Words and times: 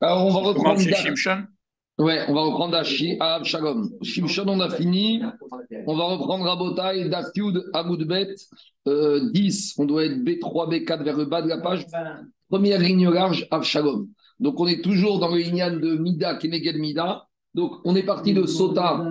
Alors, 0.00 0.26
on 0.26 0.30
va 0.30 0.40
reprendre. 0.40 0.80
Shimshon? 0.80 1.44
Ouais, 1.98 2.20
on 2.28 2.34
va 2.34 2.42
reprendre 2.42 2.76
à. 2.76 2.82
Shimshon, 2.82 4.48
on 4.48 4.60
a 4.60 4.70
fini. 4.70 5.22
On 5.86 5.96
va 5.96 6.04
reprendre 6.04 6.46
à 6.50 6.56
Botaï, 6.56 7.08
Dafiud, 7.08 7.64
Amoudbet, 7.72 8.34
euh, 8.88 9.30
10. 9.32 9.74
On 9.78 9.84
doit 9.84 10.04
être 10.06 10.18
B3, 10.24 10.68
B4 10.70 11.04
vers 11.04 11.16
le 11.16 11.26
bas 11.26 11.42
de 11.42 11.48
la 11.48 11.58
page. 11.58 11.86
Première 12.48 12.80
ligne 12.80 13.08
large, 13.08 13.46
Avshalom. 13.50 14.08
Donc, 14.40 14.58
on 14.58 14.66
est 14.66 14.82
toujours 14.82 15.18
dans 15.18 15.28
le 15.28 15.38
lignan 15.38 15.76
de 15.76 15.96
Mida, 15.96 16.34
Keneged 16.36 16.76
Mida. 16.76 17.28
Donc, 17.54 17.72
on 17.84 17.94
est 17.94 18.02
parti 18.02 18.32
de 18.32 18.46
Sota. 18.46 19.04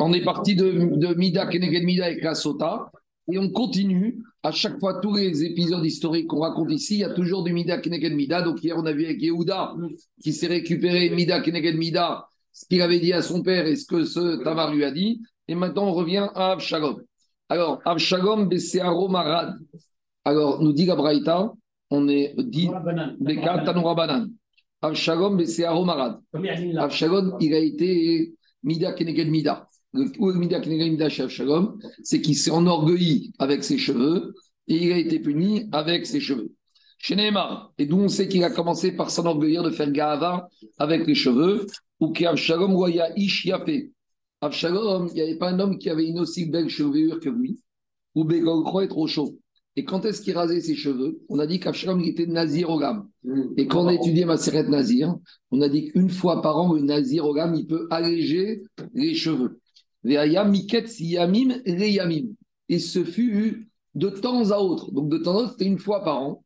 On 0.00 0.12
est 0.12 0.24
parti 0.24 0.54
de, 0.54 0.96
de 0.96 1.14
Mida, 1.14 1.46
Keneged 1.46 1.82
Mida 1.82 2.04
avec 2.06 2.22
la 2.22 2.34
Sota. 2.34 2.90
Et 3.30 3.38
on 3.38 3.50
continue. 3.50 4.22
À 4.42 4.50
chaque 4.50 4.78
fois, 4.80 5.00
tous 5.00 5.14
les 5.14 5.44
épisodes 5.44 5.84
historiques 5.84 6.28
qu'on 6.28 6.40
raconte 6.40 6.70
ici, 6.70 6.94
il 6.94 7.00
y 7.00 7.04
a 7.04 7.10
toujours 7.10 7.44
du 7.44 7.52
Mida, 7.52 7.78
Keneged 7.78 8.14
Mida. 8.14 8.42
Donc, 8.42 8.62
hier, 8.62 8.76
on 8.78 8.86
a 8.86 8.92
vu 8.92 9.04
avec 9.04 9.20
Yehuda 9.20 9.74
qui 10.22 10.32
s'est 10.32 10.46
récupéré 10.46 11.10
Mida, 11.10 11.40
Keneged 11.40 11.76
Mida, 11.76 12.28
ce 12.52 12.66
qu'il 12.66 12.80
avait 12.80 13.00
dit 13.00 13.12
à 13.12 13.20
son 13.20 13.42
père 13.42 13.66
et 13.66 13.76
ce 13.76 13.86
que 13.86 14.04
ce 14.04 14.42
Tamar 14.42 14.72
lui 14.72 14.84
a 14.84 14.90
dit. 14.90 15.20
Et 15.46 15.54
maintenant, 15.54 15.88
on 15.88 15.92
revient 15.92 16.28
à 16.34 16.52
Avshalom. 16.52 17.02
Alors, 17.48 17.80
Avshalom, 17.84 18.48
Besearo 18.48 19.08
Marad. 19.08 19.54
Alors, 20.24 20.62
nous 20.62 20.72
dit 20.72 20.86
la 20.86 20.96
Braïta, 20.96 21.52
on 21.90 22.08
est 22.08 22.34
dit 22.38 22.68
Beka 23.20 23.62
Tanoura 23.64 23.94
Banan. 23.94 24.28
Avshalom, 24.80 25.36
Besearo 25.36 25.84
Marad. 25.84 26.20
Avshalom, 26.78 27.36
il 27.40 27.52
a 27.54 27.58
été 27.58 28.34
Mida 28.62 28.92
Keneged 28.92 29.28
Mida. 29.28 29.67
C'est 32.02 32.20
qu'il 32.20 32.36
s'est 32.36 32.50
enorgueilli 32.50 33.32
avec 33.38 33.64
ses 33.64 33.78
cheveux 33.78 34.34
et 34.68 34.76
il 34.76 34.92
a 34.92 34.98
été 34.98 35.18
puni 35.18 35.68
avec 35.72 36.06
ses 36.06 36.20
cheveux. 36.20 36.52
Chez 36.98 37.14
Neymar, 37.14 37.72
et 37.78 37.86
d'où 37.86 37.96
on 37.96 38.08
sait 38.08 38.28
qu'il 38.28 38.42
a 38.44 38.50
commencé 38.50 38.92
par 38.92 39.10
s'enorgueillir 39.10 39.62
de 39.62 39.70
faire 39.70 39.90
Gahava 39.90 40.48
avec 40.78 41.06
les 41.06 41.14
cheveux, 41.14 41.66
ou 42.00 42.10
qu'Avshalom, 42.10 42.74
ou 42.74 42.88
il 42.88 42.96
y 42.96 43.00
a 43.00 43.16
Ish 43.16 43.46
Yapé. 43.46 43.92
Avshalom, 44.40 45.08
il 45.08 45.14
n'y 45.14 45.20
avait 45.22 45.38
pas 45.38 45.50
un 45.50 45.60
homme 45.60 45.78
qui 45.78 45.90
avait 45.90 46.06
une 46.06 46.18
aussi 46.18 46.46
belle 46.46 46.68
chevelure 46.68 47.20
que 47.20 47.28
lui, 47.28 47.60
ou 48.14 48.24
Begolchro 48.24 48.80
est 48.80 48.88
trop 48.88 49.06
chaud. 49.06 49.38
Et 49.76 49.84
quand 49.84 50.04
est-ce 50.04 50.22
qu'il 50.22 50.34
rasait 50.34 50.60
ses 50.60 50.74
cheveux? 50.74 51.20
On 51.28 51.38
a 51.38 51.46
dit 51.46 51.60
qu'Avshalom 51.60 52.00
était 52.00 52.26
Nazir. 52.26 52.68
Et 53.56 53.68
quand 53.68 53.84
on 53.84 53.86
a 53.86 53.94
étudié 53.94 54.24
Maseret 54.24 54.64
Nazir, 54.64 55.14
on 55.52 55.60
a 55.60 55.68
dit 55.68 55.92
qu'une 55.92 56.10
fois 56.10 56.42
par 56.42 56.58
an, 56.58 56.72
le 56.72 56.82
Nazir 56.82 57.24
il 57.54 57.66
peut 57.66 57.86
alléger 57.90 58.62
les 58.92 59.14
cheveux. 59.14 59.60
Et 62.70 62.78
ce 62.78 63.04
fut 63.04 63.70
de 63.94 64.08
temps 64.08 64.50
à 64.50 64.58
autre. 64.58 64.92
Donc 64.92 65.08
de 65.08 65.18
temps 65.18 65.32
à 65.32 65.42
autre, 65.42 65.52
c'était 65.52 65.66
une 65.66 65.78
fois 65.78 66.04
par 66.04 66.22
an. 66.22 66.44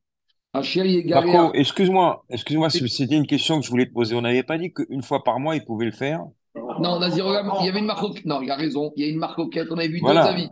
Marco, 0.54 1.54
excuse-moi, 1.54 2.24
excuse-moi, 2.28 2.68
si 2.68 2.86
c'était 2.88 3.16
une 3.16 3.26
question 3.26 3.58
que 3.58 3.64
je 3.64 3.70
voulais 3.70 3.86
te 3.86 3.92
poser. 3.92 4.14
On 4.14 4.20
n'avait 4.20 4.42
pas 4.42 4.58
dit 4.58 4.72
qu'une 4.72 5.02
fois 5.02 5.24
par 5.24 5.40
mois, 5.40 5.56
il 5.56 5.64
pouvait 5.64 5.86
le 5.86 5.92
faire? 5.92 6.20
Non, 6.54 7.00
gamme, 7.00 7.50
il 7.60 7.66
y 7.66 7.68
avait 7.68 7.78
une 7.78 7.86
marque. 7.86 8.24
Non, 8.26 8.42
il 8.42 8.50
a 8.50 8.56
raison. 8.56 8.92
Il 8.96 9.04
y 9.04 9.08
a 9.08 9.10
une 9.10 9.18
marque 9.18 9.38
auquel 9.38 9.66
on 9.70 9.78
avait 9.78 9.88
vu 9.88 10.00
Voilà. 10.00 10.24
deux 10.24 10.28
avis. 10.28 10.48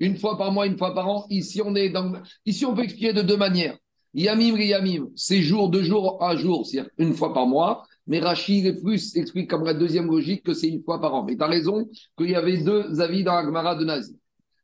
Une 0.00 0.16
fois 0.16 0.36
par 0.36 0.52
mois, 0.52 0.66
une 0.66 0.76
fois 0.76 0.94
par 0.94 1.08
an. 1.08 1.26
Ici, 1.30 1.62
on 1.64 1.74
est 1.74 1.88
dans. 1.88 2.12
Ici, 2.44 2.66
on 2.66 2.74
peut 2.74 2.82
expliquer 2.82 3.12
de 3.12 3.22
deux 3.22 3.36
manières. 3.36 3.76
Yamim 4.14 4.56
Yamim, 4.58 5.08
c'est 5.16 5.42
jour 5.42 5.68
de 5.68 5.82
jour 5.82 6.22
à 6.22 6.36
jour, 6.36 6.66
c'est-à-dire 6.66 6.90
une 6.98 7.14
fois 7.14 7.32
par 7.32 7.46
mois. 7.46 7.84
Mais 8.08 8.20
Rachid 8.20 8.64
est 8.66 8.80
plus 8.82 9.14
explique 9.16 9.48
comme 9.50 9.64
la 9.64 9.74
deuxième 9.74 10.06
logique 10.06 10.42
que 10.42 10.54
c'est 10.54 10.68
une 10.68 10.82
fois 10.82 11.00
par 11.00 11.14
an. 11.14 11.24
Mais 11.24 11.36
tu 11.36 11.42
as 11.42 11.46
raison 11.46 11.88
qu'il 12.16 12.30
y 12.30 12.34
avait 12.34 12.56
deux 12.58 13.00
avis 13.00 13.22
dans 13.22 13.34
la 13.34 13.44
Gemara 13.44 13.76
de 13.76 13.84
Nazi. 13.84 14.16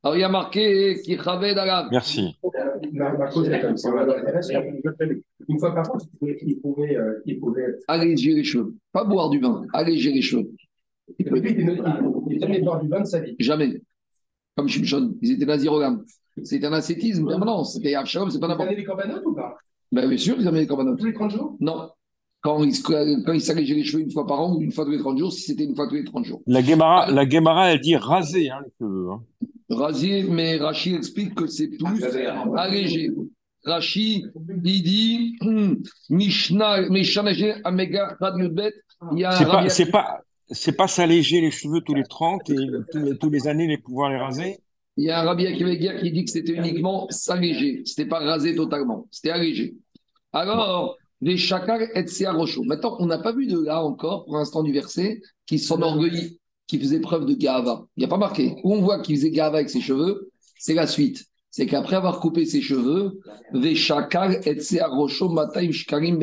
Alors 0.03 0.17
il 0.17 0.21
y 0.21 0.25
a 0.25 0.29
marqué 0.29 0.97
qui 1.05 1.17
Chaved 1.17 1.57
Alav. 1.57 1.89
Merci. 1.91 2.37
Ma 2.93 3.27
cause 3.29 3.49
est 3.49 3.61
comme 3.61 3.77
ça. 3.77 3.91
Une 5.49 5.59
fois 5.59 5.75
par 5.75 5.91
an, 5.91 5.99
il 6.23 6.59
pouvait, 6.61 7.01
il 7.27 7.39
pouvait, 7.41 7.67
euh, 7.67 7.79
Alléger 7.89 8.33
les 8.35 8.45
cheveux. 8.45 8.75
Pas 8.93 9.05
boire 9.05 9.31
du 9.31 9.39
vin, 9.41 9.63
alléger 9.73 10.13
les 10.13 10.23
cheveux. 10.23 10.51
il 11.19 11.27
pouvait, 11.27 11.53
il 11.53 11.67
ne- 11.67 11.77
il 12.31 12.41
jamais 12.41 12.61
boire 12.61 12.81
du 12.81 12.89
vin 12.89 13.01
de 13.01 13.07
sa 13.07 13.21
vie. 13.21 13.37
Jamais. 13.39 13.81
Comme 14.57 14.69
Shimshon, 14.69 15.15
ils 15.21 15.33
étaient 15.33 15.47
nazirogam. 15.47 16.05
C'était 16.43 16.67
un 16.67 16.73
ascétisme 16.73 17.27
permanent. 17.27 17.65
C'était 17.65 17.95
Avshalom, 17.95 18.31
c'est 18.31 18.39
pas 18.41 18.47
Vous 18.47 18.53
n'importe 18.53 18.69
avez 18.69 18.77
des 18.77 18.85
campanotes 18.85 19.25
ou 19.27 19.35
pas? 19.35 19.57
Ben, 19.93 20.09
bien 20.09 20.19
sûr, 20.19 20.37
ils 20.39 20.49
avaient 20.49 20.61
les 20.61 20.67
corbanotes. 20.67 20.99
Tous 20.99 21.07
les 21.07 21.13
30 21.15 21.31
jours? 21.31 21.57
Non. 21.61 21.91
Quand 22.45 22.63
ils, 22.63 22.83
quand 22.83 23.33
ils 23.33 23.41
s'allégeaient 23.41 23.75
les 23.75 23.85
cheveux 23.85 24.03
une 24.03 24.11
fois 24.11 24.27
par 24.27 24.39
an 24.39 24.55
ou 24.55 24.61
une 24.61 24.71
fois 24.71 24.85
tous 24.85 24.91
les 24.91 24.99
30 24.99 25.17
jours, 25.19 25.33
si 25.33 25.41
c'était 25.41 25.65
une 25.65 25.75
fois 25.75 25.89
tous 25.89 25.95
les 25.95 26.05
30 26.05 26.27
jours. 26.27 26.43
La 26.47 26.63
Gemara, 26.63 27.11
la 27.11 27.27
Gemara, 27.27 27.73
elle 27.73 27.81
dit 27.81 27.97
raser 27.97 28.51
hein, 28.51 28.59
les 28.63 28.71
cheveux. 28.79 29.09
hein. 29.13 29.23
Rasier, 29.71 30.25
mais 30.25 30.59
Rachid 30.59 30.95
explique 30.95 31.35
que 31.35 31.47
c'est 31.47 31.69
plus 31.69 32.05
allégé. 32.57 33.11
Rachid, 33.65 34.31
il 34.63 34.83
dit 34.83 35.39
Mishnah, 36.11 36.83
Mishnah, 36.91 37.33
Amega, 37.65 38.15
Radiobet, 38.21 38.75
il 39.13 39.21
y 39.21 39.25
a 39.25 39.31
un 39.31 39.33
C'est 39.33 39.47
pas, 39.47 39.69
c'est 39.71 39.91
pas, 39.91 40.21
c'est 40.51 40.77
pas 40.77 40.87
s'alléger 40.87 41.41
les 41.41 41.51
cheveux 41.51 41.81
tous 41.81 41.95
les 41.95 42.05
30 42.05 42.51
et 42.51 42.57
tous 42.93 42.99
les, 42.99 43.19
tous 43.19 43.31
les 43.31 43.49
années 43.49 43.67
les 43.67 43.79
pouvoir 43.79 44.11
les 44.11 44.19
raser. 44.19 44.59
il 44.99 45.05
y 45.05 45.11
a 45.11 45.23
un 45.23 45.25
Rabbi 45.25 45.47
Akiva 45.47 45.75
qui 45.75 46.13
dit 46.13 46.25
que 46.27 46.31
c'était 46.31 46.53
uniquement 46.53 47.07
s'alléger. 47.09 47.81
C'était 47.87 48.07
pas 48.07 48.19
rasé 48.19 48.55
totalement. 48.55 49.07
C'était 49.11 49.31
allégé. 49.31 49.75
Alors, 50.33 50.99
les 51.21 51.37
chakar 51.37 51.81
et 51.81 52.27
Rocho. 52.27 52.63
Maintenant, 52.65 52.97
on 52.99 53.07
n'a 53.07 53.19
pas 53.19 53.33
vu 53.33 53.47
de 53.47 53.59
là 53.59 53.85
encore, 53.85 54.25
pour 54.25 54.37
l'instant 54.37 54.63
du 54.63 54.73
verset, 54.73 55.21
qui 55.47 55.59
s'enorgueillit, 55.59 56.39
qui 56.67 56.79
faisait 56.79 57.01
preuve 57.01 57.27
de 57.27 57.35
gava. 57.35 57.87
Il 57.97 58.01
n'y 58.01 58.05
a 58.05 58.09
pas 58.09 58.17
marqué. 58.17 58.57
Où 58.65 58.75
on 58.75 58.81
voit 58.81 59.01
qu'il 59.01 59.17
faisait 59.17 59.31
gava 59.31 59.59
avec 59.59 59.71
ses 59.71 59.81
cheveux, 59.81 60.31
c'est 60.59 60.75
la 60.75 60.87
suite. 60.87 61.25
C'est 61.51 61.67
qu'après 61.67 61.97
avoir 61.97 62.21
coupé 62.21 62.47
ses 62.47 62.61
cheveux, 62.61 63.21
les 63.53 63.75
chakar 63.77 64.33
et 64.33 64.59
Rocho, 64.83 65.29
Mataim 65.29 65.71
Shkarim. 65.71 66.21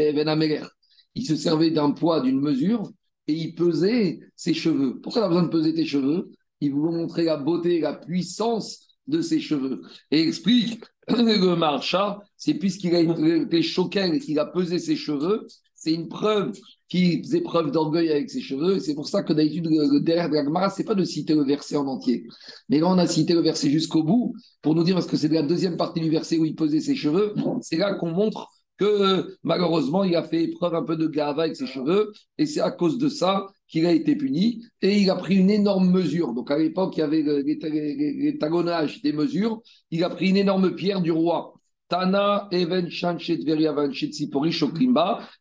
Il 1.16 1.26
se 1.26 1.36
servait 1.36 1.72
d'un 1.72 1.92
poids, 1.92 2.22
d'une 2.22 2.40
mesure, 2.40 2.90
et 3.28 3.34
il 3.34 3.56
pesait 3.56 4.20
ses 4.36 4.54
cheveux. 4.54 5.00
Pourquoi 5.02 5.22
on 5.22 5.26
a 5.26 5.28
besoin 5.30 5.44
de 5.44 5.50
peser 5.50 5.74
tes 5.74 5.86
cheveux? 5.86 6.32
Il 6.60 6.74
voulait 6.74 6.98
montrer 6.98 7.24
la 7.24 7.38
beauté, 7.38 7.80
la 7.80 7.94
puissance 7.94 8.88
de 9.08 9.22
ses 9.22 9.40
cheveux. 9.40 9.82
Et 10.12 10.22
explique 10.22 10.84
le 11.18 11.56
marcha, 11.56 12.20
c'est 12.38 12.54
puisqu'il 12.54 12.96
a 12.96 13.00
été 13.00 13.62
choqué, 13.62 14.20
qu'il 14.20 14.40
a 14.40 14.46
pesé 14.46 14.80
ses 14.80 14.96
cheveux, 14.96 15.48
c'est 15.76 15.94
une 15.94 16.08
preuve 16.08 16.54
qu'il 16.90 17.24
faisait 17.24 17.42
preuve 17.42 17.72
d'orgueil 17.72 18.12
avec 18.12 18.30
ses 18.30 18.42
cheveux. 18.42 18.80
C'est 18.80 18.94
pour 18.94 19.08
ça 19.08 19.24
que 19.24 19.34
d'habitude, 19.34 19.68
derrière 20.04 20.30
de 20.30 20.36
la 20.36 20.44
Gemara, 20.44 20.70
c'est 20.70 20.84
pas 20.84 20.94
de 20.94 21.04
citer 21.04 21.34
le 21.34 21.44
verset 21.44 21.78
en 21.78 21.88
entier. 21.88 22.28
Mais 22.70 22.80
là, 22.80 22.88
on 22.88 22.98
a 22.98 23.08
cité 23.08 23.34
le 23.34 23.40
verset 23.40 23.70
jusqu'au 23.70 24.04
bout 24.04 24.36
pour 24.62 24.76
nous 24.76 24.84
dire, 24.84 24.96
parce 24.96 25.08
que 25.08 25.18
c'est 25.18 25.30
la 25.30 25.42
deuxième 25.42 25.78
partie 25.78 26.02
du 26.02 26.10
verset 26.10 26.38
où 26.38 26.46
il 26.46 26.54
pesait 26.54 26.82
ses 26.82 26.96
cheveux, 26.96 27.34
c'est 27.62 27.78
là 27.78 27.96
qu'on 27.96 28.12
montre 28.12 28.48
que 28.78 29.38
malheureusement, 29.44 30.04
il 30.04 30.16
a 30.16 30.24
fait 30.24 30.50
preuve 30.50 30.76
un 30.76 30.84
peu 30.84 30.98
de 30.98 31.08
gava 31.08 31.44
avec 31.44 31.56
ses 31.56 31.68
cheveux, 31.68 32.12
et 32.38 32.46
c'est 32.46 32.62
à 32.62 32.72
cause 32.72 32.98
de 32.98 33.10
ça 33.10 33.48
qu'il 33.72 33.86
a 33.86 33.94
été 33.94 34.16
puni, 34.16 34.66
et 34.82 35.00
il 35.00 35.10
a 35.10 35.16
pris 35.16 35.38
une 35.38 35.50
énorme 35.50 35.90
mesure. 35.90 36.34
Donc 36.34 36.52
à 36.52 36.58
l'époque, 36.58 36.98
il 36.98 37.00
y 37.00 37.04
avait 37.04 37.24
l'étalonnage 37.24 39.02
des 39.02 39.14
mesures, 39.14 39.62
il 39.90 40.04
a 40.04 40.10
pris 40.10 40.30
une 40.30 40.38
énorme 40.38 40.76
pierre 40.76 41.02
du 41.02 41.12
roi. 41.12 41.54
Tana 41.92 42.48
Even 42.54 42.90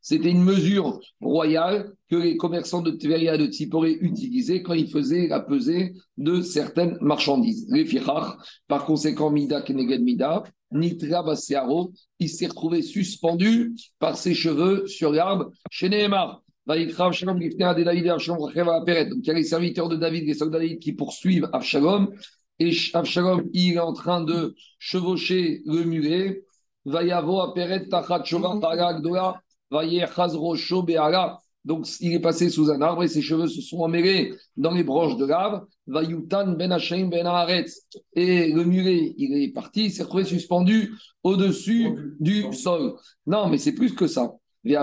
c'était 0.01 0.31
une 0.31 0.43
mesure 0.43 1.01
royale 1.21 1.93
que 2.11 2.17
les 2.17 2.37
commerçants 2.37 2.83
de 2.83 2.91
Tveria 2.91 3.37
de 3.37 3.47
Tzipori 3.47 3.99
utilisaient 4.01 4.61
quand 4.61 4.75
ils 4.75 4.91
faisaient 4.91 5.29
la 5.29 5.39
pesée 5.39 5.95
de 6.19 6.41
certaines 6.41 6.99
marchandises. 7.01 7.69
Les 7.71 7.87
par 8.67 8.85
conséquent, 8.85 9.31
Mida 9.31 9.63
Keneged 9.63 10.03
Mida, 10.03 10.43
Nitra 10.73 11.23
Basearo, 11.23 11.93
il 12.19 12.29
s'est 12.29 12.49
retrouvé 12.49 12.83
suspendu 12.83 13.73
par 14.01 14.17
ses 14.17 14.35
cheveux 14.35 14.89
sur 14.89 15.13
l'arbre 15.13 15.53
chez 15.71 15.89
Nehemar. 15.89 16.43
Donc 16.71 16.79
il 19.23 19.27
y 19.27 19.31
a 19.31 19.35
les 19.35 19.45
serviteurs 19.45 19.89
de 19.89 19.97
David, 19.97 20.27
les 20.27 20.35
soldats 20.35 20.59
de 20.59 20.65
David 20.65 20.79
qui 20.79 20.93
poursuivent 20.93 21.49
Avshalom. 21.53 22.11
Et 22.59 22.73
Avshalom, 22.95 23.49
il 23.53 23.75
est 23.75 23.79
en 23.79 23.93
train 23.93 24.23
de 24.23 24.55
chevaucher 24.79 25.63
le 25.67 25.85
mulet. 25.85 26.43
Donc 31.65 31.87
il 32.01 32.15
est 32.15 32.21
passé 32.21 32.49
sous 32.49 32.71
un 32.71 32.81
arbre 32.81 33.03
et 33.03 33.09
ses 33.09 33.23
cheveux 33.23 33.49
se 33.49 33.61
sont 33.61 33.81
emmêlés 33.81 34.35
dans 34.57 34.73
les 34.73 34.85
branches 34.85 35.17
de 35.17 35.27
l'arbre. 35.27 35.67
Ben 35.87 37.11
Ben. 37.11 37.65
Et 38.15 38.53
le 38.53 38.65
mulet, 38.65 39.15
il 39.19 39.43
est 39.43 39.53
parti, 39.53 39.87
il 39.87 39.91
s'est 39.91 40.05
retrouvé 40.05 40.25
suspendu 40.25 40.95
au-dessus 41.23 42.15
du 42.21 42.53
sol. 42.53 42.95
Non, 43.27 43.49
mais 43.49 43.59
c'est 43.59 43.75
plus 43.75 43.95
que 43.95 44.07
ça. 44.07 44.40
Et 44.65 44.75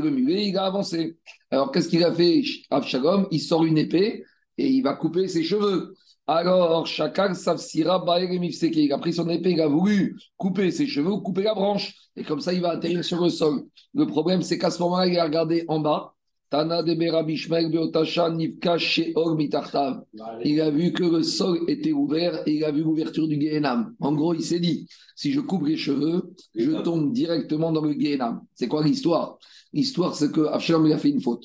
le 0.00 0.10
mulet, 0.10 0.48
il 0.48 0.56
a 0.56 0.64
avancé. 0.64 1.18
Alors, 1.50 1.72
qu'est-ce 1.72 1.88
qu'il 1.88 2.04
a 2.04 2.12
fait, 2.12 2.42
Avshalom 2.70 3.26
Il 3.30 3.40
sort 3.40 3.64
une 3.64 3.78
épée 3.78 4.24
et 4.56 4.68
il 4.68 4.82
va 4.82 4.94
couper 4.94 5.28
ses 5.28 5.42
cheveux. 5.42 5.94
Alors, 6.26 6.86
chacun 6.86 7.34
Baeremifseke. 7.34 8.76
Il 8.76 8.92
a 8.92 8.98
pris 8.98 9.12
son 9.12 9.28
épée, 9.28 9.50
il 9.50 9.60
a 9.60 9.66
voulu 9.66 10.18
couper 10.36 10.70
ses 10.70 10.86
cheveux 10.86 11.10
ou 11.10 11.20
couper 11.20 11.42
la 11.42 11.54
branche. 11.54 11.94
Et 12.16 12.24
comme 12.24 12.40
ça, 12.40 12.52
il 12.52 12.62
va 12.62 12.70
atterrir 12.70 13.04
sur 13.04 13.22
le 13.22 13.28
sol. 13.28 13.64
Le 13.92 14.06
problème, 14.06 14.42
c'est 14.42 14.58
qu'à 14.58 14.70
ce 14.70 14.80
moment-là, 14.82 15.06
il 15.06 15.18
a 15.18 15.24
regardé 15.24 15.64
en 15.68 15.80
bas. 15.80 16.13
Tana 16.54 16.84
de 16.84 16.94
Berabishmael 16.94 17.68
Beotasha 17.68 18.30
Nivka 18.30 18.78
Sheol 18.78 19.36
Mitartav. 19.36 20.04
Il 20.44 20.60
a 20.60 20.70
vu 20.70 20.92
que 20.92 21.02
le 21.02 21.24
sol 21.24 21.58
était 21.66 21.90
ouvert 21.90 22.46
et 22.46 22.52
il 22.52 22.64
a 22.64 22.70
vu 22.70 22.82
l'ouverture 22.82 23.26
du 23.26 23.40
Gehenam. 23.40 23.92
En 23.98 24.12
gros, 24.12 24.34
il 24.34 24.42
s'est 24.44 24.60
dit 24.60 24.86
si 25.16 25.32
je 25.32 25.40
coupe 25.40 25.66
les 25.66 25.76
cheveux, 25.76 26.32
je 26.54 26.70
tombe 26.70 27.12
directement 27.12 27.72
dans 27.72 27.80
le 27.80 27.92
Gehenam. 27.94 28.42
C'est 28.54 28.68
quoi 28.68 28.84
l'histoire? 28.84 29.36
L'histoire, 29.72 30.14
c'est 30.14 30.30
que 30.30 30.42
Absalom 30.42 30.86
il 30.86 30.92
a 30.92 30.98
fait 30.98 31.10
une 31.10 31.20
faute. 31.20 31.44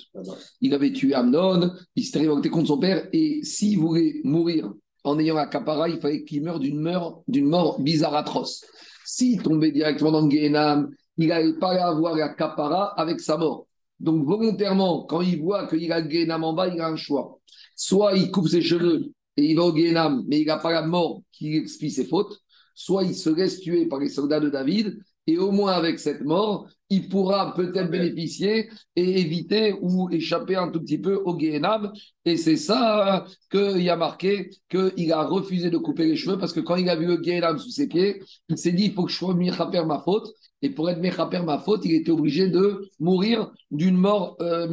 Il 0.62 0.76
avait 0.76 0.94
tué 0.94 1.16
Amnon, 1.16 1.72
il 1.96 2.04
s'était 2.04 2.20
révolté 2.20 2.52
contre 2.52 2.68
son 2.68 2.78
père 2.78 3.08
et 3.12 3.40
s'il 3.42 3.80
voulait 3.80 4.22
mourir 4.24 4.72
en 5.04 5.18
ayant 5.18 5.38
un 5.38 5.48
capara, 5.48 5.90
il 5.90 6.00
fallait 6.00 6.24
qu'il 6.24 6.44
meure 6.44 6.60
d'une 6.60 6.80
mort, 6.80 7.24
d'une 7.28 7.48
mort 7.48 7.82
bizarre 7.82 8.14
atroce. 8.14 8.64
S'il 9.08 9.42
tombait 9.42 9.72
directement 9.72 10.12
dans 10.12 10.22
le 10.22 10.30
Gehenam, 10.30 10.92
il 11.18 11.30
n'allait 11.30 11.58
pas 11.58 11.84
avoir 11.84 12.16
la 12.16 12.30
capara 12.30 12.94
avec 12.96 13.20
sa 13.20 13.38
mort. 13.38 13.66
Donc, 14.00 14.26
volontairement, 14.26 15.04
quand 15.04 15.22
il 15.22 15.42
voit 15.42 15.68
qu'il 15.68 15.92
a 15.92 16.00
le 16.00 16.10
Gehenam 16.10 16.44
en 16.44 16.54
bas, 16.54 16.68
il 16.68 16.80
a 16.80 16.88
un 16.88 16.96
choix. 16.96 17.40
Soit 17.76 18.16
il 18.16 18.32
coupe 18.32 18.48
ses 18.48 18.62
cheveux 18.62 19.12
et 19.38 19.46
il 19.46 19.56
va 19.56 19.64
au 19.64 19.76
Gehenam, 19.76 20.24
mais 20.28 20.40
il 20.42 20.48
n'a 20.48 20.58
pas 20.58 20.72
la 20.72 20.86
mort 20.86 21.22
qui 21.32 21.56
explie 21.56 21.92
ses 21.92 22.06
fautes. 22.06 22.40
Soit 22.76 23.04
il 23.04 23.16
se 23.16 23.30
laisse 23.30 23.60
tuer 23.60 23.88
par 23.88 24.00
les 24.00 24.10
soldats 24.10 24.40
de 24.40 24.50
David 24.50 25.00
et 25.30 25.38
au 25.38 25.52
moins 25.52 25.74
avec 25.74 26.00
cette 26.00 26.22
mort, 26.22 26.68
il 26.90 27.08
pourra 27.08 27.54
peut-être 27.54 27.92
bénéficier 27.92 28.68
et 28.96 29.20
éviter 29.22 29.76
ou 29.80 30.10
échapper 30.10 30.56
un 30.56 30.70
tout 30.72 30.80
petit 30.80 30.98
peu 30.98 31.22
au 31.24 31.38
Gehenam. 31.38 31.94
Et 32.26 32.36
c'est 32.36 32.56
ça 32.56 33.26
qu'il 33.52 33.88
a 33.90 33.96
marqué 33.96 34.50
qu'il 34.70 35.14
a 35.14 35.24
refusé 35.24 35.70
de 35.70 35.78
couper 35.78 36.06
les 36.06 36.16
cheveux 36.16 36.40
parce 36.40 36.52
que 36.52 36.62
quand 36.62 36.78
il 36.78 36.90
a 36.90 36.96
vu 36.96 37.06
le 37.06 37.22
Gehenam 37.24 37.60
sous 37.60 37.70
ses 37.70 37.88
pieds, 37.88 38.24
il 38.50 38.58
s'est 38.58 38.72
dit 38.72 38.86
il 38.86 38.94
faut 38.94 39.04
que 39.06 39.12
je 39.12 39.18
sois 39.18 39.36
Mechaper 39.36 39.86
ma 39.86 40.00
faute. 40.00 40.34
Et 40.62 40.70
pour 40.70 40.90
être 40.90 41.00
Mechaper 41.00 41.44
ma 41.44 41.58
faute, 41.60 41.86
il 41.86 41.94
était 41.94 42.12
obligé 42.12 42.50
de 42.50 42.90
mourir 43.00 43.52
d'une 43.72 43.96
mort 43.96 44.36
euh, 44.42 44.68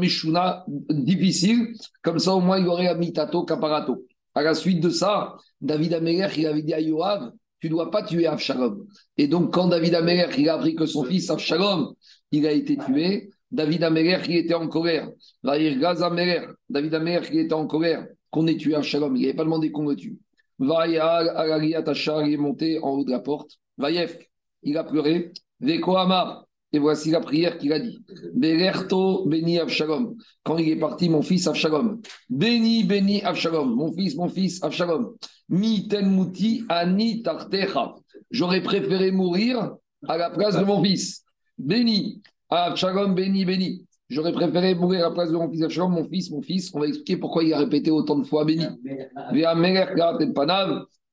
difficile. 0.91 1.75
Comme 2.03 2.19
ça, 2.19 2.35
au 2.35 2.41
moins, 2.41 2.59
il 2.59 2.67
aurait 2.67 2.89
Amitato 2.89 3.45
Caparato. 3.45 4.05
À 4.35 4.43
la 4.43 4.55
suite 4.55 4.81
de 4.81 4.91
ça, 4.91 5.37
David 5.61 5.95
Améler, 5.95 6.29
il 6.37 6.47
avait 6.47 6.63
dit 6.63 6.75
à 6.75 6.81
Yoav 6.81 7.33
tu 7.59 7.69
ne 7.69 7.73
dois 7.73 7.91
pas 7.91 8.03
tuer 8.03 8.27
Avshalom. 8.27 8.87
Et 9.17 9.29
donc, 9.29 9.53
quand 9.53 9.69
David 9.69 9.95
Améler, 9.95 10.27
il 10.39 10.49
a 10.49 10.55
appris 10.55 10.75
que 10.75 10.87
son 10.87 11.05
fils 11.05 11.31
Avshalom, 11.31 11.95
il 12.31 12.47
a 12.47 12.53
été 12.53 12.77
tué, 12.77 13.31
David 13.51 13.83
Améler, 13.85 14.19
il 14.29 14.37
était 14.37 14.55
en 14.55 14.69
colère. 14.69 15.09
David 15.43 15.83
Améler, 15.83 17.21
il 17.33 17.39
était 17.41 17.55
en 17.55 17.67
colère 17.67 18.07
qu'on 18.31 18.47
ait 18.47 18.57
tué 18.57 18.75
Avshalom. 18.75 19.17
Il 19.17 19.23
n'avait 19.23 19.35
pas 19.35 19.45
demandé 19.45 19.71
qu'on 19.71 19.89
le 19.89 19.97
tue. 19.97 20.19
Vaïa, 20.59 21.83
Tachar, 21.85 22.27
il 22.27 22.35
est 22.35 22.39
monté 22.39 22.79
en 22.83 22.91
haut 22.91 23.05
de 23.05 23.11
la 23.11 23.21
porte. 23.21 23.53
Vaïef, 23.79 24.19
il 24.63 24.77
a 24.77 24.85
pleuré. 24.85 25.33
Veko 25.61 25.97
Amar, 25.97 26.47
et 26.73 26.79
voici 26.79 27.11
la 27.11 27.21
prière 27.21 27.59
qu'il 27.59 27.73
a 27.73 27.79
dit. 27.79 28.05
Belerto 28.35 29.25
béni 29.27 29.59
Avshalom. 29.59 30.17
Quand 30.43 30.59
il 30.59 30.69
est 30.69 30.77
parti, 30.77 31.09
mon 31.09 31.23
fils 31.23 31.47
Avshalom. 31.47 32.01
Béni, 32.29 32.85
béni 32.85 33.23
Avshalom. 33.23 33.75
Mon 33.75 33.93
fils, 33.93 34.17
mon 34.17 34.29
fils 34.29 34.63
Avshalom. 34.63 35.15
Mi 35.49 35.89
tenmuti 35.89 36.65
ani 36.69 37.23
tartecha. 37.23 37.95
J'aurais 38.31 38.63
préféré 38.63 39.13
mourir 39.13 39.77
à 40.09 40.19
la 40.19 40.31
place 40.31 40.59
de 40.59 40.65
mon 40.65 40.83
fils. 40.83 41.25
Béni. 41.57 42.21
Avshalom, 42.51 43.15
béni, 43.15 43.45
béni. 43.45 43.87
J'aurais 44.09 44.33
préféré 44.33 44.75
mourir 44.75 45.07
à 45.07 45.09
la 45.09 45.15
place 45.15 45.31
de 45.31 45.37
mon 45.37 45.51
fils 45.51 45.63
Avshalom, 45.63 45.93
mon 45.93 46.09
fils, 46.09 46.31
mon 46.31 46.43
fils. 46.43 46.75
On 46.75 46.81
va 46.81 46.89
expliquer 46.89 47.17
pourquoi 47.17 47.45
il 47.45 47.55
a 47.55 47.59
répété 47.59 47.91
autant 47.91 48.19
de 48.19 48.27
fois 48.27 48.45
béni. 48.45 48.67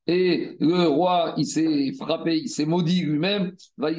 Et 0.05 0.57
le 0.59 0.87
roi, 0.87 1.33
il 1.37 1.45
s'est 1.45 1.93
frappé, 1.93 2.37
il 2.37 2.49
s'est 2.49 2.65
maudit 2.65 3.01
lui-même. 3.01 3.53
Et 3.81 3.93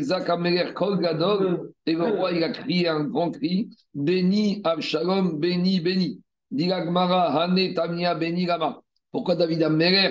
le 1.94 2.16
roi, 2.16 2.32
il 2.32 2.44
a 2.44 2.50
crié 2.50 2.88
un 2.88 3.04
grand 3.04 3.30
cri 3.30 3.70
Béni 3.94 4.60
Abshalom, 4.64 5.38
béni, 5.38 5.80
béni. 5.80 6.20
Dilagmara, 6.50 7.42
Hane, 7.42 7.72
Tamia, 7.72 8.14
béni, 8.14 8.44
Lama. 8.44 8.82
Pourquoi 9.10 9.34
David 9.34 9.62
Améler 9.62 10.10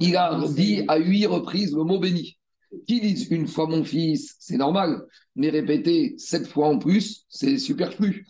Il 0.00 0.16
a 0.16 0.40
dit 0.48 0.82
à 0.88 0.96
huit 0.96 1.26
reprises 1.26 1.74
le 1.74 1.84
mot 1.84 2.00
béni. 2.00 2.38
Qui 2.86 3.00
dit 3.00 3.26
une 3.30 3.46
fois 3.46 3.66
mon 3.66 3.84
fils, 3.84 4.36
c'est 4.38 4.56
normal, 4.56 5.02
mais 5.36 5.50
répéter 5.50 6.14
sept 6.18 6.46
fois 6.46 6.68
en 6.68 6.78
plus, 6.78 7.26
c'est 7.28 7.58
superflu. 7.58 8.26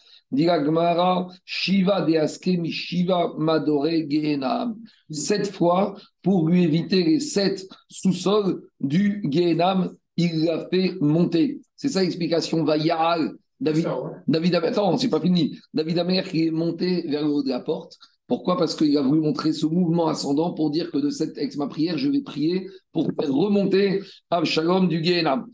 Shiva 1.45 2.03
Deaske 2.03 2.59
mi 2.59 2.71
Shiva 2.71 3.33
Madore 3.39 4.09
Gehenam. 4.09 4.77
Sept 5.11 5.53
fois, 5.53 5.97
pour 6.23 6.49
lui 6.49 6.65
éviter 6.65 7.03
les 7.05 7.21
sept 7.21 7.67
sous-sols 7.89 8.63
du 8.81 9.23
Gehenam, 9.31 9.95
il 10.17 10.45
l'a 10.45 10.69
fait 10.69 10.95
monter. 11.01 11.61
C'est 11.77 11.89
ça 11.89 12.03
l'explication 12.03 12.65
Vayal. 12.65 13.33
David, 13.61 13.89
David, 14.27 14.55
attends, 14.55 14.97
c'est 14.97 15.11
pas 15.11 15.21
fini. 15.21 15.59
David 15.75 15.99
Amer 15.99 16.27
qui 16.27 16.47
est 16.47 16.51
monté 16.51 17.07
vers 17.09 17.23
le 17.23 17.29
haut 17.29 17.43
de 17.43 17.51
la 17.51 17.61
porte. 17.61 17.99
Pourquoi? 18.27 18.57
Parce 18.57 18.77
qu'il 18.77 18.97
a 18.97 19.03
voulu 19.03 19.21
montrer 19.21 19.53
ce 19.53 19.67
mouvement 19.67 20.07
ascendant 20.07 20.53
pour 20.53 20.71
dire 20.71 20.91
que 20.93 20.99
de 20.99 21.11
cette 21.11 21.37
ex 21.37 21.57
ma 21.57 21.67
prière, 21.67 21.99
je 21.99 22.09
vais 22.09 22.21
prier 22.21 22.69
pour 22.93 23.11
faire 23.19 23.33
remonter 23.33 24.03
Abshalom 24.31 24.89
du 24.89 25.03
Gehenam. 25.03 25.47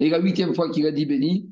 Et 0.00 0.10
la 0.10 0.18
huitième 0.18 0.54
fois 0.54 0.70
qu'il 0.70 0.86
a 0.86 0.90
dit 0.90 1.06
béni, 1.06 1.48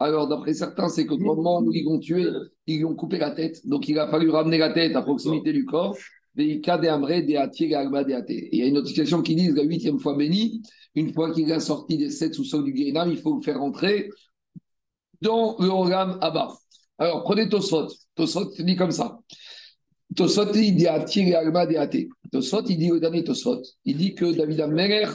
alors, 0.00 0.28
d'après 0.28 0.52
certains, 0.52 0.88
c'est 0.90 1.06
qu'au 1.06 1.16
moment 1.16 1.60
où 1.60 1.72
ils 1.72 1.84
l'ont 1.84 1.98
tué, 1.98 2.26
ils 2.66 2.76
lui 2.78 2.84
ont 2.84 2.94
coupé 2.94 3.16
la 3.16 3.30
tête. 3.30 3.66
Donc, 3.66 3.88
il 3.88 3.98
a 3.98 4.06
fallu 4.08 4.28
ramener 4.28 4.58
la 4.58 4.70
tête 4.70 4.94
à 4.96 5.02
proximité 5.02 5.52
du 5.52 5.64
corps. 5.64 5.96
Et 6.36 6.60
il 6.60 6.66
y 6.66 8.62
a 8.62 8.66
une 8.66 8.76
autre 8.76 8.86
situation 8.86 9.22
qui 9.22 9.34
dit 9.34 9.48
la 9.48 9.62
huitième 9.62 9.98
fois 9.98 10.14
béni, 10.14 10.62
une 10.94 11.12
fois 11.12 11.32
qu'il 11.32 11.50
a 11.52 11.58
sorti 11.58 11.96
des 11.96 12.10
sept 12.10 12.34
sous-sols 12.34 12.64
du 12.64 12.72
Guénam, 12.72 13.10
il 13.10 13.18
faut 13.18 13.36
le 13.36 13.42
faire 13.42 13.58
rentrer 13.58 14.10
dans 15.20 15.56
le 15.58 15.68
Olam 15.68 16.18
Abba. 16.20 16.52
Alors, 16.98 17.24
prenez 17.24 17.48
Tosfot. 17.48 17.88
Tosfot 18.14 18.52
dit 18.58 18.76
comme 18.76 18.90
ça. 18.90 19.18
Tosfot, 20.14 20.52
il 20.54 20.76
dit 20.76 20.86
Tosfot, 22.30 22.62
il 22.68 22.78
dit 22.78 22.92
au 22.92 22.98
dernier 22.98 23.24
Tosfot, 23.24 23.62
il 23.84 23.96
dit 23.96 24.14
que 24.14 24.36
David 24.36 24.60
Ameler, 24.60 25.06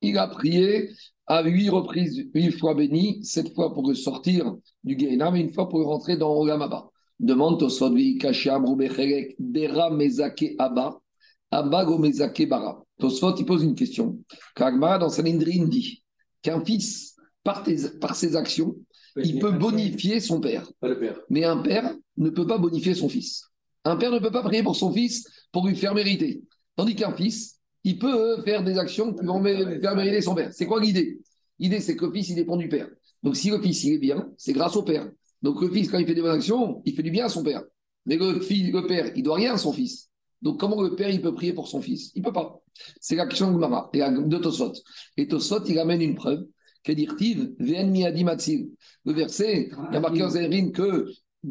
il 0.00 0.16
a 0.18 0.26
prié 0.26 0.90
à 1.28 1.42
huit 1.44 1.68
reprises, 1.68 2.26
huit 2.34 2.52
fois 2.52 2.74
béni, 2.74 3.22
sept 3.22 3.54
fois 3.54 3.74
pour 3.74 3.94
sortir 3.94 4.56
du 4.82 4.98
Gehenam 4.98 5.36
et 5.36 5.40
une 5.40 5.52
fois 5.52 5.68
pour 5.68 5.84
rentrer 5.84 6.16
dans 6.16 6.34
Olamaba. 6.34 6.90
Demande 7.20 7.58
Tosfot, 7.58 7.94
Kasham, 8.18 8.64
Bechelek, 8.76 9.36
Bera, 9.38 9.90
Mezake, 9.90 10.54
Abba, 10.58 10.98
Abba, 11.50 11.84
Bara. 11.84 12.82
Tosfot, 12.98 13.34
il 13.36 13.44
pose 13.44 13.62
une 13.62 13.74
question. 13.74 14.18
Kagmara, 14.54 14.98
dans 14.98 15.10
Sanindrin, 15.10 15.66
dit 15.66 16.02
qu'un 16.42 16.64
fils, 16.64 17.16
par, 17.44 17.64
par 18.00 18.16
ses 18.16 18.34
actions, 18.34 18.76
il 19.16 19.38
peut 19.38 19.52
bonifier 19.52 20.20
son 20.20 20.40
père. 20.40 20.70
Mais 21.28 21.44
un 21.44 21.58
père 21.58 21.94
ne 22.16 22.30
peut 22.30 22.46
pas 22.46 22.58
bonifier 22.58 22.94
son 22.94 23.08
fils. 23.08 23.44
Un 23.84 23.96
père 23.96 24.12
ne 24.12 24.18
peut 24.18 24.30
pas 24.30 24.42
prier 24.42 24.62
pour 24.62 24.76
son 24.76 24.92
fils 24.92 25.26
pour 25.52 25.66
lui 25.66 25.76
faire 25.76 25.94
mériter. 25.94 26.42
Tandis 26.76 26.94
qu'un 26.94 27.12
fils, 27.12 27.58
il 27.84 27.98
peut 27.98 28.42
faire 28.42 28.62
des 28.62 28.78
actions 28.78 29.14
qui 29.14 29.24
vont 29.24 29.42
faire 29.42 29.96
mériter 29.96 30.20
son 30.20 30.34
père. 30.34 30.52
C'est 30.52 30.66
quoi 30.66 30.80
l'idée? 30.80 31.20
L'idée, 31.58 31.80
c'est 31.80 31.96
que 31.96 32.04
le 32.04 32.12
fils, 32.12 32.28
il 32.28 32.36
dépend 32.36 32.56
du 32.56 32.68
père. 32.68 32.88
Donc, 33.22 33.36
si 33.36 33.50
le 33.50 33.60
fils, 33.60 33.84
il 33.84 33.94
est 33.94 33.98
bien, 33.98 34.30
c'est 34.36 34.52
grâce 34.52 34.76
au 34.76 34.82
père. 34.82 35.10
Donc, 35.42 35.60
le 35.60 35.70
fils, 35.70 35.90
quand 35.90 35.98
il 35.98 36.06
fait 36.06 36.14
des 36.14 36.22
bonnes 36.22 36.36
actions, 36.36 36.82
il 36.84 36.94
fait 36.94 37.02
du 37.02 37.10
bien 37.10 37.26
à 37.26 37.28
son 37.28 37.42
père. 37.42 37.62
Mais 38.06 38.16
le, 38.16 38.40
fils, 38.40 38.72
le 38.72 38.86
père, 38.86 39.12
il 39.14 39.22
doit 39.22 39.36
rien 39.36 39.54
à 39.54 39.58
son 39.58 39.72
fils. 39.72 40.08
Donc, 40.40 40.60
comment 40.60 40.80
le 40.80 40.94
père, 40.94 41.10
il 41.10 41.20
peut 41.20 41.34
prier 41.34 41.52
pour 41.52 41.68
son 41.68 41.82
fils? 41.82 42.12
Il 42.14 42.22
peut 42.22 42.32
pas. 42.32 42.60
C'est 43.00 43.16
la 43.16 43.26
question 43.26 43.52
de 43.52 43.58
Mara, 43.58 43.90
de 43.92 44.38
Tosot. 44.38 44.72
Et 45.16 45.26
Tosot, 45.26 45.64
il 45.66 45.78
amène 45.78 46.00
une 46.00 46.14
preuve. 46.14 46.44
Que 46.84 46.92
dire-t-il 46.92 47.56
Le 47.58 49.12
verset, 49.12 49.68
il 49.70 49.92
y 49.92 49.96
a 49.96 50.00
marqué 50.00 50.22
en 50.22 50.30
Zérin 50.30 50.70
que 50.70 51.06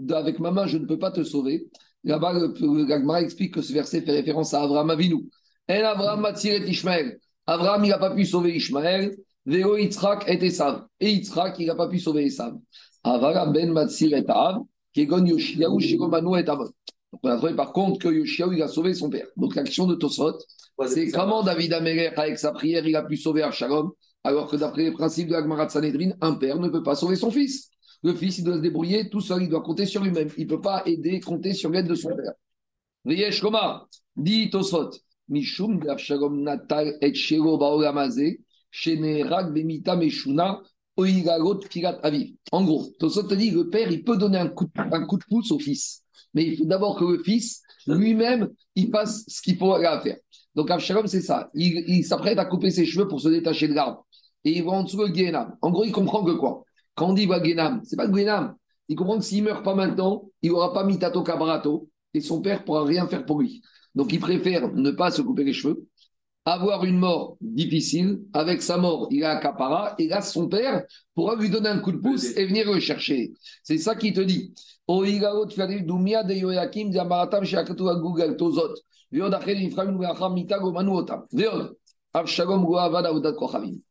avec 0.09 0.39
maman, 0.39 0.67
je 0.67 0.77
ne 0.77 0.85
peux 0.85 0.99
pas 0.99 1.11
te 1.11 1.23
sauver. 1.23 1.67
Là-bas, 2.03 2.33
le, 2.33 3.23
explique 3.23 3.53
que 3.53 3.61
ce 3.61 3.73
verset 3.73 4.01
fait 4.01 4.11
référence 4.11 4.53
à 4.53 4.61
Abraham 4.63 4.89
Avinu. 4.89 5.29
Et 5.67 5.73
Abraham 5.73 6.21
m'a 6.21 6.31
Ishmael. 6.31 7.19
Abraham, 7.45 7.83
il 7.85 7.89
n'a 7.89 7.97
pas 7.97 8.15
pu 8.15 8.25
sauver 8.25 8.55
Ishmael. 8.55 9.15
Véo 9.47 9.77
Yitzhak 9.77 10.27
et 10.27 10.45
Esav. 10.45 10.85
Et 10.99 11.09
Yitzhak, 11.09 11.55
il 11.59 11.67
n'a 11.67 11.75
pas 11.75 11.87
pu 11.87 11.99
sauver 11.99 12.25
Esav. 12.25 12.53
Avara 13.03 13.45
ben 13.47 13.71
Matsir 13.71 14.13
et 14.13 14.25
Av, 14.27 14.57
Kegon 14.93 15.25
Yoshiaou, 15.25 15.79
Shigomanu 15.79 16.37
et 16.37 16.49
Avot. 16.49 16.65
Donc 16.65 17.21
on 17.23 17.29
a 17.29 17.37
trouvé 17.37 17.55
par 17.55 17.71
contre 17.71 17.99
que 17.99 18.09
Yoshiaou, 18.09 18.51
il 18.51 18.61
a 18.61 18.67
sauvé 18.67 18.93
son 18.93 19.09
père. 19.09 19.27
Donc 19.37 19.55
l'action 19.55 19.87
de 19.87 19.95
Tosot, 19.95 20.37
c'est 20.87 21.09
comment 21.11 21.43
David 21.43 21.71
Améler, 21.71 22.11
avec 22.17 22.37
sa 22.37 22.51
prière, 22.51 22.85
il 22.85 22.95
a 22.97 23.03
pu 23.03 23.15
sauver 23.15 23.41
Absalom, 23.41 23.91
alors 24.25 24.51
que 24.51 24.57
d'après 24.57 24.83
les 24.83 24.91
principes 24.91 25.29
de 25.29 25.33
l'Agmarat 25.33 25.69
Sanhedrin, 25.69 26.11
un 26.19 26.33
père 26.33 26.59
ne 26.59 26.67
peut 26.67 26.83
pas 26.83 26.95
sauver 26.95 27.15
son 27.15 27.31
fils. 27.31 27.69
Le 28.03 28.13
fils, 28.13 28.39
il 28.39 28.43
doit 28.43 28.57
se 28.57 28.61
débrouiller 28.61 29.09
tout 29.09 29.21
seul, 29.21 29.43
il 29.43 29.49
doit 29.49 29.61
compter 29.61 29.85
sur 29.85 30.03
lui-même. 30.03 30.29
Il 30.37 30.43
ne 30.43 30.49
peut 30.49 30.61
pas 30.61 30.83
aider, 30.85 31.21
compter 31.21 31.53
sur 31.53 31.71
l'aide 31.71 31.87
de 31.87 31.95
son 31.95 32.09
père. 32.09 32.33
Riyesh 33.05 33.39
Koma, 33.41 33.87
dit 34.17 34.49
Tosot, 34.49 34.91
Mishum 35.29 35.79
Natal 36.43 36.97
et 37.01 37.13
Shelo 37.13 37.57
Baolamaze, 37.57 38.19
En 42.51 42.63
gros, 42.63 42.87
Tosot 42.99 43.23
te 43.23 43.35
dit 43.35 43.51
le 43.51 43.69
père, 43.69 43.91
il 43.91 44.03
peut 44.03 44.17
donner 44.17 44.39
un 44.39 44.47
coup, 44.47 44.65
de, 44.65 44.71
un 44.81 45.05
coup 45.05 45.17
de 45.17 45.23
pouce 45.29 45.51
au 45.51 45.59
fils. 45.59 46.03
Mais 46.33 46.45
il 46.45 46.57
faut 46.57 46.65
d'abord 46.65 46.97
que 46.97 47.05
le 47.05 47.23
fils, 47.23 47.61
lui-même, 47.85 48.49
il 48.75 48.89
fasse 48.89 49.23
ce 49.27 49.41
qu'il 49.41 49.57
faut 49.57 49.75
faire. 49.79 50.17
Donc 50.55 50.71
Avshalom, 50.71 51.07
c'est 51.07 51.21
ça. 51.21 51.49
Il, 51.53 52.03
s'apprête 52.03 52.39
à 52.39 52.45
couper 52.45 52.71
ses 52.71 52.85
cheveux 52.85 53.07
pour 53.07 53.21
se 53.21 53.29
détacher 53.29 53.67
de 53.67 53.73
l'arbre. 53.73 54.05
Et 54.43 54.57
il 54.57 54.63
va 54.63 54.71
en 54.71 54.83
dessous 54.83 54.97
le 54.97 55.09
Guénam. 55.09 55.55
En 55.61 55.71
gros, 55.71 55.83
il 55.83 55.91
comprend 55.91 56.23
que 56.23 56.31
quoi? 56.31 56.63
Quand 56.95 57.09
on 57.09 57.13
dit 57.13 57.27
Guénam, 57.27 57.81
c'est 57.83 57.95
pas 57.95 58.07
Guénam. 58.07 58.55
Il 58.89 58.95
comprend 58.95 59.19
que 59.19 59.23
s'il 59.23 59.43
meurt 59.43 59.63
pas 59.63 59.75
maintenant, 59.75 60.23
il 60.41 60.51
n'aura 60.51 60.73
pas 60.73 60.83
Mitato 60.83 61.21
Cabarato 61.21 61.89
et 62.13 62.21
son 62.21 62.41
père 62.41 62.63
pourra 62.63 62.85
rien 62.85 63.07
faire 63.07 63.25
pour 63.25 63.41
lui. 63.41 63.61
Donc 63.93 64.13
il 64.13 64.19
préfère 64.19 64.73
ne 64.73 64.91
pas 64.91 65.11
se 65.11 65.21
couper 65.21 65.43
les 65.43 65.53
cheveux, 65.53 65.87
avoir 66.47 66.85
une 66.85 66.97
mort 66.97 67.37
difficile. 67.41 68.21
Avec 68.31 68.61
sa 68.61 68.77
mort, 68.77 69.09
il 69.11 69.23
a 69.25 69.37
un 69.37 69.39
capara 69.39 69.95
et 69.99 70.07
là, 70.07 70.21
son 70.21 70.47
père 70.47 70.83
pourra 71.13 71.35
lui 71.35 71.49
donner 71.49 71.67
un 71.67 71.79
coup 71.79 71.91
de 71.91 71.97
pouce 71.97 72.37
et 72.37 72.45
venir 72.45 72.71
le 72.71 72.79
chercher. 72.79 73.33
C'est 73.63 73.77
ça 73.77 73.95
qu'il 73.95 74.13
te 74.13 74.21
dit. 74.21 74.53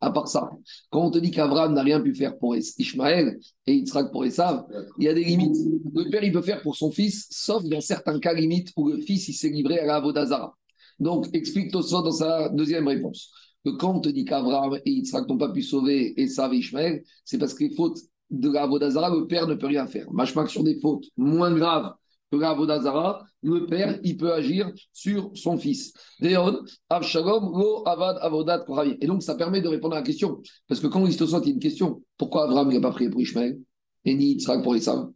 À 0.01 0.11
part 0.11 0.27
ça, 0.27 0.49
quand 0.89 1.01
on 1.01 1.11
te 1.11 1.19
dit 1.19 1.29
qu'Abraham 1.31 1.73
n'a 1.75 1.83
rien 1.83 2.01
pu 2.01 2.15
faire 2.15 2.37
pour 2.39 2.55
Ishmaël 2.55 3.37
et 3.67 3.75
Yitzhak 3.75 4.11
pour 4.11 4.25
Esav, 4.25 4.65
il 4.97 5.05
y 5.05 5.07
a 5.07 5.13
des 5.13 5.23
limites. 5.23 5.55
Le 5.93 6.09
père, 6.09 6.23
il 6.23 6.31
peut 6.31 6.41
faire 6.41 6.63
pour 6.63 6.75
son 6.75 6.89
fils, 6.91 7.27
sauf 7.29 7.63
dans 7.65 7.81
certains 7.81 8.19
cas 8.19 8.33
limites 8.33 8.73
où 8.75 8.89
le 8.89 8.99
fils, 8.99 9.27
il 9.27 9.33
s'est 9.33 9.49
livré 9.49 9.77
à 9.79 9.85
la 9.85 9.97
Avodazara. 9.97 10.55
Donc, 10.99 11.27
explique 11.33 11.71
ça 11.71 12.01
dans 12.01 12.11
sa 12.11 12.49
deuxième 12.49 12.87
réponse. 12.87 13.31
Que 13.65 13.71
quand 13.71 13.95
on 13.95 13.99
te 13.99 14.09
dit 14.09 14.25
qu'Abraham 14.25 14.79
et 14.85 14.91
Yitzhak 14.91 15.27
n'ont 15.27 15.37
pas 15.37 15.51
pu 15.51 15.61
sauver 15.61 16.13
Esav 16.19 16.53
et 16.53 16.57
Ishmaël, 16.57 17.03
c'est 17.25 17.37
parce 17.37 17.53
que 17.53 17.65
les 17.65 17.75
fautes 17.75 17.99
de 18.29 18.49
la 18.49 18.63
Avodazara, 18.63 19.09
le 19.09 19.27
père 19.27 19.47
ne 19.47 19.55
peut 19.55 19.67
rien 19.67 19.87
faire. 19.87 20.11
Machmak 20.11 20.49
sur 20.49 20.63
des 20.63 20.79
fautes 20.79 21.05
moins 21.15 21.53
graves 21.53 21.93
que 22.31 22.37
la 22.37 22.49
Avodazara, 22.51 23.25
le 23.41 23.65
père, 23.65 23.99
il 24.03 24.17
peut 24.17 24.33
agir 24.33 24.71
sur 24.91 25.31
son 25.33 25.57
fils. 25.57 25.93
Et 26.19 26.33
donc, 26.33 26.67
ça 29.23 29.35
permet 29.35 29.61
de 29.61 29.67
répondre 29.67 29.95
à 29.95 29.99
la 29.99 30.05
question. 30.05 30.41
Parce 30.67 30.81
que 30.81 30.87
quand 30.87 31.05
il 31.05 31.13
y 31.13 31.23
a 31.23 31.49
une 31.49 31.59
question, 31.59 32.03
pourquoi 32.17 32.43
Abraham 32.45 32.73
n'a 32.73 32.81
pas 32.81 32.91
prié 32.91 33.09
pour 33.09 33.21
Ishmael 33.21 33.59
et 34.03 34.15
ni 34.15 34.33
Yitzhak 34.33 34.61
pour 34.63 34.75
Esav 34.75 35.09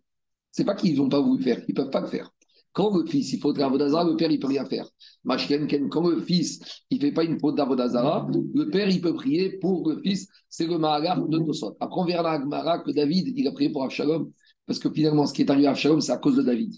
C'est 0.51 0.63
pas 0.65 0.75
qu'ils 0.75 0.97
n'ont 0.97 1.09
pas 1.09 1.19
voulu 1.19 1.43
faire, 1.43 1.61
ils 1.67 1.71
ne 1.71 1.75
peuvent 1.75 1.89
pas 1.89 2.01
le 2.01 2.07
faire. 2.07 2.31
Quand 2.73 2.95
le 2.95 3.05
fils, 3.05 3.33
il 3.33 3.39
faut 3.39 3.51
de 3.51 3.59
l'Avodazara, 3.59 4.05
le 4.05 4.15
père, 4.15 4.31
il 4.31 4.37
ne 4.37 4.41
peut 4.41 4.47
rien 4.47 4.65
faire. 4.65 4.87
Quand 5.89 6.07
le 6.07 6.21
fils, 6.21 6.59
il 6.89 6.97
ne 6.97 7.01
fait 7.01 7.11
pas 7.11 7.23
une 7.23 7.39
faute 7.39 7.55
d'Avodazara, 7.55 8.27
le 8.53 8.69
père, 8.69 8.89
il 8.89 9.01
peut 9.01 9.13
prier 9.13 9.57
pour 9.59 9.89
le 9.89 10.01
fils. 10.01 10.27
C'est 10.49 10.67
le 10.67 10.77
Mahagar 10.77 11.21
de 11.27 11.37
Tosot. 11.39 11.75
Après, 11.79 11.99
on 11.99 12.05
verra 12.05 12.39
la 12.39 12.79
que 12.79 12.91
David, 12.91 13.33
il 13.35 13.47
a 13.47 13.51
prié 13.51 13.69
pour 13.69 13.83
Avshalom. 13.83 14.31
Parce 14.65 14.79
que 14.79 14.89
finalement, 14.89 15.25
ce 15.25 15.33
qui 15.33 15.41
est 15.41 15.49
arrivé 15.49 15.67
à 15.67 15.71
Avshalom, 15.71 15.99
c'est 15.99 16.13
à 16.13 16.17
cause 16.17 16.37
de 16.37 16.43
David. 16.43 16.73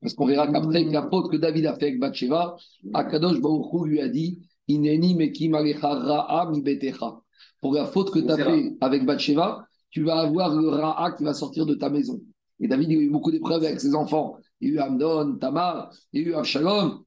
Parce 0.00 0.14
qu'on 0.14 0.26
verra 0.26 0.46
qu'après 0.46 0.84
la 0.84 1.08
faute 1.08 1.30
que 1.30 1.36
David 1.38 1.66
a 1.66 1.74
fait 1.76 1.86
avec 1.86 1.98
Bathsheba, 1.98 2.56
Akadosh 2.92 3.40
Baruch 3.40 3.86
lui 3.86 4.00
a 4.00 4.08
dit 4.08 4.38
Ineni 4.68 5.14
mekim 5.14 5.54
ra'a 5.54 6.50
mi 6.50 6.60
betecha. 6.60 7.20
Pour 7.60 7.74
la 7.74 7.86
faute 7.86 8.10
que 8.10 8.18
tu 8.18 8.30
as 8.30 8.36
fait 8.36 8.76
avec 8.82 9.06
Bathsheba, 9.06 9.66
tu 9.90 10.02
vas 10.02 10.20
avoir 10.20 10.54
le 10.54 10.68
ra'a 10.68 11.12
qui 11.12 11.24
va 11.24 11.32
sortir 11.32 11.64
de 11.64 11.74
ta 11.74 11.88
maison. 11.88 12.20
Et 12.60 12.68
David 12.68 12.90
il 12.90 12.98
a 12.98 13.00
eu 13.00 13.10
beaucoup 13.10 13.30
d'épreuves 13.30 13.64
avec 13.64 13.80
ses 13.80 13.94
enfants. 13.94 14.36
Il 14.64 14.70
y 14.70 14.72
a 14.72 14.74
eu 14.76 14.78
Amnon, 14.78 15.36
Tamar, 15.36 15.90
il 16.12 16.22
y 16.22 16.24
a 16.24 16.28
eu 16.28 16.34
Avshalom, 16.34 17.04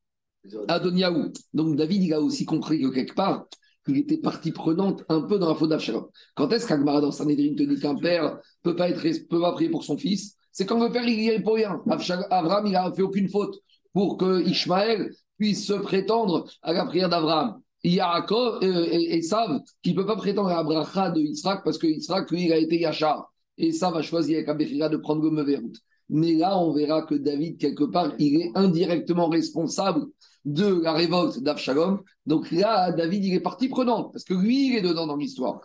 Adoniaou. 0.68 1.34
Donc 1.54 1.76
David, 1.76 2.04
il 2.04 2.14
a 2.14 2.22
aussi 2.22 2.46
compris 2.46 2.80
que 2.80 2.90
quelque 2.90 3.16
part, 3.16 3.48
il 3.88 3.98
était 3.98 4.18
partie 4.18 4.52
prenante 4.52 5.04
un 5.10 5.22
peu 5.22 5.40
dans 5.40 5.50
la 5.50 5.56
faute 5.56 5.70
d'Avshalom. 5.70 6.08
Quand 6.36 6.52
est-ce 6.52 6.68
qu'Agmara 6.68 7.02
dans 7.02 7.12
Sanhedrin 7.12 7.56
te 7.56 7.64
dit 7.64 7.80
qu'un 7.80 7.96
père 7.96 8.40
peut 8.62 8.76
peut 8.76 9.40
pas 9.40 9.52
prier 9.54 9.70
pour 9.70 9.84
son 9.84 9.98
fils? 9.98 10.36
C'est 10.52 10.66
quand 10.66 10.84
le 10.84 10.92
père, 10.92 11.08
il 11.08 11.20
y 11.20 11.30
est 11.30 11.42
pour 11.42 11.56
rien. 11.56 11.82
Abraham, 12.30 12.68
il 12.68 12.74
n'a 12.74 12.92
fait 12.94 13.02
aucune 13.02 13.30
faute 13.30 13.56
pour 13.94 14.18
que 14.18 14.44
Ishmaël 14.48 15.12
puisse 15.38 15.66
se 15.66 15.74
prétendre 15.74 16.48
à 16.62 16.74
la 16.74 16.86
prière 16.86 17.10
d'Abraham. 17.10 17.62
Il 17.84 17.94
y 17.94 18.00
a 18.00 18.12
Jacob 18.16 18.64
euh, 18.64 18.88
et, 18.92 19.22
savent 19.22 19.62
qu'il 19.82 19.96
ne 19.96 20.02
peut 20.02 20.06
pas 20.06 20.16
prétendre 20.16 20.50
à 20.50 20.58
la 20.58 20.64
bracha 20.64 21.12
de 21.12 21.22
Yitzhak 21.22 21.64
parce 21.64 21.78
que 21.78 21.88
Yitzhak, 21.88 22.30
lui, 22.32 22.46
il 22.46 22.54
a 22.54 22.58
été 22.58 22.80
Yachar. 22.80 23.32
Et 23.58 23.72
ça 23.72 23.90
va 23.90 24.02
choisir 24.02 24.38
avec 24.38 24.50
Abéchira 24.50 24.90
de 24.90 24.98
prendre 24.98 25.24
le 25.24 25.32
mauvais 25.32 25.58
route. 25.58 25.78
Mais 26.10 26.34
là, 26.34 26.58
on 26.58 26.74
verra 26.74 27.02
que 27.04 27.16
David, 27.16 27.58
quelque 27.58 27.84
part, 27.84 28.14
il 28.20 28.42
est 28.42 28.52
indirectement 28.56 29.28
responsable 29.28 30.06
de 30.46 30.82
la 30.82 30.94
révolte 30.94 31.44
d'Avshalom. 31.44 32.02
Donc 32.26 32.52
là, 32.52 32.92
David, 32.94 33.26
il 33.26 33.34
est 33.34 33.42
partie 33.42 33.68
prenante, 33.68 34.14
parce 34.14 34.24
que 34.24 34.34
lui, 34.34 34.70
il 34.70 34.78
est 34.78 34.82
dedans 34.82 35.06
dans 35.06 35.18
l'histoire. 35.18 35.62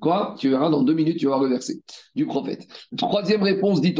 Quoi? 0.00 0.34
Tu 0.38 0.48
verras 0.48 0.70
dans 0.70 0.82
deux 0.82 0.94
minutes, 0.94 1.18
tu 1.18 1.26
vas 1.26 1.36
voir 1.36 1.42
le 1.42 1.50
verset 1.50 1.80
du 2.14 2.26
prophète. 2.26 2.66
Troisième 2.96 3.42
réponse 3.42 3.82
dit 3.82 3.94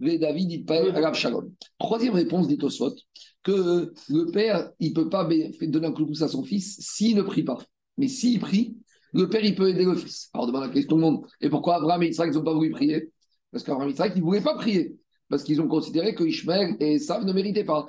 Tosfot. 0.00 1.52
Troisième 1.78 2.14
réponse 2.14 2.48
dit 2.48 2.58
Tosfot 2.58 2.94
que 3.42 3.92
le 4.08 4.30
père, 4.30 4.70
il 4.78 4.90
ne 4.90 4.94
peut 4.94 5.08
pas 5.08 5.28
donner 5.62 5.86
un 5.86 5.92
coup 5.92 6.02
de 6.02 6.08
pouce 6.08 6.22
à 6.22 6.28
son 6.28 6.42
fils 6.42 6.76
s'il 6.80 7.16
ne 7.16 7.22
prie 7.22 7.42
pas. 7.42 7.58
Mais 7.96 8.08
s'il 8.08 8.40
prie, 8.40 8.76
le 9.12 9.28
père, 9.28 9.44
il 9.44 9.54
peut 9.54 9.68
aider 9.68 9.84
le 9.84 9.94
fils. 9.94 10.28
Alors, 10.34 10.46
demande 10.46 10.62
la 10.64 10.68
question 10.68 10.90
tout 10.90 10.96
le 10.96 11.02
monde. 11.02 11.26
Et 11.40 11.48
pourquoi 11.48 11.76
Abraham 11.76 12.02
et 12.02 12.08
Isaac 12.08 12.32
n'ont 12.34 12.44
pas 12.44 12.52
voulu 12.52 12.70
prier? 12.70 13.10
Parce 13.50 13.64
qu'Abraham 13.64 13.88
et 13.88 13.92
Isaac, 13.92 14.12
ils 14.14 14.20
ne 14.20 14.24
voulaient 14.24 14.42
pas 14.42 14.54
prier. 14.54 14.96
Parce 15.30 15.42
qu'ils 15.42 15.60
ont 15.60 15.68
considéré 15.68 16.14
que 16.14 16.24
Ishmael 16.24 16.76
et 16.80 16.98
Sav 16.98 17.24
ne 17.24 17.32
méritaient 17.32 17.64
pas. 17.64 17.86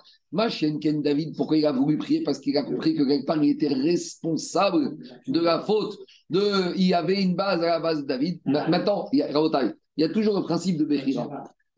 chienne 0.50 0.80
Ken 0.80 1.02
David, 1.02 1.36
pourquoi 1.38 1.58
il 1.58 1.66
a 1.66 1.72
voulu 1.72 1.98
prier? 1.98 2.22
Parce 2.24 2.40
qu'il 2.40 2.58
a 2.58 2.64
compris 2.64 2.96
que 2.96 3.04
quelque 3.04 3.26
part, 3.26 3.42
il 3.42 3.50
était 3.50 3.68
responsable 3.68 4.98
de 5.28 5.40
la 5.40 5.62
faute. 5.62 5.98
De, 6.30 6.76
il 6.76 6.88
y 6.88 6.94
avait 6.94 7.22
une 7.22 7.36
base 7.36 7.62
à 7.62 7.68
la 7.68 7.80
base 7.80 8.02
de 8.02 8.08
David. 8.08 8.42
Maintenant, 8.46 9.08
il 9.14 9.20
y 9.20 9.22
a, 9.22 9.30
il 9.30 10.02
y 10.02 10.04
a 10.04 10.10
toujours 10.10 10.38
le 10.38 10.44
principe 10.44 10.78
de 10.78 10.86
Bechira. 10.86 11.30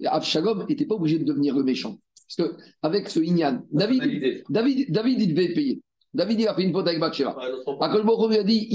Abshalom 0.05 0.65
n'était 0.67 0.85
pas 0.85 0.95
obligé 0.95 1.19
de 1.19 1.23
devenir 1.23 1.55
le 1.55 1.63
méchant. 1.63 1.97
Parce 2.37 2.49
qu'avec 2.49 3.09
ce 3.09 3.19
Inyan, 3.19 3.61
David, 3.71 4.43
David, 4.49 4.91
David, 4.91 5.21
il 5.21 5.33
devait 5.33 5.53
payer. 5.53 5.81
David, 6.13 6.41
il 6.41 6.47
a 6.47 6.55
fait 6.55 6.63
une 6.63 6.73
faute 6.73 6.87
avec 6.87 6.99
Bathsheba. 6.99 7.37
Akolboro 7.79 8.27
lui 8.27 8.37
a 8.37 8.43
dit 8.43 8.67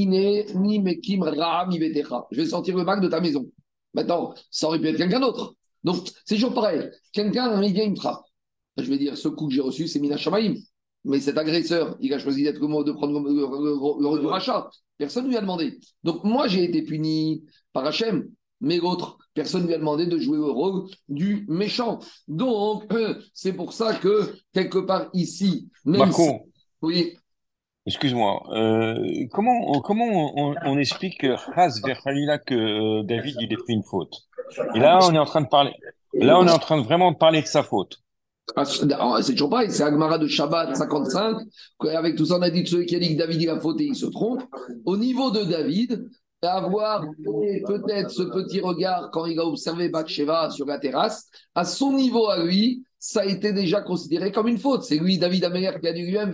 ni 0.55 0.81
mekim 0.81 1.25
Je 1.25 2.37
vais 2.37 2.47
sortir 2.47 2.77
le 2.77 2.85
bac 2.85 3.01
de 3.01 3.09
ta 3.09 3.21
maison. 3.21 3.47
Maintenant, 3.95 4.35
ça 4.51 4.69
aurait 4.69 4.79
pu 4.79 4.89
être 4.89 4.97
quelqu'un 4.97 5.21
d'autre. 5.21 5.55
Donc, 5.85 6.09
c'est 6.25 6.35
toujours 6.35 6.55
pareil. 6.55 6.91
Quelqu'un, 7.13 7.63
il 7.63 7.73
vient, 7.73 7.85
il 7.85 7.91
me 7.93 7.97
frappe. 7.97 8.23
Je 8.77 8.85
vais 8.85 8.99
dire, 8.99 9.17
ce 9.17 9.29
coup 9.29 9.49
que 9.49 9.55
j'ai 9.55 9.61
reçu, 9.61 9.89
c'est 9.89 10.01
Mina 10.01 10.17
Shamaim. 10.17 10.55
Mais 11.05 11.21
cet 11.21 11.39
agresseur, 11.39 11.97
il 12.01 12.13
a 12.13 12.19
choisi 12.19 12.43
d'être 12.43 12.61
le 12.61 12.85
de 12.85 12.93
prendre 12.93 13.21
le, 13.21 14.27
rachat. 14.27 14.69
Personne 14.99 15.25
ne 15.25 15.31
lui 15.31 15.37
a 15.37 15.41
demandé. 15.41 15.79
Donc, 16.03 16.25
moi, 16.25 16.49
j'ai 16.49 16.65
été 16.65 16.83
puni 16.83 17.45
par 17.73 17.87
Hachem, 17.87 18.29
mais 18.61 18.79
l'autre, 18.79 19.19
personne 19.35 19.63
ne 19.63 19.67
lui 19.67 19.75
a 19.75 19.79
demandé 19.79 20.07
de 20.07 20.19
jouer 20.19 20.39
le 20.39 20.51
rôle 20.51 20.85
du 21.09 21.45
méchant. 21.49 21.99
Donc, 22.29 22.93
euh, 22.93 23.15
c'est 23.35 23.53
pour 23.53 23.73
ça 23.73 23.95
que, 23.95 24.35
quelque 24.53 24.79
part 24.79 25.09
ici, 25.13 25.69
même 25.85 26.11
oui. 26.83 27.17
Excuse-moi, 27.87 28.43
euh, 28.51 29.27
comment, 29.31 29.81
comment 29.81 30.33
on, 30.37 30.77
explique 30.77 31.21
que 31.21 31.37
que 31.37 32.55
euh, 32.55 33.03
David 33.05 33.37
il 33.41 33.55
a 33.55 33.57
fait 33.65 33.73
une 33.73 33.85
faute? 33.85 34.13
Et 34.75 34.81
là, 34.81 34.99
on 35.03 35.15
est 35.15 35.19
en 35.19 35.25
train 35.25 35.41
de 35.41 35.47
parler. 35.47 35.73
Là, 36.13 36.39
on 36.39 36.47
est 36.47 36.51
en 36.51 36.59
train 36.59 36.79
de 36.79 36.83
vraiment 36.83 37.15
parler 37.15 37.43
de 37.43 37.47
sa 37.47 37.63
faute. 37.63 37.99
Ah, 38.55 38.65
c'est 38.65 39.33
toujours 39.33 39.51
pareil, 39.51 39.71
c'est 39.71 39.83
Agmara 39.83 40.19
de 40.19 40.27
Shabbat 40.27 40.75
55. 40.77 41.37
Avec 41.95 42.17
tout 42.17 42.27
ça, 42.27 42.37
on 42.39 42.43
a 42.43 42.51
dit 42.51 42.63
que 42.65 42.71
celui 42.71 42.87
qui 42.87 42.97
a 42.97 42.99
dit 42.99 43.15
que 43.15 43.19
David 43.19 43.43
il 43.43 43.51
a 43.51 43.61
fauté, 43.61 43.85
il 43.85 43.97
se 43.97 44.07
trompe. 44.07 44.43
Au 44.85 44.97
niveau 44.97 45.31
de 45.31 45.45
David, 45.45 46.09
avoir 46.43 47.05
peut-être 47.67 48.11
ce 48.11 48.23
petit 48.23 48.61
regard 48.61 49.11
quand 49.11 49.27
il 49.27 49.39
a 49.39 49.45
observé 49.45 49.89
Bathsheba 49.89 50.51
sur 50.51 50.67
la 50.67 50.79
terrasse, 50.79 51.29
à 51.55 51.65
son 51.65 51.93
niveau 51.93 52.29
à 52.29 52.45
lui, 52.45 52.85
ça 52.99 53.21
a 53.21 53.25
été 53.27 53.53
déjà 53.53 53.83
considéré 53.83 54.33
comme 54.33 54.49
une 54.49 54.59
faute. 54.59 54.83
C'est 54.83 54.99
lui, 54.99 55.19
David 55.19 55.45
Améler, 55.45 55.73
qui 55.81 55.89
a 55.89 55.93
dit 55.93 56.03
lui-même, 56.03 56.33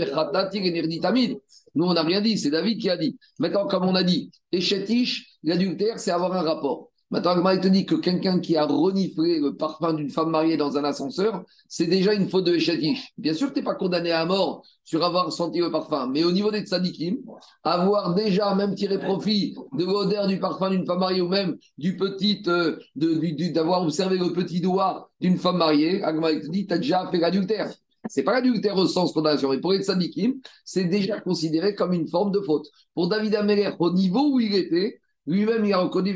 Nous, 1.75 1.85
on 1.85 1.95
n'a 1.95 2.03
rien 2.03 2.21
dit, 2.21 2.39
c'est 2.39 2.51
David 2.51 2.81
qui 2.81 2.91
a 2.91 2.97
dit. 2.97 3.19
Maintenant, 3.39 3.67
comme 3.67 3.85
on 3.85 3.95
a 3.95 4.03
dit, 4.03 4.31
Echetish, 4.53 5.39
l'adultère, 5.43 5.99
c'est 5.99 6.11
avoir 6.11 6.33
un 6.35 6.43
rapport. 6.43 6.92
Maintenant, 7.13 7.51
il 7.51 7.61
te 7.61 7.69
dit 7.69 7.85
que 7.85 7.95
quelqu'un 7.95 8.41
qui 8.41 8.57
a 8.57 8.65
reniflé 8.65 9.39
le 9.39 9.55
parfum 9.55 9.93
d'une 9.93 10.09
femme 10.09 10.31
mariée 10.31 10.57
dans 10.57 10.79
un 10.79 10.85
ascenseur, 10.85 11.45
c'est 11.69 11.87
déjà 11.87 12.15
une 12.15 12.27
faute 12.27 12.47
de 12.47 12.55
Echetish. 12.55 13.13
Bien 13.19 13.35
sûr 13.35 13.49
que 13.49 13.53
tu 13.53 13.61
n'es 13.61 13.65
pas 13.65 13.75
condamné 13.75 14.13
à 14.13 14.25
mort 14.25 14.65
sur 14.83 15.05
avoir 15.05 15.31
senti 15.31 15.59
le 15.59 15.71
parfum, 15.71 16.09
mais 16.11 16.25
au 16.25 16.33
niveau 16.33 16.51
des 16.51 16.63
tzadikim, 16.63 17.19
avoir 17.65 18.15
déjà 18.15 18.55
même 18.55 18.75
tiré 18.75 18.99
profit 18.99 19.55
de 19.77 19.85
l'odeur 19.85 20.27
du 20.27 20.41
parfum 20.41 20.71
d'une 20.71 20.87
femme 20.87 21.01
mariée 21.01 21.21
ou 21.21 21.29
même 21.29 21.59
du 21.77 21.99
petit, 21.99 22.43
euh, 22.47 22.79
d'avoir 22.97 23.83
observé 23.83 24.17
le 24.17 24.33
petit 24.33 24.63
doigt 24.63 25.11
d'une 25.21 25.37
femme 25.37 25.59
mariée, 25.59 26.03
il 26.03 26.41
te 26.41 26.51
dit, 26.51 26.67
tu 26.67 26.73
as 26.73 26.79
déjà 26.79 27.07
fait 27.11 27.19
l'adultère. 27.19 27.71
C'est 28.09 28.23
pas 28.23 28.33
l'adultère 28.33 28.77
au 28.77 28.87
sens 28.87 29.13
condamnation, 29.13 29.51
mais 29.51 29.61
pour 29.61 29.73
les 29.73 29.83
tzadikim, 29.83 30.41
c'est 30.65 30.87
déjà 30.87 31.21
considéré 31.21 31.75
comme 31.75 31.93
une 31.93 32.09
forme 32.09 32.33
de 32.33 32.41
faute. 32.41 32.69
Pour 32.95 33.09
David 33.09 33.35
Améler, 33.35 33.71
au 33.79 33.93
niveau 33.93 34.33
où 34.33 34.41
il 34.41 34.55
était, 34.55 35.02
lui-même, 35.27 35.65
il 35.65 35.73
a 35.73 35.79
reconnu 35.79 36.15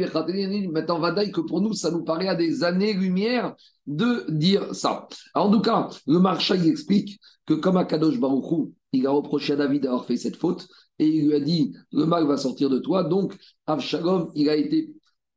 maintenant 0.72 0.98
Vadaï 0.98 1.30
que 1.30 1.40
pour 1.40 1.60
nous, 1.60 1.72
ça 1.74 1.90
nous 1.90 2.02
paraît 2.02 2.28
à 2.28 2.34
des 2.34 2.64
années-lumière 2.64 3.54
de 3.86 4.24
dire 4.28 4.74
ça. 4.74 5.06
en 5.34 5.50
tout 5.50 5.60
cas, 5.60 5.88
le 6.06 6.18
marcha, 6.18 6.56
il 6.56 6.68
explique 6.68 7.20
que 7.46 7.54
comme 7.54 7.76
Akadosh 7.76 8.18
Baruchou, 8.18 8.72
il 8.92 9.06
a 9.06 9.10
reproché 9.10 9.52
à 9.52 9.56
David 9.56 9.84
d'avoir 9.84 10.04
fait 10.04 10.16
cette 10.16 10.36
faute 10.36 10.66
et 10.98 11.06
il 11.06 11.26
lui 11.26 11.34
a 11.34 11.40
dit 11.40 11.72
le 11.92 12.04
mal 12.06 12.26
va 12.26 12.36
sortir 12.36 12.68
de 12.68 12.78
toi. 12.78 13.04
Donc, 13.04 13.36
Avshalom, 13.66 14.30
il 14.34 14.48
a 14.48 14.56
été, 14.56 14.92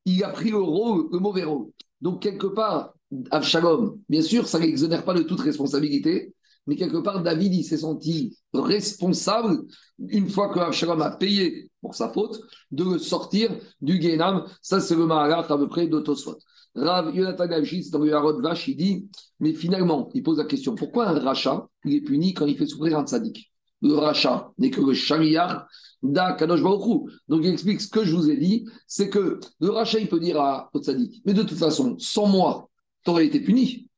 il 0.06 0.24
a 0.24 0.30
pris 0.30 0.50
le 0.50 0.62
rôle, 0.62 1.10
le 1.12 1.20
mauvais 1.20 1.44
rôle. 1.44 1.68
Donc, 2.02 2.22
quelque 2.22 2.48
part, 2.48 2.94
Avshalom, 3.30 4.00
bien 4.08 4.22
sûr, 4.22 4.48
ça 4.48 4.58
ne 4.58 4.64
l'exonère 4.64 5.04
pas 5.04 5.14
de 5.14 5.24
toute 5.24 5.42
responsabilité, 5.42 6.34
mais 6.70 6.76
quelque 6.76 6.98
part, 6.98 7.24
David, 7.24 7.56
il 7.56 7.64
s'est 7.64 7.80
senti 7.80 8.38
responsable, 8.54 9.64
une 9.98 10.30
fois 10.30 10.54
que 10.54 10.60
Avshalom 10.60 11.02
a 11.02 11.10
payé 11.10 11.72
pour 11.82 11.96
sa 11.96 12.10
faute, 12.10 12.40
de 12.70 13.00
sortir 13.00 13.50
du 13.82 13.98
Guénam. 13.98 14.46
Ça, 14.62 14.80
c'est 14.80 14.96
le 14.96 15.08
Mahalar 15.08 15.52
à 15.52 15.58
peu 15.58 15.68
près 15.68 15.88
d'Otoswat. 15.88 16.38
Rav 16.76 17.16
Yonatan 17.16 17.48
dans 17.92 18.00
le 18.00 18.14
Harod 18.14 18.44
Vache, 18.44 18.68
il 18.68 18.78
dit, 18.78 19.08
mais 19.40 19.54
finalement, 19.54 20.10
il 20.14 20.22
pose 20.22 20.38
la 20.38 20.46
question, 20.46 20.76
pourquoi 20.76 21.08
un 21.08 21.20
rachat, 21.20 21.68
il 21.86 21.96
est 21.96 22.02
puni 22.02 22.36
quand 22.36 22.46
il 22.46 22.56
fait 22.56 22.68
souffrir 22.68 23.00
un 23.00 23.04
tzaddik 23.08 23.52
Le 23.82 23.96
rachat 23.96 24.52
n'est 24.60 24.70
que 24.70 24.82
le 24.82 24.94
chariar 24.94 25.68
da 26.04 26.34
Kadosh 26.34 26.62
Baruch 26.62 27.10
Donc 27.28 27.42
il 27.44 27.50
explique 27.50 27.82
ce 27.82 27.88
que 27.88 28.04
je 28.04 28.16
vous 28.16 28.30
ai 28.30 28.38
dit, 28.38 28.66
c'est 28.86 29.10
que 29.10 29.40
le 29.60 29.70
rachat, 29.72 29.98
il 29.98 30.08
peut 30.08 30.20
dire 30.20 30.40
à, 30.40 30.70
au 30.74 30.80
tzaddik, 30.80 31.24
mais 31.26 31.34
de 31.34 31.42
toute 31.42 31.58
façon, 31.58 31.96
sans 31.98 32.28
moi, 32.28 32.70
tu 33.04 33.10
aurais 33.10 33.26
été 33.26 33.40
puni, 33.40 33.89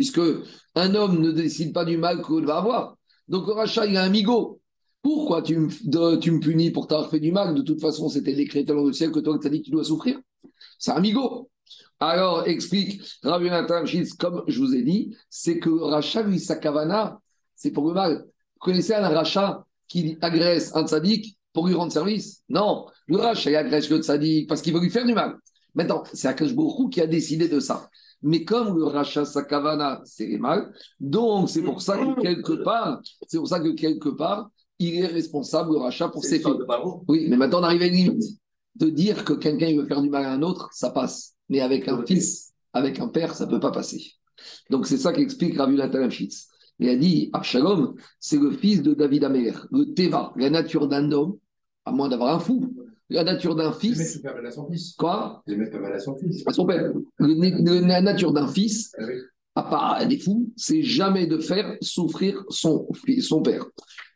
puisque 0.00 0.22
un 0.76 0.94
homme 0.94 1.20
ne 1.20 1.30
décide 1.30 1.74
pas 1.74 1.84
du 1.84 1.98
mal 1.98 2.22
qu'il 2.22 2.46
va 2.46 2.56
avoir. 2.56 2.96
Donc 3.28 3.46
le 3.46 3.52
rachat, 3.52 3.84
il 3.84 3.98
a 3.98 4.02
un 4.02 4.08
migo. 4.08 4.58
Pourquoi 5.02 5.42
tu 5.42 5.58
me, 5.58 6.38
punis 6.40 6.70
pour 6.70 6.86
t'avoir 6.86 7.10
fait 7.10 7.20
du 7.20 7.32
mal? 7.32 7.54
De 7.54 7.60
toute 7.60 7.82
façon, 7.82 8.08
c'était 8.08 8.32
décrété 8.32 8.72
dans 8.72 8.82
le 8.82 8.94
ciel 8.94 9.10
que 9.10 9.20
toi, 9.20 9.38
tu 9.38 9.46
as 9.46 9.50
dit 9.50 9.60
que 9.60 9.66
tu 9.66 9.70
dois 9.70 9.84
souffrir. 9.84 10.18
C'est 10.78 10.92
un 10.92 11.00
migo. 11.00 11.50
Alors, 11.98 12.48
explique 12.48 13.02
Rabbi 13.22 13.50
Nathan 13.50 13.84
comme 14.18 14.42
je 14.48 14.58
vous 14.58 14.74
ai 14.74 14.80
dit, 14.80 15.14
c'est 15.28 15.58
que 15.58 15.68
le 15.68 15.84
rachat, 15.84 16.22
lui, 16.22 16.40
sa 16.40 16.56
kavana, 16.56 17.20
c'est 17.54 17.70
pour 17.70 17.86
le 17.86 17.92
mal. 17.92 18.24
Vous 18.24 18.58
connaissez 18.58 18.94
un 18.94 19.06
rachat 19.06 19.66
qui 19.86 20.16
agresse 20.22 20.74
un 20.74 20.86
tzaddik 20.86 21.36
pour 21.52 21.66
lui 21.66 21.74
rendre 21.74 21.92
service? 21.92 22.42
Non, 22.48 22.86
le 23.06 23.18
rachat, 23.18 23.50
il 23.50 23.56
agresse 23.56 23.90
le 23.90 23.98
tzaddik 23.98 24.48
parce 24.48 24.62
qu'il 24.62 24.72
veut 24.72 24.80
lui 24.80 24.88
faire 24.88 25.04
du 25.04 25.12
mal. 25.12 25.36
Maintenant, 25.74 26.04
c'est 26.14 26.26
Akash 26.26 26.54
qui 26.90 27.02
a 27.02 27.06
décidé 27.06 27.48
de 27.48 27.60
ça. 27.60 27.90
Mais 28.22 28.44
comme 28.44 28.76
le 28.76 28.84
rachat, 28.84 29.24
sa 29.24 29.42
kavana, 29.42 30.00
c'est 30.04 30.36
mal, 30.38 30.72
donc 30.98 31.48
c'est 31.48 31.62
pour 31.62 31.80
ça 31.80 31.96
que 31.96 32.20
quelque 32.20 32.62
part, 32.62 33.00
c'est 33.26 33.38
pour 33.38 33.48
ça 33.48 33.60
que 33.60 33.70
quelque 33.70 34.10
part, 34.10 34.50
il 34.78 34.96
est 34.96 35.06
responsable, 35.06 35.72
le 35.72 35.78
rachat, 35.78 36.08
pour 36.08 36.24
ses 36.24 36.38
filles. 36.38 36.64
Oui, 37.08 37.26
mais 37.28 37.36
maintenant, 37.36 37.60
on 37.60 37.64
arrive 37.64 37.82
à 37.82 37.86
une 37.86 37.94
limite. 37.94 38.22
De 38.76 38.88
dire 38.88 39.24
que 39.24 39.32
quelqu'un 39.34 39.76
veut 39.76 39.86
faire 39.86 40.00
du 40.00 40.08
mal 40.08 40.24
à 40.24 40.32
un 40.32 40.42
autre, 40.42 40.68
ça 40.72 40.90
passe. 40.90 41.34
Mais 41.48 41.60
avec 41.60 41.88
un 41.88 42.04
fils, 42.06 42.52
avec 42.72 42.98
un 43.00 43.08
père, 43.08 43.34
ça 43.34 43.44
ne 43.44 43.50
peut 43.50 43.60
pas 43.60 43.72
passer. 43.72 44.02
Donc 44.70 44.86
c'est 44.86 44.96
ça 44.96 45.12
qu'explique 45.12 45.58
Ravi 45.58 45.76
Natalachitz. 45.76 46.48
Il 46.78 46.88
a 46.88 46.96
dit, 46.96 47.28
Abshalom, 47.34 47.94
c'est 48.18 48.38
le 48.38 48.52
fils 48.52 48.82
de 48.82 48.94
David 48.94 49.24
Amer, 49.24 49.66
le 49.70 49.92
Teva, 49.92 50.32
la 50.36 50.48
nature 50.48 50.88
d'un 50.88 51.12
homme, 51.12 51.36
à 51.84 51.92
moins 51.92 52.08
d'avoir 52.08 52.34
un 52.34 52.40
fou, 52.40 52.74
la 53.10 53.24
nature 53.24 53.54
d'un 53.54 53.72
fils. 53.72 54.20
à 54.24 54.50
son 54.50 54.70
fils. 54.70 54.94
Quoi? 54.96 55.42
Les 55.46 55.56
mettre 55.56 55.78
mal 55.78 55.92
à 55.92 55.98
son 55.98 56.16
fils. 56.16 56.42
À 56.46 56.52
son 56.52 56.64
père. 56.64 56.92
la 57.18 58.00
nature 58.00 58.32
d'un 58.32 58.48
fils, 58.48 58.92
ah 58.98 59.04
à 59.56 59.62
part 59.64 60.06
des 60.06 60.18
fous, 60.18 60.52
c'est 60.56 60.82
jamais 60.82 61.26
de 61.26 61.38
faire 61.38 61.76
souffrir 61.80 62.42
son, 62.48 62.86
son 63.20 63.42
père. 63.42 63.66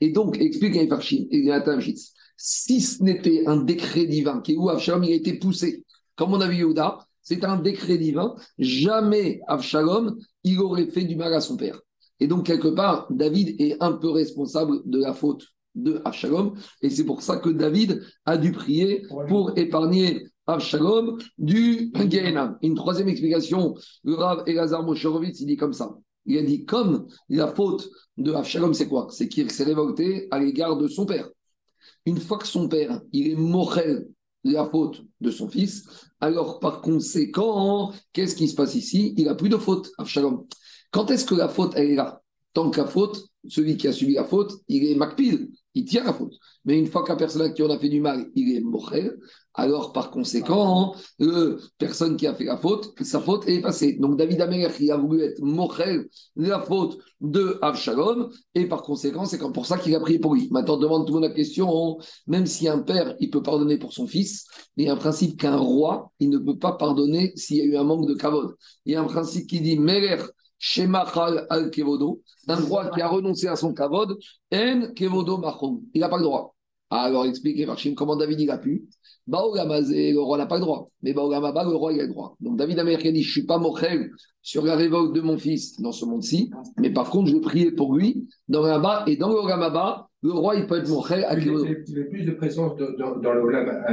Et 0.01 0.11
donc, 0.11 0.41
explique 0.41 0.77
Natalachitz, 0.77 2.13
si 2.37 2.81
ce 2.81 3.03
n'était 3.03 3.45
un 3.47 3.57
décret 3.57 4.07
divin, 4.07 4.41
qui 4.41 4.57
où 4.57 4.69
Abshalom 4.69 5.05
il 5.05 5.13
a 5.13 5.17
été 5.17 5.35
poussé, 5.35 5.85
comme 6.17 6.33
on 6.33 6.41
a 6.41 6.49
vu 6.49 6.57
Yehuda, 6.59 6.99
c'est 7.21 7.45
un 7.45 7.57
décret 7.57 7.99
divin. 7.99 8.37
Jamais 8.59 9.41
Avshalom, 9.49 10.17
il 10.45 10.61
aurait 10.61 10.87
fait 10.87 11.05
du 11.05 11.17
mal 11.17 11.35
à 11.35 11.41
son 11.41 11.57
père. 11.57 11.81
Et 12.21 12.29
donc, 12.29 12.47
quelque 12.47 12.69
part, 12.69 13.09
David 13.11 13.61
est 13.61 13.77
un 13.81 13.93
peu 13.93 14.11
responsable 14.11 14.83
de 14.85 15.01
la 15.01 15.15
faute 15.15 15.45
de 15.75 16.01
Avshalom. 16.05 16.55
Et 16.83 16.91
c'est 16.91 17.05
pour 17.05 17.23
ça 17.23 17.37
que 17.37 17.51
David 17.51 18.03
a 18.25 18.37
dû 18.37 18.53
prier 18.53 19.07
pour 19.29 19.57
épargner 19.57 20.23
Avshalom 20.47 21.19
du 21.39 21.91
Gehenam. 21.95 22.59
Une 22.63 22.75
troisième 22.75 23.09
explication, 23.09 23.75
le 24.03 24.15
Rav 24.15 24.43
Elazar 24.47 24.83
Mosherovitz, 24.83 25.41
il 25.41 25.47
dit 25.47 25.57
comme 25.57 25.73
ça. 25.73 25.97
Il 26.27 26.39
a 26.39 26.43
dit 26.43 26.65
comme 26.65 27.07
la 27.29 27.49
faute 27.49 27.89
de 28.17 28.33
Avshalom, 28.33 28.75
c'est 28.75 28.89
quoi? 28.89 29.09
C'est 29.11 29.29
qu'il 29.29 29.51
s'est 29.51 29.65
révolté 29.65 30.29
à 30.31 30.39
l'égard 30.39 30.77
de 30.77 30.89
son 30.89 31.07
père. 31.07 31.29
Une 32.07 32.19
fois 32.19 32.39
que 32.39 32.47
son 32.47 32.69
père, 32.69 33.01
il 33.13 33.29
est 33.29 33.37
morel 33.37 34.07
la 34.45 34.67
faute 34.67 35.03
de 35.23 35.31
son 35.31 35.49
fils, 35.49 35.85
alors 36.21 36.61
par 36.61 36.83
conséquent, 36.83 37.93
qu'est-ce 38.13 38.37
qui 38.37 38.47
se 38.49 38.55
passe 38.55 38.75
ici? 38.75 39.15
Il 39.17 39.25
n'a 39.25 39.35
plus 39.35 39.49
de 39.49 39.57
faute, 39.57 39.91
Avshalom. 39.97 40.47
Quand 40.91 41.11
est-ce 41.11 41.25
que 41.25 41.35
la 41.35 41.49
faute, 41.49 41.73
elle 41.77 41.91
est 41.91 41.95
là? 41.97 42.21
Tant 42.53 42.71
que 42.71 42.79
la 42.79 42.87
faute, 42.87 43.25
celui 43.49 43.77
qui 43.77 43.89
a 43.89 43.93
subi 43.93 44.15
la 44.15 44.25
faute, 44.25 44.53
il 44.69 44.85
est 44.85 44.95
Macpil, 44.95 45.51
il 45.75 45.85
tient 45.85 46.05
la 46.05 46.13
faute. 46.13 46.35
Mais 46.65 46.79
une 46.79 46.87
fois 46.87 47.05
qu'un 47.05 47.17
personne 47.17 47.53
qui 47.53 47.63
en 47.63 47.71
a 47.71 47.79
fait 47.79 47.89
du 47.89 48.01
mal, 48.01 48.27
il 48.35 48.57
est 48.57 48.61
morel, 48.61 49.17
alors 49.55 49.93
par 49.93 50.11
conséquent, 50.11 50.95
la 51.19 51.57
personne 51.79 52.17
qui 52.17 52.27
a 52.27 52.35
fait 52.35 52.45
la 52.45 52.57
faute, 52.57 52.93
sa 53.03 53.21
faute 53.21 53.47
est 53.49 53.61
passée. 53.61 53.97
Donc 54.01 54.17
David 54.17 54.41
Améler, 54.41 54.69
qui 54.77 54.91
a 54.91 54.97
voulu 54.97 55.23
être 55.23 55.41
morel, 55.41 56.09
la 56.37 56.61
faute 56.61 56.99
de 57.21 57.59
Avshalom, 57.63 58.31
et 58.55 58.67
par 58.67 58.83
conséquent, 58.83 59.25
c'est 59.25 59.39
pour 59.39 59.67
ça 59.67 59.79
qu'il 59.79 59.95
a 59.95 60.01
prié 60.01 60.19
pour 60.19 60.35
lui. 60.35 60.49
Maintenant, 60.51 60.77
demande 60.77 61.07
tout 61.07 61.15
le 61.15 61.21
monde 61.21 61.29
la 61.29 61.35
question, 61.35 61.99
même 62.27 62.47
si 62.47 62.69
un 62.69 62.81
père, 62.81 63.15
il 63.21 63.31
peut 63.31 63.43
pardonner 63.43 63.79
pour 63.79 63.93
son 63.93 64.07
fils, 64.07 64.47
il 64.77 64.87
y 64.87 64.89
a 64.89 64.93
un 64.93 64.97
principe 64.97 65.41
qu'un 65.41 65.57
roi, 65.57 66.11
il 66.19 66.31
ne 66.31 66.39
peut 66.39 66.59
pas 66.59 66.73
pardonner 66.73 67.33
s'il 67.37 67.59
y 67.59 67.61
a 67.61 67.65
eu 67.65 67.77
un 67.77 67.85
manque 67.85 68.09
de 68.09 68.15
kavod. 68.15 68.55
Il 68.87 68.93
y 68.93 68.97
a 68.97 69.01
un 69.01 69.07
principe 69.07 69.47
qui 69.47 69.61
dit, 69.61 69.79
Shemachal 70.67 71.47
al 71.51 71.71
kevodo, 71.71 72.23
un 72.49 72.61
roi 72.65 72.89
qui 72.89 73.03
a 73.03 73.09
renoncé 73.09 73.49
à 73.49 73.55
son 73.55 73.75
kavod, 73.75 74.17
en 74.51 74.95
kevodo 74.95 75.37
machon. 75.37 75.83
Il 75.93 76.01
n'a 76.01 76.09
pas 76.09 76.17
le 76.17 76.23
droit. 76.23 76.55
Alors 76.89 77.27
expliquez, 77.27 77.67
Marchim, 77.67 77.95
comment 77.95 78.17
David 78.17 78.41
il 78.41 78.51
a 78.51 78.57
pu? 78.57 78.89
Le 79.27 80.19
roi 80.19 80.39
n'a 80.39 80.47
pas 80.47 80.57
le 80.57 80.61
droit. 80.63 80.89
Mais 81.03 81.13
Baogamaba, 81.13 81.65
le 81.65 81.75
roi, 81.75 81.93
il 81.93 82.01
a 82.01 82.05
le 82.05 82.09
droit. 82.09 82.37
Donc 82.41 82.57
David 82.57 82.79
Américain 82.79 83.13
dit 83.13 83.23
Je 83.23 83.29
ne 83.29 83.33
suis 83.33 83.47
pas 83.47 83.59
mochel 83.59 84.11
sur 84.41 84.65
la 84.65 84.75
révolte 84.75 85.15
de 85.15 85.21
mon 85.21 85.37
fils 85.37 85.81
dans 85.81 85.93
ce 85.93 86.07
monde-ci, 86.07 86.51
mais 86.79 86.91
par 86.91 87.11
contre, 87.11 87.31
je 87.31 87.37
prier 87.37 87.73
pour 87.73 87.95
lui 87.95 88.27
dans 88.49 88.65
et 89.07 89.17
dans 89.17 89.29
le 89.29 89.47
Gamaba, 89.47 90.09
le 90.29 90.33
roi, 90.33 90.57
il 90.57 90.67
peut 90.67 90.79
être 90.79 90.89
mochel 90.89 91.25
à 91.25 91.39
Il 91.39 91.47
y 91.47 91.51
a 91.51 92.05
plus 92.05 92.25
de 92.25 92.33
présence 92.33 92.73
dans, 92.99 93.17
dans 93.19 93.33
le 93.35 93.53
Gamaba 93.53 93.93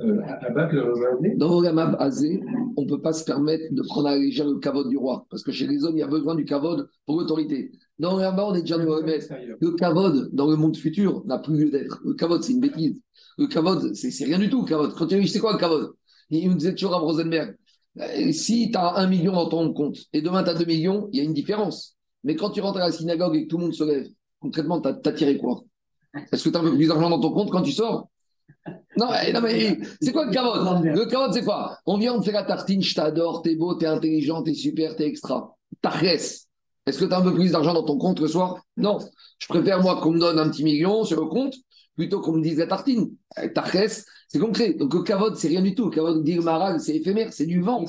euh, 0.00 1.36
Dans 1.36 1.60
le 1.60 1.64
Gamaba 1.64 1.96
Azé, 1.98 2.40
on 2.76 2.82
ne 2.82 2.88
peut 2.88 3.00
pas 3.00 3.12
se 3.12 3.24
permettre 3.24 3.72
de 3.72 3.82
prendre 3.82 4.08
à 4.08 4.12
la 4.12 4.18
légère 4.18 4.46
le 4.46 4.58
cavode 4.58 4.88
du 4.88 4.96
roi, 4.96 5.26
parce 5.30 5.42
que 5.42 5.52
chez 5.52 5.66
les 5.66 5.84
hommes, 5.84 5.96
il 5.96 6.00
y 6.00 6.02
a 6.02 6.08
besoin 6.08 6.34
du 6.34 6.44
cavode 6.44 6.88
pour 7.06 7.20
l'autorité. 7.20 7.70
Dans 7.98 8.16
le 8.16 8.22
Gamaba, 8.22 8.46
on 8.48 8.54
est 8.54 8.62
déjà 8.62 8.78
Le 8.78 9.70
cavode, 9.76 10.30
dans 10.32 10.50
le 10.50 10.56
monde 10.56 10.76
futur, 10.76 11.24
n'a 11.26 11.38
plus 11.38 11.56
lieu 11.56 11.70
d'être. 11.70 12.00
Le 12.04 12.14
cavode, 12.14 12.42
c'est 12.42 12.52
une 12.52 12.60
bêtise. 12.60 13.00
Le 13.38 13.46
kavod, 13.46 13.94
c'est 13.94 14.24
rien 14.24 14.38
du 14.38 14.50
tout, 14.50 14.66
le. 14.68 14.88
Quand 14.88 15.06
tu 15.06 15.20
dis, 15.20 15.28
c'est 15.28 15.38
quoi 15.38 15.52
le 15.52 15.58
kavod? 15.58 15.94
Il 16.30 16.50
me 16.50 16.54
disait 16.54 16.74
toujours 16.74 16.94
à 16.94 16.98
Rosenberg, 16.98 17.56
euh, 17.98 18.32
si 18.32 18.70
tu 18.70 18.78
as 18.78 18.96
un 18.98 19.06
million 19.08 19.32
dans 19.32 19.48
ton 19.48 19.72
compte 19.72 19.98
et 20.12 20.20
demain 20.22 20.44
tu 20.44 20.50
as 20.50 20.54
deux 20.54 20.64
millions, 20.64 21.08
il 21.12 21.18
y 21.18 21.20
a 21.20 21.24
une 21.24 21.32
différence. 21.32 21.96
Mais 22.22 22.36
quand 22.36 22.50
tu 22.50 22.60
rentres 22.60 22.78
à 22.78 22.86
la 22.86 22.92
synagogue 22.92 23.34
et 23.34 23.44
que 23.44 23.48
tout 23.48 23.56
le 23.58 23.64
monde 23.64 23.74
se 23.74 23.84
lève, 23.84 24.06
concrètement, 24.40 24.80
tu 24.80 24.88
as, 24.88 25.12
tiré 25.12 25.36
quoi? 25.38 25.62
Est-ce 26.32 26.44
que 26.44 26.50
tu 26.50 26.56
as 26.56 26.60
un 26.60 26.64
peu 26.64 26.74
plus 26.74 26.88
d'argent 26.88 27.10
dans 27.10 27.20
ton 27.20 27.32
compte 27.32 27.50
quand 27.50 27.62
tu 27.62 27.72
sors? 27.72 28.08
Non, 28.96 29.08
mais, 29.42 29.78
c'est 30.00 30.12
quoi 30.12 30.26
le 30.26 30.32
kavod 30.32 30.84
Le 30.84 31.06
kavod, 31.06 31.32
c'est 31.32 31.44
quoi? 31.44 31.78
On 31.86 31.96
vient, 31.96 32.14
on 32.14 32.20
te 32.20 32.26
fait 32.26 32.32
la 32.32 32.42
tartine, 32.42 32.82
je 32.82 32.94
t'adore, 32.94 33.42
t'es 33.42 33.54
beau, 33.54 33.74
t'es 33.74 33.86
intelligent, 33.86 34.42
t'es 34.42 34.54
super, 34.54 34.96
t'es 34.96 35.06
extra. 35.06 35.56
T'arrêtes. 35.80 36.40
Est-ce 36.86 36.98
que 36.98 37.04
tu 37.04 37.12
as 37.12 37.18
un 37.18 37.22
peu 37.22 37.34
plus 37.34 37.52
d'argent 37.52 37.72
dans 37.72 37.84
ton 37.84 37.98
compte 37.98 38.20
le 38.20 38.26
soir 38.26 38.60
Non. 38.76 38.98
Je 39.38 39.46
préfère, 39.46 39.80
moi, 39.80 40.00
qu'on 40.00 40.12
me 40.12 40.18
donne 40.18 40.38
un 40.38 40.50
petit 40.50 40.64
million 40.64 41.04
sur 41.04 41.20
le 41.20 41.26
compte 41.28 41.54
plutôt 41.96 42.20
qu'on 42.20 42.32
me 42.32 42.42
dise 42.42 42.58
la 42.58 42.66
tartine. 42.66 43.10
Euh, 43.38 43.48
Tarès, 43.54 44.06
c'est 44.26 44.38
concret. 44.38 44.72
Donc 44.74 44.94
le 44.94 45.02
kavod, 45.02 45.36
c'est 45.36 45.48
rien 45.48 45.60
du 45.60 45.74
tout. 45.74 45.86
Le 45.86 45.90
kavod, 45.90 46.24
dit 46.24 46.38
c'est 46.78 46.96
éphémère, 46.96 47.32
c'est 47.32 47.46
du 47.46 47.60
vent. 47.60 47.84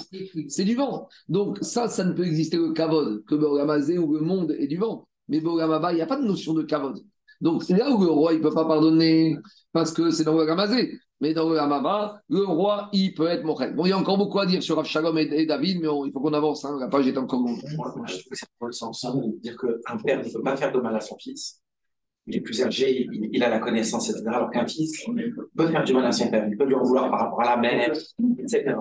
C'est 0.50 0.66
du 0.66 0.76
vent. 0.76 1.08
Donc 1.30 1.60
ça, 1.62 1.88
ça 1.88 2.04
ne 2.04 2.12
peut 2.12 2.26
exister 2.26 2.58
le 2.58 2.74
kavod 2.74 3.24
que 3.26 3.36
ou 3.36 4.14
le 4.14 4.20
monde 4.20 4.56
est 4.60 4.68
du 4.68 4.78
vent. 4.78 5.08
Mais 5.28 5.40
Bogamaba, 5.40 5.92
il 5.92 5.96
n'y 5.96 6.02
a 6.02 6.08
pas 6.08 6.18
de 6.18 6.26
notion 6.26 6.54
de 6.54 6.64
kavod. 6.64 7.00
Donc 7.40 7.64
c'est 7.64 7.78
là 7.78 7.90
où 7.90 8.04
le 8.04 8.10
roi, 8.10 8.34
il 8.34 8.40
ne 8.40 8.44
peut 8.44 8.54
pas 8.54 8.66
pardonner 8.66 9.38
parce 9.72 9.92
que 9.92 10.12
c'est 10.12 10.24
dans 10.24 10.34
Bogamazé. 10.34 11.00
Mais 11.22 11.36
dans 11.36 11.48
le 11.48 11.60
Hamaba, 11.60 12.20
le 12.30 12.44
roi, 12.44 12.90
il 12.94 13.14
peut 13.14 13.28
être 13.28 13.44
mochel. 13.44 13.76
Bon, 13.76 13.86
il 13.86 13.90
y 13.90 13.92
a 13.92 13.98
encore 13.98 14.18
beaucoup 14.18 14.40
à 14.40 14.48
dire 14.48 14.64
sur 14.64 14.80
Avshalom 14.80 15.16
et, 15.20 15.46
David, 15.46 15.80
mais 15.80 15.88
il 15.88 16.12
faut 16.12 16.20
qu'on 16.20 16.34
avance. 16.34 16.66
Hein. 16.66 16.78
la 16.80 16.88
page 16.88 17.08
est 17.08 17.18
encore 17.18 17.42
longue. 17.42 17.62
C'est 18.32 18.48
le 18.60 18.72
sens 18.72 19.06
de 19.06 19.40
dire 19.40 19.56
qu'un 19.56 19.98
père 19.98 20.24
ne 20.24 20.32
peut 20.32 20.42
pas 20.42 20.58
faire 20.58 20.72
de 20.72 20.80
mal 20.80 20.96
à 20.96 21.00
son 21.00 21.16
fils 21.20 21.62
il 22.28 22.36
est 22.36 22.42
plus 22.42 22.62
âgé, 22.62 23.08
il, 23.12 23.44
a 23.44 23.50
la 23.50 23.60
connaissance, 23.60 24.10
etc. 24.10 24.24
Alors 24.28 24.52
qu'un 24.52 24.68
fils 24.68 25.06
peut 25.56 25.68
faire 25.68 25.84
du 25.84 25.94
mal 25.94 26.06
à 26.06 26.12
son 26.12 26.30
père, 26.30 26.48
il 26.50 26.56
peut 26.56 26.66
lui 26.66 26.76
en 26.76 26.84
vouloir 26.84 27.10
par 27.10 27.20
rapport 27.20 27.42
à 27.42 27.56
la 27.56 27.58
mère, 27.58 27.92
etc. 28.40 28.76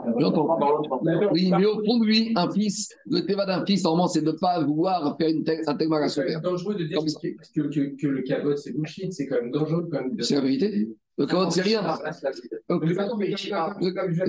Oui, 1.33 1.51
mais 1.57 1.65
au 1.65 1.83
fond 1.85 1.99
de 1.99 2.07
lui, 2.07 2.33
un 2.37 2.51
fils, 2.51 2.89
le 3.07 3.21
théma 3.21 3.47
d'un 3.47 3.65
fils, 3.65 3.83
normalement, 3.85 4.09
c'est 4.09 4.21
de 4.21 4.31
ne 4.31 4.37
pas 4.37 4.63
vouloir 4.63 5.17
faire 5.19 5.31
une 5.31 5.45
un 5.67 5.75
tel 5.75 5.89
mal 5.89 6.03
à 6.03 6.09
son 6.09 6.21
père. 6.21 6.41
C'est 6.43 6.43
dangereux 6.43 6.75
de 6.75 6.85
dire 6.85 7.01
que, 7.01 7.61
que, 7.63 7.97
que, 7.97 8.07
le 8.07 8.23
cabot, 8.23 8.57
c'est 8.57 8.73
bullshit, 8.73 9.13
c'est 9.13 9.27
quand 9.27 9.37
même 9.37 9.51
dangereux. 9.51 9.89
C'est 10.21 10.35
la 10.35 10.41
vérité. 10.43 10.89
Le 11.21 11.27
kavod, 11.27 11.51
c'est 11.53 11.61
rien. 11.61 11.83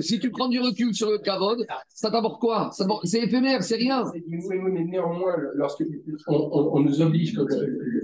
Si 0.00 0.20
tu 0.20 0.30
prends 0.30 0.48
du 0.48 0.60
recul 0.60 0.94
sur 0.94 1.10
le 1.10 1.16
kavod, 1.16 1.66
ça 1.88 2.10
t'apporte 2.10 2.38
quoi? 2.38 2.70
C'est 3.04 3.20
éphémère, 3.20 3.62
c'est 3.62 3.76
rien. 3.76 4.04
mais 4.28 4.84
néanmoins, 4.84 5.36
lorsque 5.54 5.84
on, 6.26 6.80
nous 6.80 7.00
oblige, 7.00 7.34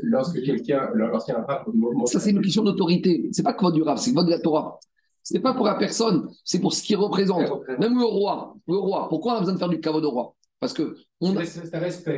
lorsque 0.05 0.43
quelqu'un, 0.43 0.89
lorsqu'il 0.95 1.35
y 1.35 1.37
a 1.37 1.41
un 1.41 1.45
rap, 1.45 1.69
ça 2.07 2.19
c'est 2.19 2.31
une 2.31 2.41
question 2.41 2.63
d'autorité. 2.65 3.29
C'est 3.31 3.43
pas 3.43 3.53
que 3.53 3.71
du 3.73 3.83
rap, 3.83 3.99
c'est 3.99 4.13
votre 4.13 4.27
de 4.27 4.33
la 4.33 4.41
Torah. 4.41 4.79
C'est 5.23 5.41
pas 5.41 5.53
pour 5.53 5.67
la 5.67 5.75
personne, 5.75 6.27
c'est 6.43 6.59
pour 6.59 6.73
ce 6.73 6.83
qu'il 6.83 6.97
représente. 6.97 7.47
Même 7.79 7.99
le 7.99 8.07
roi, 8.07 8.57
le 8.67 8.77
roi. 8.77 9.07
Pourquoi 9.11 9.35
on 9.35 9.37
a 9.37 9.41
besoin 9.41 9.53
de 9.53 9.59
faire 9.59 9.69
du 9.69 9.81
kavod 9.81 10.03
au 10.03 10.11
roi? 10.11 10.35
Parce 10.61 10.73
que 10.73 10.97
a, 11.37 11.43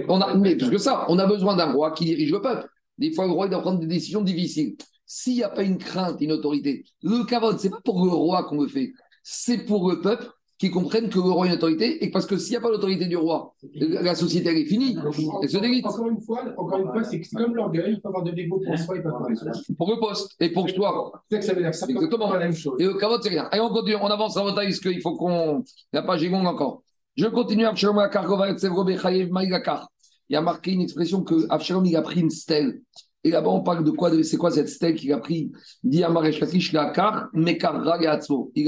on 0.09 0.21
a, 0.21 0.35
mais 0.37 0.55
plus 0.55 0.71
que 0.71 0.79
ça, 0.79 1.05
on 1.09 1.19
a 1.19 1.27
besoin 1.27 1.57
d'un 1.57 1.73
roi 1.73 1.91
qui 1.91 2.05
dirige 2.05 2.31
le 2.31 2.41
peuple. 2.41 2.69
Des 2.97 3.13
fois, 3.13 3.27
le 3.27 3.33
roi 3.33 3.47
il 3.47 3.51
doit 3.51 3.61
prendre 3.61 3.81
des 3.81 3.89
décisions 3.89 4.23
difficiles. 4.23 4.77
S'il 5.13 5.35
n'y 5.35 5.43
a 5.43 5.49
pas 5.49 5.65
une 5.65 5.77
crainte, 5.77 6.21
une 6.21 6.31
autorité, 6.31 6.85
le 7.03 7.25
kavod, 7.25 7.59
c'est 7.59 7.69
pas 7.69 7.81
pour 7.85 8.05
le 8.05 8.13
roi 8.13 8.45
qu'on 8.45 8.61
le 8.63 8.69
fait, 8.69 8.93
c'est 9.25 9.67
pour 9.67 9.91
le 9.91 10.01
peuple 10.01 10.29
qui 10.57 10.71
comprennent 10.71 11.09
que 11.09 11.17
le 11.17 11.23
roi 11.33 11.47
a 11.47 11.49
une 11.49 11.55
autorité 11.55 12.05
et 12.05 12.13
parce 12.13 12.27
que 12.27 12.37
s'il 12.39 12.53
n'y 12.53 12.59
a 12.59 12.61
pas 12.61 12.71
l'autorité 12.71 13.07
du 13.07 13.17
roi, 13.17 13.53
la 13.75 14.15
société 14.15 14.51
elle 14.51 14.59
est 14.59 14.67
finie, 14.67 14.97
elle 15.43 15.51
se 15.51 15.59
délite 15.59 15.85
Encore 15.85 16.07
une 16.11 16.21
fois, 16.21 16.45
encore 16.57 16.79
une 16.79 16.93
fois, 16.93 17.03
c'est 17.03 17.21
comme 17.37 17.57
l'orgueil, 17.57 17.95
il 17.95 18.01
faut 18.01 18.07
avoir 18.07 18.23
de 18.23 18.31
l'ego 18.31 18.61
pour 18.65 18.79
soi 18.79 18.99
et 18.99 19.03
pas 19.03 19.11
pour 19.11 19.29
les 19.29 19.43
autres. 19.43 19.61
pour 19.77 19.91
le 19.91 19.99
poste 19.99 20.37
et 20.39 20.51
pour 20.51 20.73
toi. 20.73 21.11
C'est 21.29 21.35
ça 21.35 21.41
que 21.41 21.47
ça 21.47 21.55
veut 21.55 21.63
dire. 21.63 21.75
C'est 21.75 21.91
Exactement. 21.91 22.33
la 22.33 22.39
même 22.39 22.55
chose. 22.55 22.77
Et 22.79 22.85
le 22.85 22.95
kavod, 22.95 23.21
c'est 23.21 23.31
rien. 23.31 23.49
Allez, 23.51 23.63
on 23.63 23.71
continue, 23.71 23.97
on 23.97 24.07
avance 24.07 24.37
en 24.37 24.45
retard 24.45 24.63
parce 24.63 24.79
qu'il 24.79 25.01
faut 25.03 25.17
qu'on. 25.17 25.65
Il 25.93 25.95
n'y 25.95 25.99
a 25.99 26.03
pas 26.03 26.19
Gigon 26.19 26.47
encore. 26.47 26.85
Je 27.17 27.27
continue. 27.27 27.67
Abshalom 27.67 27.99
Akargova 27.99 28.49
et 28.49 28.55
Tsevro 28.57 28.85
Bechayev 28.85 29.33
Maïgakar. 29.33 29.89
Il 30.29 30.35
y 30.35 30.37
a 30.37 30.41
marqué 30.41 30.71
une 30.71 30.83
expression 30.83 31.25
que 31.25 31.47
Abshalom 31.49 31.85
il 31.85 31.97
a 31.97 32.03
pris 32.03 32.21
une 32.21 32.31
stèle. 32.31 32.81
Et 33.23 33.31
là-bas, 33.31 33.51
on 33.51 33.63
parle 33.63 33.85
de 33.85 33.91
quoi 33.91 34.11
C'est 34.23 34.37
quoi 34.37 34.51
cette 34.51 34.69
stèle 34.69 34.95
qu'il 34.95 35.13
a 35.13 35.19
pris? 35.19 35.53
Il 35.85 36.03
a 36.03 36.11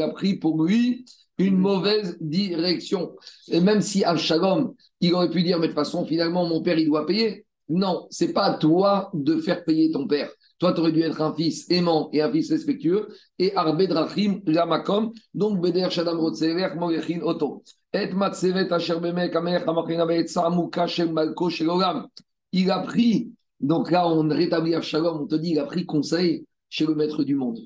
pris 0.08 0.36
pour 0.36 0.64
lui 0.64 1.04
une 1.38 1.56
mauvaise 1.56 2.16
direction. 2.20 3.16
Et 3.48 3.60
même 3.60 3.80
si 3.80 4.04
Abshalom, 4.04 4.74
il 5.00 5.14
aurait 5.14 5.30
pu 5.30 5.42
dire, 5.42 5.58
mais 5.58 5.68
de 5.68 5.72
toute 5.72 5.78
façon, 5.78 6.04
finalement, 6.04 6.46
mon 6.46 6.62
père, 6.62 6.78
il 6.78 6.86
doit 6.86 7.06
payer. 7.06 7.46
Non, 7.68 8.06
c'est 8.10 8.32
pas 8.32 8.44
à 8.44 8.58
toi 8.58 9.10
de 9.14 9.38
faire 9.38 9.64
payer 9.64 9.90
ton 9.90 10.06
père. 10.06 10.30
Toi, 10.58 10.72
tu 10.74 10.80
aurais 10.80 10.92
dû 10.92 11.00
être 11.02 11.20
un 11.20 11.34
fils 11.34 11.68
aimant 11.70 12.10
et 12.12 12.20
un 12.22 12.30
fils 12.30 12.50
respectueux. 12.50 13.08
Et 13.38 13.54
Arbe 13.56 13.82
Drachim 13.82 14.40
Lamakom, 14.46 15.12
donc 15.34 15.60
Beder 15.60 15.88
Shadam 15.90 16.18
Rotsever, 16.20 16.74
Morechin 16.76 17.20
Oto. 17.22 17.62
Et 17.92 18.08
Matsevet 18.12 18.72
Asher 18.72 19.00
Bemek 19.00 19.34
Amer 19.34 19.64
Hamachina 19.66 20.06
Beetsa 20.06 20.46
Amuka 20.46 20.86
Shem 20.86 21.12
Malko 21.12 21.50
Shelogam. 21.50 22.06
Il 22.52 22.70
a 22.70 22.80
pris, 22.80 23.32
donc 23.62 23.90
là, 23.92 24.09
on 24.09 24.29
rétablit 24.29 24.75
Avshalom, 24.75 25.22
on 25.22 25.27
te 25.27 25.37
dit, 25.37 25.51
il 25.51 25.59
a 25.59 25.64
pris 25.64 25.87
conseil 25.87 26.44
chez 26.68 26.85
le 26.85 26.94
maître 26.94 27.22
du 27.22 27.37
monde. 27.37 27.59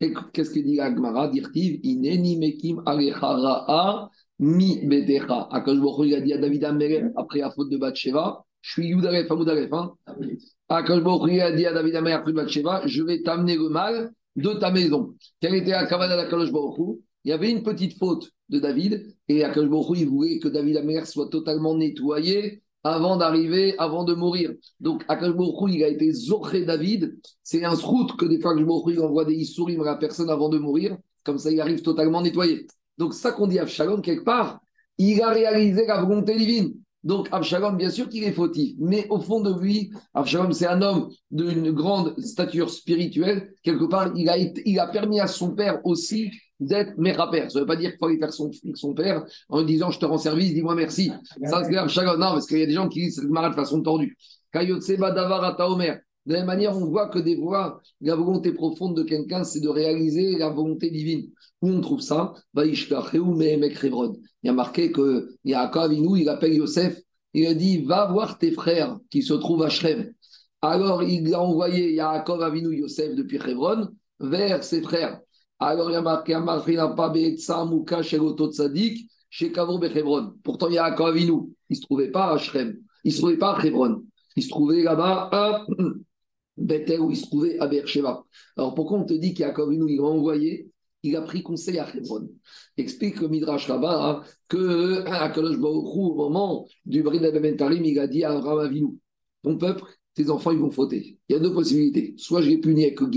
Et 0.00 0.12
qu'est-ce 0.32 0.50
que 0.50 0.60
dit 0.60 0.80
Agmara 0.80 1.28
Dirtiv 1.28 1.78
Ineni 1.82 2.38
Mekim 2.38 2.82
Alechara'a 2.86 4.10
Mi 4.38 4.84
Bedecha. 4.84 5.48
Akash 5.50 5.76
Hu, 5.76 6.06
il 6.06 6.14
a 6.14 6.20
dit 6.20 6.32
à 6.32 6.38
David 6.38 6.64
Amelech, 6.64 7.04
après 7.16 7.40
la 7.40 7.50
faute 7.50 7.70
de 7.70 7.76
Bathsheba, 7.76 8.44
je 8.62 8.72
suis 8.72 8.88
Youdalef, 8.88 9.30
Amoudalef, 9.30 9.72
hein. 9.72 9.92
Akash 10.68 11.02
Hu, 11.02 11.32
il 11.32 11.40
a 11.40 11.52
dit 11.52 11.66
à 11.66 11.72
David 11.72 11.96
Amelech, 11.96 12.14
après 12.14 12.32
Bathsheba, 12.32 12.82
je 12.86 13.02
vais 13.02 13.22
t'amener 13.22 13.56
le 13.56 13.68
mal 13.68 14.10
de 14.34 14.54
ta 14.54 14.70
maison. 14.70 15.14
Quelle 15.40 15.54
était 15.54 15.72
la 15.72 15.86
cavale 15.86 16.08
d'Akash 16.08 16.48
Hu? 16.48 16.98
Il 17.24 17.28
y 17.28 17.32
avait 17.32 17.50
une 17.50 17.62
petite 17.62 17.98
faute 17.98 18.30
de 18.48 18.58
David, 18.58 19.14
et 19.28 19.44
Akash 19.44 19.68
Baruch 19.68 19.98
il 20.00 20.08
voulait 20.08 20.38
que 20.38 20.48
David 20.48 20.78
Amelech 20.78 21.06
soit 21.06 21.28
totalement 21.28 21.76
nettoyé 21.76 22.62
avant 22.84 23.16
d'arriver, 23.16 23.74
avant 23.78 24.04
de 24.04 24.14
mourir. 24.14 24.52
Donc, 24.80 25.04
Akash 25.08 25.32
il 25.68 25.84
a 25.84 25.88
été 25.88 26.12
zoré 26.12 26.64
David. 26.64 27.16
C'est 27.42 27.64
un 27.64 27.74
route 27.74 28.16
que 28.16 28.26
des 28.26 28.40
fois, 28.40 28.52
Akash 28.52 28.66
il 28.88 29.00
envoie 29.00 29.24
des 29.24 29.34
issourim 29.34 29.86
à 29.86 29.96
personne 29.96 30.30
avant 30.30 30.48
de 30.48 30.58
mourir. 30.58 30.96
Comme 31.24 31.38
ça, 31.38 31.50
il 31.50 31.60
arrive 31.60 31.82
totalement 31.82 32.22
nettoyé. 32.22 32.66
Donc, 32.98 33.14
ça 33.14 33.32
qu'on 33.32 33.46
dit 33.46 33.58
à 33.58 33.62
Avshalom, 33.62 34.02
quelque 34.02 34.24
part, 34.24 34.60
il 34.98 35.20
a 35.22 35.30
réalisé 35.30 35.86
la 35.86 36.02
volonté 36.02 36.36
divine. 36.36 36.74
Donc, 37.04 37.28
Avshalom, 37.32 37.76
bien 37.76 37.90
sûr 37.90 38.08
qu'il 38.08 38.24
est 38.24 38.32
fautif, 38.32 38.76
mais 38.78 39.06
au 39.10 39.18
fond 39.18 39.40
de 39.40 39.60
lui, 39.60 39.90
Avshalom, 40.14 40.52
c'est 40.52 40.66
un 40.66 40.82
homme 40.82 41.08
d'une 41.30 41.72
grande 41.72 42.18
stature 42.20 42.70
spirituelle. 42.70 43.52
Quelque 43.62 43.84
part, 43.84 44.12
il 44.14 44.78
a 44.78 44.86
permis 44.88 45.20
à 45.20 45.26
son 45.26 45.54
père 45.54 45.80
aussi 45.84 46.30
d'être 46.64 46.96
mérapère. 46.98 47.50
Ça 47.50 47.58
ne 47.58 47.64
veut 47.64 47.66
pas 47.66 47.76
dire 47.76 47.90
qu'il 47.90 47.98
fallait 47.98 48.18
faire 48.18 48.32
son, 48.32 48.50
son 48.74 48.94
père 48.94 49.24
en 49.48 49.60
lui 49.60 49.66
disant 49.66 49.90
Je 49.90 49.98
te 49.98 50.04
rends 50.04 50.18
service, 50.18 50.54
dis-moi 50.54 50.74
merci. 50.74 51.12
Ça, 51.44 51.62
c'est 51.64 51.76
Avshalom. 51.76 52.18
Non, 52.18 52.32
parce 52.32 52.46
qu'il 52.46 52.58
y 52.58 52.62
a 52.62 52.66
des 52.66 52.72
gens 52.72 52.88
qui 52.88 53.00
disent 53.00 53.16
cette 53.16 53.28
marade 53.28 53.52
de 53.52 53.56
façon 53.56 53.82
tordue. 53.82 54.16
Kayotse 54.52 54.96
Badavar 54.98 55.44
Ata 55.44 55.68
Omer. 55.68 56.00
De 56.24 56.34
la 56.34 56.40
même 56.40 56.46
manière, 56.46 56.76
on 56.76 56.86
voit 56.86 57.08
que 57.08 57.18
des 57.18 57.36
fois, 57.36 57.80
la 58.00 58.14
volonté 58.14 58.52
profonde 58.52 58.96
de 58.96 59.02
quelqu'un, 59.02 59.42
c'est 59.42 59.60
de 59.60 59.68
réaliser 59.68 60.38
la 60.38 60.50
volonté 60.50 60.88
divine. 60.88 61.30
Où 61.62 61.70
on 61.70 61.80
trouve 61.80 62.00
ça? 62.00 62.32
Il 62.56 62.74
y 64.44 64.48
a 64.48 64.52
marqué 64.52 64.92
que 64.92 65.36
Yaakov 65.44 65.92
il 65.92 66.28
appelle 66.28 66.54
Yosef, 66.54 67.00
il 67.34 67.46
a 67.46 67.54
dit 67.54 67.82
Va 67.82 68.06
voir 68.06 68.38
tes 68.38 68.52
frères 68.52 68.98
qui 69.10 69.22
se 69.22 69.34
trouvent 69.34 69.64
à 69.64 69.68
Shrem. 69.68 70.12
Alors, 70.60 71.02
il 71.02 71.34
a 71.34 71.40
envoyé 71.40 71.92
Yaakov 71.94 72.40
Avinu 72.42 72.76
Yosef 72.76 73.16
depuis 73.16 73.38
Hebron 73.38 73.88
vers 74.20 74.62
ses 74.62 74.80
frères. 74.80 75.20
Alors, 75.64 75.90
il 75.90 75.92
y 75.92 75.96
a 75.96 76.02
marqué 76.02 76.34
Muka 76.34 78.02
Sheloto 78.02 78.50
Tzadik 78.50 79.08
chez 79.30 79.52
Kavro 79.52 79.78
Bechebron. 79.78 80.34
Pourtant, 80.42 80.68
Yaakov 80.68 81.08
Avinu, 81.08 81.54
il 81.70 81.74
ne 81.74 81.74
se 81.76 81.82
trouvait 81.82 82.10
pas 82.10 82.32
à 82.32 82.38
Shrem. 82.38 82.76
Il 83.04 83.08
ne 83.08 83.12
se 83.12 83.18
trouvait 83.18 83.36
pas 83.36 83.56
à 83.56 83.64
Hebron. 83.64 84.02
Il 84.34 84.42
se 84.42 84.48
trouvait 84.48 84.82
là-bas 84.82 85.28
à 85.30 85.66
Bethel 86.56 87.00
où 87.00 87.10
il 87.12 87.16
se 87.16 87.26
trouvait 87.26 87.60
à 87.60 87.68
Beersheba. 87.68 88.24
Alors, 88.56 88.74
pourquoi 88.74 88.98
on 88.98 89.04
te 89.04 89.14
dit 89.14 89.34
qu'Yaakov 89.34 89.68
Avinu, 89.68 89.92
il 89.92 90.00
a 90.00 90.04
envoyé 90.04 90.68
il 91.04 91.16
a 91.16 91.22
pris 91.22 91.42
conseil 91.42 91.78
à 91.78 91.88
Hebron. 91.96 92.28
Explique 92.76 93.20
le 93.20 93.28
Midrash 93.28 93.68
là-bas 93.68 94.08
hein, 94.08 94.22
que 94.48 95.02
Baruch 95.04 95.58
Hu, 95.58 95.98
au 95.98 96.14
moment 96.14 96.66
du 96.86 97.02
Brin 97.02 97.22
Abementarim, 97.22 97.84
il 97.84 97.98
a 97.98 98.06
dit 98.06 98.24
à 98.24 98.32
Abraham 98.32 98.66
Avinu 98.66 98.98
Ton 99.42 99.58
peuple, 99.58 99.84
tes 100.14 100.28
enfants, 100.30 100.50
ils 100.50 100.58
vont 100.58 100.70
fauter. 100.70 101.18
Il 101.28 101.32
y 101.32 101.36
a 101.36 101.38
deux 101.38 101.52
possibilités. 101.52 102.14
Soit 102.16 102.42
je 102.42 102.50
les 102.50 102.58
punis 102.58 102.84
avec 102.84 103.00
le 103.00 103.08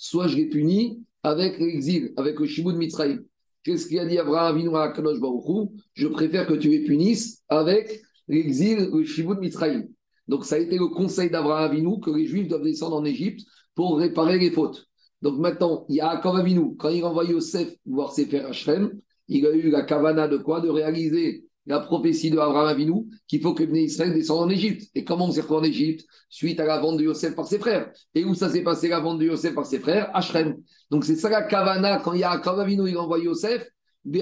soit 0.00 0.28
je 0.28 0.36
les 0.36 0.46
punis 0.46 1.02
avec 1.28 1.58
l'exil, 1.58 2.12
avec 2.16 2.40
le 2.40 2.46
Shibud 2.46 2.76
Mitzrayim. 2.76 3.20
Qu'est-ce 3.62 3.86
qu'il 3.86 3.98
a 3.98 4.06
dit 4.06 4.18
Abraham 4.18 4.56
Avinu 4.56 4.74
à 4.74 4.84
Akadosh 4.84 5.20
Baruch 5.20 5.44
Hu? 5.46 5.68
Je 5.92 6.08
préfère 6.08 6.46
que 6.46 6.54
tu 6.54 6.70
les 6.70 6.84
punisses 6.84 7.42
avec 7.48 8.00
l'exil, 8.28 8.88
le 8.92 9.04
Shibud 9.04 9.38
Mitzrayim. 9.38 9.84
Donc 10.26 10.46
ça 10.46 10.54
a 10.54 10.58
été 10.58 10.78
le 10.78 10.88
conseil 10.88 11.28
d'Abraham 11.28 11.70
Avinu 11.70 12.00
que 12.00 12.10
les 12.10 12.26
Juifs 12.26 12.48
doivent 12.48 12.62
descendre 12.62 12.96
en 12.96 13.04
Égypte 13.04 13.46
pour 13.74 13.98
réparer 13.98 14.38
les 14.38 14.50
fautes. 14.50 14.86
Donc 15.20 15.38
maintenant, 15.38 15.84
il 15.88 15.96
y 15.96 16.00
a 16.00 16.14
Yaakov 16.14 16.36
Avinu, 16.36 16.76
quand 16.76 16.88
il 16.88 17.04
envoie 17.04 17.24
Yosef 17.24 17.74
voir 17.84 18.12
ses 18.12 18.24
frères 18.24 18.54
Shrem, 18.54 18.98
il 19.28 19.44
a 19.46 19.50
eu 19.52 19.70
la 19.70 19.82
kavana 19.82 20.28
de 20.28 20.38
quoi? 20.38 20.62
De 20.62 20.70
réaliser 20.70 21.44
la 21.68 21.80
prophétie 21.80 22.30
de 22.30 22.38
Abraham 22.38 22.66
Avinu 22.66 23.06
qu'il 23.28 23.40
faut 23.40 23.54
que 23.54 23.62
Bnei 23.62 23.84
Israël 23.84 24.12
descende 24.12 24.40
en 24.40 24.48
Égypte. 24.48 24.90
Et 24.94 25.04
comment 25.04 25.26
on 25.26 25.30
s'est 25.30 25.42
retrouvé 25.42 25.60
en 25.60 25.64
Égypte? 25.64 26.06
Suite 26.30 26.58
à 26.60 26.64
la 26.64 26.80
vente 26.80 26.96
de 26.96 27.04
Yosef 27.04 27.34
par 27.34 27.46
ses 27.46 27.58
frères. 27.58 27.92
Et 28.14 28.24
où 28.24 28.34
ça 28.34 28.48
s'est 28.48 28.62
passé 28.62 28.88
la 28.88 29.00
vente 29.00 29.18
de 29.18 29.26
Yosef 29.26 29.54
par 29.54 29.66
ses 29.66 29.78
frères? 29.78 30.10
Shrem. 30.22 30.56
Donc 30.90 31.04
c'est 31.04 31.16
ça 31.16 31.28
la 31.28 31.42
kavana 31.42 31.98
quand 31.98 32.14
il 32.14 32.20
y 32.20 32.24
a 32.24 32.32
Yaakov 32.32 32.60
Avinu, 32.60 32.88
il 32.88 32.96
envoie 32.96 33.18
Yosef. 33.18 33.68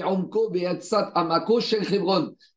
Amako. 0.03 1.59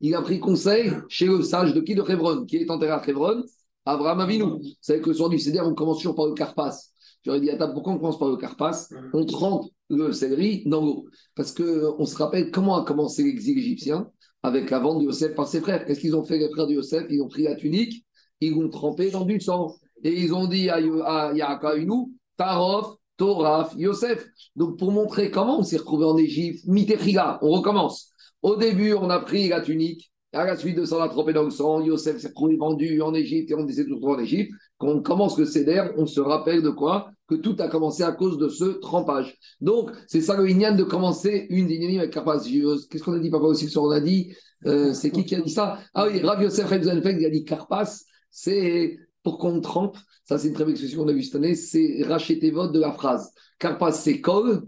Il 0.00 0.14
a 0.14 0.22
pris 0.22 0.40
conseil 0.40 0.92
chez 1.08 1.26
le 1.26 1.42
sage 1.42 1.72
de 1.72 1.80
qui? 1.80 1.94
De 1.94 2.02
Hebron. 2.02 2.44
Qui 2.44 2.56
est 2.56 2.70
enterré 2.70 2.92
à 2.92 3.02
Hebron 3.06 3.44
Abraham 3.86 4.20
Avinu. 4.20 4.44
Vous 4.44 4.62
savez 4.80 5.00
que 5.00 5.10
le 5.10 5.14
soir 5.14 5.28
du 5.30 5.38
Seder, 5.38 5.60
on 5.60 5.74
commence 5.74 5.98
toujours 5.98 6.16
par 6.16 6.26
le 6.26 6.34
Carpas. 6.34 6.76
J'aurais 7.24 7.40
dit, 7.40 7.50
attends, 7.50 7.72
pourquoi 7.72 7.92
on 7.92 7.98
commence 7.98 8.18
par 8.18 8.28
le 8.28 8.36
carpas? 8.36 8.88
On 9.12 9.26
trempe 9.26 9.66
le 9.90 10.10
céleri 10.12 10.62
dans 10.64 10.80
l'eau. 10.80 11.04
Parce 11.34 11.52
qu'on 11.52 12.06
se 12.06 12.16
rappelle 12.16 12.50
comment 12.50 12.80
a 12.80 12.84
commencé 12.84 13.22
l'exil 13.22 13.58
égyptien 13.58 14.10
avec 14.42 14.70
la 14.70 14.78
vente 14.78 15.00
de 15.00 15.04
Yosef 15.04 15.34
par 15.34 15.46
ses 15.46 15.60
frères. 15.60 15.84
Qu'est-ce 15.84 16.00
qu'ils 16.00 16.16
ont 16.16 16.24
fait, 16.24 16.38
les 16.38 16.48
frères 16.50 16.66
de 16.66 16.74
Yosef? 16.74 17.06
Ils 17.10 17.22
ont 17.22 17.28
pris 17.28 17.42
la 17.42 17.56
tunique, 17.56 18.04
ils 18.40 18.54
l'ont 18.54 18.70
trempé 18.70 19.10
dans 19.10 19.24
du 19.24 19.40
sang. 19.40 19.74
Et 20.02 20.18
ils 20.18 20.32
ont 20.32 20.46
dit 20.46 20.70
à, 20.70 20.80
Yaakavinu, 20.80 22.12
Tarof, 22.36 22.96
Toraf, 23.16 23.74
Yosef. 23.76 24.26
Donc, 24.56 24.78
pour 24.78 24.92
montrer 24.92 25.30
comment 25.30 25.58
on 25.58 25.62
s'est 25.62 25.76
retrouvé 25.76 26.06
en 26.06 26.16
Égypte, 26.16 26.64
Mitechila, 26.66 27.38
on 27.42 27.50
recommence. 27.50 28.12
Au 28.42 28.56
début, 28.56 28.94
on 28.94 29.10
a 29.10 29.20
pris 29.20 29.48
la 29.48 29.60
tunique. 29.60 30.10
À 30.32 30.44
la 30.44 30.56
suite 30.56 30.76
de 30.76 30.84
ça, 30.84 30.96
on 30.96 31.00
a 31.00 31.08
trempé 31.08 31.32
dans 31.32 31.42
le 31.42 31.50
sang. 31.50 31.80
Yosef 31.80 32.18
s'est 32.18 32.32
vendu 32.36 33.02
en 33.02 33.12
Égypte 33.14 33.50
et 33.50 33.54
on 33.54 33.64
de 33.64 33.94
retrouver 33.94 34.14
en 34.14 34.18
Égypte. 34.20 34.52
Quand 34.78 34.88
on 34.88 35.02
commence 35.02 35.36
le 35.36 35.44
CEDER, 35.44 35.90
on 35.96 36.06
se 36.06 36.20
rappelle 36.20 36.62
de 36.62 36.70
quoi? 36.70 37.10
Que 37.26 37.34
tout 37.34 37.56
a 37.58 37.68
commencé 37.68 38.04
à 38.04 38.12
cause 38.12 38.38
de 38.38 38.48
ce 38.48 38.64
trempage. 38.64 39.36
Donc, 39.60 39.90
c'est 40.06 40.20
ça 40.20 40.36
le 40.36 40.48
Inyan 40.48 40.76
de 40.76 40.84
commencer 40.84 41.46
une 41.50 41.66
dynamique 41.66 41.98
avec 41.98 42.12
Carpas. 42.12 42.38
Qu'est-ce 42.38 43.02
qu'on 43.02 43.14
a 43.14 43.18
dit, 43.18 43.30
papa 43.30 43.46
aussi, 43.46 43.68
ce 43.68 43.78
on 43.80 43.90
a 43.90 44.00
dit 44.00 44.32
euh, 44.66 44.92
C'est 44.94 45.10
qui 45.10 45.24
qui 45.24 45.34
a 45.34 45.40
dit 45.40 45.50
ça? 45.50 45.80
Ah 45.94 46.06
oui, 46.06 46.20
Rav 46.20 46.40
Yosef 46.40 46.68
Rebzenfeld, 46.68 47.20
il 47.20 47.26
a 47.26 47.30
dit 47.30 47.44
Carpas, 47.44 48.02
c'est 48.30 48.98
pour 49.24 49.38
qu'on 49.38 49.60
trempe. 49.60 49.96
Ça, 50.24 50.38
c'est 50.38 50.46
une 50.46 50.54
très 50.54 50.64
belle 50.64 50.72
expression 50.72 51.02
qu'on 51.02 51.08
a 51.08 51.12
vue 51.12 51.24
cette 51.24 51.34
année. 51.34 51.56
C'est 51.56 52.04
racheter 52.06 52.52
vote 52.52 52.72
de 52.72 52.78
la 52.78 52.92
phrase. 52.92 53.32
Carpas, 53.58 53.90
c'est 53.90 54.20
Kol, 54.20 54.62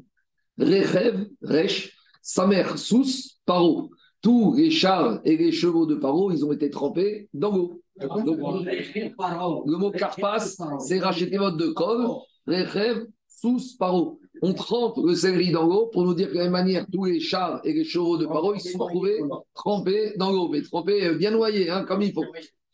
Rechev, 0.58 1.26
Resh, 1.40 1.96
Samer, 2.20 2.64
Sous, 2.76 3.06
Paro. 3.46 3.90
Tous 4.22 4.54
les 4.56 4.70
chars 4.70 5.20
et 5.24 5.36
les 5.36 5.50
chevaux 5.50 5.84
de 5.84 5.96
Paro, 5.96 6.30
ils 6.30 6.44
ont 6.44 6.52
été 6.52 6.70
trempés 6.70 7.28
dans 7.34 7.50
l'eau. 7.50 7.82
Le 8.00 9.76
mot 9.76 9.90
carpas, 9.90 10.38
c'est 10.78 11.00
racheter 11.00 11.36
votre 11.36 11.56
de 11.56 11.66
Kol, 11.68 12.06
Rechev, 12.46 13.06
Sous, 13.26 13.76
Paro. 13.78 14.20
On 14.40 14.54
trempe 14.54 14.98
le 15.04 15.14
céleri 15.14 15.50
dans 15.50 15.66
l'eau 15.66 15.88
pour 15.92 16.04
nous 16.04 16.14
dire 16.14 16.28
que 16.28 16.34
de 16.34 16.38
la 16.38 16.44
même 16.44 16.52
manière, 16.52 16.86
tous 16.92 17.04
les 17.04 17.20
chars 17.20 17.60
et 17.64 17.72
les 17.72 17.84
chevaux 17.84 18.16
de 18.16 18.26
Paro, 18.26 18.54
ils 18.54 18.60
se 18.60 18.70
sont 18.70 18.86
trouvés 18.86 19.20
trempés 19.54 20.14
dans 20.16 20.30
l'eau, 20.30 20.48
mais 20.48 20.62
trempés 20.62 21.06
euh, 21.06 21.14
bien 21.14 21.30
noyés, 21.30 21.68
hein, 21.70 21.84
comme 21.84 22.02
il 22.02 22.12
faut. 22.12 22.24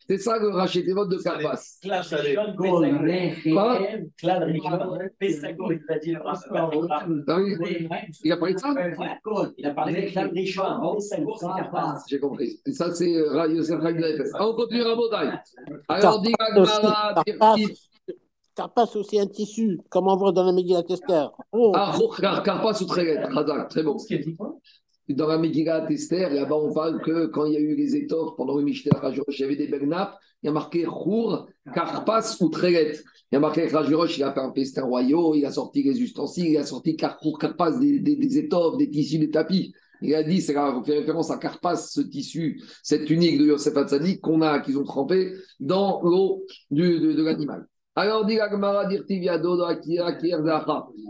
C'est 0.08 0.18
ça 0.18 0.38
le 0.38 0.48
racheté 0.48 0.90
vote 0.94 1.10
de 1.10 1.18
Carpas. 1.18 1.60
Clad 1.82 2.02
Rishon, 2.04 2.54
Quoi 2.56 3.78
Pesachon, 3.78 4.08
Clad 4.16 4.42
Rishon, 4.44 5.10
Pesachon, 5.18 5.70
il 5.70 5.92
a 5.92 5.98
dit 5.98 6.12
le 6.12 6.20
rapport. 6.22 6.86
Ah 7.28 7.38
Il 8.24 8.32
a 8.32 8.36
parlé 8.38 8.54
de 8.54 8.58
ça 8.58 8.74
Il 9.58 9.66
a 9.66 9.70
parlé 9.74 10.02
de 10.06 10.10
Clad 10.10 10.30
c'est 11.00 11.22
Carpas. 11.56 11.98
J'ai 12.08 12.20
compris. 12.20 12.60
Et 12.64 12.72
ça, 12.72 12.94
c'est 12.94 13.14
euh, 13.14 13.46
Yosef 13.48 13.80
Leifert. 13.98 14.26
Ah, 14.34 14.48
On 14.48 14.54
continue 14.54 14.82
à 14.82 14.94
Botaï. 14.94 15.32
Alors, 15.88 16.20
dit 16.22 16.32
aussi 18.96 19.20
un 19.20 19.26
tissu, 19.26 19.78
comme 19.90 20.08
on 20.08 20.16
voit 20.16 20.32
dans 20.32 20.44
la 20.44 20.52
Megillah 20.52 20.82
Esther. 20.88 21.30
Oh, 21.52 21.72
Ah, 21.76 21.94
Car- 22.20 22.42
Carpas 22.42 22.80
ou 22.80 22.86
très 23.66 23.82
bon. 23.82 23.98
Ce 23.98 24.06
qui 24.06 24.14
a 24.14 24.18
dit 24.18 24.34
quoi? 24.34 24.56
Dans 25.08 25.26
la 25.26 25.38
Megillah 25.38 25.90
Esther, 25.90 26.32
là-bas, 26.34 26.56
on 26.56 26.72
parle 26.72 27.00
que 27.00 27.26
quand 27.26 27.46
il 27.46 27.54
y 27.54 27.56
a 27.56 27.60
eu 27.60 27.74
les 27.74 27.96
étoffes 27.96 28.36
pendant 28.36 28.56
le 28.56 28.62
Mishneh 28.62 28.90
Rajurosh, 28.94 29.38
il 29.38 29.40
y 29.40 29.44
avait 29.44 29.56
des 29.56 29.66
Begnap, 29.66 30.18
il 30.42 30.46
y 30.46 30.48
a 30.50 30.52
marqué 30.52 30.84
Chour, 30.84 31.48
Carpas 31.74 32.36
ou 32.40 32.50
Trélet. 32.50 32.92
Il 33.30 33.34
y 33.34 33.36
a 33.36 33.40
marqué 33.40 33.66
que 33.66 33.74
Rajurosh, 33.74 34.18
il 34.18 34.22
a 34.24 34.32
fait 34.32 34.40
un 34.40 34.52
festin 34.52 34.84
royaux, 34.84 35.34
il 35.34 35.46
a 35.46 35.50
sorti 35.50 35.82
les 35.82 36.00
ustensiles, 36.02 36.48
il 36.48 36.56
a 36.58 36.64
sorti 36.64 36.94
Carrefour, 36.94 37.38
Carpas, 37.38 37.78
des, 37.78 38.38
étoffes, 38.38 38.76
des 38.76 38.90
tissus, 38.90 39.18
des 39.18 39.30
tapis. 39.30 39.72
Il 40.02 40.14
a 40.14 40.22
dit, 40.22 40.42
c'est 40.42 40.52
fait 40.52 40.98
référence 40.98 41.30
à 41.30 41.38
Carpas, 41.38 41.76
ce 41.76 42.02
tissu, 42.02 42.62
cette 42.82 43.06
tunique 43.06 43.38
de 43.38 43.46
Yosef 43.46 43.76
Hatzadik 43.76 44.20
qu'on 44.20 44.42
a, 44.42 44.60
qu'ils 44.60 44.78
ont 44.78 44.84
trempé 44.84 45.32
dans 45.58 46.02
l'eau 46.02 46.44
de 46.70 47.22
l'animal. 47.22 47.66
Alors, 48.00 48.24
dit. 48.24 48.38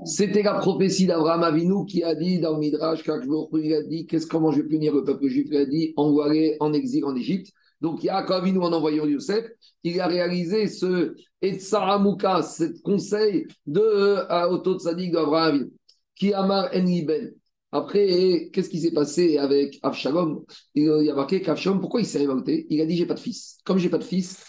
C'était 0.07 0.43
la 0.43 0.55
prophétie 0.55 1.05
d'Abraham 1.05 1.43
Avinu 1.43 1.85
qui 1.85 2.03
a 2.03 2.15
dit 2.15 2.39
dans 2.39 2.55
le 2.55 2.61
Midrash, 2.61 3.05
il 3.05 3.75
a 3.75 3.83
dit, 3.83 4.07
qu'est-ce, 4.07 4.27
comment 4.27 4.53
je 4.53 4.63
vais 4.63 4.69
punir 4.69 4.95
le 4.95 5.05
peuple 5.05 5.29
juif? 5.29 5.49
Il 5.51 5.57
a 5.59 5.67
dit, 5.67 5.93
envoyer 5.99 6.57
en 6.61 6.73
exil 6.73 7.05
en 7.05 7.15
Égypte. 7.15 7.53
Donc, 7.83 8.03
Yaakov 8.03 8.39
Avinu, 8.39 8.61
en 8.61 8.73
envoyant 8.73 9.05
Yosef, 9.05 9.45
il 9.85 10.01
a 10.01 10.07
réalisé 10.07 10.67
ce 10.67 11.15
Etsaramuka, 11.43 12.41
ce 12.41 12.81
conseil 12.81 13.47
de 13.67 13.83
euh, 13.83 14.49
Otto 14.49 14.79
Tzadik 14.79 15.13
d'Abraham 15.13 15.57
Avinu, 15.57 15.71
qui 16.17 16.33
amar 16.33 16.71
en 16.75 17.05
ben. 17.05 17.35
Après, 17.71 18.49
qu'est-ce 18.51 18.71
qui 18.71 18.81
s'est 18.81 18.93
passé 18.93 19.37
avec 19.37 19.79
Avshalom? 19.83 20.43
Il 20.75 20.85
y 20.85 21.11
a 21.11 21.15
marqué 21.15 21.43
qu'Avshalom, 21.43 21.81
pourquoi 21.83 22.01
il 22.01 22.07
s'est 22.07 22.21
révolté 22.21 22.67
Il 22.71 22.81
a 22.81 22.87
dit, 22.87 22.97
j'ai 22.97 23.05
pas 23.05 23.13
de 23.13 23.21
fils. 23.21 23.59
Comme 23.67 23.77
j'ai 23.77 23.91
pas 23.91 23.99
de 23.99 24.05
fils, 24.05 24.43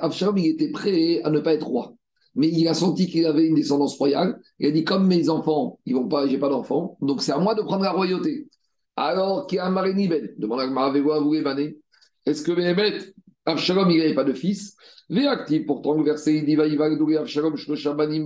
Avshalom, 0.00 0.38
il 0.38 0.46
était 0.48 0.70
prêt 0.70 1.20
à 1.22 1.30
ne 1.30 1.40
pas 1.40 1.54
être 1.54 1.66
roi. 1.66 1.94
Mais 2.34 2.48
il 2.48 2.68
a 2.68 2.74
senti 2.74 3.06
qu'il 3.08 3.26
avait 3.26 3.46
une 3.46 3.54
descendance 3.54 3.96
royale. 3.98 4.38
Il 4.58 4.68
a 4.68 4.70
dit, 4.70 4.84
comme 4.84 5.06
mes 5.06 5.28
enfants, 5.28 5.80
ils 5.86 5.94
vont 5.94 6.08
pas, 6.08 6.26
j'ai 6.28 6.38
pas 6.38 6.48
d'enfants, 6.48 6.96
donc 7.00 7.22
c'est 7.22 7.32
à 7.32 7.38
moi 7.38 7.54
de 7.54 7.62
prendre 7.62 7.82
la 7.82 7.90
royauté. 7.90 8.48
Alors, 8.96 9.46
qui 9.46 9.58
a 9.58 9.70
Marini 9.70 10.08
Ben 10.08 10.28
Demande 10.38 10.60
à 10.60 11.20
vous 11.20 11.34
Est-ce 12.26 12.42
que 12.42 12.52
Béhémet, 12.52 12.98
Avshalom, 13.46 13.90
il 13.90 13.98
n'avait 13.98 14.14
pas 14.14 14.24
de 14.24 14.32
fils? 14.32 14.76
Véactif, 15.08 15.66
pourtant, 15.66 15.94
le 15.94 16.04
verset, 16.04 16.36
il 16.36 16.44
dit, 16.44 17.16
Avshalom, 17.16 17.54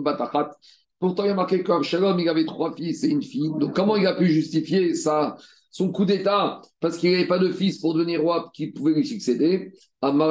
Batachat. 0.02 0.50
Pourtant, 0.98 1.24
il 1.24 1.28
y 1.28 1.30
a 1.30 1.34
marqué 1.34 1.62
qu'Avshalom, 1.62 2.18
il 2.20 2.28
avait 2.28 2.44
trois 2.44 2.74
fils 2.74 3.04
et 3.04 3.08
une 3.08 3.22
fille. 3.22 3.50
Donc, 3.58 3.74
comment 3.74 3.96
il 3.96 4.06
a 4.06 4.14
pu 4.14 4.26
justifier 4.26 4.94
ça, 4.94 5.36
son 5.72 5.90
coup 5.90 6.04
d'État 6.04 6.60
parce 6.80 6.98
qu'il 6.98 7.10
n'avait 7.10 7.26
pas 7.26 7.38
de 7.40 7.50
fils 7.50 7.80
pour 7.80 7.94
devenir 7.94 8.22
roi 8.22 8.50
qui 8.54 8.68
pouvait 8.68 8.94
lui 8.94 9.04
succéder 9.06 9.72
Ben. 10.00 10.22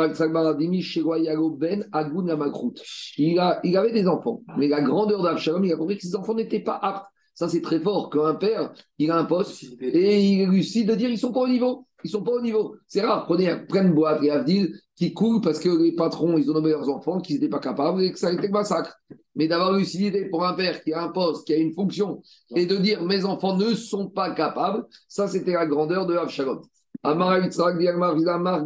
Il, 3.18 3.40
a- 3.40 3.60
il 3.64 3.76
avait 3.78 3.92
des 3.92 4.08
enfants, 4.08 4.44
mais 4.58 4.68
la 4.68 4.82
grandeur 4.82 5.24
d'Avshalom, 5.24 5.64
il 5.66 5.74
a 5.74 5.78
compris 5.78 5.98
que 5.98 6.04
ses 6.04 6.16
enfants 6.16 6.34
n'étaient 6.36 6.60
pas 6.62 6.76
aptes. 6.82 7.06
Ça, 7.34 7.48
c'est 7.50 7.62
très 7.62 7.80
fort 7.80 8.10
qu'un 8.10 8.36
père, 8.36 8.74
il 9.00 9.10
a 9.12 9.18
un 9.18 9.26
poste 9.26 9.64
et 9.82 10.22
il 10.22 10.50
réussit 10.50 10.86
de 10.86 10.96
dire 10.96 11.10
ils 11.10 11.18
sont 11.18 11.32
pas 11.32 11.42
au 11.42 11.48
niveau. 11.48 11.88
Ils 12.04 12.10
sont 12.10 12.24
pas 12.24 12.32
au 12.32 12.42
niveau. 12.42 12.76
C'est 12.88 13.02
rare. 13.02 13.26
Prenez 13.26 13.56
plein 13.68 13.86
de 13.86 13.94
boîtes 13.94 14.24
et 14.24 14.32
Avdil 14.32 14.74
qui 14.96 15.14
coulent 15.14 15.42
parce 15.42 15.60
que 15.60 15.70
les 15.70 15.94
patrons, 15.94 16.38
ils 16.38 16.50
ont 16.50 16.54
nommé 16.54 16.70
leurs 16.70 16.90
enfants, 16.90 17.20
qu'ils 17.20 17.36
n'étaient 17.36 17.50
pas 17.50 17.60
capables 17.60 18.04
et 18.04 18.12
que 18.12 18.20
ça 18.20 18.28
a 18.28 18.34
été 18.34 18.48
le 18.48 18.54
massacre. 18.54 18.96
Mais 19.36 19.48
d'avoir 19.48 19.72
l'idée 19.74 20.30
pour 20.30 20.46
un 20.46 20.54
père 20.54 20.84
qui 20.84 20.94
a 20.94 21.04
un 21.04 21.10
poste, 21.10 21.48
qui 21.48 21.54
a 21.54 21.58
une 21.58 21.74
fonction, 21.74 22.22
et 22.56 22.66
de 22.66 22.76
dire 22.76 23.02
mes 23.04 23.26
enfants 23.26 23.56
ne 23.56 23.74
sont 23.74 24.10
pas 24.10 24.32
capables, 24.36 24.86
ça 25.08 25.28
c'était 25.28 25.54
la 25.54 25.66
grandeur 25.66 26.06
de 26.06 26.16
Avshalom. 26.16 26.62
Amara 27.04 27.40
Yitzhak 27.40 27.80
Diagmar 27.80 28.16
Vizamar 28.16 28.64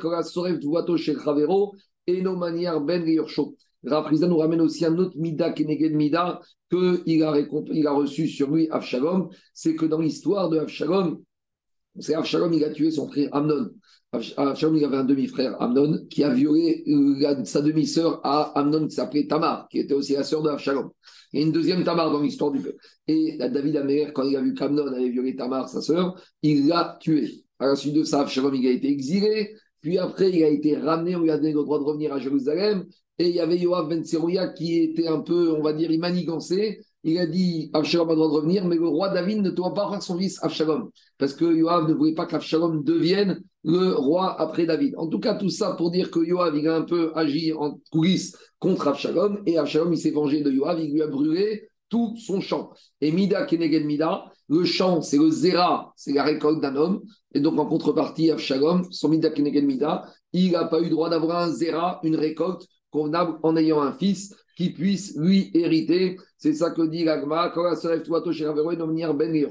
Kora 0.00 0.22
Sorev 0.22 0.58
Tuvato 0.58 0.96
Shel 0.96 1.18
Chavero 1.20 1.74
et 2.06 2.22
no 2.22 2.36
manière 2.36 2.80
Ben 2.80 3.02
Riursho. 3.02 3.54
Rafriza 3.84 4.26
nous 4.26 4.38
ramène 4.38 4.62
aussi 4.62 4.86
un 4.86 4.96
autre 4.96 5.18
Mida 5.18 5.52
Keneged 5.52 5.94
Mida 5.94 6.40
qu'il 6.70 7.22
a, 7.22 7.34
il 7.72 7.86
a 7.86 7.92
reçu 7.92 8.26
sur 8.26 8.50
lui 8.50 8.68
Avshalom. 8.70 9.28
C'est 9.52 9.74
que 9.74 9.84
dans 9.84 9.98
l'histoire 9.98 10.48
de 10.48 10.58
Avshalom, 10.58 11.20
c'est 11.98 12.14
Avshalom, 12.14 12.52
il 12.52 12.64
a 12.64 12.70
tué 12.70 12.90
son 12.90 13.08
frère 13.08 13.28
Amnon. 13.32 13.70
Avsh- 14.12 14.34
Avshalom, 14.36 14.76
il 14.76 14.84
avait 14.84 14.96
un 14.96 15.04
demi-frère, 15.04 15.60
Amnon, 15.60 16.06
qui 16.08 16.22
a 16.24 16.30
violé 16.30 16.84
euh, 16.88 17.44
sa 17.44 17.62
demi-sœur 17.62 18.20
à 18.24 18.58
Amnon, 18.58 18.86
qui 18.86 18.94
s'appelait 18.94 19.26
Tamar, 19.26 19.68
qui 19.68 19.78
était 19.80 19.94
aussi 19.94 20.12
la 20.12 20.24
sœur 20.24 20.42
de 20.42 20.50
Avshalom. 20.50 20.90
Il 21.32 21.40
y 21.40 21.42
a 21.42 21.46
une 21.46 21.52
deuxième 21.52 21.82
Tamar 21.84 22.12
dans 22.12 22.20
l'histoire 22.20 22.52
du 22.52 22.60
peuple. 22.60 22.78
Et 23.08 23.36
David 23.38 23.76
Améler, 23.76 24.12
quand 24.14 24.22
il 24.22 24.36
a 24.36 24.40
vu 24.40 24.54
qu'Amnon 24.54 24.86
avait 24.86 25.08
violé 25.08 25.34
Tamar, 25.34 25.68
sa 25.68 25.80
sœur, 25.80 26.14
il 26.42 26.68
l'a 26.68 26.96
tué. 27.00 27.44
À 27.58 27.66
la 27.66 27.76
suite 27.76 27.94
de 27.94 28.04
ça, 28.04 28.20
Avshalom, 28.20 28.54
il 28.54 28.66
a 28.66 28.70
été 28.70 28.88
exilé. 28.88 29.54
Puis 29.80 29.98
après, 29.98 30.30
il 30.30 30.42
a 30.44 30.48
été 30.48 30.76
ramené, 30.76 31.16
on 31.16 31.20
lui 31.20 31.30
a 31.30 31.36
donné 31.36 31.52
le 31.52 31.62
droit 31.62 31.78
de 31.78 31.84
revenir 31.84 32.12
à 32.12 32.18
Jérusalem. 32.18 32.84
Et 33.18 33.28
il 33.28 33.34
y 33.34 33.40
avait 33.40 33.58
Yoav 33.58 33.88
Ben 33.88 34.02
Tserouia 34.02 34.48
qui 34.48 34.78
était 34.82 35.06
un 35.06 35.20
peu, 35.20 35.52
on 35.52 35.62
va 35.62 35.72
dire, 35.72 35.90
il 35.90 36.00
manigancé. 36.00 36.80
Il 37.06 37.18
a 37.18 37.26
dit 37.26 37.70
Avshalom 37.74 38.08
a 38.08 38.14
droit 38.14 38.28
de 38.28 38.32
revenir, 38.32 38.64
mais 38.64 38.76
le 38.76 38.88
roi 38.88 39.10
David 39.10 39.42
ne 39.42 39.50
doit 39.50 39.74
pas 39.74 39.90
faire 39.90 40.02
son 40.02 40.18
fils 40.18 40.42
Avshalom. 40.42 40.88
Parce 41.18 41.34
que 41.34 41.44
Yoav 41.44 41.86
ne 41.86 41.92
voulait 41.92 42.14
pas 42.14 42.24
qu'Avshalom 42.24 42.82
devienne 42.82 43.42
le 43.62 43.92
roi 43.92 44.40
après 44.40 44.64
David. 44.64 44.94
En 44.96 45.08
tout 45.08 45.20
cas, 45.20 45.34
tout 45.34 45.50
ça 45.50 45.74
pour 45.74 45.90
dire 45.90 46.10
que 46.10 46.20
Yoav, 46.20 46.56
il 46.56 46.66
a 46.66 46.76
un 46.76 46.82
peu 46.82 47.12
agi 47.14 47.52
en 47.52 47.78
coulisses 47.92 48.34
contre 48.58 48.88
Avshalom. 48.88 49.42
Et 49.44 49.58
Avshalom, 49.58 49.92
il 49.92 49.98
s'est 49.98 50.12
vengé 50.12 50.40
de 50.40 50.50
Yoav, 50.50 50.80
il 50.80 50.94
lui 50.94 51.02
a 51.02 51.06
brûlé 51.06 51.68
tout 51.90 52.16
son 52.16 52.40
champ. 52.40 52.72
Et 53.02 53.12
Mida 53.12 53.44
Keneged 53.44 53.84
Mida, 53.84 54.24
le 54.48 54.64
champ, 54.64 55.02
c'est 55.02 55.18
le 55.18 55.30
Zera, 55.30 55.92
c'est 55.96 56.14
la 56.14 56.24
récolte 56.24 56.62
d'un 56.62 56.74
homme. 56.74 57.02
Et 57.34 57.40
donc, 57.40 57.58
en 57.58 57.66
contrepartie, 57.66 58.30
Avshalom, 58.30 58.90
son 58.90 59.10
Mida 59.10 59.28
Keneged 59.28 59.66
Mida, 59.66 60.06
il 60.32 60.52
n'a 60.52 60.64
pas 60.64 60.80
eu 60.80 60.88
droit 60.88 61.10
d'avoir 61.10 61.42
un 61.42 61.50
Zera, 61.50 62.00
une 62.02 62.16
récolte 62.16 62.66
convenable 62.90 63.38
en 63.42 63.56
ayant 63.56 63.82
un 63.82 63.92
fils 63.92 64.34
qui 64.56 64.70
puisse 64.70 65.16
lui 65.16 65.50
hériter. 65.54 66.16
C'est 66.38 66.54
ça 66.54 66.70
que 66.70 66.82
dit 66.82 67.04
l'Agma. 67.04 67.50
Quand 67.54 67.64
la 67.64 67.76
sœur 67.76 68.02
toi, 68.02 68.22
Ben 68.22 69.46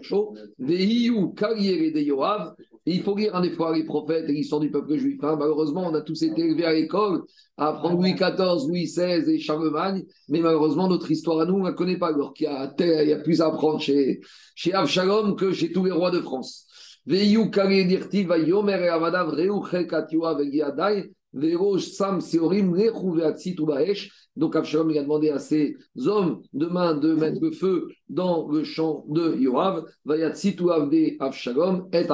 Vehiou 0.59 1.29
Kariere 1.29 1.91
de 1.93 1.99
Yoav. 1.99 2.53
Il 2.85 3.01
faut 3.01 3.15
lire 3.15 3.33
un 3.33 3.49
fois 3.51 3.73
les 3.73 3.85
prophètes 3.85 4.25
et 4.27 4.33
l'histoire 4.33 4.59
du 4.59 4.69
peuple 4.69 4.97
juif. 4.97 5.17
hein. 5.23 5.37
Malheureusement, 5.39 5.87
on 5.87 5.93
a 5.93 6.01
tous 6.01 6.21
été 6.21 6.41
élevés 6.41 6.65
à 6.65 6.73
l'école 6.73 7.21
à 7.55 7.69
apprendre 7.69 7.95
Louis 7.97 8.13
XIV, 8.13 8.67
Louis 8.67 8.83
XVI 8.83 9.23
et 9.31 9.39
Charlemagne. 9.39 10.03
Mais 10.27 10.41
malheureusement, 10.41 10.89
notre 10.89 11.09
histoire 11.09 11.39
à 11.39 11.45
nous, 11.45 11.53
on 11.55 11.59
ne 11.59 11.67
la 11.67 11.71
connaît 11.71 11.97
pas. 11.97 12.09
Alors 12.09 12.33
qu'il 12.33 12.45
y 12.45 12.49
a, 12.49 12.73
il 12.77 13.09
y 13.09 13.13
a 13.13 13.19
plus 13.19 13.41
à 13.41 13.47
apprendre 13.47 13.79
chez, 13.79 14.19
chez 14.55 14.73
Avshalom 14.73 15.35
que 15.37 15.53
chez 15.53 15.71
tous 15.71 15.85
les 15.85 15.91
rois 15.91 16.11
de 16.11 16.19
France. 16.19 16.65
Vehiou 17.05 17.49
Kariere 17.49 17.87
Dirti, 17.87 18.25
Vayomer 18.25 18.81
et 18.81 18.89
Avadav, 18.89 19.29
Reu 19.29 19.61
Chekat 19.69 20.07
Yoav 20.11 20.41
et 20.41 20.49
Yadai. 20.53 21.09
Vero 21.33 21.79
Sam 21.79 22.21
Seorim 22.21 22.73
Rechu 22.73 23.15
Veatsi 23.15 23.55
Tubaesh. 23.55 24.11
Donc 24.35 24.55
Avshalom 24.55 24.89
il 24.91 24.97
a 24.97 25.03
demandé 25.03 25.29
à 25.29 25.39
ses 25.39 25.77
hommes 26.05 26.41
demain 26.53 26.95
de 26.95 27.13
mettre 27.13 27.39
le 27.39 27.51
feu 27.51 27.89
dans 28.09 28.47
le 28.49 28.63
champ 28.63 29.05
de 29.07 29.35
Yoav. 29.35 29.85
Avshalom 31.19 31.87
et. 31.93 32.07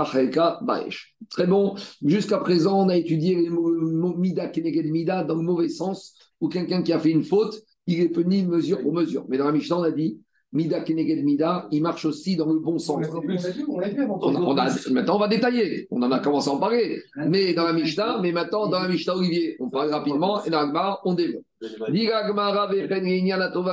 Très 1.29 1.47
bon. 1.47 1.75
Jusqu'à 2.03 2.37
présent, 2.39 2.85
on 2.85 2.89
a 2.89 2.97
étudié 2.97 3.35
les 3.35 3.49
mots 3.49 4.15
Mida 4.17 4.47
Keneged 4.47 4.85
Mida 4.91 5.23
dans 5.23 5.35
le 5.35 5.43
mauvais 5.43 5.69
sens, 5.69 6.15
où 6.41 6.49
quelqu'un 6.49 6.81
qui 6.81 6.93
a 6.93 6.99
fait 6.99 7.11
une 7.11 7.23
faute, 7.23 7.61
il 7.87 8.01
est 8.01 8.09
puni 8.09 8.43
mesure 8.43 8.81
pour 8.81 8.93
mesure. 8.93 9.25
Mais 9.29 9.37
dans 9.37 9.45
la 9.45 9.51
Mishnah, 9.51 9.79
on 9.79 9.83
a 9.83 9.91
dit 9.91 10.19
Mida 10.51 10.79
Keneged 10.81 11.23
Mida, 11.23 11.67
il 11.71 11.81
marche 11.83 12.05
aussi 12.05 12.35
dans 12.35 12.47
le 12.51 12.59
bon 12.59 12.73
On 12.73 12.79
sens. 12.79 13.01
l'a 13.01 13.07
vu, 13.51 13.65
on 13.67 13.79
l'a 13.79 13.89
vu 13.89 14.01
avant. 14.01 14.19
On 14.21 14.35
a- 14.35 14.39
on 14.41 14.57
a- 14.57 14.89
maintenant, 14.91 15.15
on 15.17 15.19
va 15.19 15.27
détailler. 15.27 15.87
On 15.91 16.01
en 16.01 16.11
a 16.11 16.19
commencé 16.19 16.49
à 16.49 16.53
en 16.53 16.57
parler. 16.57 16.99
Mais 17.27 17.53
dans 17.53 17.65
la 17.65 17.73
Mishnah, 17.73 18.19
mais 18.21 18.31
maintenant, 18.31 18.67
dans 18.67 18.79
la 18.79 18.87
Mishnah 18.87 19.15
Olivier, 19.15 19.55
on 19.59 19.69
parle 19.69 19.91
rapidement 19.91 20.43
et 20.43 20.49
dans 20.49 20.61
la 20.61 20.67
Gemara, 20.67 20.99
on 21.05 21.13
développe. 21.13 21.43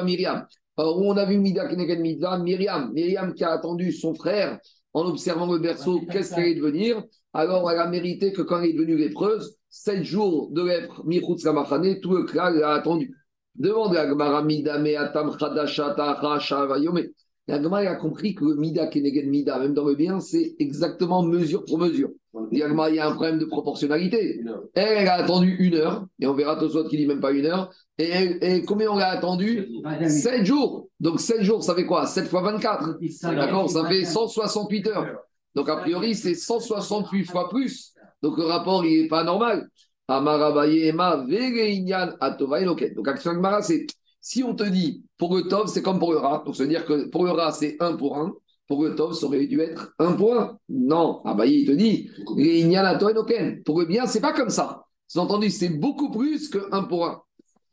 Myriam. 0.05 0.47
Alors, 0.79 1.01
on 1.01 1.17
a 1.17 1.25
vu 1.25 1.39
Mida 1.39 1.67
Keneged 1.69 2.01
Mida, 2.01 2.39
Myriam. 2.39 2.93
Myriam 2.93 3.33
qui 3.33 3.45
a 3.45 3.53
attendu 3.53 3.93
son 3.93 4.15
frère 4.15 4.59
en 4.93 5.07
observant 5.07 5.51
le 5.51 5.59
berceau, 5.59 6.01
qu'est-ce 6.11 6.35
qu'elle 6.35 6.45
allait 6.45 6.55
devenir? 6.57 7.03
Alors, 7.33 7.71
elle 7.71 7.79
a 7.79 7.87
mérité 7.89 8.33
que 8.33 8.43
quand 8.43 8.61
elle 8.61 8.71
est 8.71 8.73
devenue 8.75 8.97
lépreuse, 8.97 9.57
sept 9.71 10.03
jours 10.05 10.51
de 10.53 10.63
lèpre, 10.63 11.03
Kamachane, 11.43 12.01
tout 12.01 12.13
le 12.13 12.25
clan 12.25 12.51
l'a 12.51 12.73
attendu. 12.75 13.15
Demande 13.59 13.95
la 13.95 14.09
Gemara, 14.09 14.43
Mida 14.43 14.79
Meatam 14.79 15.37
Chadasha 15.39 15.95
Tacha 15.95 16.67
Vayome. 16.67 17.05
La 17.49 17.63
Gemara 17.63 17.91
a 17.91 17.95
compris 17.95 18.35
que 18.35 18.45
Mida 18.57 18.89
Keneged 18.89 19.29
Mida, 19.29 19.59
même 19.59 19.73
dans 19.73 19.85
le 19.85 19.95
bien, 19.95 20.21
c'est 20.21 20.57
exactement 20.59 21.23
mesure 21.23 21.65
pour 21.65 21.79
mesure. 21.79 22.11
Il 22.51 22.59
y 22.59 22.63
a 22.63 22.67
a 22.67 23.09
un 23.09 23.13
problème 23.13 23.39
de 23.39 23.45
proportionnalité. 23.45 24.41
Elle, 24.75 24.99
elle 24.99 25.09
a 25.09 25.15
attendu 25.15 25.57
une 25.59 25.75
heure, 25.75 26.07
et 26.21 26.27
on 26.27 26.35
verra 26.35 26.57
tout 26.57 26.69
qui 26.89 26.97
dit 26.97 27.07
même 27.07 27.21
pas 27.21 27.33
une 27.33 27.47
heure. 27.47 27.71
Et, 27.99 28.63
combien 28.67 28.91
on 28.91 28.97
l'a 28.97 29.09
attendu? 29.09 29.69
7 30.07 30.45
jours. 30.45 30.89
Donc 31.01 31.21
7 31.21 31.43
jours, 31.43 31.63
ça 31.63 31.75
fait 31.75 31.87
quoi? 31.87 32.07
7 32.07 32.29
fois 32.29 32.43
24. 32.43 32.99
D'accord 33.35 33.71
Ça 33.71 33.87
fait 33.87 34.05
168 34.05 34.87
heures. 34.89 35.07
Donc 35.55 35.69
a 35.69 35.77
priori, 35.77 36.15
c'est 36.15 36.35
168 36.35 37.25
fois 37.25 37.49
plus. 37.49 37.95
Donc 38.23 38.37
le 38.39 38.45
rapport, 38.45 38.85
il 38.85 39.03
n'est 39.03 39.09
pas 39.09 39.25
normal. 39.25 39.69
Donc, 40.09 40.29
action 43.09 43.31
Agmara, 43.33 43.63
c'est 43.63 43.87
si 44.21 44.43
on 44.45 44.55
te 44.55 44.63
dit 44.65 45.05
pour 45.19 45.37
le 45.37 45.43
Tov, 45.43 45.67
c'est 45.69 45.83
comme 45.83 45.99
pour 45.99 46.13
le 46.13 46.19
Ra. 46.19 46.43
Donc, 46.45 46.55
se 46.55 46.63
dire 46.63 46.85
que 46.85 47.09
pour 47.09 47.25
le 47.25 47.33
Ra, 47.33 47.51
c'est 47.53 47.77
1 47.81 47.97
pour 47.97 48.17
1. 48.17 48.33
Pour 48.69 48.85
le 48.85 48.95
Tov, 48.95 49.15
ça 49.15 49.27
aurait 49.27 49.47
dû 49.47 49.61
être 49.61 49.95
1 49.99 50.13
pour 50.13 50.37
1. 50.39 50.59
Non, 50.69 51.23
Abaye, 51.25 51.61
il 51.63 51.67
te 51.67 51.73
dit. 51.73 52.11
Pour 53.65 53.81
le 53.81 53.87
bien, 53.87 54.07
c'est 54.07 54.21
pas 54.21 54.33
comme 54.33 54.51
ça. 54.51 54.85
Vous 55.13 55.21
entendu, 55.21 55.51
c'est 55.51 55.71
beaucoup 55.71 56.11
plus 56.11 56.49
que 56.49 56.69
1 56.73 56.85
pour 56.85 57.07
1. 57.07 57.23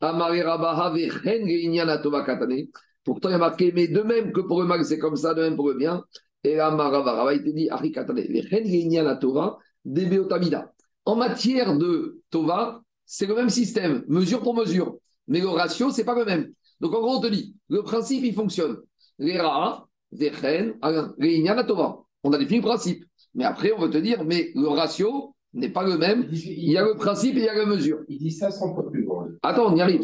Amare 0.01 0.43
Rabaha 0.43 0.89
Vechen 0.91 1.45
Vereinian 1.45 1.87
Atova 1.87 2.23
Katane. 2.23 2.67
Pourtant, 3.03 3.29
il 3.29 3.33
y 3.33 3.35
a 3.35 3.37
marqué, 3.37 3.71
mais 3.73 3.87
de 3.87 4.01
même 4.01 4.31
que 4.31 4.41
pour 4.41 4.61
le 4.61 4.67
mal, 4.67 4.83
c'est 4.85 4.97
comme 4.97 5.15
ça, 5.15 5.33
de 5.33 5.41
même 5.41 5.55
pour 5.55 5.69
le 5.69 5.75
bien. 5.75 6.03
Et 6.43 6.55
là, 6.55 6.71
Marava, 6.71 7.33
il 7.33 7.43
te 7.43 7.49
dit, 7.49 7.69
Ari 7.69 7.91
Katane, 7.91 9.07
Atova, 9.07 9.57
Debeotamida. 9.85 10.73
En 11.05 11.15
matière 11.15 11.77
de 11.77 12.21
Tova, 12.29 12.81
c'est 13.05 13.25
le 13.25 13.35
même 13.35 13.49
système, 13.49 14.03
mesure 14.07 14.41
pour 14.41 14.55
mesure. 14.55 14.97
Mais 15.27 15.39
le 15.39 15.49
ratio, 15.49 15.91
c'est 15.91 16.05
pas 16.05 16.15
le 16.15 16.25
même. 16.25 16.51
Donc 16.79 16.93
en 16.93 17.01
gros, 17.01 17.17
on 17.17 17.21
te 17.21 17.27
dit, 17.27 17.55
le 17.69 17.81
principe, 17.81 18.23
il 18.23 18.33
fonctionne. 18.33 18.77
Les 19.19 19.39
Ra, 19.39 19.87
Vechen, 20.11 20.75
Reinian 21.19 21.63
Tova. 21.65 21.99
On 22.23 22.31
a 22.31 22.37
défini 22.37 22.59
le 22.59 22.65
principe. 22.65 23.05
Mais 23.35 23.43
après, 23.43 23.71
on 23.73 23.79
veut 23.79 23.89
te 23.89 23.97
dire, 23.97 24.23
mais 24.23 24.51
le 24.55 24.67
ratio 24.67 25.35
n'est 25.53 25.69
pas 25.69 25.83
le 25.83 25.97
même. 25.97 26.27
Il 26.31 26.71
y 26.71 26.77
a 26.77 26.83
le 26.83 26.95
principe 26.95 27.35
et 27.35 27.39
il 27.39 27.45
y 27.45 27.49
a 27.49 27.55
la 27.55 27.65
mesure. 27.65 27.99
Il 28.07 28.17
dit 28.17 28.31
ça 28.31 28.51
sans 28.51 28.73
fois 28.73 28.89
plus 28.89 29.05
grand. 29.05 29.27
Attends, 29.41 29.73
on 29.73 29.75
y 29.75 29.81
arrive. 29.81 30.01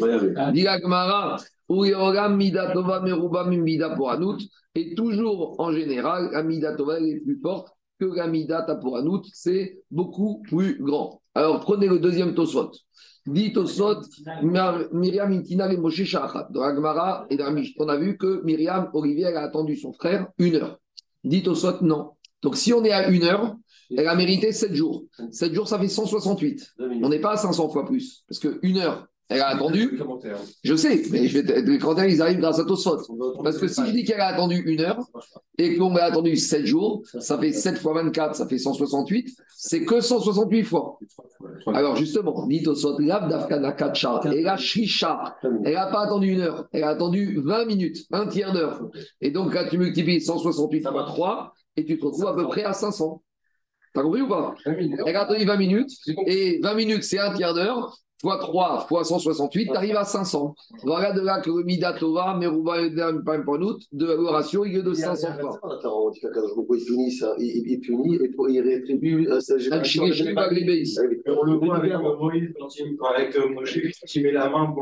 Dit 0.52 0.62
la. 0.62 0.78
Et 4.74 4.94
toujours, 4.94 5.60
en 5.60 5.72
général, 5.72 6.30
la 6.32 6.76
Tova 6.76 7.00
est 7.00 7.20
plus 7.20 7.40
forte 7.40 7.68
que 8.00 8.16
la 8.16 8.26
Mida 8.26 8.62
Taporanout. 8.62 9.22
C'est 9.32 9.82
beaucoup 9.90 10.40
plus 10.42 10.82
grand. 10.82 11.20
Alors, 11.34 11.60
prenez 11.60 11.86
le 11.86 11.98
deuxième 11.98 12.34
Tosot. 12.34 12.72
Dit 13.26 13.52
Tosot, 13.52 14.00
Myriam 14.92 15.30
Intina 15.32 15.70
et 15.70 15.76
Moshe 15.76 16.02
Shachat. 16.02 16.48
Dans 16.50 16.62
la 16.62 17.26
et 17.28 17.36
dans 17.36 17.54
on 17.78 17.88
a 17.88 17.96
vu 17.96 18.16
que 18.16 18.42
Myriam, 18.44 18.88
Olivier, 18.94 19.26
elle 19.26 19.36
a 19.36 19.42
attendu 19.42 19.76
son 19.76 19.92
frère 19.92 20.28
une 20.38 20.56
heure. 20.56 20.80
Dit 21.22 21.42
Tosot, 21.42 21.82
non. 21.82 22.12
Donc, 22.42 22.56
si 22.56 22.72
on 22.72 22.82
est 22.84 22.92
à 22.92 23.08
une 23.10 23.24
heure, 23.24 23.54
elle 23.94 24.08
a 24.08 24.14
mérité 24.14 24.52
7 24.52 24.72
jours. 24.74 25.04
7 25.30 25.52
jours, 25.52 25.68
ça 25.68 25.78
fait 25.78 25.88
168. 25.88 26.74
On 27.02 27.08
n'est 27.10 27.20
pas 27.20 27.32
à 27.32 27.36
500 27.36 27.68
fois 27.68 27.84
plus. 27.84 28.24
Parce 28.26 28.38
que 28.38 28.58
une 28.62 28.78
heure, 28.78 29.06
elle 29.30 29.40
a 29.40 29.48
attendu. 29.48 29.98
Je 30.64 30.74
sais, 30.74 31.02
mais 31.10 31.28
je 31.28 31.38
vais 31.38 31.62
les 31.62 31.78
commentaires, 31.78 32.06
ils 32.06 32.20
arrivent 32.20 32.40
grâce 32.40 32.58
à 32.58 32.64
Tosfot. 32.64 32.98
Parce 33.42 33.58
que 33.58 33.68
si 33.68 33.80
je 33.86 33.92
dis 33.92 34.04
qu'elle 34.04 34.20
a 34.20 34.26
attendu 34.26 34.56
une 34.66 34.80
heure 34.80 34.98
et 35.56 35.76
qu'on 35.76 35.94
a 35.94 36.02
attendu 36.02 36.36
7 36.36 36.66
jours, 36.66 37.02
ça 37.20 37.38
fait 37.38 37.52
7 37.52 37.78
fois 37.78 37.94
24, 37.94 38.34
ça 38.34 38.48
fait 38.48 38.58
168. 38.58 39.30
C'est 39.56 39.84
que 39.84 40.00
168 40.00 40.64
fois. 40.64 40.98
Alors 41.68 41.94
justement, 41.94 42.46
dit 42.48 42.62
Tosfot, 42.62 42.98
et 43.00 44.42
la 44.42 44.56
Shisha, 44.56 45.36
elle 45.64 45.74
n'a 45.74 45.86
pas 45.86 46.00
attendu 46.00 46.32
une 46.32 46.40
heure, 46.40 46.66
elle 46.72 46.84
a 46.84 46.88
attendu 46.88 47.40
20 47.40 47.66
minutes, 47.66 48.06
un 48.10 48.26
tiers 48.26 48.52
d'heure. 48.52 48.82
Et 49.20 49.30
donc 49.30 49.54
là, 49.54 49.68
tu 49.68 49.78
multiplies 49.78 50.20
168 50.20 50.82
fois 50.82 51.04
3 51.04 51.54
et 51.76 51.84
tu 51.84 51.98
te 51.98 52.04
retrouves 52.04 52.26
à 52.26 52.34
peu 52.34 52.48
près 52.48 52.64
à 52.64 52.72
500. 52.72 53.22
T'as 53.94 54.02
compris 54.02 54.22
ou 54.22 54.28
pas? 54.28 54.54
Elle 54.66 55.16
a 55.16 55.22
attendu 55.22 55.44
20 55.44 55.56
minutes 55.56 55.90
et 56.26 56.58
20 56.62 56.74
minutes, 56.74 57.04
c'est 57.04 57.18
un 57.18 57.32
tiers 57.32 57.54
d'heure 57.54 57.96
fois 58.20 58.38
3 58.38 58.86
fois 58.88 59.04
168, 59.04 59.66
tu 59.66 59.76
arrives 59.76 59.96
à 59.96 60.04
500. 60.04 60.54
Voilà 60.84 61.12
de 61.12 61.20
là 61.20 61.40
que 61.40 61.50
le 61.50 61.64
Midatova, 61.64 62.34
Meruba 62.34 62.82
et 62.82 62.90
Panout, 63.44 63.78
de 63.92 64.06
le 64.06 64.28
ratio, 64.28 64.64
il 64.64 64.76
est 64.76 64.82
de 64.82 64.92
500 64.92 65.38
fois. 65.40 65.58
On 65.84 66.10
dit 66.10 66.20
qu'il 66.20 66.30
punit 66.86 67.12
ça, 67.12 67.34
il 67.38 67.80
punit 67.80 68.16
et 68.16 68.30
il 68.48 68.60
rétribue 68.60 69.28
sa 69.40 69.58
génération. 69.58 70.04
On 70.04 71.44
le 71.44 71.54
voit 71.54 71.76
avec 71.76 71.92
Moïse, 71.94 72.54
avec 73.14 73.36
Moshe, 73.54 73.78
qui 74.06 74.22
met 74.22 74.32
la 74.32 74.48
main 74.48 74.72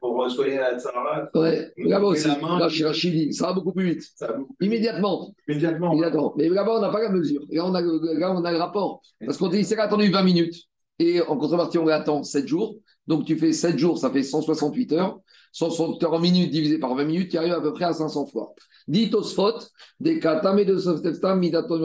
pour 0.00 0.30
soigner 0.30 0.56
la 0.56 0.78
Tzara. 0.78 1.28
Ouais, 1.34 1.72
là-bas 1.76 2.06
aussi, 2.06 2.28
là 2.28 2.68
chez 2.68 2.84
Rachidi, 2.84 3.32
ça 3.32 3.48
va 3.48 3.52
beaucoup 3.54 3.72
plus 3.72 3.94
vite. 3.94 4.04
Immédiatement. 4.60 5.34
Immédiatement. 5.48 5.94
Mais 6.36 6.48
là-bas, 6.48 6.76
on 6.76 6.80
n'a 6.80 6.90
pas 6.90 7.02
la 7.02 7.10
mesure. 7.10 7.42
Là, 7.50 7.66
on 7.66 7.74
a, 7.74 7.80
là, 7.80 8.32
on 8.34 8.44
a 8.44 8.52
le 8.52 8.58
rapport. 8.58 9.00
Parce 9.24 9.38
qu'on 9.38 9.48
dit, 9.48 9.64
c'est 9.64 9.78
attendu 9.78 10.10
20 10.10 10.22
minutes. 10.22 10.54
Et 10.98 11.20
en 11.20 11.36
contrepartie, 11.36 11.78
on 11.78 11.88
attend 11.88 12.22
7 12.22 12.46
jours. 12.46 12.76
Donc 13.06 13.24
tu 13.24 13.36
fais 13.36 13.52
7 13.52 13.78
jours, 13.78 13.98
ça 13.98 14.10
fait 14.10 14.22
168 14.22 14.92
heures. 14.92 15.18
168 15.52 16.04
heures 16.04 16.14
en 16.14 16.18
minutes 16.18 16.50
divisé 16.50 16.78
par 16.78 16.94
20 16.94 17.04
minutes, 17.04 17.30
tu 17.30 17.38
arrives 17.38 17.52
à 17.52 17.60
peu 17.60 17.72
près 17.72 17.84
à 17.84 17.92
500 17.92 18.26
fois. 18.26 18.54
Dit 18.88 19.08
Tosfot, 19.10 19.52
des 20.00 20.18
katame 20.18 20.64
de 20.64 20.76
Softeftam, 20.76 21.38
midaton 21.38 21.78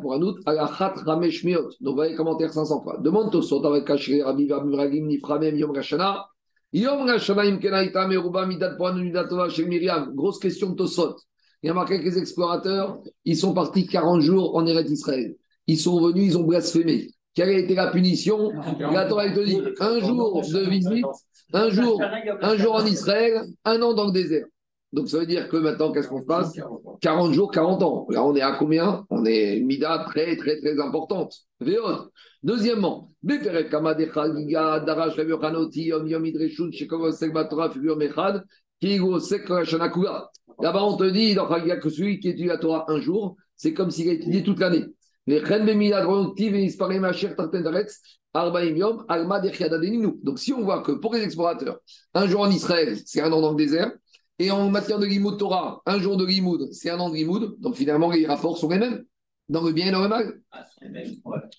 pour 0.00 0.14
anout, 0.14 0.36
alachat 0.46 0.94
ramesh 1.06 1.44
miot. 1.44 1.70
Donc 1.80 1.96
voyez 1.96 2.14
commentaire 2.14 2.52
500 2.52 2.82
fois. 2.82 2.98
Demande 2.98 3.32
Tosfot 3.32 3.64
avec 3.64 3.86
Kashri, 3.86 4.22
Rabbi 4.22 4.46
Vamiragim, 4.46 5.06
Niframem, 5.06 5.56
Yom 5.56 5.70
Rashana. 5.70 6.26
Yom 6.72 7.06
Rashana, 7.06 7.46
im 7.46 7.58
kenaita, 7.58 8.06
meruba, 8.06 8.46
midat 8.46 8.76
pour 8.76 8.88
anout, 8.88 9.04
midatova, 9.04 9.48
chez 9.48 9.64
Myriam. 9.64 10.14
Grosse 10.14 10.38
question 10.38 10.70
de 10.70 10.76
Tosfot. 10.76 11.16
Il 11.62 11.68
y 11.68 11.70
a 11.70 11.74
marqué 11.74 11.98
que 11.98 12.04
les 12.04 12.18
explorateurs, 12.18 13.00
ils 13.24 13.38
sont 13.38 13.54
partis 13.54 13.86
40 13.86 14.20
jours 14.20 14.54
en 14.54 14.66
Eretz 14.66 14.90
Israël. 14.90 15.34
Ils 15.66 15.78
sont 15.78 15.98
venus, 15.98 16.26
ils 16.26 16.36
ont 16.36 16.44
blasphémé. 16.44 17.13
Quelle 17.34 17.48
a 17.48 17.58
été 17.58 17.74
la 17.74 17.88
punition 17.88 18.52
La 18.78 19.06
Torah 19.06 19.30
te 19.30 19.40
dit 19.40 19.60
un 19.80 20.00
jour 20.00 20.40
de 20.40 20.70
visite, 20.70 21.04
un 21.52 21.68
jour, 21.70 22.00
un 22.40 22.56
jour 22.56 22.74
en 22.76 22.86
Israël, 22.86 23.42
un 23.64 23.82
an 23.82 23.92
dans 23.92 24.06
le 24.06 24.12
désert. 24.12 24.46
Donc 24.92 25.08
ça 25.08 25.18
veut 25.18 25.26
dire 25.26 25.48
que 25.48 25.56
maintenant, 25.56 25.90
qu'est-ce 25.90 26.06
qu'on 26.06 26.20
se 26.20 26.26
passe 26.26 26.52
40 27.00 27.32
jours, 27.32 27.50
40 27.50 27.82
ans. 27.82 28.06
Là, 28.10 28.24
on 28.24 28.36
est 28.36 28.40
à 28.40 28.52
combien 28.52 29.04
On 29.10 29.24
est 29.24 29.58
une 29.58 29.66
mida 29.66 30.06
très, 30.08 30.36
très, 30.36 30.60
très 30.60 30.80
importante. 30.80 31.34
Véot. 31.60 32.12
Deuxièmement, 32.44 33.10
Là-bas, 40.60 40.84
on 40.84 40.96
te 40.96 41.10
dit 41.10 41.34
dans 41.34 41.48
que 41.48 41.88
celui 41.88 42.20
qui 42.20 42.28
étudie 42.28 42.46
la 42.46 42.58
Torah 42.58 42.84
un 42.88 43.00
jour, 43.00 43.36
c'est 43.56 43.74
comme 43.74 43.90
s'il 43.90 44.08
a 44.08 44.12
étudié 44.12 44.44
toute 44.44 44.60
l'année. 44.60 44.84
Donc, 45.26 45.46
si 50.38 50.52
on 50.52 50.62
voit 50.62 50.82
que 50.82 50.92
pour 50.92 51.14
les 51.14 51.22
explorateurs, 51.22 51.78
un 52.12 52.26
jour 52.26 52.40
en 52.42 52.50
Israël, 52.50 52.98
c'est 53.06 53.20
un 53.20 53.32
an 53.32 53.40
dans 53.40 53.52
le 53.52 53.56
désert, 53.56 53.92
et 54.38 54.50
en 54.50 54.68
matière 54.68 54.98
de 54.98 55.06
Limoud 55.06 55.38
Torah, 55.38 55.80
un 55.86 55.98
jour 55.98 56.16
de 56.16 56.26
Limoud, 56.26 56.72
c'est 56.72 56.90
un 56.90 56.98
an 56.98 57.08
de 57.08 57.14
Limoud, 57.14 57.54
donc 57.60 57.76
finalement, 57.76 58.10
les 58.10 58.26
rapports 58.26 58.58
sont 58.58 58.68
les 58.68 58.78
mêmes, 58.78 59.04
dans 59.48 59.62
le 59.62 59.72
bien 59.72 59.86
et 59.86 59.92
dans 59.92 60.02
le 60.02 60.08
mal. 60.08 60.42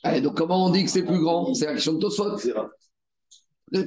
Allez, 0.04 0.22
donc, 0.22 0.38
comment 0.38 0.66
on 0.66 0.70
dit 0.70 0.84
que 0.84 0.92
c'est 0.92 1.04
plus 1.04 1.20
grand? 1.20 1.54
C'est 1.54 1.66
l'action 1.66 1.94
de 1.94 2.00
Tosfot. 2.00 2.38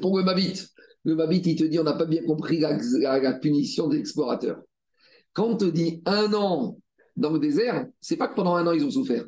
Pour 0.01 0.19
le 0.19 0.25
Mabit. 0.25 0.61
Le 1.05 1.15
Mabit, 1.15 1.43
il 1.47 1.55
te 1.57 1.63
dit 1.65 1.79
on 1.79 1.85
n'a 1.85 1.93
pas 1.93 2.05
bien 2.05 2.25
compris 2.25 2.59
la, 2.59 2.77
la, 2.99 3.21
la 3.21 3.33
punition 3.35 3.87
des 3.87 3.99
explorateurs. 3.99 4.61
Quand 5.33 5.47
on 5.47 5.57
te 5.57 5.67
dit 5.67 6.03
un 6.05 6.35
an 6.35 6.79
dans 7.17 7.31
le 7.31 7.39
désert, 7.39 7.87
c'est 8.01 8.17
pas 8.17 8.27
que 8.27 8.35
pendant 8.35 8.57
un 8.57 8.67
an 8.67 8.73
ils 8.73 8.85
ont 8.85 8.91
souffert. 8.91 9.25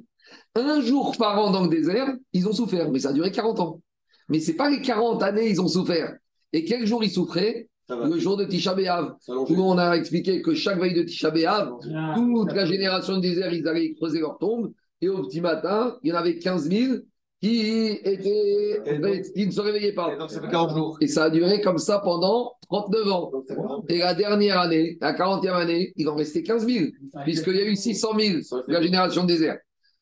Un 0.54 0.80
jour 0.80 1.16
par 1.16 1.38
an 1.38 1.50
dans 1.50 1.62
le 1.62 1.68
désert, 1.68 2.08
ils 2.32 2.48
ont 2.48 2.52
souffert, 2.52 2.90
mais 2.90 2.98
ça 3.00 3.10
a 3.10 3.12
duré 3.12 3.30
40 3.30 3.60
ans. 3.60 3.80
Mais 4.28 4.40
ce 4.40 4.50
n'est 4.50 4.56
pas 4.56 4.70
les 4.70 4.80
40 4.80 5.22
années 5.22 5.48
ils 5.48 5.60
ont 5.60 5.68
souffert. 5.68 6.16
Et 6.52 6.64
quel 6.64 6.86
jour 6.86 7.04
ils 7.04 7.10
souffraient? 7.10 7.68
Le 7.88 8.18
jour 8.18 8.36
de 8.36 8.44
Tisha 8.44 8.74
B'Av. 8.74 9.16
Où 9.28 9.54
on 9.62 9.76
a 9.76 9.96
expliqué 9.96 10.42
que 10.42 10.54
chaque 10.54 10.78
veille 10.78 10.94
de 10.94 11.02
Tisha 11.02 11.30
B'Av, 11.30 11.72
toute 12.14 12.52
la 12.52 12.64
génération 12.64 13.16
de 13.16 13.20
désert, 13.20 13.52
ils 13.52 13.66
allaient 13.66 13.92
creuser 13.94 14.20
leur 14.20 14.38
tombe. 14.38 14.72
Et 15.00 15.08
au 15.08 15.22
petit 15.22 15.40
matin, 15.40 15.96
il 16.02 16.10
y 16.10 16.12
en 16.12 16.16
avait 16.16 16.38
15 16.38 16.68
000 16.68 16.94
qui, 17.40 17.98
étaient, 18.04 18.82
qui 19.34 19.46
ne 19.46 19.50
se 19.50 19.60
réveillaient 19.60 19.94
pas. 19.94 20.12
Et, 20.14 20.18
donc, 20.18 20.30
ça 20.30 20.40
fait 20.40 20.48
40 20.48 20.76
jours. 20.76 20.98
et 21.00 21.08
ça 21.08 21.24
a 21.24 21.30
duré 21.30 21.60
comme 21.62 21.78
ça 21.78 22.00
pendant 22.00 22.52
39 22.68 23.12
ans. 23.12 23.32
Et 23.88 23.98
la 23.98 24.14
dernière 24.14 24.60
année, 24.60 24.98
la 25.00 25.14
40e 25.14 25.54
année, 25.54 25.92
il 25.96 26.08
en 26.08 26.14
restait 26.14 26.42
15 26.42 26.66
000, 26.66 26.86
puisqu'il 27.24 27.56
y 27.56 27.60
a 27.60 27.64
eu 27.64 27.76
600 27.76 28.08
000 28.18 28.38
de 28.68 28.72
la 28.72 28.82
génération 28.82 29.22
de 29.22 29.28
désert. 29.28 29.58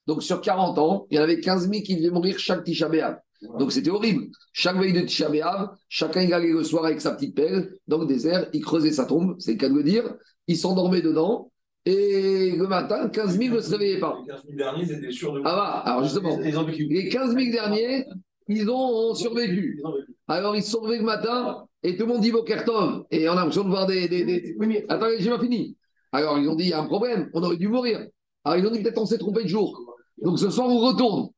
Donc 0.08 0.22
sur 0.22 0.40
40 0.40 0.78
ans, 0.78 1.06
il 1.10 1.18
y 1.18 1.20
en 1.20 1.22
avait 1.22 1.38
15 1.38 1.68
000 1.70 1.82
qui 1.82 1.96
devaient 1.96 2.10
mourir 2.10 2.38
chaque 2.38 2.64
Tisha 2.64 2.88
B'Av. 2.88 3.18
Donc 3.58 3.72
c'était 3.72 3.90
horrible. 3.90 4.28
Chaque 4.54 4.78
veille 4.78 4.94
de 4.94 5.02
Tisha 5.02 5.28
B'Av, 5.28 5.68
chacun 5.90 6.22
il 6.22 6.32
allait 6.32 6.50
le 6.50 6.64
soir 6.64 6.86
avec 6.86 7.02
sa 7.02 7.14
petite 7.14 7.36
pelle 7.36 7.74
dans 7.86 7.98
le 7.98 8.06
désert, 8.06 8.48
il 8.54 8.64
creusait 8.64 8.90
sa 8.90 9.04
tombe, 9.04 9.36
c'est 9.38 9.52
le 9.52 9.58
cas 9.58 9.68
de 9.68 9.74
le 9.74 9.82
dire, 9.82 10.14
il 10.46 10.56
s'endormait 10.56 11.02
dedans, 11.02 11.52
et 11.84 12.52
le 12.56 12.66
matin, 12.66 13.10
15 13.10 13.38
000 13.38 13.54
ne 13.54 13.60
se 13.60 13.70
réveillaient 13.70 14.00
pas. 14.00 14.18
Les 14.26 14.32
15 14.32 14.42
000 14.46 14.56
derniers, 14.56 14.86
c'était 14.86 15.12
sûr 15.12 15.34
de 15.34 15.42
Ah 15.44 15.54
bah, 15.54 15.82
alors 15.84 16.02
justement, 16.04 16.40
Ils 16.40 16.88
les 16.88 17.08
15 17.10 17.36
000 17.36 17.52
derniers, 17.52 18.06
ils 18.48 18.68
ont 18.70 19.14
survécu. 19.14 19.78
Alors 20.26 20.56
ils 20.56 20.62
se 20.62 20.70
sont 20.70 20.84
levés 20.86 20.98
le 20.98 21.04
matin, 21.04 21.66
et 21.82 21.96
tout 21.98 22.06
le 22.06 22.14
monde 22.14 22.22
dit 22.22 22.32
Bokertov, 22.32 23.04
et 23.10 23.28
on 23.28 23.32
a 23.32 23.36
l'impression 23.36 23.64
de 23.64 23.68
voir 23.68 23.86
des... 23.86 24.08
des, 24.08 24.24
des... 24.24 24.56
Oui, 24.58 24.68
mais 24.68 24.86
Attendez, 24.88 25.16
j'ai 25.20 25.28
pas 25.28 25.38
fini. 25.38 25.76
Alors 26.12 26.38
ils 26.38 26.48
ont 26.48 26.56
dit, 26.56 26.64
il 26.64 26.70
y 26.70 26.72
a 26.72 26.80
un 26.80 26.86
problème, 26.86 27.28
on 27.34 27.42
aurait 27.42 27.58
dû 27.58 27.68
mourir. 27.68 28.06
Alors 28.44 28.58
ils 28.58 28.66
ont 28.66 28.70
dit, 28.70 28.82
peut-être 28.82 28.98
on 28.98 29.04
s'est 29.06 29.18
trompé 29.18 29.42
de 29.42 29.48
jour. 29.48 29.87
Donc 30.22 30.38
ce 30.38 30.50
soir, 30.50 30.68
on 30.68 30.78
retourne. 30.78 31.28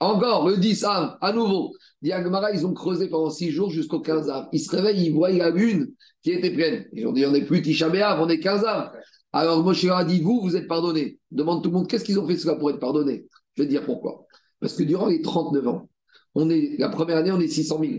Encore, 0.00 0.48
le 0.48 0.56
10 0.56 0.84
av, 0.84 1.16
à 1.20 1.32
nouveau. 1.32 1.72
Diagmara, 2.02 2.50
ils 2.52 2.66
ont 2.66 2.74
creusé 2.74 3.08
pendant 3.08 3.30
6 3.30 3.50
jours 3.52 3.70
jusqu'au 3.70 4.00
15 4.00 4.28
av. 4.28 4.48
Ils 4.52 4.58
se 4.58 4.74
réveillent, 4.74 5.06
ils 5.06 5.12
voient 5.12 5.30
la 5.30 5.50
lune 5.50 5.92
qui 6.22 6.32
était 6.32 6.50
pleine. 6.50 6.86
Ils 6.92 7.06
ont 7.06 7.12
dit, 7.12 7.24
on 7.24 7.30
n'est 7.30 7.44
plus 7.44 7.62
Tisha 7.62 7.88
on 7.88 8.28
est 8.28 8.40
15 8.40 8.64
av. 8.64 8.92
Alors 9.32 9.62
Moshe 9.62 9.84
a 9.84 10.04
dit, 10.04 10.20
vous, 10.20 10.40
vous 10.42 10.56
êtes 10.56 10.66
pardonnés. 10.66 11.18
Demande 11.30 11.62
tout 11.62 11.70
le 11.70 11.76
monde, 11.76 11.88
qu'est-ce 11.88 12.04
qu'ils 12.04 12.18
ont 12.18 12.26
fait 12.26 12.36
cela 12.36 12.56
pour 12.56 12.70
être 12.70 12.80
pardonnés? 12.80 13.26
Je 13.54 13.62
vais 13.62 13.68
te 13.68 13.70
dire 13.72 13.84
pourquoi. 13.84 14.26
Parce 14.60 14.74
que 14.74 14.82
durant 14.82 15.06
les 15.06 15.22
39 15.22 15.68
ans, 15.68 15.88
on 16.34 16.50
est, 16.50 16.76
la 16.78 16.88
première 16.88 17.18
année, 17.18 17.30
on 17.32 17.40
est 17.40 17.48
600 17.48 17.78
000. 17.80 17.92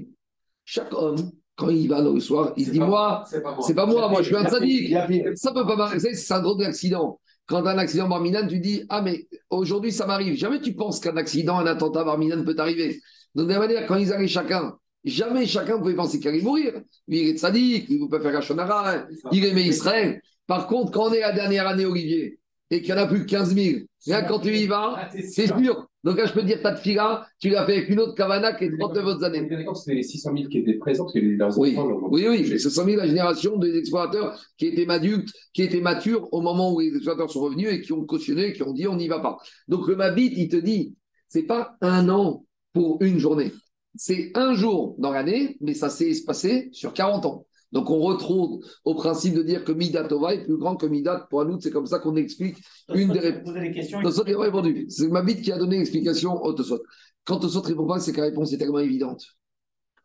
Chaque 0.65 0.93
homme, 0.93 1.31
quand 1.55 1.69
il 1.69 1.87
va 1.87 2.01
le 2.01 2.19
soir, 2.19 2.53
il 2.57 2.65
se 2.65 2.71
dit 2.71 2.79
Moi, 2.79 3.23
C'est 3.27 3.41
pas 3.41 3.55
moi. 3.55 3.65
pas 3.75 3.85
moi, 3.85 4.09
moi 4.09 4.21
je 4.21 4.27
suis 4.27 4.35
un 4.35 4.47
sadique. 4.47 4.93
Ça 5.35 5.51
peut 5.51 5.65
pas 5.65 5.75
m'arriver, 5.75 6.13
c'est 6.13 6.33
un 6.33 6.41
drôle 6.41 6.59
d'accident. 6.59 7.19
Quand 7.45 7.65
un 7.65 7.77
accident 7.77 8.07
barminan, 8.07 8.47
tu 8.47 8.59
dis 8.59 8.83
Ah, 8.89 9.01
mais 9.01 9.27
aujourd'hui 9.49 9.91
ça 9.91 10.05
m'arrive. 10.05 10.35
Jamais 10.35 10.61
tu 10.61 10.73
penses 10.73 10.99
qu'un 10.99 11.17
accident, 11.17 11.59
un 11.59 11.65
attentat 11.65 12.03
barminan 12.03 12.43
peut 12.43 12.55
t'arriver. 12.55 13.01
Donc, 13.35 13.47
de 13.47 13.53
la 13.53 13.59
même 13.59 13.69
manière, 13.69 13.87
quand 13.87 13.95
ils 13.95 14.13
arrivent 14.13 14.29
chacun, 14.29 14.77
jamais 15.03 15.45
chacun 15.45 15.77
pouvait 15.77 15.95
penser 15.95 16.19
qu'il 16.19 16.29
allait 16.29 16.41
mourir. 16.41 16.73
Lui, 17.07 17.21
il 17.21 17.27
est 17.29 17.37
sadique, 17.37 17.85
il 17.89 18.03
ne 18.03 18.07
peut 18.07 18.17
pas 18.19 18.29
faire 18.29 18.37
un 18.37 18.41
shonara, 18.41 19.05
il 19.31 19.45
aimait 19.45 19.63
Israël. 19.63 20.21
Par 20.47 20.67
contre, 20.67 20.91
quand 20.91 21.09
on 21.09 21.13
est 21.13 21.21
la 21.21 21.31
dernière 21.31 21.67
année, 21.67 21.85
Olivier, 21.85 22.39
et 22.75 22.81
qu'il 22.81 22.93
n'y 22.93 22.99
en 22.99 23.03
a 23.03 23.07
plus 23.07 23.21
que 23.25 23.29
15 23.29 23.55
000, 23.55 23.79
là, 24.07 24.23
quand 24.23 24.39
tu 24.39 24.49
y 24.55 24.65
vas, 24.67 25.09
c'est 25.13 25.47
sûr. 25.47 25.87
Donc 26.03 26.17
là, 26.17 26.25
je 26.25 26.33
peux 26.33 26.41
te 26.41 26.45
dire, 26.47 26.61
ta 26.61 26.75
fila, 26.75 27.25
tu 27.39 27.49
l'as 27.49 27.65
fait 27.65 27.73
avec 27.77 27.89
une 27.89 27.99
autre 27.99 28.13
Kavana 28.15 28.53
qui 28.53 28.65
est 28.65 28.77
39 28.77 29.05
autres 29.05 29.23
années. 29.23 29.47
d'accord 29.47 29.77
c'était 29.77 29.95
les 29.95 30.03
600 30.03 30.31
000 30.35 30.49
qui 30.49 30.57
étaient 30.57 30.73
présents, 30.73 31.05
parce 31.05 31.13
que 31.13 31.19
les- 31.19 31.35
leurs 31.37 31.57
Oui, 31.57 31.77
enfants 31.77 32.09
oui, 32.11 32.25
oui, 32.27 32.59
ce 32.59 32.69
sont 32.69 32.83
mis 32.83 32.95
la 32.95 33.07
génération 33.07 33.57
des 33.57 33.77
explorateurs 33.77 34.37
qui 34.57 34.65
étaient 34.67 34.89
adultes, 34.89 35.29
qui 35.53 35.61
étaient 35.61 35.79
matures 35.79 36.27
au 36.33 36.41
moment 36.41 36.73
où 36.73 36.79
les 36.81 36.87
explorateurs 36.89 37.31
sont 37.31 37.39
revenus 37.41 37.69
et 37.71 37.79
qui 37.81 37.93
ont 37.93 38.03
cautionné, 38.05 38.51
qui 38.51 38.63
ont 38.63 38.73
dit 38.73 38.87
on 38.87 38.97
n'y 38.97 39.07
va 39.07 39.19
pas. 39.19 39.37
Donc 39.69 39.87
le 39.87 39.95
Mabit, 39.95 40.33
il 40.35 40.49
te 40.49 40.57
dit, 40.57 40.93
c'est 41.29 41.43
pas 41.43 41.75
un 41.79 42.09
an 42.09 42.43
pour 42.73 43.01
une 43.01 43.19
journée. 43.19 43.51
C'est 43.95 44.31
un 44.33 44.55
jour 44.55 44.95
dans 44.97 45.11
l'année, 45.11 45.57
mais 45.61 45.73
ça 45.75 45.89
s'est 45.89 46.09
espacé 46.09 46.69
sur 46.73 46.91
40 46.93 47.25
ans. 47.25 47.45
Donc 47.73 47.89
on 47.89 47.99
retrouve 47.99 48.63
au 48.85 48.93
principe 48.93 49.33
de 49.33 49.41
dire 49.41 49.63
que 49.63 49.71
Midat 49.71 50.03
Tova 50.03 50.35
est 50.35 50.43
plus 50.43 50.57
grand 50.57 50.75
que 50.75 50.85
Midat 50.85 51.27
pour 51.29 51.43
nous, 51.43 51.59
c'est 51.59 51.71
comme 51.71 51.87
ça 51.87 51.97
qu'on 51.97 52.15
explique 52.15 52.57
une 52.93 53.11
des 53.11 53.19
réponses. 53.19 53.45
Poser 53.45 53.61
des 53.61 53.71
questions. 53.71 54.01
Tosot 54.01 54.23
il 54.27 54.35
a 54.35 54.39
répondu. 54.39 54.85
C'est 54.89 55.07
Mabit 55.07 55.41
qui 55.41 55.51
a 55.51 55.57
donné 55.57 55.79
l'explication 55.79 56.39
au 56.41 56.53
Tosot. 56.53 56.83
Quand 57.25 57.39
Tosot 57.39 57.61
répond 57.61 57.87
pas, 57.87 57.99
c'est 57.99 58.13
que 58.13 58.21
la 58.21 58.27
réponse 58.27 58.53
est 58.53 58.59
tellement 58.59 58.77
évidente. 58.79 59.25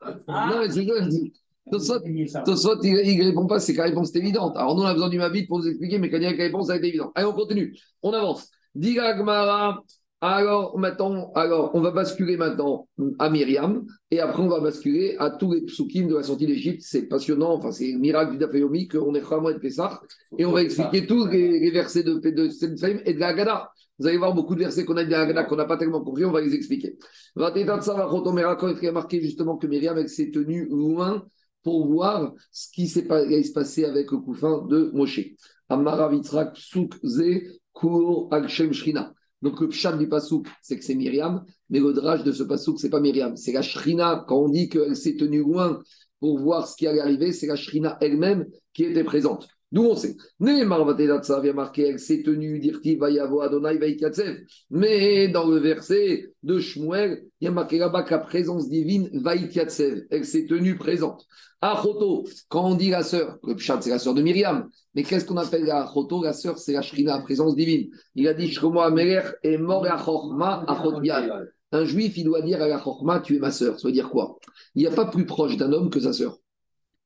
Ah. 0.01 0.49
non, 0.51 0.61
mais 0.61 0.71
c'est 0.71 0.87
ça, 0.87 1.05
je 1.05 1.09
dis. 1.11 1.33
Tosot, 1.71 2.01
Ça. 2.29 2.41
Tosot, 2.41 2.83
il 2.83 3.19
ne 3.19 3.25
répond 3.25 3.47
pas, 3.47 3.61
c'est 3.61 3.75
que 3.75 3.79
la 3.79 3.85
réponse 3.85 4.15
est 4.15 4.19
évidente. 4.19 4.57
Alors 4.57 4.75
nous, 4.75 4.83
on 4.83 4.87
a 4.87 4.95
besoin 4.95 5.11
du 5.11 5.19
Mabit 5.19 5.47
pour 5.47 5.59
nous 5.59 5.69
expliquer, 5.69 5.99
mais 5.99 6.09
quand 6.09 6.17
il 6.17 6.23
y 6.23 6.27
a 6.27 6.31
la 6.31 6.37
réponse, 6.37 6.69
ça 6.69 6.73
a 6.73 6.77
été 6.77 6.89
évident. 6.89 7.13
Allez, 7.15 7.27
on 7.27 7.35
continue. 7.35 7.77
On 8.03 8.15
avance. 8.15 8.49
Diga 8.75 9.13
Gmara. 9.13 9.83
Alors, 10.21 10.77
maintenant, 10.77 11.31
alors, 11.37 11.71
on 11.75 11.81
va 11.81 11.93
basculer 11.93 12.37
maintenant 12.37 12.89
à 13.21 13.31
Myriam, 13.31 13.87
et 14.11 14.19
après, 14.19 14.43
on 14.43 14.49
va 14.49 14.59
basculer 14.59 15.15
à 15.21 15.31
tous 15.31 15.53
les 15.53 15.61
psukim 15.61 16.09
de 16.09 16.17
la 16.17 16.25
sortie 16.25 16.47
d'Égypte. 16.47 16.83
C'est 16.85 17.07
passionnant, 17.07 17.53
enfin, 17.53 17.71
c'est 17.71 17.93
le 17.93 17.99
miracle 17.99 18.33
du 18.33 18.39
Daféomi 18.39 18.89
qu'on 18.89 19.15
est 19.15 19.21
vraiment 19.21 19.53
de 19.53 19.59
Pessah, 19.59 20.01
et 20.37 20.45
on 20.45 20.51
va 20.51 20.63
expliquer 20.63 21.07
tous 21.07 21.27
les, 21.27 21.71
versets 21.71 22.03
de, 22.03 22.15
de 22.19 22.49
Sensheim 22.49 23.01
et 23.05 23.15
de 23.15 23.21
la 23.21 23.29
Haggadah. 23.29 23.71
Vous 24.01 24.09
allez 24.09 24.17
voir 24.17 24.35
beaucoup 24.35 24.57
de 24.57 24.61
versets 24.61 24.85
qu'on 24.85 24.97
a 24.97 25.05
la 25.05 25.21
Haggadah 25.21 25.45
qu'on 25.45 25.57
n'a 25.57 25.67
pas 25.67 25.77
tellement 25.77 26.03
compris, 26.03 26.25
on 26.25 26.33
va 26.33 26.41
les 26.41 26.55
expliquer. 26.55 26.99
Quand 27.37 27.53
il 27.55 27.69
a 27.71 28.93
marqué 28.93 29.21
justement 29.21 29.57
que 29.57 29.69
Myriam, 29.69 30.05
s'est 30.09 30.33
tenue 30.33 30.67
loin 30.69 31.25
pour 31.63 31.87
voir 31.87 32.33
ce 32.51 32.73
qui 32.73 32.89
s'est 32.89 33.07
pas- 33.07 33.19
allait 33.19 33.45
se 33.45 33.53
passer 33.53 33.85
avec 33.85 34.11
le 34.11 34.19
couffin 34.19 34.67
de 34.69 34.91
Moshe. 34.93 35.21
Amara 35.69 36.09
Vitzrak 36.09 36.55
Psuk 36.55 36.95
Ze 37.05 37.61
Kur 37.73 38.27
Akshem 38.33 38.73
Shrina. 38.73 39.15
Donc 39.43 39.61
le 39.61 39.69
pshat 39.69 39.97
du 39.97 40.09
pasouk, 40.09 40.47
c'est 40.63 40.79
que 40.79 40.85
c'est 40.85 40.95
Myriam, 40.95 41.45
mais 41.71 41.79
le 41.79 41.93
drage 41.93 42.25
de 42.25 42.33
ce 42.33 42.43
pasouk, 42.43 42.81
c'est 42.81 42.91
pas 42.91 43.01
Myriam, 43.01 43.37
c'est 43.37 43.53
la 43.53 43.63
Shrina. 43.63 44.25
Quand 44.27 44.39
on 44.39 44.49
dit 44.49 44.69
qu'elle 44.69 44.97
s'est 44.97 45.17
tenue 45.17 45.41
loin 45.41 45.81
pour 46.21 46.39
voir 46.39 46.67
ce 46.67 46.77
qui 46.77 46.87
allait 46.87 47.01
arriver, 47.01 47.33
c'est 47.33 47.47
la 47.47 47.57
Shrina 47.57 47.97
elle-même 48.01 48.47
qui 48.73 48.85
était 48.85 49.05
présente. 49.05 49.49
D'où 49.71 49.83
on 49.83 49.97
sait. 49.97 50.17
Vatedatsa 50.41 51.41
vient 51.41 51.53
marquer, 51.53 51.89
elle 51.89 51.99
s'est 51.99 52.23
tenue, 52.23 52.59
dirti 52.59 52.97
Vayavo 52.97 53.43
Adonai 53.43 53.77
Vaikatsev. 53.77 54.39
Mais 54.71 55.29
dans 55.29 55.47
le 55.47 55.59
verset 55.59 56.33
de 56.43 56.59
Shmuel, 56.59 57.25
il 57.41 57.45
y 57.45 57.49
a 57.49 57.51
marqué 57.51 57.77
là-bas 57.79 58.03
que 58.03 58.13
la 58.13 58.19
présence 58.19 58.71
divine 58.71 59.11
Vaikatsev, 59.13 60.07
elle 60.11 60.25
s'est 60.25 60.47
tenue 60.47 60.79
présente. 60.79 61.27
Achoto, 61.61 62.25
quand 62.49 62.71
on 62.71 62.77
dit 62.77 62.89
la 62.89 63.03
sœur, 63.03 63.37
le 63.43 63.57
pshat 63.57 63.83
c'est 63.83 63.91
la 63.91 63.99
sœur 63.99 64.15
de 64.15 64.23
Myriam, 64.23 64.71
mais 64.95 65.03
qu'est-ce 65.03 65.25
qu'on 65.27 65.37
appelle 65.37 65.65
la 65.65 65.83
Achoto? 65.83 66.23
La 66.23 66.33
sœur 66.33 66.57
c'est 66.57 66.73
la 66.73 66.83
Shrina, 66.83 67.17
la 67.17 67.23
présence 67.23 67.55
divine. 67.55 67.91
Il 68.15 68.27
a 68.29 68.33
dit 68.33 68.49
Shlomo 68.51 68.81
Ameler 68.81 69.23
est 69.43 69.59
mort 69.59 69.85
à 69.85 70.03
Chorma. 70.03 70.65
Un 71.73 71.85
juif, 71.85 72.17
il 72.17 72.25
doit 72.25 72.41
dire 72.41 72.63
à 72.63 72.69
la 72.69 72.79
Chorma, 72.79 73.21
tu 73.21 73.37
es 73.37 73.39
ma 73.39 73.51
sœur. 73.51 73.79
Ça 73.79 73.89
veut 73.89 73.93
dire 73.93 74.09
quoi? 74.09 74.39
Il 74.75 74.81
n'y 74.81 74.87
a 74.87 74.93
pas 74.93 75.05
plus 75.05 75.27
proche 75.27 75.59
d'un 75.59 75.71
homme 75.73 75.91
que 75.91 76.01
sa 76.01 76.15
sœur. 76.15 76.39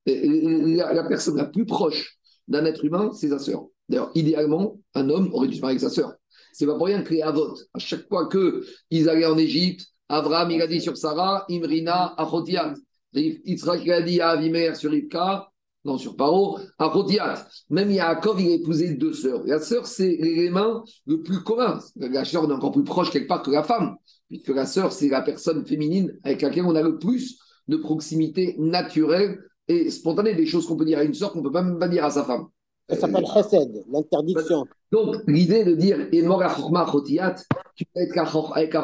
La 0.06 1.04
personne 1.08 1.38
la 1.38 1.46
plus 1.46 1.66
proche 1.66 2.18
d'un 2.52 2.64
être 2.66 2.84
humain, 2.84 3.10
c'est 3.12 3.30
sa 3.30 3.38
sœur. 3.38 3.66
D'ailleurs, 3.88 4.10
idéalement, 4.14 4.78
un 4.94 5.08
homme 5.10 5.30
aurait 5.32 5.48
dû 5.48 5.56
se 5.56 5.60
marier 5.60 5.78
avec 5.78 5.80
sa 5.80 5.94
sœur. 5.94 6.14
C'est 6.52 6.66
pas 6.66 6.76
pour 6.76 6.86
rien 6.86 7.02
que 7.02 7.12
les 7.12 7.22
Avot, 7.22 7.56
à 7.74 7.78
chaque 7.78 8.06
fois 8.08 8.28
qu'ils 8.28 9.08
allaient 9.08 9.26
en 9.26 9.38
Égypte, 9.38 9.86
Abraham, 10.08 10.50
il 10.50 10.60
a 10.60 10.66
dit 10.66 10.80
sur 10.80 10.96
Sarah, 10.96 11.46
Imrina, 11.50 12.14
Achotiat. 12.18 12.74
Yitzhak, 13.14 13.80
il 13.84 13.92
a 13.92 14.02
dit 14.02 14.20
à 14.20 14.30
Avimer 14.30 14.74
sur 14.74 14.92
Ibka, 14.92 15.48
non, 15.84 15.96
sur 15.96 16.16
Paro, 16.16 16.58
Achotiat. 16.78 17.46
Même 17.70 17.90
Yaakov, 17.90 18.40
il 18.40 18.50
a 18.50 18.54
épousé 18.54 18.94
deux 18.94 19.14
sœurs. 19.14 19.42
La 19.46 19.58
sœur, 19.58 19.86
c'est 19.86 20.16
l'élément 20.20 20.84
le 21.06 21.22
plus 21.22 21.42
commun. 21.42 21.78
La 21.96 22.24
sœur 22.24 22.44
est 22.44 22.52
encore 22.52 22.72
plus 22.72 22.84
proche 22.84 23.10
quelque 23.10 23.28
part 23.28 23.42
que 23.42 23.50
la 23.50 23.62
femme, 23.62 23.96
puisque 24.28 24.50
la 24.50 24.66
sœur, 24.66 24.92
c'est 24.92 25.08
la 25.08 25.22
personne 25.22 25.64
féminine 25.64 26.12
avec 26.22 26.42
laquelle 26.42 26.66
on 26.66 26.76
a 26.76 26.82
le 26.82 26.98
plus 26.98 27.38
de 27.68 27.76
proximité 27.76 28.56
naturelle 28.58 29.38
et 29.72 29.90
spontanée, 29.90 30.34
des 30.34 30.46
choses 30.46 30.66
qu'on 30.66 30.76
peut 30.76 30.84
dire 30.84 30.98
à 30.98 31.04
une 31.04 31.14
sœur 31.14 31.32
qu'on 31.32 31.38
ne 31.38 31.44
peut 31.44 31.52
pas 31.52 31.62
même 31.62 31.78
pas 31.78 31.88
dire 31.88 32.04
à 32.04 32.10
sa 32.10 32.24
femme. 32.24 32.46
Ça 32.88 32.96
s'appelle 32.96 33.24
chesed, 33.26 33.84
l'interdiction. 33.90 34.66
Donc, 34.90 35.16
l'idée 35.26 35.64
de 35.64 35.74
dire 35.74 36.08
et 36.12 36.22
mort 36.22 36.42
à 36.42 36.52
chorma 36.52 36.86
chotiat, 36.90 37.34
tu 37.74 37.84
peux 37.86 38.00
être 38.00 38.52
avec 38.54 38.76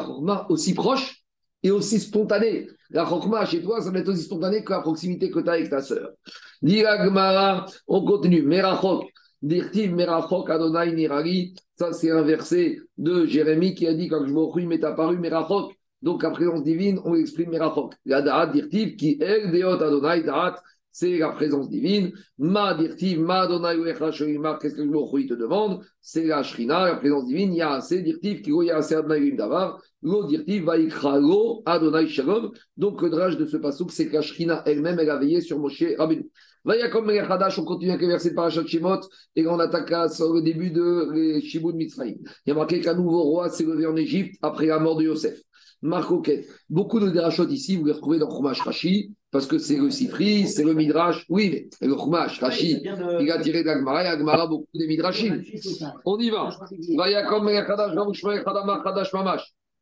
aussi 0.49 0.73
proche 0.73 1.23
et 1.61 1.71
aussi 1.71 1.99
spontané. 1.99 2.67
La 2.89 3.05
chorma 3.05 3.45
chez 3.45 3.61
toi, 3.61 3.81
ça 3.81 3.91
va 3.91 3.99
être 3.99 4.09
aussi 4.09 4.23
spontané 4.23 4.63
que 4.63 4.71
la 4.71 4.81
proximité 4.81 5.29
que 5.29 5.39
tu 5.39 5.49
as 5.49 5.53
avec 5.53 5.69
ta 5.69 5.81
sœur. 5.81 6.09
On 7.87 8.05
continue. 8.05 8.41
Merachok, 8.43 9.03
dirtiv 9.41 9.93
Merachok 9.93 10.49
Adonai 10.49 10.93
Nirari. 10.93 11.53
Ça, 11.77 11.93
c'est 11.93 12.09
un 12.09 12.23
verset 12.23 12.79
de 12.97 13.25
Jérémie 13.25 13.75
qui 13.75 13.85
a 13.85 13.93
dit 13.93 14.07
quand 14.07 14.25
je 14.25 14.33
me 14.33 14.65
m'est 14.65 14.83
apparu 14.83 15.17
Merachok. 15.19 15.73
Donc, 16.01 16.23
la 16.23 16.31
présence 16.31 16.63
divine, 16.63 16.99
on 17.03 17.13
exprime 17.13 17.51
Merachok. 17.51 17.93
La 18.05 18.21
Da'at 18.21 18.47
dirtiv 18.47 18.95
qui 18.95 19.17
est 19.21 19.51
Deot 19.51 19.83
Adonai 19.83 20.23
Da'at 20.23 20.55
c'est 20.91 21.17
la 21.17 21.29
présence 21.29 21.69
divine. 21.69 22.11
Ma 22.37 22.73
dirtiv, 22.73 23.19
ma 23.19 23.47
qu'est-ce 23.47 24.75
que 24.75 24.81
le 24.81 25.27
te 25.27 25.33
demande? 25.33 25.81
C'est 26.01 26.25
la 26.25 26.43
Shrina, 26.43 26.85
la 26.85 26.95
présence 26.95 27.25
divine. 27.25 27.53
Ya 27.53 27.73
assez 27.73 28.01
dirtiv, 28.01 28.41
qui 28.41 28.51
ya 28.51 28.77
assez 28.77 28.95
Adonai 28.95 29.19
Vim 29.19 29.35
Davar. 29.35 29.81
Lo 30.01 30.25
dirtiv, 30.25 30.65
vaikra 30.65 31.19
lo 31.19 31.61
Adonai 31.65 32.07
Shalom. 32.07 32.51
Donc 32.77 33.01
le 33.01 33.09
drage 33.09 33.37
de 33.37 33.45
ce 33.45 33.57
pasouk, 33.57 33.91
c'est 33.91 34.07
que 34.07 34.13
la 34.13 34.21
Shrina 34.21 34.63
elle-même, 34.65 34.99
elle 34.99 35.09
a 35.09 35.17
veillé 35.17 35.41
sur 35.41 35.59
Moshe 35.59 35.83
Rabbeinu. 35.97 36.29
Vayakom 36.65 37.05
Melech 37.05 37.29
Hadash, 37.29 37.57
on 37.57 37.63
continue 37.63 37.91
avec 37.91 38.01
le 38.01 38.09
verset 38.09 38.31
de 38.31 38.35
Parashat 38.35 38.65
Shemot, 38.65 38.99
et 39.35 39.47
on 39.47 39.59
attaque 39.59 39.91
à- 39.91 40.09
sur 40.09 40.41
début 40.41 40.71
de 40.71 41.09
les 41.13 41.41
Shibud 41.41 41.75
Mitzrayim. 41.75 42.17
Il 42.45 42.49
y 42.49 42.51
a 42.51 42.55
marqué 42.55 42.81
qu'un 42.81 42.95
nouveau 42.95 43.23
roi 43.23 43.49
s'est 43.49 43.63
levé 43.63 43.85
en 43.85 43.95
Égypte 43.95 44.35
après 44.41 44.65
la 44.65 44.79
mort 44.79 44.97
de 44.97 45.03
Yosef. 45.03 45.41
Marc 45.81 46.11
Oquet. 46.11 46.45
Beaucoup 46.69 46.99
de 46.99 47.09
Derachot 47.09 47.47
ici, 47.47 47.77
vous 47.77 47.85
les 47.85 47.93
retrouvez 47.93 48.19
dans 48.19 48.29
Chumash 48.29 48.59
Rashi, 48.59 49.13
parce 49.31 49.45
que 49.45 49.57
c'est 49.57 49.77
le 49.77 49.91
Sifri, 49.91 50.47
c'est 50.47 50.63
le 50.63 50.73
Midrash. 50.73 51.25
Oui, 51.29 51.69
mais 51.81 51.87
le 51.87 51.95
Chumash 51.95 52.39
Rashi, 52.39 52.81
il 53.19 53.31
a 53.31 53.39
tiré 53.39 53.61
de 53.61 53.67
l'Agmara, 53.67 54.03
et 54.03 54.07
Agmara 54.07 54.47
beaucoup 54.47 54.65
des 54.73 54.87
Midrashim. 54.87 55.41
On 56.05 56.17
y 56.17 56.29
va. 56.29 56.49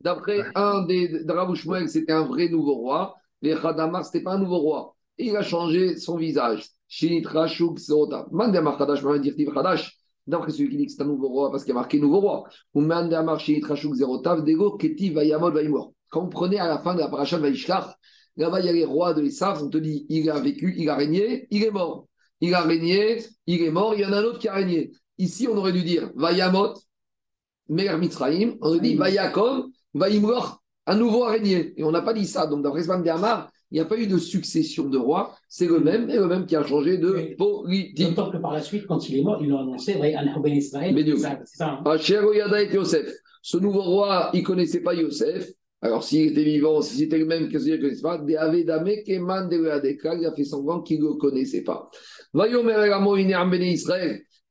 D'après 0.01 0.43
un 0.53 0.83
des 0.83 1.23
de 1.23 1.31
Rav 1.31 1.55
Shmuel, 1.55 1.89
c'était 1.89 2.11
un 2.11 2.23
vrai 2.23 2.49
nouveau 2.49 2.75
roi. 2.75 3.15
Mais 3.41 3.55
Chadamar, 3.55 4.05
ce 4.05 4.09
n'était 4.09 4.23
pas 4.23 4.33
un 4.33 4.39
nouveau 4.39 4.57
roi. 4.57 4.95
Il 5.17 5.35
a 5.35 5.41
changé 5.41 5.95
son 5.97 6.17
visage. 6.17 6.65
D'après 10.27 10.51
celui 10.51 10.69
qui 10.69 10.77
dit 10.77 10.85
que 10.85 10.91
c'est 10.91 11.01
un 11.01 11.05
nouveau 11.05 11.29
roi, 11.29 11.51
parce 11.51 11.63
qu'il 11.63 11.73
y 11.73 11.77
a 11.77 11.79
marqué 11.79 11.99
nouveau 11.99 12.19
roi. 12.19 12.43
Quand 16.09 16.21
vous 16.21 16.29
prenez 16.29 16.59
à 16.59 16.67
la 16.67 16.79
fin 16.79 16.95
de 16.95 16.99
la 16.99 17.07
paracha 17.07 17.37
de 17.37 17.41
Vaishkar, 17.43 17.95
là-bas, 18.37 18.59
il 18.61 18.65
y 18.65 18.69
a 18.69 18.73
les 18.73 18.85
rois 18.85 19.13
de 19.13 19.21
l'Essav, 19.21 19.61
on 19.63 19.69
te 19.69 19.77
dit, 19.77 20.05
il 20.09 20.29
a 20.29 20.39
vécu, 20.39 20.73
il 20.77 20.89
a 20.89 20.95
régné, 20.95 21.47
il 21.51 21.63
est 21.63 21.71
mort. 21.71 22.07
Il 22.39 22.53
a 22.53 22.61
régné, 22.61 23.23
il 23.47 23.61
est 23.63 23.71
mort, 23.71 23.93
il 23.95 24.01
y 24.01 24.05
en 24.05 24.13
a 24.13 24.17
un 24.19 24.23
autre 24.23 24.39
qui 24.39 24.47
a 24.47 24.53
régné. 24.53 24.91
Ici, 25.17 25.47
on 25.51 25.57
aurait 25.57 25.73
dû 25.73 25.83
dire 25.83 26.11
Vayamot, 26.15 26.73
Mer 27.69 27.97
Mitzraïm, 27.97 28.55
on 28.61 28.69
aurait 28.69 28.79
dit 28.79 28.95
Vayakov, 28.95 29.65
Vaimor, 29.93 30.61
un 30.85 30.95
nouveau 30.95 31.23
a 31.23 31.31
régné. 31.31 31.73
Et 31.75 31.83
on 31.83 31.91
n'a 31.91 32.01
pas 32.01 32.13
dit 32.13 32.25
ça. 32.27 32.45
Donc, 32.47 32.63
d'après 32.63 32.83
Svan 32.83 32.99
Dermar, 32.99 33.49
il 33.71 33.75
n'y 33.75 33.79
a 33.81 33.85
pas 33.85 33.97
eu 33.97 34.07
de 34.07 34.17
succession 34.17 34.87
de 34.87 34.97
rois, 34.97 35.35
c'est 35.49 35.67
le 35.67 35.79
même, 35.81 36.09
et 36.09 36.15
le 36.15 36.27
même 36.27 36.45
qui 36.45 36.55
a 36.55 36.63
changé 36.63 36.97
de 36.97 37.11
Oui. 37.11 37.35
politique. 37.35 38.15
D'autant 38.15 38.31
que 38.31 38.37
par 38.37 38.53
la 38.53 38.61
suite, 38.61 38.85
quand 38.87 39.09
il 39.09 39.17
est 39.19 39.21
mort, 39.23 39.39
ils 39.43 39.49
l'ont 39.49 39.59
annoncé. 39.59 39.93
C'est 41.45 41.57
ça, 41.57 41.71
hein. 41.71 41.81
Ce 43.41 43.57
nouveau 43.57 43.81
roi, 43.81 44.29
il 44.33 44.41
ne 44.41 44.45
connaissait 44.45 44.81
pas 44.81 44.93
Yosef. 44.93 45.51
Alors, 45.81 46.03
s'il 46.03 46.31
était 46.31 46.43
vivant, 46.43 46.81
si 46.81 46.97
c'était 46.97 47.19
le 47.19 47.25
même 47.25 47.49
que 47.49 47.59
celui 47.59 47.77
qu'il 47.77 47.87
ne 47.87 47.97
connaissait 47.99 48.01
pas, 50.01 50.15
il 50.15 50.25
a 50.25 50.33
fait 50.33 50.43
semblant 50.43 50.81
qu'il 50.81 50.99
ne 50.99 51.07
le 51.07 51.13
connaissait 51.13 51.63
pas. 51.63 51.89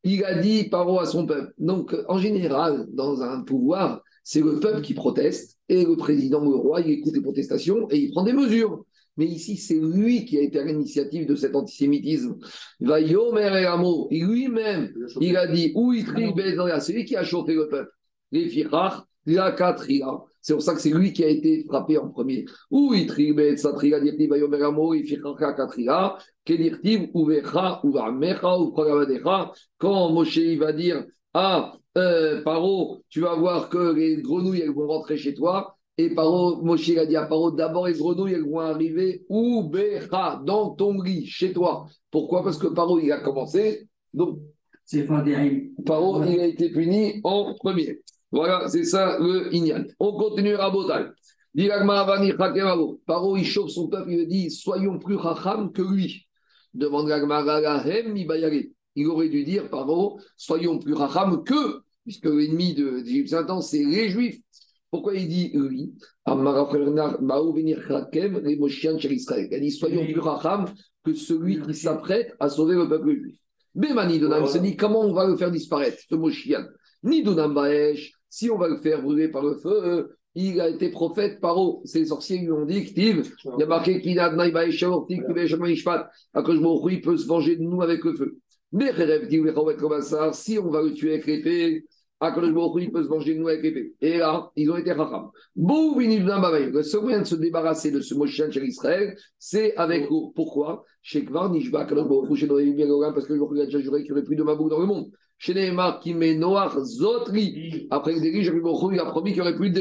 Il 0.05 0.25
a 0.25 0.35
dit 0.41 0.65
paro 0.69 1.01
à 1.01 1.07
son 1.07 1.27
peuple. 1.27 1.53
Donc, 1.59 1.97
en 2.09 2.19
général, 2.19 2.87
dans 2.93 3.23
un 3.23 3.43
pouvoir, 3.43 4.03
c'est 4.23 4.41
le 4.41 4.61
peuple 4.61 4.83
qui 4.83 4.95
proteste 4.95 5.59
et 5.69 5.85
le 5.85 5.97
président, 5.97 6.45
le 6.45 6.55
roi, 6.55 6.81
il 6.81 6.91
écoute 6.93 7.15
les 7.15 7.23
protestations 7.23 7.89
et 7.91 7.99
il 7.99 8.11
prend 8.13 8.23
des 8.23 8.33
mesures. 8.33 8.85
Mais 9.17 9.27
ici, 9.27 9.57
c'est 9.57 9.81
lui 9.81 10.25
qui 10.27 10.39
a 10.39 10.43
été 10.43 10.61
à 10.61 10.65
l'initiative 10.65 11.27
de 11.27 11.35
cet 11.35 11.57
antisémitisme. 11.57 12.37
Et 12.81 14.21
lui-même, 14.21 14.93
il 15.21 15.37
a 15.37 15.47
dit, 15.47 15.73
où 15.75 15.93
il 15.93 16.05
c'est 16.81 16.93
lui 16.93 17.05
qui 17.05 17.17
a 17.17 17.25
chauffé 17.25 17.55
le 17.55 17.69
peuple. 17.69 17.91
Les 18.31 18.49
firach. 18.49 19.05
C'est 19.27 20.53
pour 20.53 20.63
ça 20.63 20.75
que 20.75 20.81
c'est 20.81 20.91
lui 20.91 21.13
qui 21.13 21.25
a 21.25 21.29
été 21.29 21.65
frappé 21.65 21.99
en 21.99 22.09
premier. 22.09 22.45
Où 22.71 22.95
il 22.95 23.07
trie 23.07 23.33
Bezatria, 23.33 23.99
dirti 23.99 24.29
va 24.29 24.39
Yomer 24.39 24.63
Amo, 24.63 24.95
il 24.95 25.05
firach 25.05 25.41
la 25.41 25.53
katria, 25.55 26.17
kedirtiv, 26.45 27.11
uvecha, 27.15 27.81
uvamecha, 27.83 28.57
upragabadecha. 28.57 29.53
Quand 29.79 30.13
Moshe 30.13 30.37
il 30.37 30.61
va 30.61 30.73
dire, 30.73 31.05
ah, 31.35 31.73
euh, 31.99 32.43
Paro, 32.43 33.03
tu 33.09 33.21
vas 33.21 33.35
voir 33.35 33.69
que 33.69 33.93
les 33.93 34.23
grenouilles, 34.23 34.61
elles 34.61 34.73
vont 34.73 34.87
rentrer 34.87 35.17
chez 35.17 35.35
toi. 35.35 35.77
Et 35.99 36.15
Paro, 36.15 36.63
Moshe 36.63 36.87
il 36.89 36.99
a 37.01 37.07
dit 37.07 37.17
à 37.17 37.27
Paro, 37.27 37.51
d'abord 37.51 37.89
les 37.89 37.95
grenouilles, 37.95 38.35
elles 38.35 38.49
vont 38.49 38.61
arriver 38.61 39.25
ou 39.29 39.65
Becha, 39.65 40.41
dans 40.45 40.71
ton 40.71 41.03
lit, 41.03 41.27
chez 41.27 41.53
toi. 41.53 41.87
Pourquoi? 42.13 42.45
Parce 42.45 42.59
que 42.59 42.69
Paro, 42.69 43.01
il 43.01 43.11
a 43.11 43.19
commencé. 43.19 43.89
Donc, 44.15 44.39
Paro, 45.85 46.23
il 46.23 46.39
a 46.39 46.47
été 46.47 46.71
puni 46.71 47.21
en 47.25 47.55
premier. 47.55 48.01
Voilà, 48.33 48.69
c'est 48.69 48.85
ça 48.85 49.19
le 49.19 49.55
Inyan. 49.55 49.85
On 49.99 50.13
continue 50.13 50.57
à 50.57 50.71
Botal. 50.71 51.15
Paro, 53.07 53.37
il 53.37 53.47
chauffe 53.47 53.71
son 53.71 53.89
peuple, 53.89 54.11
il 54.11 54.19
lui 54.19 54.27
dit 54.27 54.51
Soyons 54.51 54.99
plus 54.99 55.17
racham 55.17 55.73
que 55.73 55.83
lui. 55.83 56.27
Demande 56.75 57.09
Il 58.95 59.07
aurait 59.07 59.29
dû 59.29 59.45
dire 59.45 59.71
Paro, 59.71 60.21
soyons 60.37 60.79
plus 60.79 60.93
racham 60.93 61.43
que, 61.45 61.81
puisque 62.05 62.27
l'ennemi 62.27 62.75
de 62.75 63.01
d'Égypte, 63.01 63.35
c'est 63.63 63.85
les 63.85 64.11
Juifs. 64.11 64.41
Pourquoi 64.91 65.15
il 65.15 65.29
dit 65.29 65.53
oui? 65.55 65.95
Il 66.27 66.33
a 66.33 66.35
dit 69.61 69.71
soyons 69.71 70.05
plus 70.05 70.21
racham 70.21 70.67
que 71.05 71.15
celui 71.15 71.63
qui 71.63 71.75
s'apprête 71.75 72.35
à 72.39 72.49
sauver 72.49 72.75
le 72.75 72.89
peuple 72.89 73.15
juif. 73.15 73.39
Bémani 73.75 74.19
Donam 74.19 74.47
se 74.47 74.59
dit 74.59 74.77
comment 74.77 75.01
on 75.01 75.13
va 75.13 75.27
le 75.27 75.37
faire 75.37 75.51
disparaître, 75.51 75.99
ce 76.09 76.15
Moshian? 76.15 76.65
Ni 77.03 77.23
Donam 77.23 77.55
Baesh, 77.55 78.13
si 78.29 78.51
on 78.51 78.59
va 78.59 78.69
le 78.69 78.79
faire 78.79 79.03
brûler 79.03 79.29
par 79.29 79.43
le 79.43 79.55
feu, 79.55 80.17
il 80.35 80.61
a 80.61 80.69
été 80.69 80.91
prophète 80.91 81.41
par 81.41 81.57
eau. 81.59 81.81
Ces 81.85 82.05
sorciers 82.07 82.39
lui 82.39 82.53
ont 82.53 82.67
dit 82.67 82.93
il 82.95 83.25
y 83.59 83.63
a 83.63 83.67
marqué 83.67 84.01
qu'il 84.01 84.19
a 84.21 84.31
il 84.35 84.53
peut 87.01 87.17
se 87.17 87.27
venger 87.27 87.57
de 87.57 87.63
nous 87.63 87.83
avec 87.83 88.05
le 88.05 88.15
feu. 88.15 88.39
Mais 88.73 88.93
si 90.33 90.59
on 90.59 90.71
va 90.71 90.83
le 90.83 90.93
tuer 90.93 91.15
avec 91.15 91.27
l'épée, 91.27 91.85
il 92.23 92.91
peut 92.93 93.03
se 93.03 93.09
venger 93.09 93.35
de 93.35 93.39
nous 93.41 93.49
avec 93.49 93.63
l'épée. 93.63 93.95
Et 94.03 94.19
là, 94.19 94.51
ils 94.57 94.71
ont 94.71 94.77
été 94.77 94.93
racham. 94.93 95.31
Le 95.57 96.83
seul 96.83 97.01
moyen 97.01 97.21
de 97.21 97.27
se 97.27 97.37
débarrasser 97.37 97.91
de 97.91 98.01
ce 98.01 98.15
Moshiach 98.15 98.53
chez 98.53 98.65
Israël, 98.67 99.17
c'est 99.39 99.75
avec 99.77 100.11
l'eau. 100.11 100.33
Pourquoi? 100.35 100.85
Chez 101.01 101.25
Kvar, 101.25 101.51
Nishba, 101.51 101.81
Akadosh 101.81 102.09
Baruch 102.09 102.31
Hu, 102.31 102.37
chez 102.37 102.47
Noé, 102.47 102.75
parce 103.15 103.27
que 103.27 103.33
le 103.33 103.39
Baruch 103.39 103.61
a 103.61 103.65
déjà 103.67 103.81
juré 103.81 104.03
qu'il 104.03 104.13
n'y 104.13 104.19
aurait 104.19 104.25
plus 104.25 104.37
de 104.37 104.43
Mabou 104.43 104.69
dans 104.69 104.81
le 104.81 104.87
monde. 104.87 105.11
Chez 105.39 105.55
Nehemar, 105.55 106.01
qui 106.01 106.15
met 106.15 106.39
Zotri. 106.85 107.87
Après 107.91 108.13
le 108.13 108.21
le 108.21 108.61
Hu, 108.61 108.95
il 108.95 109.01
a 109.01 109.05
promis 109.07 109.33
qu'il 109.33 109.43
n'y 109.43 109.49
aurait 109.49 109.57
plus 109.57 109.71
de 109.71 109.81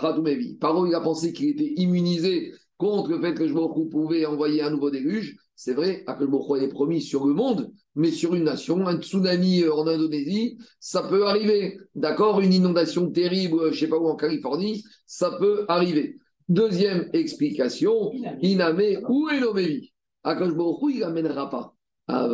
Khatumevi. 0.00 0.58
Paro, 0.58 0.86
il 0.86 0.94
a 0.94 1.00
pensé 1.00 1.32
qu'il 1.32 1.50
était 1.50 1.72
immunisé 1.76 2.52
contre 2.76 3.10
le 3.10 3.20
fait 3.20 3.34
que 3.34 3.46
je 3.46 3.54
pouvait 3.88 4.26
envoyer 4.26 4.62
un 4.62 4.70
nouveau 4.70 4.90
déluge. 4.90 5.36
C'est 5.54 5.74
vrai, 5.74 6.02
Akelboko 6.08 6.56
est 6.56 6.68
promis 6.68 7.00
sur 7.00 7.24
le 7.26 7.34
monde, 7.34 7.70
mais 7.94 8.10
sur 8.10 8.34
une 8.34 8.44
nation, 8.44 8.84
un 8.88 9.00
tsunami 9.00 9.68
en 9.68 9.86
Indonésie, 9.86 10.58
ça 10.80 11.02
peut 11.02 11.24
arriver. 11.24 11.78
D'accord? 11.94 12.40
Une 12.40 12.52
inondation 12.52 13.08
terrible, 13.10 13.66
je 13.66 13.74
ne 13.74 13.74
sais 13.74 13.86
pas 13.86 13.98
où, 13.98 14.08
en 14.08 14.16
Californie, 14.16 14.82
ça 15.06 15.30
peut 15.38 15.64
arriver. 15.68 16.16
Deuxième 16.48 17.08
explication, 17.12 18.10
Iname, 18.40 19.02
où 19.08 19.28
est 19.28 19.38
l'Omévi 19.38 19.92
Akelboko, 20.24 20.88
il 20.88 21.00
n'amènera 21.00 21.50
pas. 21.50 21.74
Mais 22.08 22.24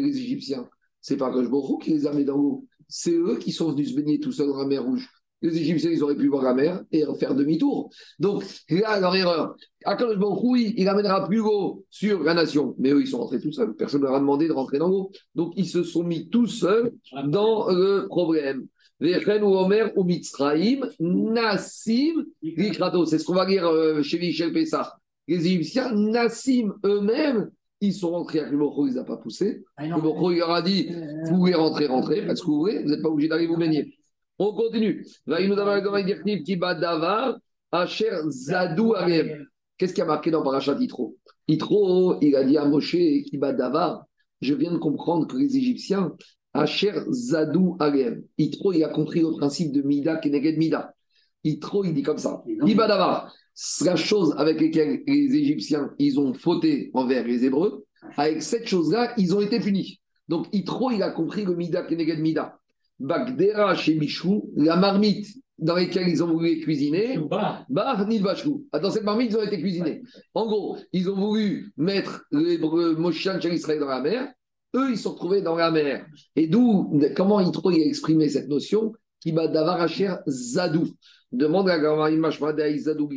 les 0.00 0.18
Égyptiens, 0.18 0.68
c'est 1.00 1.16
pas 1.16 1.28
Akelboko 1.28 1.78
qui 1.78 1.90
les 1.90 2.06
a 2.06 2.12
mis 2.12 2.24
dans 2.24 2.36
l'eau. 2.36 2.66
C'est 2.88 3.12
eux 3.12 3.38
qui 3.38 3.52
sont 3.52 3.72
venus 3.72 3.90
se 3.90 3.96
baigner 3.96 4.18
tout 4.18 4.32
seuls 4.32 4.48
dans 4.48 4.58
la 4.58 4.66
mer 4.66 4.84
Rouge. 4.84 5.08
Les 5.40 5.56
Égyptiens, 5.56 5.90
ils 5.90 6.02
auraient 6.02 6.16
pu 6.16 6.26
voir 6.26 6.42
la 6.42 6.52
mer 6.52 6.82
et 6.90 7.04
faire 7.18 7.34
demi-tour. 7.34 7.90
Donc, 8.18 8.42
là, 8.70 8.98
leur 8.98 9.14
erreur. 9.14 9.54
Akadosh 9.84 10.18
Baruch 10.18 10.74
il 10.76 10.88
amènera 10.88 11.28
plus 11.28 11.40
haut 11.40 11.84
sur 11.90 12.24
la 12.24 12.34
nation. 12.34 12.74
Mais 12.78 12.90
eux, 12.90 13.00
ils 13.00 13.06
sont 13.06 13.18
rentrés 13.18 13.40
tout 13.40 13.52
seuls. 13.52 13.76
Personne 13.76 14.00
ne 14.00 14.06
leur 14.06 14.16
a 14.16 14.20
demandé 14.20 14.48
de 14.48 14.52
rentrer 14.52 14.78
dans 14.78 14.88
l'eau. 14.88 15.12
Donc, 15.36 15.52
ils 15.56 15.68
se 15.68 15.84
sont 15.84 16.02
mis 16.02 16.28
tout 16.28 16.48
seuls 16.48 16.92
dans 17.26 17.70
le 17.70 18.08
problème. 18.08 18.66
C'est 19.00 19.12
ce 23.18 23.24
qu'on 23.24 23.34
va 23.34 23.46
lire 23.46 23.68
euh, 23.68 24.02
chez 24.02 24.18
Michel 24.18 24.52
Pessah. 24.52 24.98
Les 25.28 25.46
Égyptiens, 25.46 25.92
Nassim 25.94 26.72
eux-mêmes, 26.84 27.50
ils 27.80 27.94
sont 27.94 28.10
rentrés 28.10 28.40
avec 28.40 28.52
le 28.52 28.58
Baruch 28.58 28.88
il 28.88 28.94
les 28.94 28.98
a 28.98 29.04
pas 29.04 29.18
poussés. 29.18 29.62
Le 29.78 30.00
Baruch 30.00 30.32
il 30.32 30.38
leur 30.38 30.50
a 30.50 30.62
dit, 30.62 30.90
vous 31.26 31.36
pouvez 31.36 31.54
rentrer, 31.54 31.86
rentrer, 31.86 32.26
parce 32.26 32.40
que 32.40 32.46
vous 32.46 32.58
voulez, 32.58 32.82
vous 32.82 32.88
n'êtes 32.88 33.02
pas 33.02 33.08
obligé 33.08 33.28
d'aller 33.28 33.46
vous 33.46 33.56
baigner. 33.56 33.94
On 34.38 34.52
continue. 34.54 35.04
Qu'est-ce 39.76 39.94
qui 39.94 40.00
a 40.00 40.04
marqué 40.04 40.30
dans 40.30 40.42
Parachat 40.42 40.76
Itro 40.80 41.16
Itro, 41.46 42.18
il 42.20 42.34
a 42.34 42.44
dit 42.44 42.56
à 42.56 42.64
Moshe 42.64 42.96
Kiba 43.30 43.52
Davar, 43.52 44.04
je 44.40 44.54
viens 44.54 44.72
de 44.72 44.78
comprendre 44.78 45.26
que 45.26 45.36
les 45.36 45.56
Égyptiens, 45.56 46.14
Asher 46.52 47.00
Zadou 47.10 47.76
Arem. 47.78 48.24
Itro, 48.38 48.72
il 48.72 48.82
a 48.84 48.88
compris 48.88 49.20
le 49.20 49.32
principe 49.36 49.72
de 49.72 49.82
Mida 49.82 50.16
Keneged 50.16 50.56
Mida. 50.56 50.94
Itro, 51.44 51.84
il 51.84 51.94
dit 51.94 52.02
comme 52.02 52.18
ça. 52.18 52.42
Kiba 52.64 52.88
Davar, 52.88 53.32
la 53.84 53.96
chose 53.96 54.34
avec 54.38 54.60
laquelle 54.60 55.02
les 55.06 55.34
Égyptiens, 55.34 55.92
ils 55.98 56.18
ont 56.20 56.34
fauté 56.34 56.90
envers 56.94 57.26
les 57.26 57.44
Hébreux, 57.44 57.84
avec 58.16 58.42
cette 58.42 58.66
chose-là, 58.66 59.12
ils 59.16 59.34
ont 59.34 59.40
été 59.40 59.58
punis. 59.60 60.00
Donc 60.28 60.46
Itro, 60.52 60.90
il 60.90 61.02
a 61.02 61.10
compris 61.10 61.44
le 61.44 61.54
Mida 61.56 61.82
Keneged 61.82 62.20
Mida. 62.20 62.58
Bagdera 63.00 63.74
chez 63.74 63.94
Michou, 63.94 64.50
la 64.56 64.76
marmite 64.76 65.26
dans 65.58 65.74
laquelle 65.74 66.08
ils 66.08 66.22
ont 66.22 66.28
voulu 66.28 66.60
cuisiner, 66.60 67.18
Bar 67.68 68.06
ni 68.06 68.20
Bachou. 68.20 68.66
Ah, 68.72 68.78
dans 68.78 68.90
cette 68.90 69.04
marmite, 69.04 69.32
ils 69.32 69.36
ont 69.36 69.42
été 69.42 69.60
cuisinés. 69.60 70.02
En 70.34 70.46
gros, 70.46 70.76
ils 70.92 71.10
ont 71.10 71.16
voulu 71.16 71.72
mettre 71.76 72.26
Moshian 72.30 73.40
chez 73.40 73.52
Israël 73.52 73.80
dans 73.80 73.88
la 73.88 74.00
mer. 74.00 74.32
Eux, 74.76 74.90
ils 74.90 74.98
sont 74.98 75.12
retrouvés 75.12 75.42
dans 75.42 75.56
la 75.56 75.70
mer. 75.70 76.06
Et 76.36 76.46
d'où, 76.46 77.00
comment 77.16 77.40
il 77.40 77.82
a 77.82 77.86
exprimé 77.86 78.28
cette 78.28 78.48
notion? 78.48 78.92
Qui 79.20 79.32
va 79.32 79.48
davaracher 79.48 80.14
Zadou. 80.26 80.88
Demande 81.32 81.68
à 81.68 81.78
Gamarim 81.78 82.20
Mashmadei 82.20 82.78
Zadou 82.78 83.08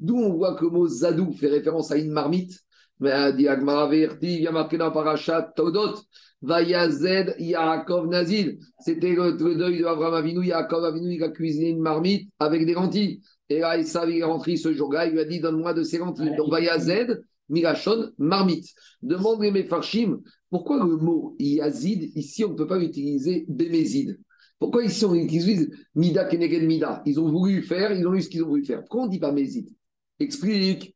D'où 0.00 0.16
on 0.16 0.34
voit 0.34 0.54
que 0.56 0.64
le 0.64 0.70
mot 0.70 0.86
Zadou 0.86 1.32
fait 1.32 1.48
référence 1.48 1.90
à 1.90 1.96
une 1.96 2.10
marmite. 2.10 2.60
Mais 3.00 3.32
dit 3.32 3.48
Agmara 3.48 3.88
Verti, 3.88 4.36
il 4.36 4.42
y 4.42 4.46
a 4.46 4.52
marqué 4.52 4.78
dans 4.78 4.90
Parashat 4.90 5.52
Todot. 5.56 5.96
Vayazed 6.42 7.36
Yaakov 7.38 8.08
Nazil. 8.08 8.58
C'était 8.78 9.14
le, 9.14 9.32
deuil 9.32 9.78
de 9.78 9.84
Abraham 9.84 10.14
Avinu. 10.14 10.46
Yaakov 10.46 10.84
Avinu, 10.84 11.14
il 11.14 11.22
a 11.22 11.30
cuisiné 11.30 11.70
une 11.70 11.80
marmite 11.80 12.30
avec 12.38 12.66
des 12.66 12.74
lentilles. 12.74 13.22
Et 13.48 13.60
là, 13.60 13.76
il 13.78 14.18
est 14.18 14.24
rentré 14.24 14.56
ce 14.56 14.72
jour-là, 14.72 15.06
il 15.06 15.12
lui 15.12 15.20
a 15.20 15.24
dit 15.24 15.40
Donne-moi 15.40 15.74
de 15.74 15.82
ces 15.82 15.98
lentilles. 15.98 16.34
Donc, 16.36 16.50
Vayazed, 16.50 17.24
Mirachon, 17.48 18.10
marmite. 18.18 18.66
Demande 19.02 19.42
les 19.42 19.50
Mefarshim, 19.50 20.20
pourquoi 20.50 20.78
le 20.84 20.96
mot 20.96 21.34
Yazid, 21.38 22.12
ici, 22.14 22.44
on 22.44 22.50
ne 22.50 22.54
peut 22.54 22.66
pas 22.68 22.78
utiliser 22.78 23.44
Bémézid 23.48 24.20
Pourquoi 24.58 24.84
ici, 24.84 25.04
on 25.04 25.14
utilise 25.14 25.70
Mida 25.94 26.24
Keneged 26.24 26.62
Mida? 26.64 27.02
Ils 27.06 27.20
ont 27.20 27.30
voulu 27.30 27.62
faire, 27.62 27.92
ils 27.92 28.06
ont 28.06 28.14
eu 28.14 28.22
ce 28.22 28.28
qu'ils 28.28 28.42
ont 28.44 28.48
voulu 28.48 28.64
faire. 28.64 28.80
Pourquoi 28.80 29.02
on 29.02 29.06
ne 29.06 29.10
dit 29.10 29.18
pas 29.18 29.32
Mézid 29.32 29.68
Explique 30.20 30.94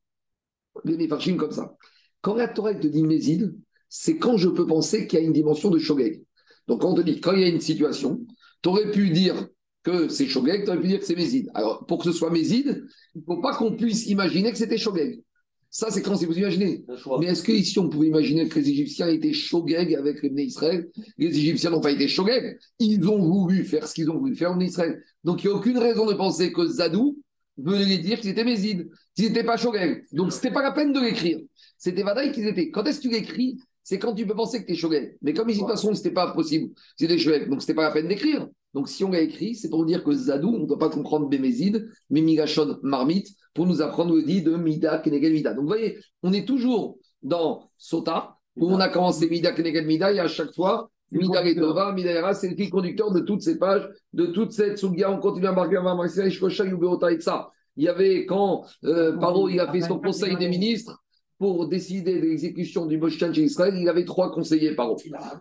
les 0.85 0.97
Mefarshim 0.97 1.37
comme 1.37 1.51
ça. 1.51 1.77
Quand 2.21 2.35
la 2.35 2.49
Torah 2.49 2.75
te 2.75 2.87
dit 2.87 3.03
Mézid, 3.03 3.55
c'est 3.89 4.19
quand 4.19 4.37
je 4.37 4.49
peux 4.49 4.67
penser 4.67 5.07
qu'il 5.07 5.19
y 5.19 5.23
a 5.23 5.25
une 5.25 5.33
dimension 5.33 5.71
de 5.71 5.79
shogeg. 5.79 6.23
Donc, 6.67 6.83
quand 6.83 6.91
on 6.91 6.95
te 6.95 7.01
dit, 7.01 7.21
quand 7.21 7.33
il 7.33 7.41
y 7.41 7.45
a 7.45 7.49
une 7.49 7.61
situation, 7.61 8.21
tu 8.63 8.69
aurais 8.69 8.91
pu 8.91 9.11
dire 9.11 9.49
que 9.83 10.09
c'est 10.09 10.27
shogeg, 10.27 10.65
tu 10.65 10.71
aurais 10.71 10.81
pu 10.81 10.89
dire 10.89 11.01
que 11.01 11.07
c'est 11.07 11.17
méside. 11.17 11.51
Alors, 11.55 11.87
pour 11.87 11.99
que 11.99 12.05
ce 12.05 12.13
soit 12.13 12.31
méside, 12.31 12.85
il 13.15 13.21
ne 13.21 13.25
faut 13.25 13.41
pas 13.41 13.57
qu'on 13.57 13.75
puisse 13.77 14.07
imaginer 14.07 14.53
que 14.53 14.59
c'était 14.59 14.79
shogeg. 14.79 15.23
Ça, 15.71 15.91
c'est 15.91 16.01
quand 16.01 16.17
c'est 16.17 16.27
vous 16.27 16.39
imaginez. 16.39 16.85
Mais 17.21 17.27
est-ce 17.27 17.43
qu'ici, 17.43 17.79
on 17.79 17.89
pouvait 17.89 18.09
imaginer 18.09 18.49
que 18.49 18.59
les 18.59 18.71
Égyptiens 18.71 19.09
étaient 19.09 19.35
shogeg 19.35 19.95
avec 19.95 20.23
les 20.23 20.45
Israël? 20.45 20.89
Les 21.19 21.29
Égyptiens 21.29 21.71
n'ont 21.71 21.81
pas 21.81 21.91
été 21.91 22.09
shogeg. 22.09 22.59
Ils 22.79 23.07
ont 23.07 23.19
voulu 23.19 23.65
faire 23.65 23.87
ce 23.87 23.95
qu'ils 23.95 24.11
ont 24.11 24.19
voulu 24.19 24.35
faire 24.35 24.53
en 24.53 24.61
Israël. 24.61 25.03
Donc, 25.25 25.45
il 25.45 25.49
n'y 25.49 25.53
a 25.53 25.57
aucune 25.57 25.79
raison 25.79 26.07
de 26.07 26.15
penser 26.15 26.53
que 26.53 26.67
Zadou 26.67 27.23
venait 27.59 27.99
dire 27.99 28.19
qu'ils 28.19 28.31
étaient 28.31 28.45
mésides, 28.45 28.89
qu'ils 29.15 29.27
n'étaient 29.27 29.45
pas 29.45 29.59
shogeg. 29.59 30.05
Donc, 30.13 30.33
ce 30.33 30.37
n'était 30.37 30.53
pas 30.53 30.63
la 30.63 30.73
peine 30.73 30.93
de 30.93 31.01
l'écrire. 31.01 31.39
C'était 31.77 32.03
Vadaï 32.03 32.33
qu'ils 32.33 32.47
étaient. 32.47 32.71
Quand 32.71 32.85
est-ce 32.85 32.99
que 32.99 33.09
tu 33.09 33.11
l'écris? 33.11 33.59
C'est 33.89 33.99
quand 33.99 34.15
tu 34.15 34.27
peux 34.27 34.35
penser 34.35 34.61
que 34.61 34.67
tu 34.67 34.73
es 34.73 34.77
Shogeg. 34.77 35.17
Mais 35.23 35.33
comme 35.33 35.49
ici, 35.49 35.61
de 35.61 35.65
toute 35.65 35.73
façon, 35.73 35.95
ce 35.95 36.01
n'était 36.01 36.11
pas 36.11 36.33
possible, 36.33 36.75
c'était 36.95 37.17
Shogeg, 37.17 37.49
donc 37.49 37.63
ce 37.63 37.67
n'était 37.67 37.75
pas 37.75 37.85
la 37.85 37.91
peine 37.91 38.07
d'écrire. 38.07 38.47
Donc 38.79 38.89
si 38.89 39.03
on 39.03 39.11
l'a 39.11 39.23
écrit, 39.23 39.57
c'est 39.57 39.71
pour 39.71 39.85
dire 39.85 40.05
que 40.05 40.13
Zadou, 40.13 40.55
on 40.55 40.61
ne 40.61 40.67
doit 40.67 40.79
pas 40.79 40.89
comprendre 40.89 41.29
Bémézide, 41.29 41.91
mais 42.11 42.21
Migashon 42.21 42.79
Marmite, 42.85 43.27
pour 43.53 43.67
nous 43.67 43.83
apprendre 43.83 44.15
le 44.15 44.23
dit 44.23 44.41
de 44.41 44.55
Mida 44.55 44.99
Kenegel 44.99 45.33
Mida. 45.33 45.53
Donc 45.53 45.63
vous 45.63 45.67
voyez, 45.67 45.99
on 46.23 46.33
est 46.33 46.47
toujours 46.47 46.97
dans 47.21 47.73
Sota, 47.77 48.37
où 48.55 48.71
on 48.71 48.79
a 48.79 48.89
commencé 48.89 49.29
Mida 49.29 49.51
Keneged 49.51 49.85
Mida, 49.85 50.13
et 50.13 50.21
à 50.21 50.29
chaque 50.29 50.55
fois, 50.55 50.93
Mida 51.11 51.41
Retova, 51.41 51.91
Mida 51.91 52.13
Era, 52.13 52.35
c'est 52.35 52.51
le 52.51 52.55
fil 52.55 52.71
conducteur 52.71 53.11
de 53.11 53.19
toutes 53.19 53.43
ces 53.43 53.59
pages, 53.59 53.89
de 54.13 54.27
toute 54.27 54.53
cette 54.53 54.79
Sugia. 54.79 55.11
On 55.11 55.19
continue 55.19 55.49
à 55.49 55.53
marquer 55.53 55.79
avant 55.79 55.97
Marseille, 55.97 56.31
Shkosha, 56.31 56.65
Yubeota 56.65 57.11
et 57.11 57.19
ça. 57.19 57.51
Il 57.77 57.83
y 57.83 57.89
avait 57.89 58.27
quand 58.27 58.65
euh, 58.85 59.17
Paro 59.19 59.49
il 59.49 59.59
a 59.59 59.73
fait 59.73 59.81
son 59.81 59.99
conseil 59.99 60.37
des 60.37 60.49
ministres 60.49 61.03
pour 61.39 61.69
décider 61.69 62.21
de 62.21 62.27
l'exécution 62.27 62.87
du 62.87 62.99
Moshe 62.99 63.17
chez 63.17 63.43
Israël, 63.43 63.75
il 63.77 63.89
avait 63.89 64.05
trois 64.05 64.33
conseillers 64.33 64.75
Paro. 64.75 64.97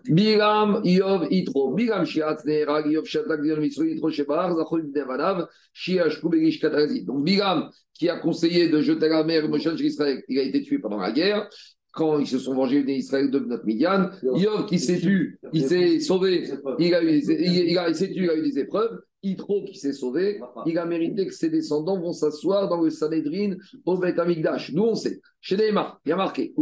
Biram, 0.06 0.82
Yov, 0.84 1.28
Itro. 1.32 1.74
Biram, 1.74 2.06
Shiat, 2.06 2.38
Neherag, 2.46 2.86
Yov, 2.86 3.06
Shatak, 3.06 3.42
Dion, 3.42 3.60
Mitzvah, 3.60 3.86
Itro, 3.86 4.12
Shebar, 4.12 4.56
Zachor, 4.56 4.82
Nevanav, 4.94 5.48
Shiach, 5.74 6.22
Kuberish, 6.22 6.60
Katarazi. 6.60 7.04
Donc 7.04 7.24
Biram, 7.24 7.70
qui 7.94 8.10
a 8.10 8.18
conseillé 8.20 8.70
de 8.70 8.80
jeter 8.80 9.08
à 9.08 9.10
la 9.10 9.24
mer 9.24 9.50
Moshe 9.50 9.76
chez 9.76 9.86
Israël, 9.86 10.24
il 10.28 10.38
a 10.38 10.44
été 10.44 10.62
tué 10.62 10.78
pendant 10.78 11.00
la 11.00 11.12
guerre 11.12 11.50
quand 11.94 12.20
ils 12.20 12.28
se 12.28 12.38
sont 12.38 12.54
vengés 12.54 12.84
d'Israël 12.84 13.32
de 13.32 13.40
notre 13.40 13.66
Midian. 13.66 14.12
Yov 14.22 14.68
qui 14.68 14.78
s'est 14.78 15.00
tué, 15.00 15.40
il 15.52 15.64
s'est 15.64 16.00
sauvé, 16.00 16.44
il 16.78 16.94
a 16.94 17.02
eu, 17.02 17.10
il, 17.10 17.32
il 17.32 17.82
il 17.90 17.96
s'est 17.96 18.12
tué, 18.12 18.26
il 18.26 18.30
a 18.30 18.36
eu 18.36 18.44
des 18.44 18.60
épreuves. 18.60 19.00
Yitro 19.24 19.64
qui 19.64 19.78
s'est 19.78 19.94
sauvé, 19.94 20.40
il 20.66 20.78
a 20.78 20.86
mérité 20.86 21.26
que 21.26 21.34
ses 21.34 21.50
descendants 21.50 22.00
vont 22.00 22.14
s'asseoir 22.14 22.70
dans 22.70 22.82
le 22.82 22.90
Sanhedrin 22.90 23.56
au 23.86 23.98
Beth 23.98 24.20
Amikdash. 24.20 24.72
Nous 24.74 24.84
on 24.84 24.96
sait, 24.96 25.20
chez 25.42 25.58
Neymar, 25.58 26.00
il 26.06 26.10
y 26.10 26.12
a 26.12 26.16
marqué, 26.16 26.54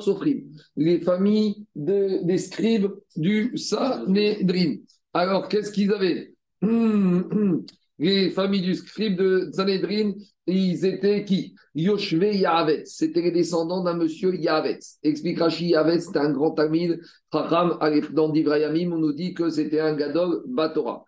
Sofrim, 0.00 0.44
les 0.76 1.00
familles 1.00 1.66
de, 1.74 2.24
des 2.24 2.38
scribes 2.38 2.90
du 3.16 3.56
Sanhedrin. 3.56 4.76
Alors 5.12 5.48
qu'est-ce 5.48 5.72
qu'ils 5.72 5.92
avaient? 5.92 6.32
Hum, 6.62 7.28
hum. 7.30 7.66
Les 7.98 8.30
familles 8.30 8.62
du 8.62 8.74
scribe 8.74 9.16
de 9.16 9.50
Sanhedrin, 9.52 10.14
ils 10.46 10.84
étaient 10.84 11.24
qui? 11.24 11.54
Yoshve 11.76 12.24
Yahavetz. 12.24 12.94
C'était 12.96 13.22
les 13.22 13.30
descendants 13.30 13.82
d'un 13.82 13.94
monsieur 13.94 14.34
Yahavetz. 14.34 14.98
Explique 15.02 15.38
Rashi 15.38 15.68
Yahavetz, 15.68 16.06
c'était 16.06 16.18
un 16.18 16.32
grand 16.32 16.52
tamil. 16.52 17.00
Chacham, 17.32 17.78
dans 18.12 18.28
Divrayamim, 18.28 18.92
on 18.92 18.98
nous 18.98 19.12
dit 19.12 19.34
que 19.34 19.48
c'était 19.48 19.80
un 19.80 19.94
gadol 19.94 20.42
Batora. 20.46 21.04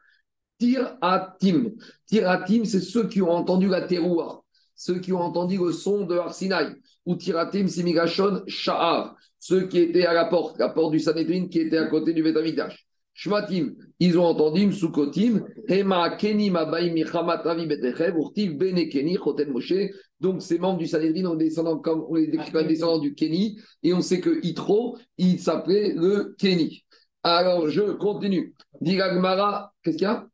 Tiratim. 0.59 1.73
Tiratim, 2.07 2.65
c'est 2.65 2.81
ceux 2.81 3.09
qui 3.09 3.21
ont 3.23 3.31
entendu 3.31 3.69
la 3.69 3.83
teroua, 3.83 4.43
ceux 4.75 4.99
qui 4.99 5.13
ont 5.13 5.21
entendu 5.21 5.59
le 5.59 5.73
son 5.73 6.07
de 6.07 6.17
Arsinaï. 6.17 6.75
Ou 7.05 7.17
Tiratim, 7.17 7.69
c'est 7.69 7.83
Migashon 7.83 8.43
Sha'ar, 8.47 9.17
ceux 9.39 9.67
qui 9.69 9.79
étaient 9.79 10.07
à 10.07 10.13
la 10.13 10.25
porte, 10.25 10.59
la 10.59 10.71
porte 10.71 10.93
du 10.93 11.01
Sanhedrin 11.01 11.49
qui 11.49 11.61
était 11.61 11.79
à 11.79 11.87
côté 11.87 12.13
du 12.13 12.23
Betamikdash. 12.23 12.87
Shmatim, 13.15 13.75
ils 13.99 14.19
ont 14.19 14.27
entendu 14.27 14.67
Msukotim, 14.67 15.47
Hema 15.69 16.17
Keni 16.17 16.51
Mabaim 16.51 16.93
Michamat 16.93 17.43
Avi 17.47 17.67
Betechev, 17.67 18.15
Urtiv 18.19 18.59
Bene 18.59 18.89
Keni, 18.91 19.17
Choten 19.17 19.51
Moshe. 19.51 19.91
Donc, 20.21 20.43
ces 20.43 20.59
membres 20.59 20.79
du 20.79 20.87
Sanhedrin 20.87 21.31
ont 21.31 21.35
descendant 21.35 21.79
comme, 21.79 22.05
on 22.11 22.17
les 22.17 22.27
décrit 22.27 22.53
comme 22.53 22.67
descendants 22.67 22.99
du 22.99 23.15
Keni, 23.15 23.59
et 23.83 23.95
on 23.95 24.03
sait 24.03 24.21
que 24.21 24.45
Itro, 24.45 24.99
il 25.17 25.41
s'appelait 25.41 25.95
le 25.95 26.35
Keni. 26.39 26.85
Alors, 27.23 27.71
je 27.71 27.93
continue. 27.93 28.55
Diragmara, 28.83 29.73
qu'est-ce 29.83 29.97
qu'il 29.97 30.05
y 30.05 30.11
a? 30.11 30.27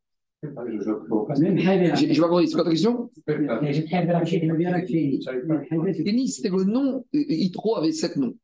J'ai 1.95 2.21
pas 2.21 2.27
compris, 2.27 2.47
c'est 2.47 2.55
quoi 2.55 2.63
ta 2.63 2.69
question? 2.69 3.09
Kenny, 6.03 6.27
c'était 6.29 6.49
le 6.49 6.63
nom. 6.63 7.05
Itro 7.13 7.77
avait 7.77 7.91
sept 7.91 8.15
noms. 8.17 8.35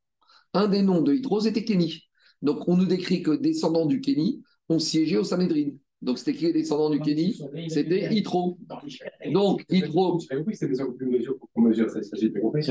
Un 0.54 0.68
des 0.68 0.82
noms 0.82 1.02
de 1.02 1.14
Itro, 1.14 1.40
c'était 1.40 1.64
Kenny. 1.64 2.04
Donc, 2.42 2.68
on 2.68 2.78
nous 2.78 2.86
décrit 2.86 3.22
que 3.22 3.32
descendants 3.32 3.86
du 3.86 4.02
Kenny 4.02 4.42
ont 4.70 4.80
siégé 4.80 5.18
au 5.18 5.24
Sanhedrin. 5.24 5.72
Donc, 6.02 6.18
c'était 6.18 6.34
qui 6.34 6.46
les 6.46 6.54
descendants 6.54 6.90
du 6.90 7.00
Kenny? 7.02 7.38
C'était 7.68 8.14
Itro. 8.16 8.58
Donc, 9.34 9.66
Itro. 9.70 10.18
Que 10.18 10.24
c'était 10.54 10.72
des 10.72 10.82
hommes 10.82 10.96
plus 10.96 11.08
mesure 11.08 11.38
pour 11.38 11.50
qu'on 11.52 11.62
mesure 11.62 11.90
ça. 11.90 12.00
pas 12.00 12.40
compris. 12.40 12.64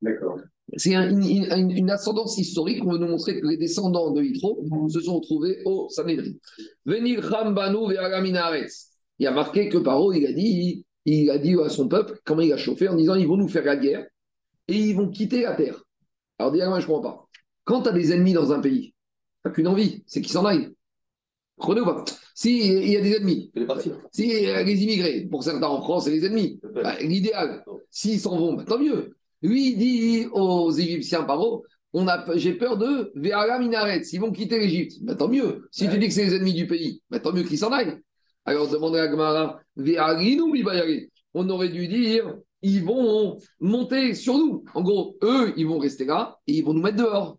D'accord. 0.00 0.40
C'est 0.76 0.94
un- 0.94 1.08
une, 1.10 1.22
une- 1.24 1.70
une 1.70 1.90
ascendance 1.90 2.38
historique. 2.38 2.82
On 2.84 2.90
veut 2.92 2.98
nous 2.98 3.06
montrer 3.08 3.40
que 3.40 3.46
les 3.46 3.56
descendants 3.56 4.10
de 4.10 4.22
Hitro 4.22 4.64
se 4.88 5.00
sont 5.00 5.16
retrouvés 5.20 5.62
au 5.64 5.88
Sanhedrin. 5.90 6.32
Venir 6.84 7.22
Rambanu. 7.28 7.94
Il 9.18 9.26
a 9.26 9.30
marqué 9.30 9.68
que 9.68 9.78
Paro, 9.78 10.12
il 10.12 10.26
a 10.26 10.32
dit, 10.32 10.84
il 11.04 11.30
a 11.30 11.38
dit 11.38 11.54
à 11.64 11.68
son 11.68 11.88
peuple, 11.88 12.20
comment 12.24 12.42
il 12.42 12.52
a 12.52 12.56
chauffé, 12.56 12.88
en 12.88 12.96
disant 12.96 13.14
ils 13.14 13.26
vont 13.28 13.36
nous 13.36 13.48
faire 13.48 13.64
la 13.64 13.76
guerre 13.76 14.06
et 14.68 14.76
ils 14.76 14.94
vont 14.96 15.08
quitter 15.08 15.42
la 15.42 15.54
terre. 15.54 15.82
Alors, 16.38 16.52
dis 16.52 16.58
moi 16.58 16.80
je 16.80 16.86
ne 16.86 16.92
comprends 16.92 17.10
pas. 17.12 17.28
Quand 17.64 17.82
tu 17.82 17.88
as 17.88 17.92
des 17.92 18.12
ennemis 18.12 18.32
dans 18.34 18.52
un 18.52 18.60
pays, 18.60 18.88
tu 18.90 18.94
n'as 19.44 19.50
qu'une 19.52 19.68
envie, 19.68 20.02
c'est 20.06 20.20
qu'ils 20.20 20.32
s'en 20.32 20.44
aillent. 20.44 20.70
Prenez 21.56 21.80
ou 21.80 21.84
pas 21.86 22.04
Si 22.34 22.58
il 22.58 22.90
y 22.90 22.96
a 22.96 23.00
des 23.00 23.12
ennemis, 23.14 23.50
Il 23.54 23.62
est 23.62 23.66
parti. 23.66 23.90
si 24.12 24.26
les 24.26 24.82
immigrés, 24.82 25.26
pour 25.30 25.42
certains 25.42 25.68
en 25.68 25.80
France, 25.80 26.04
c'est 26.04 26.10
les 26.10 26.26
ennemis. 26.26 26.60
Bah, 26.74 26.96
L'idéal, 27.00 27.64
s'ils 27.90 28.20
s'en 28.20 28.36
vont, 28.36 28.52
bah, 28.54 28.64
tant 28.66 28.78
mieux. 28.78 29.16
Lui, 29.46 29.70
il 29.70 29.78
dit 29.78 30.26
aux 30.32 30.72
Égyptiens, 30.72 31.22
Paro, 31.22 31.64
on 31.92 32.08
a, 32.08 32.24
j'ai 32.36 32.54
peur 32.54 32.76
de 32.76 33.12
Ve'ara 33.14 33.60
Minaret, 33.60 34.02
s'ils 34.02 34.20
vont 34.20 34.32
quitter 34.32 34.58
l'Égypte. 34.58 34.94
Bah, 35.02 35.14
tant 35.14 35.28
mieux. 35.28 35.68
Si 35.70 35.88
tu 35.88 35.98
dis 35.98 36.08
que 36.08 36.14
c'est 36.14 36.24
les 36.24 36.34
ennemis 36.34 36.52
du 36.52 36.66
pays, 36.66 37.00
bah, 37.10 37.20
tant 37.20 37.32
mieux 37.32 37.44
qu'ils 37.44 37.58
s'en 37.58 37.70
aillent. 37.70 37.96
Alors, 38.44 38.68
demandez 38.68 38.98
à 38.98 39.08
Gemara, 39.08 39.60
Ve'arinu 39.76 40.50
Bibayare. 40.50 41.06
On 41.32 41.48
aurait 41.48 41.68
dû 41.68 41.86
dire, 41.86 42.34
ils 42.60 42.82
vont 42.82 43.38
monter 43.60 44.14
sur 44.14 44.36
nous. 44.36 44.64
En 44.74 44.82
gros, 44.82 45.16
eux, 45.22 45.54
ils 45.56 45.66
vont 45.66 45.78
rester 45.78 46.06
là 46.06 46.36
et 46.48 46.54
ils 46.54 46.64
vont 46.64 46.74
nous 46.74 46.82
mettre 46.82 46.96
dehors. 46.96 47.38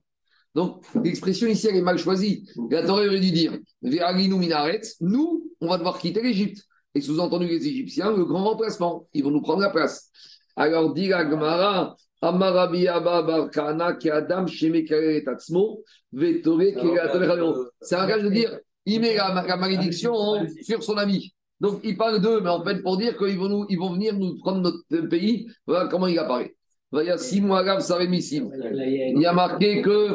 Donc, 0.56 0.86
l'expression 1.04 1.48
ici, 1.48 1.68
elle 1.68 1.76
est 1.76 1.82
mal 1.82 1.98
choisie. 1.98 2.48
La 2.72 2.84
Torah 2.84 3.06
aurait 3.06 3.20
dû 3.20 3.32
dire 3.32 3.58
Ve'arinu 3.82 4.36
Minaret, 4.36 4.82
nous, 5.02 5.44
on 5.60 5.68
va 5.68 5.78
devoir 5.78 6.00
quitter 6.00 6.22
l'Égypte. 6.22 6.64
Et 6.96 7.02
sous-entendu, 7.02 7.48
les 7.48 7.68
Égyptiens, 7.68 8.16
le 8.16 8.24
grand 8.24 8.46
remplacement. 8.46 9.10
Ils 9.14 9.26
vont 9.26 9.32
nous 9.32 9.42
prendre 9.42 9.62
la 9.62 9.72
place. 9.72 10.10
Alors, 10.58 10.94
dit 10.94 11.08
la 11.08 11.30
Gemara, 11.30 11.96
Amarabi 12.22 12.88
Abba 12.88 13.22
Barkana, 13.22 13.94
ki 13.94 14.10
Adam, 14.10 14.48
Sheme 14.48 14.84
Kere 14.84 15.24
Tatsmo, 15.24 15.84
Vetore, 16.12 16.74
Kere 16.74 17.00
Atole 17.00 17.70
C'est 17.80 17.96
un 17.96 18.08
gage 18.08 18.24
de 18.24 18.30
dire 18.30 18.58
il 18.86 19.02
met 19.02 19.16
la, 19.16 19.46
la 19.48 19.58
malédiction 19.58 20.14
sur 20.62 20.82
son 20.82 20.98
ami. 20.98 21.34
Donc, 21.60 21.82
il 21.84 21.98
parle 21.98 22.22
d'eux, 22.22 22.40
mais 22.42 22.50
en 22.50 22.64
fait, 22.64 22.82
pour 22.82 22.98
dire 22.98 23.18
qu'ils 23.18 23.38
vont, 23.38 23.50
nous, 23.50 23.66
ils 23.70 23.78
vont 23.78 23.92
venir 23.94 24.18
nous 24.18 24.38
prendre 24.38 24.62
notre 24.62 25.10
pays, 25.10 25.48
voilà 25.66 25.88
comment 25.88 26.08
il 26.08 26.18
apparaît. 26.18 26.56
Il 26.94 27.04
y 27.04 27.10
a 27.10 27.18
six 27.18 27.42
mois. 27.42 27.64
Il 27.64 29.22
y 29.22 29.26
a 29.26 29.34
marqué 29.34 29.82
que. 29.82 30.14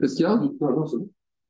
Qu'est-ce 0.00 0.16
qu'il 0.16 0.24
y 0.24 0.26
a? 0.26 0.40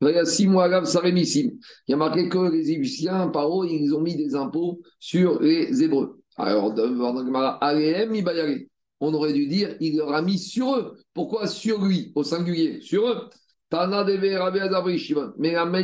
Il 0.03 0.09
y 0.09 0.18
a 0.18 0.25
six 0.27 0.47
mois. 0.47 0.68
Il 0.68 1.53
y 1.89 1.93
a 1.95 1.97
marqué 1.97 2.29
que 2.29 2.53
les 2.53 2.70
Égyptiens, 2.70 3.29
Paro, 3.29 3.64
ils 3.64 3.95
ont 3.95 4.03
mis 4.03 4.14
des 4.16 4.35
impôts 4.35 4.81
sur 4.99 5.41
les 5.41 5.83
Hébreux. 5.83 6.20
Alors, 6.37 6.74
Ibayare. 8.14 8.59
on 9.01 9.14
aurait 9.14 9.32
dû 9.32 9.47
dire 9.47 9.76
il 9.80 9.97
leur 9.97 10.12
a 10.12 10.22
mis 10.22 10.39
sur 10.39 10.76
eux. 10.76 10.99
Pourquoi 11.12 11.47
sur 11.47 11.85
lui, 11.85 12.12
au 12.14 12.24
singulier? 12.24 12.80
Sur 12.80 13.09
eux. 13.09 13.28
Tana 13.68 14.05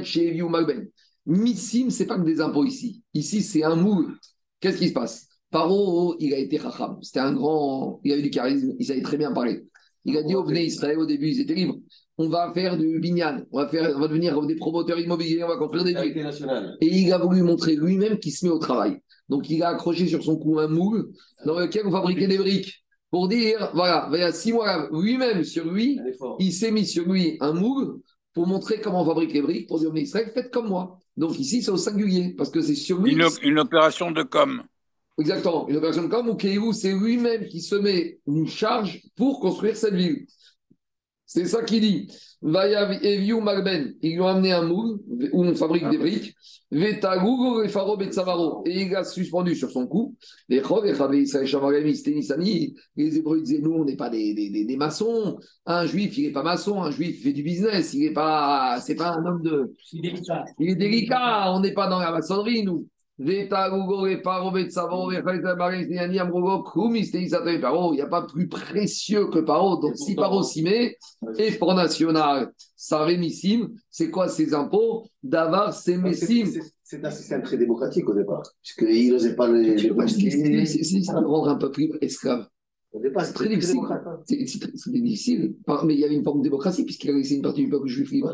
Sheviu 0.05 0.49
Magben. 0.49 0.89
Missim, 1.27 1.91
c'est 1.91 2.07
pas 2.07 2.17
que 2.19 2.25
des 2.25 2.41
impôts 2.41 2.65
ici. 2.65 3.03
Ici, 3.15 3.43
c'est 3.43 3.63
un 3.63 3.77
moule. 3.77 4.17
Qu'est-ce 4.61 4.79
qui 4.79 4.89
se 4.89 4.93
passe? 4.93 5.29
Paro, 5.51 6.17
il 6.19 6.33
a 6.35 6.39
été 6.39 6.59
racham. 6.59 6.99
C'était 7.03 7.21
un 7.21 7.33
grand. 7.33 8.01
Il 8.05 8.13
a 8.13 8.17
eu 8.17 8.23
du 8.23 8.31
charisme. 8.31 8.75
Il 8.79 8.87
savait 8.87 9.03
très 9.03 9.17
bien 9.17 9.33
parler. 9.33 9.65
Il 10.05 10.17
a 10.17 10.23
dit 10.23 10.35
au 10.35 10.43
Bnei 10.43 10.67
Israël, 10.67 10.99
au 10.99 11.07
début, 11.07 11.29
ils 11.29 11.41
étaient 11.41 11.55
libres. 11.55 11.77
On 12.19 12.29
va 12.29 12.53
faire 12.53 12.77
du 12.77 12.99
binyan. 13.01 13.45
On 13.53 13.59
va, 13.59 13.69
faire, 13.69 13.93
on 13.97 14.01
va 14.01 14.09
devenir 14.09 14.41
des 14.47 14.57
promoteurs 14.57 14.99
immobiliers. 14.99 15.45
On 15.45 15.49
va 15.49 15.57
construire 15.57 15.85
des 15.85 15.95
villes. 15.95 16.31
Et 16.81 16.87
il 16.87 17.13
a 17.13 17.19
voulu 17.19 17.43
montrer 17.43 17.77
lui-même 17.77 18.19
qu'il 18.19 18.33
se 18.33 18.45
met 18.45 18.53
au 18.53 18.59
travail. 18.59 19.01
Donc, 19.29 19.49
il 19.49 19.63
a 19.63 19.69
accroché 19.69 20.07
sur 20.07 20.23
son 20.23 20.37
cou 20.37 20.59
un 20.59 20.69
moule 20.69 21.11
dans 21.47 21.59
lequel 21.59 21.87
on 21.87 21.93
fabriquait 21.93 22.27
des 22.27 22.39
briques. 22.39 22.85
Pour 23.11 23.27
dire, 23.27 23.71
voilà, 23.75 24.09
il 24.13 24.21
y 24.21 24.23
a 24.23 24.33
six 24.33 24.53
mois, 24.53 24.89
lui-même, 24.93 25.43
sur 25.43 25.69
lui, 25.71 25.99
il 26.39 26.53
s'est 26.53 26.71
mis 26.71 26.87
sur 26.87 27.05
lui 27.11 27.37
un 27.41 27.53
moule 27.53 28.01
pour 28.33 28.47
montrer 28.47 28.81
comment 28.81 29.03
on 29.03 29.05
fabrique 29.05 29.33
les 29.33 29.43
briques, 29.43 29.67
pour 29.67 29.81
dire, 29.81 29.93
mais 29.93 30.03
Israël, 30.03 30.31
faites 30.33 30.53
comme 30.53 30.69
moi. 30.69 30.97
Donc 31.17 31.39
ici, 31.41 31.61
c'est 31.61 31.73
au 31.73 31.77
singulier, 31.77 32.35
parce 32.39 32.51
que 32.51 32.61
c'est 32.61 32.77
sur 32.77 32.99
lui. 32.99 33.19
Une 33.43 33.59
opération 33.59 34.13
de 34.13 34.23
com. 34.23 34.63
Exactement, 35.19 35.69
une 35.69 35.77
opération 35.77 36.03
de 36.03 36.09
com 36.09 36.29
où 36.29 36.35
Kéhou, 36.35 36.73
c'est 36.73 36.93
lui-même 36.95 37.47
qui 37.47 37.61
se 37.61 37.75
met 37.75 38.19
une 38.27 38.47
charge 38.47 39.03
pour 39.17 39.41
construire 39.41 39.77
cette 39.77 39.95
ville. 39.95 40.27
C'est 41.27 41.45
ça 41.45 41.63
qu'il 41.63 41.81
dit. 41.83 42.09
Vayav 42.43 43.05
Eviu 43.05 43.41
Magben, 43.41 43.95
ils 44.03 44.15
lui 44.15 44.21
ont 44.21 44.27
amené 44.27 44.53
un 44.53 44.63
moule 44.63 44.99
où 45.33 45.45
on 45.45 45.55
fabrique 45.55 45.89
des 45.91 45.99
briques. 45.99 46.35
Vetagugo 46.73 47.63
et 47.63 47.69
Faro 47.69 47.97
Betsavaro, 47.97 48.63
et 48.65 48.83
il 48.83 48.97
a 48.97 49.05
suspendu 49.05 49.55
sur 49.55 49.71
son 49.71 49.87
cou. 49.87 50.17
Les 50.49 50.63
Chov 50.63 50.87
et 50.87 50.93
les 52.97 53.17
Hébreux 53.19 53.43
disaient 53.43 53.61
Nous, 53.61 53.73
on 53.73 53.85
n'est 53.85 53.97
pas 53.97 54.09
des, 54.09 54.35
des, 54.35 54.51
des, 54.51 54.65
des 54.65 54.77
maçons. 54.77 55.39
Un 55.67 55.87
juif, 55.87 56.17
il 56.17 56.27
n'est 56.27 56.33
pas 56.33 56.43
maçon. 56.43 56.83
Un 56.83 56.91
juif, 56.91 57.17
il 57.19 57.23
fait 57.23 57.33
du 57.33 57.43
business. 57.43 57.93
Il 57.95 58.01
n'est 58.01 58.13
pas, 58.13 58.81
c'est 58.81 58.95
pas 58.95 59.11
un 59.11 59.25
homme 59.27 59.43
de. 59.43 59.75
Il 59.93 60.07
est 60.71 60.75
délicat, 60.75 61.53
on 61.53 61.61
n'est 61.61 61.75
pas 61.75 61.89
dans 61.89 61.99
la 61.99 62.11
maçonnerie, 62.11 62.65
nous. 62.65 62.87
Et 67.53 67.59
et. 67.61 67.93
Il 67.93 67.97
n'y 67.97 68.03
a 68.03 68.07
pas 68.07 68.23
plus 68.23 68.49
précieux 68.49 69.27
que 69.27 69.41
Paro. 69.41 69.77
Donc, 69.77 69.97
si 69.97 70.15
Paro 70.15 70.43
s'y 70.43 70.63
met, 70.63 70.97
effort 71.39 71.75
national, 71.75 72.53
Sarémissim, 72.77 73.69
c'est 73.91 74.11
quoi 74.11 74.29
ces 74.29 74.55
impôts? 74.55 75.05
D'avar, 75.23 75.75
c'est 75.75 75.93
C'est 75.93 75.99
Messim. 75.99 76.47
c'est- 76.83 77.05
un 77.05 77.11
système 77.11 77.43
très 77.43 77.57
démocratique 77.57 78.09
au 78.09 78.15
départ, 78.15 78.43
puisqu'il 78.63 79.13
n'osait 79.13 79.37
pas 79.37 79.49
les, 79.49 79.75
les 79.77 79.91
c'est 80.67 81.03
ça 81.03 81.21
de 81.21 81.27
rendre 81.27 81.51
un 81.51 81.57
peuple 81.57 81.81
libre 81.81 81.97
esclave. 82.01 82.47
Au 82.93 82.99
départ, 83.01 83.25
C'est 83.25 83.33
très 83.35 83.49
difficile. 83.49 83.79
hein. 83.91 84.19
C'est 84.27 84.59
très 84.61 84.91
difficile. 85.01 85.55
Mais 85.85 85.95
il 85.95 86.01
y 86.01 86.05
avait 86.05 86.15
une 86.17 86.25
forme 86.25 86.39
de 86.41 86.45
démocratie, 86.45 86.85
puisqu'il 86.85 87.11
a 87.11 87.13
laissé 87.15 87.37
une 87.37 87.43
partie 87.43 87.63
du 87.65 87.71
peuple 87.71 87.87
juif 87.87 88.11
libre. 88.11 88.29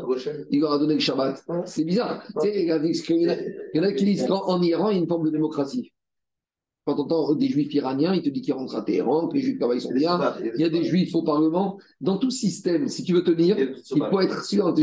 Il 0.49 0.61
leur 0.61 0.71
a 0.73 0.79
donné 0.79 0.95
le 0.95 0.99
Shabbat. 0.99 1.43
C'est 1.65 1.83
bizarre. 1.83 2.23
Il 2.43 2.47
y 2.47 2.69
a 2.71 2.77
il 2.77 3.27
y 3.27 3.79
en 3.79 3.83
a- 3.83 3.89
il 3.89 3.95
qui 3.95 4.05
disent 4.05 4.25
qu'en 4.25 4.61
Iran, 4.61 4.89
il 4.89 4.93
y 4.95 4.97
a 4.97 5.01
une 5.01 5.07
forme 5.07 5.25
de 5.25 5.31
démocratie. 5.31 5.91
Quand 6.85 6.97
on 6.99 7.03
entend 7.03 7.35
des 7.35 7.49
juifs 7.49 7.73
iraniens, 7.73 8.13
ils 8.13 8.21
te 8.23 8.29
disent 8.29 8.43
qu'ils 8.45 8.53
rentrent 8.53 8.77
à 8.77 8.81
Téhéran, 8.81 9.27
que 9.27 9.35
les 9.35 9.41
juifs 9.41 9.59
sont 9.59 9.91
bien. 9.93 10.17
Il 10.55 10.61
y 10.61 10.63
a 10.63 10.69
des 10.69 10.83
juifs 10.85 11.13
au 11.15 11.21
Parlement. 11.21 11.77
Dans 11.99 12.17
tout 12.17 12.31
système, 12.31 12.87
si 12.87 13.03
tu 13.03 13.13
veux 13.13 13.23
tenir, 13.25 13.57
il 13.59 14.01
faut 14.09 14.21
être 14.21 14.43
sûr. 14.45 14.73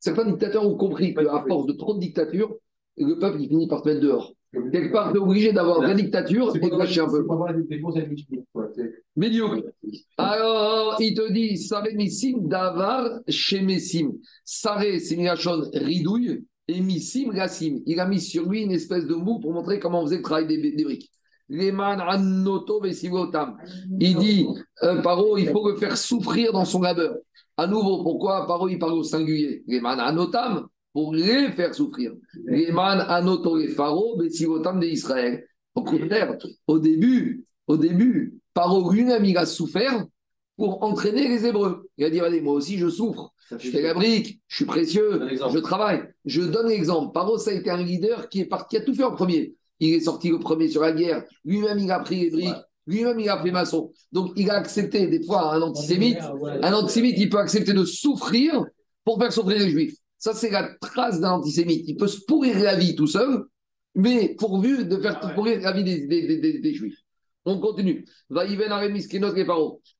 Certains 0.00 0.24
dictateurs 0.26 0.66
ont 0.66 0.76
compris 0.76 1.14
qu'à 1.14 1.44
force 1.48 1.66
de 1.66 1.72
trop 1.72 1.94
de 1.94 2.00
dictature, 2.00 2.54
le 2.96 3.14
peuple 3.18 3.40
il 3.40 3.48
finit 3.48 3.68
par 3.68 3.82
te 3.82 3.88
mettre 3.88 4.00
dehors. 4.00 4.34
Quelque 4.52 4.92
part, 4.92 5.12
tu 5.12 5.18
es 5.18 5.20
obligé 5.20 5.52
d'avoir 5.52 5.80
de 5.80 5.86
la 5.88 5.94
dictature 5.94 6.56
et 6.56 6.60
de 6.60 6.76
lâcher 6.76 7.00
un 7.00 7.08
peu. 7.08 7.26
Médiocre. 9.14 9.62
Alors, 10.16 10.96
il 11.00 11.14
te 11.14 11.30
dit, 11.32 11.58
Saré 11.58 11.94
Missim 11.94 12.48
Davar. 12.48 13.20
Saré, 14.44 14.98
c'est 15.00 15.16
Milachon 15.16 15.68
ridouille, 15.74 16.44
et 16.66 16.80
Missim 16.80 17.30
Gassim. 17.30 17.82
Il 17.84 18.00
a 18.00 18.06
mis 18.06 18.20
sur 18.20 18.48
lui 18.48 18.62
une 18.62 18.72
espèce 18.72 19.06
de 19.06 19.14
mou 19.14 19.38
pour 19.38 19.52
montrer 19.52 19.78
comment 19.78 20.00
on 20.02 20.06
faisait 20.06 20.16
le 20.16 20.22
travail 20.22 20.46
des, 20.46 20.72
des 20.72 20.84
briques. 20.84 21.10
Il 21.50 21.76
dit, 24.18 24.46
euh, 24.82 25.02
Paro, 25.02 25.38
il 25.38 25.48
faut 25.48 25.68
le 25.68 25.76
faire 25.76 25.96
souffrir 25.96 26.52
dans 26.52 26.66
son 26.66 26.82
labeur. 26.82 27.16
À 27.56 27.66
nouveau, 27.66 28.02
pourquoi 28.02 28.46
Paro, 28.46 28.68
il 28.68 28.78
parle 28.78 28.92
au 28.92 29.02
singulier? 29.02 29.62
Leman 29.66 29.98
Annotam, 29.98 30.68
pour 30.92 31.14
les 31.14 31.52
faire 31.52 31.74
souffrir. 31.74 32.12
Leman 32.44 33.00
Annoto 33.08 33.56
les 33.56 33.68
Pharo, 33.68 34.18
Vesivotam 34.18 34.80
d'Israël. 34.80 35.44
Au 35.74 35.84
contraire, 35.84 36.36
au 36.66 36.78
début, 36.78 37.44
au 37.66 37.76
début, 37.76 38.40
Paro 38.54 38.90
lui-même, 38.90 39.24
il 39.24 39.36
a 39.38 39.46
souffert 39.46 40.04
pour 40.56 40.82
entraîner 40.82 41.28
les 41.28 41.46
Hébreux. 41.46 41.88
Il 41.96 42.04
a 42.04 42.10
dit, 42.10 42.20
allez, 42.20 42.40
moi 42.40 42.54
aussi, 42.54 42.78
je 42.78 42.88
souffre. 42.88 43.32
Je 43.50 43.70
fais 43.70 43.82
la 43.82 43.94
brique, 43.94 44.40
je 44.48 44.56
suis 44.56 44.64
précieux, 44.64 45.20
je 45.30 45.58
travaille. 45.58 46.02
Je 46.24 46.42
donne 46.42 46.68
l'exemple. 46.68 47.12
Paro, 47.12 47.38
ça 47.38 47.50
a 47.50 47.54
été 47.54 47.70
un 47.70 47.82
leader 47.82 48.28
qui, 48.28 48.40
est 48.40 48.46
parti, 48.46 48.76
qui 48.76 48.82
a 48.82 48.84
tout 48.84 48.94
fait 48.94 49.04
en 49.04 49.14
premier. 49.14 49.54
Il 49.80 49.94
est 49.94 50.00
sorti 50.00 50.30
le 50.30 50.40
premier 50.40 50.68
sur 50.68 50.82
la 50.82 50.92
guerre. 50.92 51.22
Lui-même, 51.44 51.78
il 51.78 51.90
a 51.90 52.00
pris 52.00 52.20
les 52.20 52.30
briques. 52.30 52.54
Lui-même, 52.86 53.20
il 53.20 53.28
a 53.28 53.40
fait 53.40 53.52
maçon. 53.52 53.92
Donc, 54.10 54.32
il 54.34 54.50
a 54.50 54.54
accepté, 54.54 55.06
des 55.06 55.22
fois, 55.22 55.54
un 55.54 55.62
antisémite. 55.62 56.18
Un 56.62 56.72
antisémite, 56.72 57.14
il 57.18 57.30
peut 57.30 57.38
accepter 57.38 57.72
de 57.72 57.84
souffrir 57.84 58.64
pour 59.04 59.18
faire 59.18 59.32
souffrir 59.32 59.58
les 59.58 59.70
juifs. 59.70 59.94
Ça, 60.18 60.34
c'est 60.34 60.50
la 60.50 60.68
trace 60.80 61.20
d'un 61.20 61.32
antisémite. 61.32 61.84
Il 61.88 61.96
peut 61.96 62.08
se 62.08 62.20
pourrir 62.26 62.58
la 62.58 62.76
vie 62.76 62.94
tout 62.96 63.06
seul, 63.06 63.44
mais 63.94 64.34
pourvu 64.36 64.84
de 64.84 64.96
faire 64.98 65.20
pourrir 65.34 65.60
la 65.60 65.72
vie 65.72 65.84
des, 65.84 66.06
des- 66.06 66.38
des- 66.38 66.58
des- 66.60 66.74
juifs. 66.74 66.98
On 67.44 67.58
continue. 67.60 68.04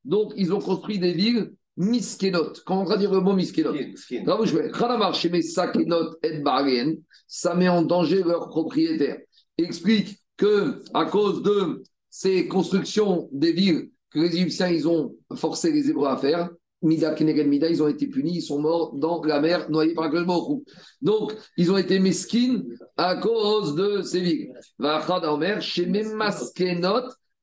Donc, 0.04 0.32
ils 0.36 0.52
ont 0.52 0.60
construit 0.60 0.98
des 0.98 1.12
villes 1.12 1.52
Miskenot. 1.76 2.52
Comment 2.66 2.82
on 2.82 2.84
traduire 2.84 3.12
le 3.12 3.20
mot 3.20 3.32
Miskenot 3.34 3.72
ça 7.28 7.54
met 7.54 7.68
en 7.68 7.82
danger 7.82 8.22
leurs 8.24 8.48
propriétaires. 8.48 9.18
Explique 9.56 10.18
que 10.36 10.82
à 10.94 11.04
cause 11.04 11.42
de 11.42 11.82
ces 12.10 12.48
constructions 12.48 13.28
des 13.32 13.52
villes 13.52 13.90
que 14.10 14.18
les 14.18 14.34
Égyptiens 14.36 14.68
ils 14.68 14.88
ont 14.88 15.14
forcé 15.36 15.70
les 15.70 15.88
Hébreux 15.88 16.08
à 16.08 16.16
faire, 16.16 16.50
Mida 16.82 17.14
Mida, 17.20 17.68
ils 17.68 17.82
ont 17.82 17.88
été 17.88 18.06
punis, 18.06 18.36
ils 18.36 18.42
sont 18.42 18.60
morts 18.60 18.94
dans 18.94 19.22
la 19.24 19.40
mer, 19.40 19.68
noyés 19.68 19.94
par 19.94 20.10
le 20.10 20.24
Morou. 20.24 20.64
Donc, 21.02 21.34
ils 21.56 21.72
ont 21.72 21.76
été 21.76 21.98
mesquines 21.98 22.64
à 22.96 23.16
cause 23.16 23.74
de 23.74 24.02
ces 24.02 24.20
villes. 24.20 24.52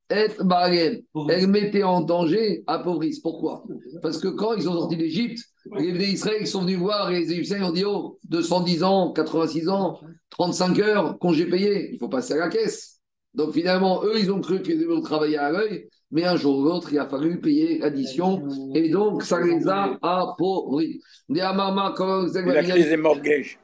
Elles 0.09 1.47
mettaient 1.47 1.83
en 1.83 2.01
danger 2.01 2.63
appauvrissent. 2.67 3.19
Pourquoi? 3.19 3.63
Parce 4.01 4.19
que 4.19 4.29
quand 4.29 4.53
ils 4.53 4.63
sont 4.63 4.73
sortis 4.73 4.97
d'Égypte, 4.97 5.43
les 5.77 6.11
Israël 6.11 6.38
ils 6.41 6.47
sont 6.47 6.61
venus 6.61 6.77
voir 6.77 7.11
et 7.11 7.19
les 7.19 7.31
Égyptiens 7.31 7.57
ils 7.57 7.63
ont 7.63 7.71
dit 7.71 7.86
Oh, 7.86 8.19
210 8.29 8.83
ans, 8.83 9.11
86 9.13 9.67
ans, 9.67 9.99
35 10.29 10.79
heures, 10.79 11.19
congé 11.19 11.45
payé, 11.47 11.89
il 11.91 11.97
faut 11.97 12.07
passer 12.07 12.33
à 12.33 12.38
la 12.38 12.49
caisse. 12.49 13.01
Donc 13.33 13.53
finalement, 13.53 14.03
eux, 14.05 14.17
ils 14.17 14.31
ont 14.31 14.39
cru 14.39 14.61
que 14.61 14.69
les 14.69 14.81
Hébreux 14.81 15.01
travaillaient 15.01 15.38
à 15.38 15.51
l'œil, 15.51 15.89
mais 16.12 16.24
un 16.26 16.36
jour 16.36 16.60
ou 16.60 16.64
l'autre, 16.64 16.89
il 16.91 16.99
a 16.99 17.08
fallu 17.08 17.39
payer 17.41 17.80
l'addition 17.80 18.47
et 18.74 18.89
donc 18.89 19.24
ça 19.24 19.41
les 19.41 19.68
a 19.68 19.97
appauvris. 20.01 21.01
La 21.30 22.64
crise 22.64 22.89
des 22.89 22.97
mortgages. 22.97 23.60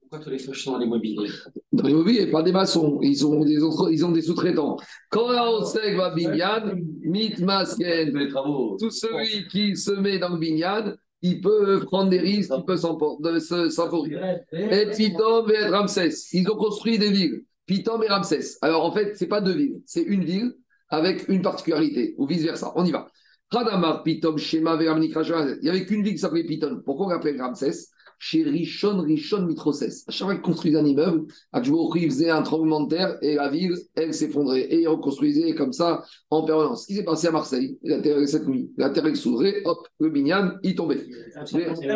Pourquoi 0.00 0.20
tous 0.20 0.30
les 0.30 0.36
trucs 0.38 0.54
sont 0.56 0.72
dans 0.72 0.78
l'immobilier? 0.78 1.28
Dans 1.72 1.86
l'immobilier, 1.86 2.26
pas 2.30 2.42
des 2.42 2.52
maçons, 2.52 3.00
ils 3.02 3.26
ont 3.26 3.44
des, 3.44 3.60
entre- 3.62 3.90
ils 3.92 4.04
ont 4.06 4.12
des 4.12 4.22
sous-traitants. 4.22 4.76
Quand 5.10 5.26
on 5.28 5.64
sait 5.64 5.92
que 5.92 5.96
va 5.96 6.14
Binyan, 6.14 6.76
mit 7.02 7.34
masken, 7.40 8.16
Les 8.16 8.28
travaux. 8.28 8.76
tout 8.78 8.90
celui 8.90 9.48
qui 9.48 9.76
se 9.76 9.90
met 9.90 10.18
dans 10.18 10.28
le 10.30 10.38
Binyan, 10.38 10.94
il 11.22 11.40
peut 11.40 11.80
prendre 11.84 12.08
des 12.10 12.20
risques, 12.20 12.52
il 12.56 12.64
peut 12.64 12.76
s'empor- 12.76 13.20
de 13.20 13.38
se- 13.40 13.68
s'enfourir. 13.68 14.22
Et 14.52 14.86
Pitom 14.96 15.50
et 15.50 15.66
Ramsès. 15.68 16.10
Ils 16.32 16.48
ont 16.50 16.56
construit 16.56 16.98
des 16.98 17.10
villes. 17.10 17.42
Pitom 17.66 18.00
et 18.04 18.08
Ramsès. 18.08 18.58
Alors 18.62 18.84
en 18.84 18.92
fait, 18.92 19.16
c'est 19.16 19.26
pas 19.26 19.40
deux 19.40 19.54
villes, 19.56 19.80
c'est 19.86 20.02
une 20.02 20.22
ville 20.24 20.54
avec 20.88 21.28
une 21.28 21.42
particularité, 21.42 22.14
ou 22.18 22.26
vice-versa. 22.26 22.72
On 22.76 22.84
y 22.84 22.92
va. 22.92 23.08
Radamar, 23.50 24.02
Pitom, 24.02 24.38
Shema. 24.38 24.76
Il 24.80 25.58
n'y 25.62 25.68
avait 25.68 25.86
qu'une 25.86 26.02
ville 26.02 26.14
qui 26.14 26.18
s'appelait 26.18 26.44
Pitom. 26.44 26.82
Pourquoi 26.84 27.06
on 27.06 27.08
l'appelait 27.10 27.40
Ramsès? 27.40 27.88
Chez 28.18 28.44
Rishon, 28.44 29.02
Rishon, 29.02 29.42
Mitroses. 29.42 30.04
À 30.08 30.10
chaque 30.10 30.26
fois 30.26 30.34
qu'ils 30.34 30.42
construisaient 30.42 30.78
un 30.78 30.86
immeuble, 30.86 31.26
Akjbouri 31.52 32.06
faisait 32.06 32.30
un 32.30 32.40
tremblement 32.40 32.84
de 32.84 32.96
terre 32.96 33.18
et 33.20 33.34
la 33.34 33.50
ville, 33.50 33.76
elle 33.94 34.14
s'effondrait. 34.14 34.62
Et 34.62 34.80
ils 34.80 34.88
reconstruisaient 34.88 35.54
comme 35.54 35.74
ça 35.74 36.02
en 36.30 36.42
permanence. 36.44 36.82
Ce 36.82 36.86
qui 36.86 36.94
s'est 36.94 37.04
passé 37.04 37.26
à 37.26 37.30
Marseille, 37.30 37.78
la 37.82 38.00
terre, 38.00 38.26
cette 38.26 38.48
nuit, 38.48 38.70
la 38.78 38.88
terre 38.88 39.14
s'ouvrait, 39.14 39.60
hop, 39.66 39.86
le 40.00 40.08
binyan, 40.08 40.52
il 40.62 40.74
tombait. 40.74 41.06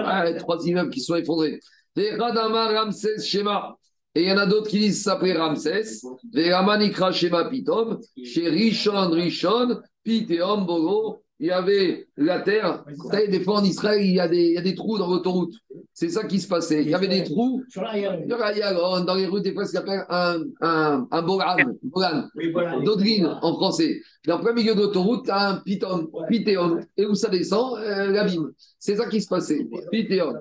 Ah, 0.05 0.31
les 0.31 0.37
trois 0.37 0.63
immeubles 0.67 0.91
qui 0.91 1.01
sont 1.01 1.17
effondrés. 1.17 1.59
Des 1.97 2.11
Radama 2.11 2.69
Ramsès 2.69 3.23
Shema. 3.23 3.79
Et 4.15 4.23
il 4.23 4.29
y 4.29 4.33
en 4.33 4.39
a 4.39 4.47
d'autres 4.47 4.69
qui 4.69 4.79
disent 4.79 5.03
s'appelait 5.03 5.37
Ramsès. 5.37 6.01
Des 6.25 6.53
Ramanikra 6.53 7.13
Shema 7.13 7.49
Pitom. 7.49 7.99
Chez 8.25 8.49
Rishon, 8.49 9.11
Rishon, 9.11 9.81
Pitéom, 10.05 10.67
Bogo. 10.67 11.23
Il 11.43 11.47
y 11.47 11.51
avait 11.53 12.07
la 12.19 12.41
terre. 12.41 12.85
Vous 12.99 13.11
savez, 13.11 13.29
des 13.29 13.41
fois 13.41 13.61
en 13.61 13.65
Israël, 13.65 14.05
il 14.05 14.15
y 14.15 14.21
a 14.21 14.29
des, 14.29 14.49
il 14.49 14.53
y 14.53 14.59
a 14.59 14.61
des 14.61 14.75
trous 14.75 14.99
dans 14.99 15.09
l'autoroute. 15.09 15.55
C'est 15.95 16.11
ça 16.11 16.25
qui 16.25 16.39
se 16.39 16.47
passait. 16.47 16.83
Il 16.83 16.91
y 16.91 16.95
avait 16.95 17.09
des 17.09 17.25
trous. 17.25 17.63
Sur 17.71 17.83
Dans 17.83 19.15
les 19.15 19.27
rues, 19.27 19.41
des 19.41 19.55
fois, 19.55 19.65
ce 19.65 19.73
qu'on 19.73 19.79
appelle 19.79 20.05
un, 20.11 20.43
un, 20.61 21.09
un 21.11 21.23
bogan, 21.23 21.77
bogan. 21.83 22.29
Oui, 22.35 22.53
voilà. 22.53 22.79
Dodrine 22.81 23.39
en 23.41 23.55
français. 23.55 24.03
Dans 24.27 24.37
le 24.37 24.43
plein 24.45 24.53
milieu 24.53 24.75
de 24.75 24.81
l'autoroute, 24.81 25.25
tu 25.25 25.31
as 25.31 25.49
un 25.49 25.57
piton, 25.57 26.11
pitéon. 26.29 26.79
Et 26.99 27.07
où 27.07 27.15
ça 27.15 27.31
descend, 27.31 27.79
euh, 27.79 28.09
l'abîme. 28.09 28.51
C'est 28.79 28.97
ça 28.97 29.07
qui 29.09 29.23
se 29.23 29.29
passait. 29.29 29.67
Pitéon. 29.91 30.35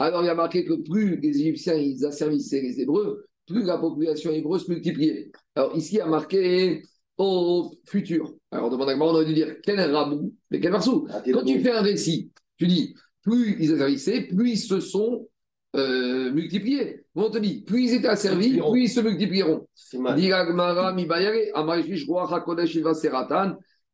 Alors, 0.00 0.22
il 0.22 0.26
y 0.26 0.30
a 0.30 0.34
marqué 0.34 0.64
que 0.64 0.74
plus 0.74 1.18
les 1.20 1.40
Égyptiens 1.40 1.74
ils 1.74 2.04
asservissaient 2.04 2.60
les 2.60 2.80
Hébreux, 2.80 3.26
plus 3.46 3.64
la 3.64 3.78
population 3.78 4.30
hébreu 4.30 4.58
se 4.58 4.70
multipliait. 4.70 5.30
Alors, 5.54 5.76
ici, 5.76 5.94
il 5.94 5.98
y 5.98 6.00
a 6.00 6.06
marqué 6.06 6.82
au 7.16 7.72
futur. 7.86 8.34
Alors, 8.50 8.66
on 8.66 8.70
demande 8.70 8.90
à 8.90 8.96
on 8.96 9.14
aurait 9.14 9.24
dû 9.24 9.34
dire 9.34 9.56
quel 9.62 9.80
rabou, 9.80 10.34
mais 10.50 10.60
quel 10.60 10.72
marsou? 10.72 11.08
Quand 11.32 11.44
tu 11.44 11.60
fais 11.60 11.72
un 11.72 11.82
récit, 11.82 12.30
tu 12.58 12.66
dis 12.66 12.94
plus 13.22 13.56
ils 13.60 13.72
asservissaient, 13.74 14.22
plus 14.22 14.50
ils 14.52 14.58
se 14.58 14.80
sont 14.80 15.28
euh, 15.76 16.32
multipliés. 16.32 17.04
On 17.14 17.30
te 17.30 17.38
dit? 17.38 17.62
Plus 17.62 17.84
ils 17.84 17.94
étaient 17.94 18.08
asservis, 18.08 18.58
plus 18.70 18.82
ils 18.82 18.88
se 18.88 19.00
multiplieront. 19.00 19.66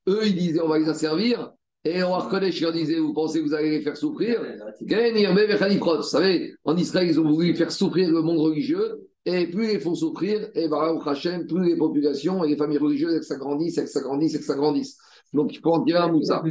Eux, 0.06 0.26
ils 0.26 0.34
disaient 0.34 0.60
on 0.60 0.68
va 0.68 0.78
les 0.78 0.88
asservir. 0.88 1.52
Et 1.84 2.02
on 2.02 2.18
Kodesh 2.28 2.60
leur 2.62 2.72
disait 2.72 2.98
vous 2.98 3.12
pensez 3.12 3.40
que 3.40 3.44
vous 3.44 3.54
allez 3.54 3.70
les 3.70 3.82
faire 3.82 3.96
souffrir? 3.96 4.40
Vous 4.80 6.02
savez, 6.02 6.54
en 6.64 6.76
Israël, 6.76 7.08
ils 7.08 7.20
ont 7.20 7.30
voulu 7.30 7.54
faire 7.54 7.70
souffrir 7.70 8.10
le 8.10 8.22
monde 8.22 8.38
religieux. 8.38 9.08
Et 9.26 9.46
plus 9.46 9.72
ils 9.72 9.80
font 9.80 9.94
souffrir, 9.94 10.50
et 10.54 10.68
Hashem, 11.06 11.46
plus 11.46 11.64
les 11.64 11.76
populations 11.78 12.44
et 12.44 12.48
les 12.50 12.56
familles 12.56 12.76
religieuses, 12.76 13.22
s'agrandissent, 13.22 13.82
s'agrandissent, 13.86 14.44
s'agrandissent. 14.44 14.98
Donc 15.32 15.54
il 15.54 15.60
faut 15.60 15.72
en 15.72 15.82
tirer 15.82 16.00
un 16.00 16.08
moussa. 16.08 16.42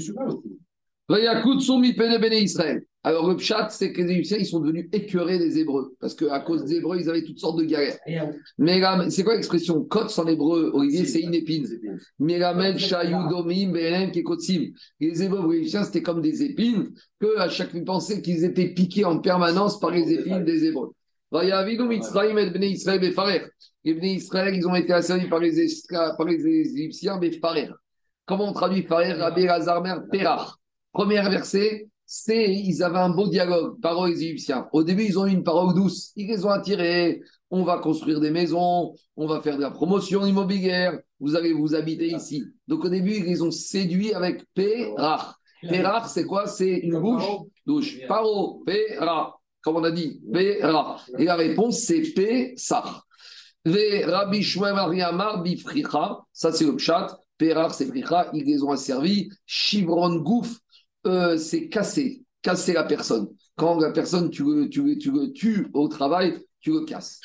Alors 3.06 3.28
le 3.30 3.36
pshat, 3.36 3.68
c'est 3.70 3.92
que 3.92 4.02
les 4.02 4.14
Égyptiens, 4.14 4.38
ils 4.40 4.46
sont 4.46 4.62
devenus 4.62 4.88
écœurés 4.94 5.38
des 5.38 5.60
Hébreux. 5.60 5.94
Parce 6.00 6.16
qu'à 6.16 6.40
cause 6.40 6.64
des 6.64 6.78
Hébreux, 6.78 6.98
ils 7.00 7.10
avaient 7.10 7.24
toutes 7.24 7.38
sortes 7.38 7.60
de 7.60 7.66
galères. 7.66 7.98
Mais 8.58 8.82
c'est 9.10 9.24
quoi 9.24 9.36
l'expression? 9.36 9.84
Kotz 9.84 10.18
en 10.18 10.26
hébreu, 10.26 10.72
Olivier, 10.74 11.06
c'est 11.06 11.20
une 11.20 11.34
épine. 11.34 11.68
Miramed, 12.18 12.78
Shayou, 12.78 13.28
Domim, 13.30 13.74
Beren, 13.74 14.12
Kekotsim. 14.12 14.72
Les 15.00 15.22
Hébreux 15.22 15.54
égyptiens, 15.54 15.84
c'était 15.84 16.02
comme 16.02 16.22
des 16.22 16.44
épines, 16.44 16.94
que 17.20 17.38
à 17.38 17.50
chaque 17.50 17.72
fois, 17.72 17.82
pensaient 17.86 18.22
qu'ils 18.22 18.46
étaient 18.46 18.70
piqués 18.70 19.06
en 19.06 19.20
permanence 19.20 19.80
par 19.80 19.92
les 19.92 20.14
épines 20.14 20.46
des 20.46 20.66
Hébreux. 20.66 20.94
Les 23.86 23.94
Bnei 23.94 24.14
Israël, 24.14 24.56
ils 24.56 24.68
ont 24.68 24.76
été 24.76 24.94
asservis 24.94 25.28
par 25.28 25.40
les, 25.40 25.68
par 25.90 26.26
les 26.26 26.48
Égyptiens 26.48 27.18
Befarer. 27.18 27.70
Comment 28.26 28.50
on 28.50 28.54
traduit 28.54 28.84
Farer? 28.84 29.12
Rabbi 29.14 29.46
Razarmer 29.48 29.96
Perach 30.10 30.63
Premier 30.94 31.22
verset, 31.22 31.90
c'est 32.06 32.54
ils 32.54 32.84
avaient 32.84 33.00
un 33.00 33.10
beau 33.10 33.28
dialogue, 33.28 33.80
parole 33.82 34.14
des 34.14 34.24
Égyptiens. 34.24 34.68
Au 34.72 34.84
début, 34.84 35.06
ils 35.06 35.18
ont 35.18 35.26
eu 35.26 35.32
une 35.32 35.44
parole 35.44 35.74
douce. 35.74 36.12
Ils 36.16 36.28
les 36.28 36.46
ont 36.46 36.52
attirés. 36.52 37.22
on 37.50 37.64
va 37.64 37.80
construire 37.80 38.20
des 38.20 38.30
maisons, 38.30 38.94
on 39.16 39.28
va 39.28 39.42
faire 39.42 39.58
de 39.58 39.62
la 39.62 39.72
promotion 39.72 40.26
immobilière, 40.26 41.00
vous 41.20 41.36
allez 41.36 41.54
vous 41.54 41.76
habiter 41.76 42.08
ici. 42.08 42.44
Donc 42.68 42.86
au 42.86 42.90
début, 42.90 43.16
ils 43.16 43.26
les 43.26 43.42
ont 43.42 43.52
séduits 43.52 44.14
avec 44.14 44.46
Pérar. 44.54 45.40
Pérar, 45.62 46.08
c'est 46.08 46.26
quoi? 46.26 46.46
C'est 46.48 46.78
une 46.80 47.00
bouche 47.00 47.24
douche. 47.66 48.00
Paro, 48.08 48.64
Pérar. 48.66 49.40
Comme 49.62 49.78
on 49.78 49.84
a 49.84 49.92
dit, 49.92 50.22
Pérar. 50.32 51.06
Et 51.18 51.26
la 51.26 51.36
réponse, 51.36 51.80
c'est. 51.80 52.04
Ve 53.66 54.06
Rabbi 54.06 54.46
Bifricha, 55.44 56.20
ça 56.34 56.52
c'est 56.52 56.66
le 56.66 56.76
pshat. 56.76 57.18
C'est 57.72 57.88
Fricha, 57.88 58.30
ils 58.34 58.46
les 58.46 58.64
ont 58.64 58.72
asservis. 58.72 59.30
Chivron 59.46 60.16
Gouf, 60.18 60.60
euh, 61.06 61.38
c'est 61.38 61.70
casser, 61.70 62.24
casser 62.42 62.74
la 62.74 62.84
personne. 62.84 63.28
Quand 63.56 63.80
la 63.80 63.92
personne, 63.92 64.30
tu 64.30 64.44
le, 64.44 64.70
tu, 64.70 64.84
le, 64.84 64.98
tu 64.98 65.12
le 65.12 65.32
tues 65.32 65.68
au 65.74 65.88
travail, 65.88 66.40
tu 66.60 66.72
le 66.72 66.86
casses. 66.86 67.20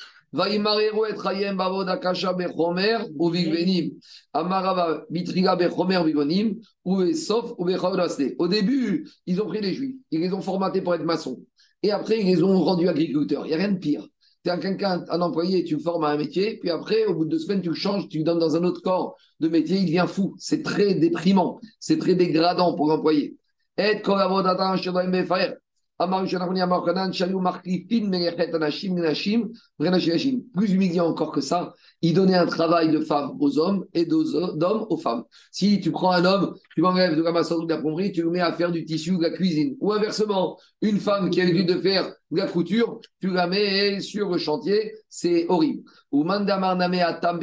Au 8.38 8.48
début, 8.48 9.08
ils 9.26 9.40
ont 9.40 9.46
pris 9.46 9.60
les 9.62 9.72
juifs, 9.72 9.96
ils 10.10 10.20
les 10.20 10.32
ont 10.34 10.42
formatés 10.42 10.82
pour 10.82 10.94
être 10.94 11.04
maçons. 11.04 11.40
Et 11.82 11.90
après, 11.92 12.20
ils 12.20 12.26
les 12.26 12.42
ont 12.42 12.60
rendus 12.60 12.88
agriculteurs. 12.88 13.46
Il 13.46 13.48
n'y 13.48 13.54
a 13.54 13.58
rien 13.58 13.72
de 13.72 13.78
pire. 13.78 14.06
Tu 14.44 14.50
es 14.50 14.58
quelqu'un, 14.60 15.04
un 15.08 15.20
employé, 15.20 15.64
tu 15.64 15.76
le 15.76 15.80
formes 15.80 16.04
à 16.04 16.10
un 16.10 16.16
métier, 16.16 16.58
puis 16.58 16.70
après, 16.70 17.06
au 17.06 17.14
bout 17.14 17.24
de 17.24 17.30
deux 17.30 17.38
semaines, 17.38 17.62
tu 17.62 17.70
le 17.70 17.74
changes, 17.74 18.08
tu 18.08 18.18
le 18.18 18.24
donnes 18.24 18.38
dans 18.38 18.54
un 18.54 18.64
autre 18.64 18.82
corps 18.82 19.16
de 19.40 19.48
métier, 19.48 19.78
il 19.78 19.86
devient 19.86 20.06
fou. 20.06 20.34
C'est 20.38 20.62
très 20.62 20.94
déprimant, 20.94 21.58
c'est 21.80 21.98
très 21.98 22.14
dégradant 22.14 22.74
pour 22.74 22.88
l'employé. 22.88 23.36
Et 23.80 24.02
plus 30.54 30.72
humiliant 30.72 31.06
encore 31.06 31.32
que 31.32 31.40
ça, 31.40 31.74
il 32.02 32.14
donnait 32.14 32.34
un 32.34 32.46
travail 32.46 32.90
de 32.90 33.00
femme 33.00 33.36
aux 33.38 33.58
hommes 33.58 33.84
et 33.94 34.04
d'hommes 34.04 34.86
aux 34.90 34.96
femmes. 34.96 35.22
Si 35.52 35.80
tu 35.80 35.92
prends 35.92 36.10
un 36.10 36.24
homme, 36.24 36.54
tu 36.74 36.82
m'enlèves 36.82 37.16
de 37.16 37.22
la 37.22 37.30
maçonnerie 37.30 37.66
de 37.66 37.72
la 37.72 37.80
plomberie, 37.80 38.10
tu 38.10 38.22
le 38.22 38.30
mets 38.30 38.40
à 38.40 38.52
faire 38.52 38.72
du 38.72 38.84
tissu 38.84 39.12
ou 39.12 39.18
de 39.18 39.22
la 39.22 39.30
cuisine. 39.30 39.76
Ou 39.80 39.92
inversement, 39.92 40.58
une 40.82 40.98
femme 40.98 41.30
qui 41.30 41.40
a 41.40 41.44
l'habitude 41.44 41.68
de 41.68 41.80
faire 41.80 42.12
de 42.32 42.36
la 42.36 42.48
couture, 42.48 43.00
tu 43.20 43.28
la 43.28 43.46
mets 43.46 44.00
sur 44.00 44.30
le 44.30 44.38
chantier, 44.38 44.92
c'est 45.08 45.46
horrible. 45.48 45.82
Ou 46.10 46.24
mandamar 46.24 46.74
name 46.76 46.94
atam 46.94 47.38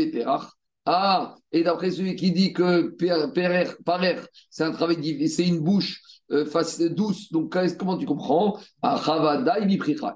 Ah, 0.86 1.36
et 1.52 1.64
d'après 1.64 1.92
celui 1.92 2.16
qui 2.16 2.32
dit 2.32 2.54
que 2.54 2.96
parer, 3.84 4.18
c'est 4.50 4.64
un 4.64 4.72
travail 4.72 5.28
c'est 5.28 5.48
une 5.48 5.60
bouche 5.60 6.02
euh, 6.32 6.46
face, 6.46 6.82
douce. 6.82 7.32
Donc, 7.32 7.56
comment 7.78 7.98
tu 7.98 8.06
comprends? 8.06 8.58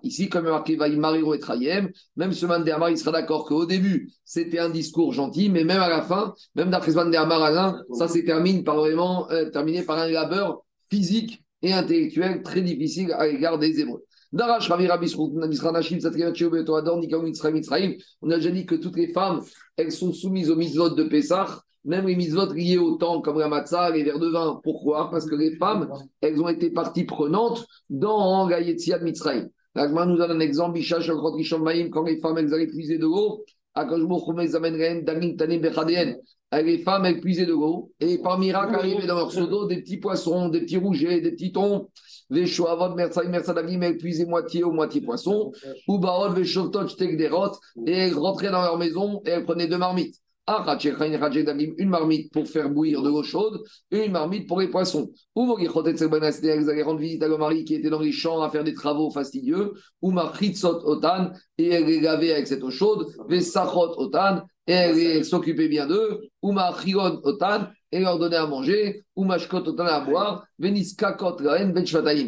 Ici, 0.04 0.30
comme 0.30 0.46
marqué 0.46 0.76
Vaïmariro 0.76 1.34
et 1.34 1.40
Trayem, 1.40 1.90
même 2.16 2.34
ce 2.34 2.46
Mandéamar, 2.46 2.90
il 2.90 2.98
sera 2.98 3.12
d'accord 3.12 3.46
qu'au 3.46 3.66
début, 3.66 4.12
c'était 4.26 4.60
un 4.60 4.70
discours 4.70 5.14
gentil, 5.14 5.50
mais 5.50 5.64
même 5.64 5.82
à 5.82 5.90
la 5.90 6.02
fin, 6.02 6.34
même 6.56 6.70
d'après 6.72 6.92
ce 6.92 6.98
Mandéamar, 6.98 7.76
ça 7.94 8.08
s'est 8.08 8.26
terminé 8.26 8.64
par 8.64 8.78
vraiment 8.78 9.30
euh, 9.32 9.50
terminé 9.50 9.84
par 9.84 9.98
un 10.00 10.08
labeur 10.08 10.64
physique 10.90 11.44
et 11.62 11.74
intellectuel 11.74 12.42
très 12.42 12.62
difficile 12.62 13.12
à 13.14 13.28
l'égard 13.28 13.60
des 13.60 13.80
Hébreux. 13.80 14.04
On 14.32 14.40
a 14.40 14.60
déjà 18.36 18.52
dit 18.52 18.66
que 18.66 18.76
toutes 18.76 18.98
les 18.98 19.12
femmes, 19.12 19.42
elles 19.76 19.92
sont 19.92 20.14
soumises 20.14 20.52
aux 20.52 20.56
mitzvot 20.56 20.90
de 20.90 21.04
Pessah, 21.04 21.64
même 21.86 22.06
les 22.06 22.16
mitzvot 22.16 22.54
liées 22.54 22.78
au 22.78 22.96
temps, 22.98 23.22
comme 23.22 23.40
la 23.40 23.48
matzah, 23.48 23.90
les 23.90 24.04
verres 24.04 24.20
de 24.20 24.30
vin. 24.30 24.60
Pourquoi? 24.64 25.10
Parce 25.10 25.26
que 25.26 25.36
les 25.36 25.56
femmes, 25.56 25.90
elles 26.22 26.40
ont 26.40 26.48
été 26.48 26.70
partie 26.70 27.06
prenante 27.06 27.66
dans 27.90 28.48
la 28.48 28.62
Yetzia 28.62 29.00
Mitzrayim. 29.00 29.50
L'Agma 29.74 30.06
nous 30.06 30.18
donne 30.18 30.32
un 30.32 30.40
exemple, 30.40 30.80
quand 31.92 32.04
les 32.04 32.20
femmes, 32.20 32.38
elles 32.38 32.54
allaient 32.54 32.68
puiser 32.68 32.98
de 32.98 33.04
l'eau, 33.04 33.46
les 36.52 36.78
femmes, 36.80 37.06
elles 37.06 37.22
puisaient 37.22 37.46
de 37.46 37.52
l'eau, 37.52 37.92
et 38.00 38.18
par 38.18 38.40
miracle, 38.40 38.76
arrivaient 38.76 39.08
dans 39.08 39.16
leur 39.16 39.32
seau 39.32 39.48
d'eau 39.48 39.68
des 39.68 39.78
petits 39.82 39.98
poissons, 39.98 40.50
des 40.50 40.62
petits 40.62 40.78
rougets, 40.78 41.22
des 41.22 41.32
petits 41.32 41.52
thons, 41.52 41.88
les 42.30 42.46
choavot, 42.46 42.96
mersaï, 42.96 43.28
mersadagim, 43.28 43.82
elles 43.82 43.98
puisaient 43.98 44.26
moitié 44.26 44.64
ou 44.64 44.72
moitié 44.72 45.02
poisson, 45.02 45.52
ou 45.88 45.98
baot, 45.98 46.34
les 46.36 46.46
shovtot, 46.46 46.88
et 47.88 47.92
elles 47.92 48.18
rentraient 48.18 48.52
dans 48.52 48.62
leur 48.62 48.78
maison 48.78 49.22
et 49.26 49.30
elles 49.30 49.46
prenaient 49.46 49.68
deux 49.68 49.78
marmites. 49.78 50.16
Une 51.78 51.90
marmite 51.90 52.34
pour 52.34 52.48
faire 52.48 52.72
bouillir 52.72 53.04
de 53.04 53.10
l'eau 53.10 53.22
chaude 53.22 53.62
et 53.92 54.06
une 54.06 54.14
marmite 54.14 54.48
pour 54.48 54.60
les 54.60 54.68
poissons. 54.68 55.12
Ou 55.36 55.46
vous 55.46 55.56
allaient 55.56 56.82
rendre 56.82 57.00
visite 57.00 57.22
à 57.22 57.28
leur 57.28 57.38
mari 57.38 57.66
qui 57.66 57.76
était 57.76 57.92
dans 57.92 58.00
les 58.00 58.12
champs 58.12 58.42
à 58.42 58.50
faire 58.50 58.64
des 58.64 58.74
travaux 58.74 59.12
fastidieux, 59.12 59.74
ou 60.02 60.10
marchitsot 60.10 60.82
otan, 60.86 61.30
et 61.60 61.68
elle 61.70 61.86
les 61.86 62.02
lavait 62.02 62.32
avec 62.32 62.48
cette 62.48 62.64
eau 62.64 62.72
chaude, 62.72 63.06
vesachot 63.28 63.94
otan, 64.00 64.42
et 64.66 64.74
elle 64.74 65.24
s'occupait 65.24 65.68
bien 65.68 65.86
d'eux, 65.86 66.22
ou 66.42 66.52
machiron 66.52 67.20
otan, 67.24 67.68
et 67.92 68.00
leur 68.00 68.20
donnait 68.20 68.36
à 68.36 68.46
manger, 68.46 69.04
ou 69.16 69.24
mashkot 69.24 69.64
à 69.80 70.00
boire, 70.02 70.46
veniskakot 70.60 71.38
gaen 71.42 71.72
ben 71.74 71.84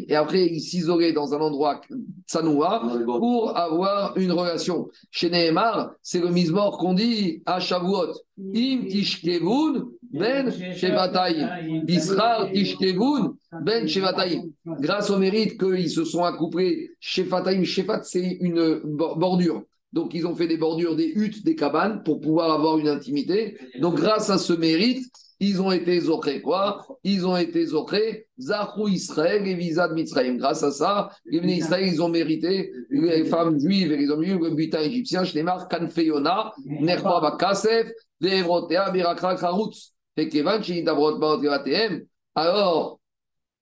Et 0.08 0.16
après, 0.16 0.46
ils 0.48 0.62
s'isolaient 0.62 1.14
dans 1.14 1.34
un 1.34 1.40
endroit 1.40 1.82
tsanoua 2.28 2.82
pour 3.06 3.56
avoir 3.56 4.18
une 4.18 4.32
relation. 4.32 4.90
Chez 5.12 5.30
Nehemar, 5.30 5.92
c'est 6.02 6.20
le 6.20 6.30
mismor 6.30 6.78
qu'on 6.78 6.94
dit 6.94 7.44
à 7.46 7.60
Shavuot. 7.60 8.14
Im 8.56 8.88
tishkevun 8.90 9.86
ben 10.12 10.52
shevatayim. 10.52 11.84
Bisrar 11.84 12.52
tishkevun 12.52 13.36
ben 13.62 13.88
shevatayim. 13.88 14.52
Grâce 14.66 15.12
au 15.12 15.20
mérite 15.20 15.60
qu'ils 15.60 15.92
se 15.92 16.04
sont 16.06 16.24
accouplés, 16.24 16.92
shefatayim, 17.00 17.64
shefat, 17.64 18.02
c'est 18.04 18.38
une 18.42 18.82
bordure. 18.84 19.64
Donc, 19.94 20.14
ils 20.14 20.26
ont 20.26 20.36
fait 20.36 20.48
des 20.48 20.58
bordures, 20.58 20.96
des 20.96 21.12
huttes, 21.16 21.44
des 21.44 21.56
cabanes 21.56 22.02
pour 22.04 22.22
pouvoir 22.22 22.52
avoir 22.52 22.78
une 22.78 22.88
intimité. 22.88 23.58
Donc, 23.80 23.96
grâce 23.96 24.30
à 24.30 24.38
ce 24.38 24.54
mérite, 24.54 25.06
ils 25.42 25.62
ont 25.62 25.72
été 25.72 26.00
zokrés 26.00 26.42
quoi? 26.42 26.86
Ils 27.04 27.26
ont 27.26 27.36
été 27.36 27.66
zokrés 27.66 28.28
Zachou 28.40 28.88
Israël 28.88 29.46
et 29.48 29.56
Visa 29.56 29.88
de 29.88 29.96
Mitzrayim. 29.96 30.38
Grâce 30.38 30.62
à 30.62 30.72
ça, 30.72 31.10
les 31.26 31.40
Israël, 31.40 31.88
ils 31.88 32.02
ont 32.02 32.10
mérité, 32.10 32.72
les 32.92 33.26
femmes 33.26 33.60
juives 33.60 33.92
et 33.92 33.98
les 33.98 34.10
hommes 34.10 34.24
juifs, 34.24 34.40
le 34.40 34.52
butin 34.52 34.82
égyptien, 34.82 35.24
Shnemar, 35.24 35.68
Kanfeyona, 35.68 36.54
Nerpa 36.64 37.20
Bakasef, 37.20 37.88
Devrotea, 38.22 38.92
Birakra, 38.92 39.36
Karutz. 39.36 39.94
Et 40.18 40.30
Kevan, 40.30 40.62
Shinidabrot, 40.62 41.18
Baotivatem. 41.18 42.06
Alors, 42.36 43.00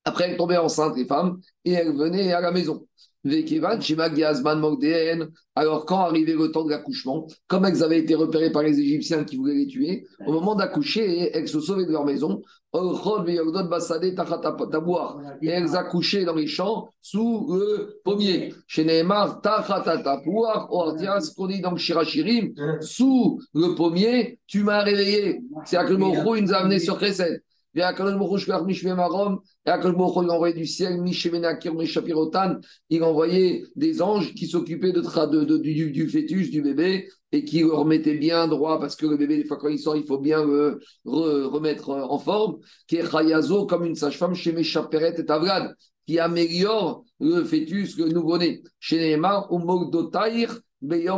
après, 0.04 0.30
elles 0.30 0.38
tombaient 0.38 0.58
enceintes, 0.58 0.98
les 0.98 1.06
femmes, 1.06 1.40
et 1.64 1.72
elles 1.72 1.96
venaient 1.96 2.34
à 2.34 2.42
la 2.42 2.52
maison. 2.52 2.86
Alors, 5.56 5.86
quand 5.86 5.98
arrivait 5.98 6.34
le 6.34 6.52
temps 6.52 6.64
de 6.64 6.70
l'accouchement, 6.70 7.28
comme 7.48 7.66
elles 7.66 7.84
avaient 7.84 8.00
été 8.00 8.16
repérées 8.16 8.52
par 8.52 8.64
les 8.64 8.80
Égyptiens 8.80 9.26
qui 9.26 9.36
voulaient 9.36 9.56
les 9.56 9.68
tuer, 9.68 10.08
au 10.26 10.32
moment 10.32 10.56
d'accoucher, 10.56 11.30
elles 11.34 11.50
se 11.50 11.60
sauvaient 11.60 11.86
de 11.86 11.92
leur 11.92 12.06
maison. 12.06 12.42
Et 15.42 15.48
elles 15.48 15.76
accouchaient 15.76 16.24
dans 16.24 16.36
les 16.36 16.48
champs 16.48 16.88
sous 17.02 17.48
le 17.52 18.00
pommier. 18.06 18.54
Chez 18.68 18.86
ce 18.86 21.36
qu'on 21.36 21.48
dit 21.48 21.62
dans 21.62 21.76
Shirachirim, 21.76 22.54
sous 22.80 23.42
le 23.54 23.76
pommier, 23.76 24.40
tu 24.48 24.64
m'as 24.64 24.84
réveillé. 24.84 25.42
C'est 25.66 25.78
à 25.78 25.84
que 25.84 25.94
le 25.94 26.38
il 26.38 26.44
nous 26.44 26.54
a 26.54 26.58
amené 26.58 26.80
sur 26.80 27.00
Chesed. 27.00 27.42
Et 27.76 27.82
à 27.82 27.94
il 27.94 29.70
a 29.70 30.34
envoyé 30.34 30.54
du 30.56 30.66
ciel, 30.66 31.00
il 32.90 33.04
envoyait 33.04 33.64
des 33.76 34.02
anges 34.02 34.34
qui 34.34 34.48
s'occupaient 34.48 34.92
de, 34.92 35.58
du, 35.58 35.92
du, 35.92 36.10
fœtus, 36.10 36.50
du 36.50 36.64
bébé, 36.64 37.08
et 37.32 37.46
qui 37.46 37.60
le 37.60 37.72
remettaient 37.72 38.18
bien 38.18 38.48
droit, 38.48 38.80
parce 38.80 38.96
que 38.96 39.06
le 39.06 39.18
bébé, 39.18 39.38
des 39.38 39.46
fois, 39.46 39.58
quand 39.58 39.68
il 39.68 39.78
sort, 39.78 39.96
il 39.96 40.06
faut 40.06 40.18
bien 40.18 40.44
le 40.44 40.80
remettre 41.06 41.92
en 41.92 42.18
forme. 42.18 42.58
Qui 42.88 42.96
est 42.96 43.10
Chayazo, 43.10 43.68
comme 43.68 43.86
une 43.86 43.96
sage-femme 43.96 44.34
chez 44.34 44.52
Meshaperet 44.52 45.16
et 45.20 45.32
Avlad, 45.32 45.76
qui 46.08 46.18
améliore 46.18 47.06
le 47.20 47.44
fœtus, 47.44 47.98
le 48.00 48.10
nouveau-né. 48.10 48.64
Chez 48.80 48.98
Neymar, 48.98 49.48
Umogdotair, 49.54 50.60
Il 50.82 50.96
y 50.96 51.10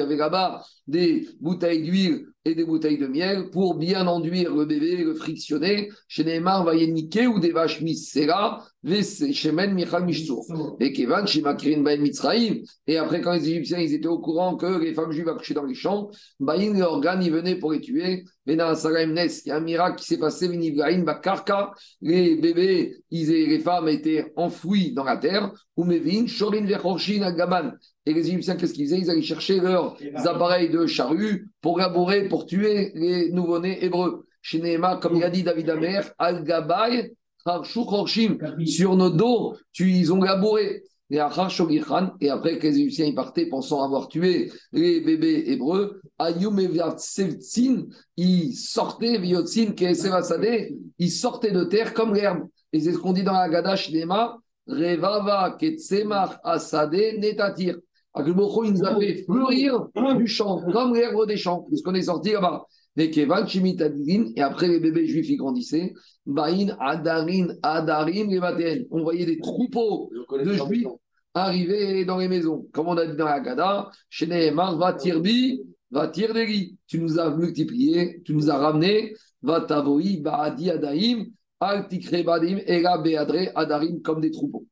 avait 0.00 0.16
là-bas 0.16 0.62
des 0.86 1.28
bouteilles 1.40 1.82
d'huile 1.82 2.31
et 2.44 2.54
des 2.54 2.64
bouteilles 2.64 2.98
de 2.98 3.06
miel 3.06 3.50
pour 3.50 3.74
bien 3.76 4.06
enduire 4.06 4.54
le 4.54 4.64
bébé, 4.64 4.96
le 4.96 5.14
frictionner. 5.14 5.90
Chez 6.08 6.24
Neymar, 6.24 6.64
va 6.64 6.74
niquer 6.74 7.26
ou 7.26 7.38
des 7.38 7.52
vaches 7.52 7.80
misera, 7.80 8.64
Shemen 8.84 9.74
Michal 9.74 10.04
Mishsour. 10.04 10.44
Et 10.80 10.92
Kevan, 10.92 11.26
Shimakrin 11.26 11.82
Ben 11.82 12.00
Mitzraïm. 12.00 12.62
Et 12.86 12.96
après, 12.96 13.20
quand 13.20 13.32
les 13.32 13.48
Égyptiens 13.48 13.78
ils 13.78 13.94
étaient 13.94 14.08
au 14.08 14.18
courant 14.18 14.56
que 14.56 14.80
les 14.82 14.92
femmes 14.92 15.12
juives 15.12 15.28
accouchaient 15.28 15.54
dans 15.54 15.64
les 15.64 15.74
champs, 15.74 16.10
Baïn, 16.40 16.74
les 16.74 16.82
organes, 16.82 17.22
ils 17.22 17.32
venaient 17.32 17.56
pour 17.56 17.72
les 17.72 17.80
tuer. 17.80 18.24
Il 18.46 18.56
y 18.56 18.60
a 18.60 19.56
un 19.56 19.60
miracle 19.60 20.00
qui 20.00 20.04
s'est 20.04 20.18
passé, 20.18 20.48
Bakarka, 20.48 21.72
les 22.00 22.34
bébés, 22.36 22.96
ils, 23.12 23.28
les 23.28 23.60
femmes 23.60 23.88
étaient 23.88 24.32
enfouies 24.34 24.92
dans 24.92 25.04
la 25.04 25.16
terre. 25.16 25.52
Umevin, 25.76 26.26
Shorin 26.26 26.66
Vechorshin 26.66 27.22
Agaban. 27.22 27.72
Et 28.04 28.12
les 28.12 28.28
Égyptiens, 28.28 28.56
qu'est-ce 28.56 28.74
qu'ils 28.74 28.86
faisaient? 28.86 28.98
Ils 28.98 29.10
allaient 29.10 29.22
chercher 29.22 29.60
leurs 29.60 29.96
appareils 30.26 30.70
de 30.70 30.86
charrue 30.86 31.48
pour 31.60 31.78
labourer, 31.78 32.28
pour 32.28 32.46
tuer 32.46 32.90
les 32.94 33.30
nouveau-nés 33.30 33.84
hébreux. 33.84 34.26
Chez 34.40 34.60
Nehema, 34.60 34.96
comme 34.96 35.14
il 35.16 35.22
a 35.22 35.30
dit 35.30 35.44
David 35.44 35.70
Amer, 35.70 36.10
Al 36.18 36.42
Gabay, 36.42 37.12
Kharchou 37.44 37.84
Khorshim, 37.84 38.38
sur 38.66 38.96
nos 38.96 39.10
dos, 39.10 39.56
tu, 39.72 39.90
ils 39.90 40.12
ont 40.12 40.20
labouré. 40.20 40.82
Et 41.10 41.20
après 41.20 41.48
que 41.50 42.66
les 42.66 42.78
Égyptiens 42.78 43.04
y 43.04 43.14
partaient 43.14 43.46
pensant 43.46 43.84
avoir 43.84 44.08
tué 44.08 44.50
les 44.72 45.00
bébés 45.02 45.44
hébreux, 45.48 46.00
Ayum 46.18 46.58
et 46.58 46.70
Sevtsin, 46.96 47.84
ils 48.16 48.54
sortaient, 48.54 49.18
Viotzin, 49.18 49.72
Kesevasade, 49.72 50.70
ils 50.98 51.10
sortaient 51.10 51.52
de 51.52 51.64
terre 51.64 51.92
comme 51.92 52.14
l'herbe. 52.14 52.48
Et 52.72 52.80
c'est 52.80 52.92
ce 52.92 52.98
qu'on 52.98 53.12
dit 53.12 53.22
dans 53.24 53.34
la 53.34 53.50
Gadash 53.50 53.92
Nema, 53.92 54.38
Revava 54.66 55.56
Ketsemach 55.60 56.38
Asade 56.42 57.18
Netatir. 57.18 57.76
Akhlboko, 58.14 58.64
il 58.64 58.72
nous 58.72 58.84
a 58.84 58.98
fait 58.98 59.24
fleurir 59.24 59.86
du 60.16 60.26
champ, 60.26 60.60
comme 60.72 60.94
l'herbe 60.94 61.26
des 61.26 61.36
champs, 61.36 61.64
puisqu'on 61.68 61.94
est 61.94 62.02
sorti 62.02 62.32
là-bas? 62.32 62.66
Et 62.96 64.42
après 64.42 64.68
les 64.68 64.80
bébés 64.80 65.06
juifs, 65.06 65.30
ils 65.30 65.36
grandissaient. 65.36 65.94
Baïn, 66.26 66.76
Adarin, 66.78 67.48
Adarim, 67.62 68.28
les. 68.28 68.86
On 68.90 69.02
voyait 69.02 69.24
des 69.24 69.38
troupeaux 69.38 70.10
de 70.30 70.52
juifs 70.52 70.86
arriver 71.34 72.04
dans 72.04 72.18
les 72.18 72.28
maisons. 72.28 72.66
Comme 72.72 72.88
on 72.88 72.96
a 72.96 73.06
dit 73.06 73.16
dans 73.16 73.24
la 73.24 73.40
Gada, 73.40 73.90
chez 74.10 74.26
Nehemar, 74.26 74.76
va 74.76 74.92
tirbi, 74.92 75.62
va 75.90 76.08
tirdegi. 76.08 76.76
Tu 76.86 77.00
nous 77.00 77.18
as 77.18 77.34
multiplié, 77.34 78.20
tu 78.24 78.34
nous 78.34 78.50
as 78.50 78.58
ramené, 78.58 79.14
va 79.42 79.62
tavoï, 79.62 80.20
baadi 80.20 80.70
adaim, 80.70 81.24
al 81.60 81.88
tikre 81.88 82.22
badim, 82.24 82.58
ega 82.66 82.98
beadre 82.98 83.50
adarim, 83.54 84.02
comme 84.02 84.20
des 84.20 84.30
troupeaux. 84.30 84.66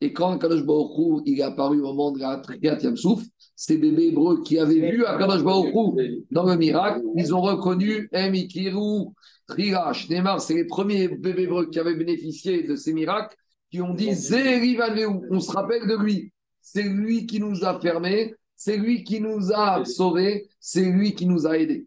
Et 0.00 0.12
quand 0.12 0.38
Kadosh 0.38 0.62
il 1.24 1.40
est 1.40 1.42
apparu 1.42 1.80
au 1.80 1.86
moment 1.86 2.12
de 2.12 2.20
la 2.20 2.36
Triat 2.36 2.78
Yamsouf, 2.80 3.22
ces 3.56 3.78
bébés 3.78 4.08
hébreux 4.08 4.42
qui 4.42 4.58
avaient 4.58 4.90
vu 4.92 5.02
Kadosh 5.02 5.42
Baruch 5.42 5.74
dans 6.30 6.44
le 6.44 6.56
miracle, 6.56 7.02
ils 7.16 7.34
ont 7.34 7.40
reconnu 7.40 8.08
Emikiru, 8.12 9.06
Trirash, 9.48 10.08
Neymar, 10.08 10.40
c'est 10.40 10.54
les 10.54 10.66
premiers 10.66 11.08
bébés 11.08 11.44
hébreux 11.44 11.70
qui 11.70 11.78
avaient 11.78 11.94
bénéficié 11.94 12.62
de 12.62 12.76
ces 12.76 12.92
miracles 12.92 13.36
qui 13.70 13.80
ont 13.80 13.94
dit 13.94 14.10
on 14.10 15.40
se 15.40 15.52
rappelle 15.52 15.86
de 15.88 15.96
lui. 15.96 16.32
C'est 16.60 16.82
lui 16.84 17.26
qui 17.26 17.40
nous 17.40 17.64
a 17.64 17.78
fermés, 17.80 18.34
c'est 18.54 18.76
lui 18.76 19.04
qui 19.04 19.20
nous 19.20 19.52
a 19.52 19.84
sauvés, 19.84 20.48
c'est 20.60 20.84
lui 20.84 21.14
qui 21.14 21.26
nous 21.26 21.46
a 21.46 21.58
aidés. 21.58 21.86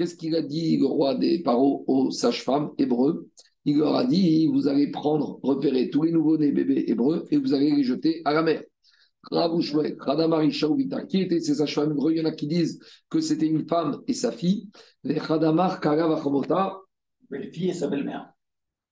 Qu'est-ce 0.00 0.16
qu'il 0.16 0.34
a 0.34 0.40
dit 0.40 0.78
le 0.78 0.86
roi 0.86 1.14
des 1.14 1.42
paro 1.42 1.84
aux 1.86 2.10
sages-femmes 2.10 2.70
hébreux? 2.78 3.28
Il 3.66 3.76
leur 3.76 3.96
a 3.96 4.06
dit 4.06 4.46
vous 4.46 4.66
allez 4.66 4.90
prendre, 4.90 5.38
repérer 5.42 5.90
tous 5.90 6.04
les 6.04 6.12
nouveaux-nés 6.12 6.52
bébés 6.52 6.84
hébreux 6.86 7.26
et 7.30 7.36
vous 7.36 7.52
allez 7.52 7.70
les 7.70 7.82
jeter 7.82 8.22
à 8.24 8.32
la 8.32 8.40
mer. 8.40 8.62
Qui 11.06 11.20
étaient 11.20 11.40
ces 11.40 11.56
sages-femmes 11.56 11.90
hébreux? 11.90 12.12
Il 12.12 12.16
y 12.16 12.20
en 12.22 12.24
a 12.24 12.30
qui 12.30 12.46
disent 12.46 12.80
que 13.10 13.20
c'était 13.20 13.46
une 13.46 13.68
femme 13.68 14.00
et 14.08 14.14
sa 14.14 14.32
fille. 14.32 14.70
Les 15.04 15.16
Khadamar 15.16 15.82
Belle-fille 17.28 17.68
et 17.68 17.74
sa 17.74 17.88
belle-mère. 17.88 18.32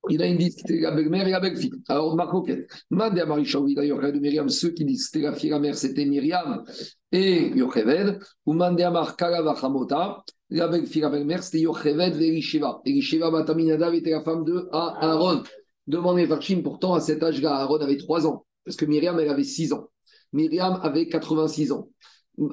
Il 0.09 0.21
a 0.21 0.27
une 0.27 0.37
dit 0.37 0.51
c'était 0.51 0.79
la 0.79 0.91
belle-mère 0.91 1.27
et 1.27 1.31
la 1.31 1.39
belle-fille. 1.39 1.73
Alors, 1.87 2.15
ma 2.15 2.27
coquette. 2.27 2.69
Mandé 2.91 3.21
à 3.21 3.25
Marie-Shaoui, 3.25 3.73
d'ailleurs, 3.73 3.99
de 3.99 4.19
Myriam, 4.19 4.47
ceux 4.47 4.69
qui 4.69 4.85
disent 4.85 5.09
que 5.09 5.17
c'était 5.17 5.25
la 5.25 5.33
fille 5.33 5.49
et 5.49 5.53
la 5.53 5.59
mère, 5.59 5.75
c'était 5.75 6.05
Myriam 6.05 6.63
et 7.11 7.49
Yocheved. 7.55 8.19
Ou 8.45 8.53
Mandé 8.53 8.83
à 8.83 8.91
Markalavachamota, 8.91 10.23
la 10.49 10.67
belle-fille 10.67 11.01
et 11.01 11.03
la 11.03 11.09
belle-mère, 11.09 11.43
c'était 11.43 11.59
Yocheved 11.59 12.21
et 12.21 12.27
Elisheva. 12.27 12.81
Elisheva 12.85 13.29
Bataminadav 13.31 13.93
était 13.93 14.11
la 14.11 14.21
femme 14.21 14.43
de 14.43 14.67
Aaron. 14.71 15.43
Demandez 15.87 16.27
Farchim, 16.27 16.61
pourtant, 16.61 16.93
à 16.93 16.99
cet 16.99 17.23
âge-là, 17.23 17.55
Aaron 17.55 17.79
avait 17.81 17.97
3 17.97 18.27
ans. 18.27 18.45
Parce 18.65 18.75
que 18.75 18.85
Myriam, 18.85 19.19
elle 19.19 19.29
avait 19.29 19.43
6 19.43 19.73
ans. 19.73 19.89
Myriam 20.33 20.79
avait 20.83 21.07
86 21.07 21.71
ans. 21.71 21.89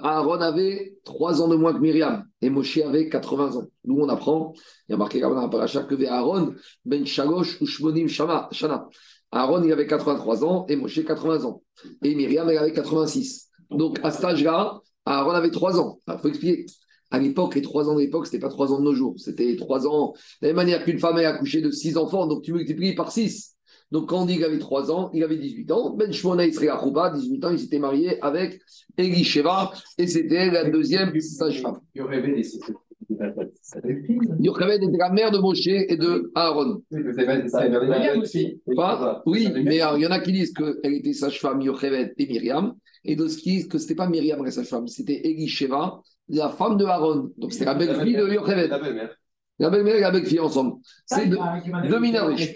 Aaron 0.02 0.40
avait 0.40 0.96
3 1.04 1.42
ans 1.42 1.48
de 1.48 1.56
moins 1.56 1.72
que 1.72 1.78
Myriam 1.78 2.24
et 2.40 2.50
Moshe 2.50 2.78
avait 2.78 3.08
80 3.08 3.56
ans. 3.56 3.66
Nous, 3.84 3.96
on 3.98 4.08
apprend, 4.08 4.52
il 4.88 4.92
y 4.92 4.94
a 4.94 4.98
marqué 4.98 5.20
dans 5.20 5.34
la 5.34 5.48
paracha 5.48 5.84
que 5.84 6.02
Aaron, 6.06 6.54
Ben 6.84 7.06
Shalosh 7.06 7.60
ou 7.60 7.66
Shmonim 7.66 8.08
Shana. 8.08 8.48
Aaron, 9.30 9.62
il 9.62 9.72
avait 9.72 9.86
83 9.86 10.44
ans 10.44 10.66
et 10.68 10.76
Moshe 10.76 11.04
80 11.04 11.44
ans. 11.44 11.62
Et 12.02 12.14
Myriam, 12.14 12.48
elle 12.48 12.58
avait 12.58 12.72
86. 12.72 13.48
Donc, 13.70 14.00
à 14.02 14.10
cet 14.10 14.24
âge-là, 14.24 14.80
Aaron 15.04 15.32
avait 15.32 15.50
3 15.50 15.78
ans. 15.78 16.00
Il 16.08 16.18
faut 16.18 16.28
expliquer. 16.28 16.66
À 17.10 17.18
l'époque, 17.18 17.54
les 17.54 17.62
3 17.62 17.88
ans 17.88 17.94
de 17.94 18.00
l'époque, 18.00 18.26
ce 18.26 18.32
n'était 18.32 18.44
pas 18.46 18.50
3 18.50 18.72
ans 18.72 18.78
de 18.78 18.84
nos 18.84 18.94
jours. 18.94 19.14
C'était 19.16 19.54
3 19.56 19.86
ans. 19.86 20.14
De 20.42 20.46
la 20.46 20.48
même 20.48 20.56
manière 20.56 20.84
qu'une 20.84 20.98
femme 20.98 21.16
a 21.16 21.28
accouché 21.28 21.60
de 21.60 21.70
6 21.70 21.96
enfants, 21.96 22.26
donc 22.26 22.42
tu 22.42 22.52
multiplies 22.52 22.94
par 22.94 23.12
6. 23.12 23.54
Donc, 23.92 24.08
quand 24.08 24.22
on 24.22 24.26
dit 24.26 24.34
qu'il 24.34 24.44
avait 24.44 24.58
3 24.58 24.90
ans, 24.90 25.10
il 25.14 25.22
avait 25.22 25.36
18 25.36 25.70
ans. 25.70 25.90
Ben 25.94 26.12
Shmona 26.12 26.44
Israël 26.46 26.76
18 27.14 27.44
ans, 27.44 27.50
il 27.50 27.58
s'était 27.58 27.78
marié 27.78 28.20
avec 28.20 28.60
Elisheva, 28.98 29.72
et 29.96 30.08
c'était 30.08 30.50
la 30.50 30.68
deuxième 30.68 31.18
sage-femme. 31.20 31.78
Yocheved 34.40 34.82
était 34.82 34.98
la 34.98 35.10
mère 35.10 35.30
de 35.30 35.38
Moshe 35.38 35.68
et 35.68 35.96
de 35.96 36.32
Aaron. 36.34 36.82
Oui, 39.26 39.48
mais 39.54 39.76
il 39.76 40.00
y 40.02 40.06
en 40.06 40.10
a 40.10 40.18
qui 40.18 40.32
disent 40.32 40.52
qu'elle 40.52 40.94
était 40.94 41.12
sage-femme, 41.12 41.60
Yocheved 41.60 42.14
et 42.18 42.26
Myriam, 42.26 42.74
et 43.04 43.14
d'autres 43.14 43.36
qui 43.36 43.50
disent 43.50 43.68
que 43.68 43.78
ce 43.78 43.84
n'était 43.84 43.94
pas 43.94 44.08
Myriam 44.08 44.42
la 44.44 44.50
sage-femme, 44.50 44.88
c'était 44.88 45.20
Elisheva, 45.28 46.02
la 46.28 46.48
femme 46.48 46.76
de 46.76 46.84
Aaron. 46.84 47.30
Donc, 47.36 47.52
c'était 47.52 47.66
la 47.66 47.74
belle-fille 47.74 48.16
de 48.16 48.28
Yocheved. 48.28 48.70
La 49.58 49.70
belle-mère 49.70 49.96
et 49.96 50.00
la 50.00 50.10
belle-fille 50.10 50.40
ensemble. 50.40 50.74
C'est 51.06 51.28
deux, 51.28 51.38
minarish. 51.98 52.54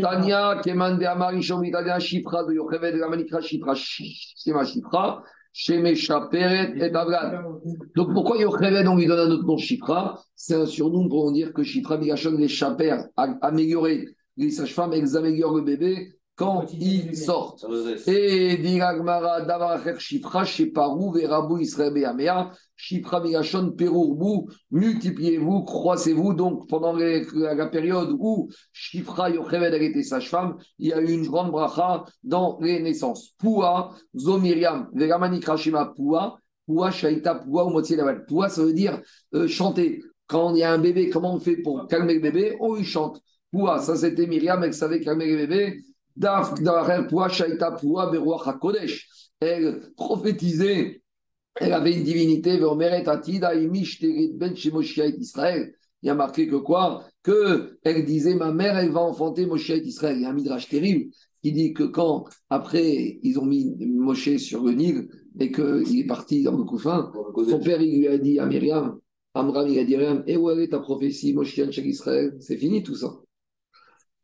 Tania, 0.00 0.60
Keman 0.64 0.98
de 0.98 1.04
Amarishom, 1.04 1.62
Italia, 1.64 1.98
Chifra, 1.98 2.44
de 2.44 2.54
Yocheved, 2.54 2.94
la 2.96 3.08
Manikra, 3.08 3.40
Chifra, 3.40 3.74
Shema 3.74 4.64
Chifra, 4.64 5.22
Shemesha 5.52 6.28
Peret 6.30 6.72
et 6.76 6.94
Avgad. 6.94 7.38
Donc 7.94 8.14
pourquoi 8.14 8.38
Yocheved, 8.38 8.86
on 8.88 8.96
lui 8.96 9.06
donne 9.06 9.30
un 9.30 9.32
autre 9.32 9.46
nom, 9.46 9.58
Chifra 9.58 10.18
C'est 10.34 10.54
un 10.54 10.66
surnom 10.66 11.06
pour 11.08 11.30
dire 11.32 11.52
que 11.52 11.62
Chifra, 11.62 11.98
Migashon, 11.98 12.32
les 12.38 12.48
chapères, 12.48 13.04
améliorer 13.42 14.08
les 14.38 14.50
sages-femmes, 14.50 14.94
elles 14.94 15.16
améliorent 15.16 15.56
le 15.56 15.62
bébé 15.62 16.14
quand 16.36 16.66
ils 16.72 17.16
sortent. 17.16 17.64
Et 18.06 18.56
Diragmara 18.56 19.42
Davaracher 19.42 19.98
Shifra, 19.98 20.44
Sheparou, 20.44 21.12
Verabou, 21.12 21.58
Israël, 21.58 21.92
Beamea, 21.92 22.50
Shifra, 22.74 23.20
Migashon, 23.20 23.72
Perourbu, 23.72 24.52
multipliez-vous, 24.72 25.62
croissez-vous. 25.62 26.34
Donc, 26.34 26.68
pendant 26.68 26.92
la 26.92 27.66
période 27.66 28.16
où 28.18 28.48
Shifra, 28.72 29.30
Yocheved, 29.30 29.74
était 29.74 30.02
sage-femme, 30.02 30.56
il 30.78 30.88
y 30.88 30.92
a 30.92 31.00
eu 31.00 31.12
une 31.12 31.26
grande 31.26 31.52
bracha 31.52 32.04
dans 32.24 32.58
les 32.60 32.80
naissances. 32.80 33.32
Poua, 33.38 33.94
Zomiriam, 34.16 34.88
Veramani 34.92 35.38
Krashima, 35.38 35.92
Poua, 35.94 36.38
Poua, 36.66 36.90
Shaita, 36.90 37.36
Poua, 37.36 37.66
ou 37.66 37.70
Motier 37.70 37.96
Poua, 38.26 38.48
ça 38.48 38.62
veut 38.62 38.72
dire 38.72 39.00
euh, 39.34 39.46
chanter. 39.46 40.02
Quand 40.26 40.54
il 40.54 40.60
y 40.60 40.62
a 40.62 40.72
un 40.72 40.78
bébé, 40.78 41.10
comment 41.10 41.34
on 41.34 41.38
fait 41.38 41.58
pour 41.58 41.86
calmer 41.86 42.14
le 42.14 42.20
bébé? 42.20 42.56
On 42.58 42.74
lui 42.74 42.84
chante. 42.84 43.20
Poua, 43.52 43.78
ça 43.78 43.94
c'était 43.94 44.26
Myriam, 44.26 44.64
elle 44.64 44.74
savait 44.74 44.98
calmer 44.98 45.30
le 45.30 45.46
bébé. 45.46 45.84
Elle 49.40 49.80
prophétisait, 49.96 51.02
elle 51.56 51.72
avait 51.72 51.92
une 51.92 52.04
divinité, 52.04 52.58
ben. 52.58 54.54
Il 56.04 56.08
y 56.08 56.10
a 56.10 56.14
marqué 56.14 56.46
que 56.46 56.56
quoi? 56.56 57.02
Que 57.22 57.78
elle 57.82 58.04
disait 58.04 58.34
Ma 58.34 58.52
mère, 58.52 58.76
elle 58.76 58.90
va 58.90 59.00
enfanter 59.00 59.46
Moshe 59.46 59.70
Israël. 59.70 60.16
Il 60.18 60.22
y 60.22 60.26
a 60.26 60.30
un 60.30 60.34
midrash 60.34 60.68
terrible 60.68 61.10
qui 61.42 61.52
dit 61.52 61.72
que 61.72 61.84
quand, 61.84 62.26
après, 62.50 63.18
ils 63.22 63.38
ont 63.38 63.46
mis 63.46 63.74
Moshe 63.80 64.36
sur 64.36 64.62
le 64.64 64.72
Nil 64.72 65.08
et 65.40 65.50
qu'il 65.50 65.98
est 65.98 66.06
parti 66.06 66.42
dans 66.42 66.56
le 66.56 66.64
couffin, 66.64 67.10
son 67.48 67.58
père, 67.58 67.80
il 67.80 68.00
lui 68.00 68.08
a 68.08 68.18
dit 68.18 68.38
à 68.38 68.44
Myriam, 68.44 68.98
Amram, 69.32 69.66
il 69.66 69.78
a 69.78 69.84
dit 69.84 69.96
Et 70.26 70.36
où 70.36 70.50
est 70.50 70.68
ta 70.68 70.78
prophétie, 70.78 71.32
Moshe 71.32 71.56
Israël? 71.56 72.36
C'est 72.38 72.58
fini 72.58 72.82
tout 72.82 72.94
ça. 72.94 73.23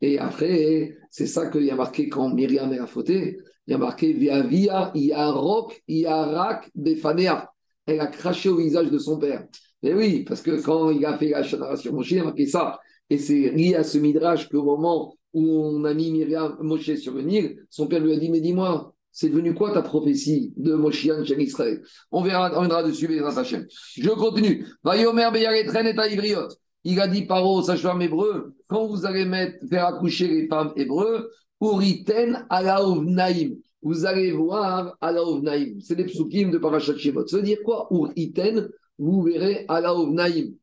Et 0.01 0.17
après, 0.17 0.97
c'est 1.09 1.27
ça 1.27 1.47
qu'il 1.47 1.63
y 1.63 1.71
a 1.71 1.75
marqué 1.75 2.09
quand 2.09 2.29
Myriam 2.33 2.71
a 2.73 2.87
fauté. 2.87 3.37
Il 3.67 3.71
y 3.71 3.73
a 3.73 3.77
marqué 3.77 4.13
Via 4.13 4.41
Via 4.41 4.91
Yarok 4.95 5.81
Yarak 5.87 6.71
Befanea. 6.75 7.51
Elle 7.85 7.99
a 7.99 8.07
craché 8.07 8.49
au 8.49 8.57
visage 8.57 8.89
de 8.89 8.97
son 8.97 9.19
père. 9.19 9.45
Mais 9.83 9.93
oui, 9.93 10.23
parce 10.23 10.41
que 10.41 10.61
quand 10.61 10.89
il 10.91 11.05
a 11.05 11.17
fait 11.17 11.29
la 11.29 11.43
génération 11.43 11.93
Moshe, 11.93 12.11
il 12.11 12.19
a 12.19 12.23
marqué 12.23 12.47
ça. 12.47 12.79
Et 13.09 13.17
c'est 13.17 13.51
lié 13.51 13.75
à 13.75 13.83
ce 13.83 13.97
midrash 13.97 14.49
qu'au 14.49 14.63
moment 14.63 15.15
où 15.33 15.43
on 15.43 15.83
a 15.85 15.93
mis 15.93 16.11
Myriam, 16.11 16.57
Moshe 16.61 16.95
sur 16.95 17.13
le 17.13 17.21
Nil, 17.21 17.65
son 17.69 17.87
père 17.87 17.99
lui 17.99 18.13
a 18.13 18.17
dit 18.17 18.29
Mais 18.29 18.41
dis-moi, 18.41 18.93
c'est 19.11 19.29
devenu 19.29 19.53
quoi 19.53 19.71
ta 19.73 19.81
prophétie 19.81 20.53
de 20.55 20.73
Moshiach 20.73 21.25
chez 21.25 21.41
Israël? 21.41 21.81
On 22.11 22.23
verra, 22.23 22.51
on 22.55 22.61
viendra 22.61 22.83
dessus, 22.83 23.07
Je 23.07 24.09
continue. 24.09 24.65
Vayomer 24.83 25.29
Beyaretren 25.31 25.87
et 25.87 26.13
Ivriot. 26.13 26.47
Il 26.83 26.99
a 26.99 27.07
dit 27.07 27.25
par 27.25 27.47
aux 27.47 27.61
sages-femmes 27.61 28.01
hébreux, 28.01 28.55
quand 28.67 28.87
vous 28.87 29.05
allez 29.05 29.25
mettre, 29.25 29.57
faire 29.67 29.85
accoucher 29.85 30.27
les 30.27 30.47
femmes 30.47 30.73
hébreux, 30.75 31.29
Uriten 31.61 32.45
ala 32.49 32.83
ovnaim. 32.83 33.55
Vous 33.83 34.05
allez 34.05 34.31
voir 34.31 34.97
ala 34.99 35.23
ovnaim. 35.23 35.79
C'est 35.79 35.95
les 35.95 36.05
psukim 36.05 36.49
de 36.49 36.57
Parashat 36.57 36.97
Shemot. 36.97 37.27
Ça 37.27 37.37
veut 37.37 37.43
dire 37.43 37.59
quoi 37.63 37.87
Uriten, 37.91 38.67
vous 38.97 39.21
verrez 39.21 39.65
ala 39.67 39.95
ovnaim. 39.95 40.53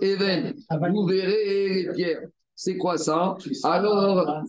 Even. 0.00 0.54
Vous 0.90 1.06
verrez 1.06 1.68
les 1.68 1.92
pierres. 1.94 2.22
C'est 2.54 2.76
quoi 2.76 2.96
ça? 2.96 3.36
Alors, 3.64 4.44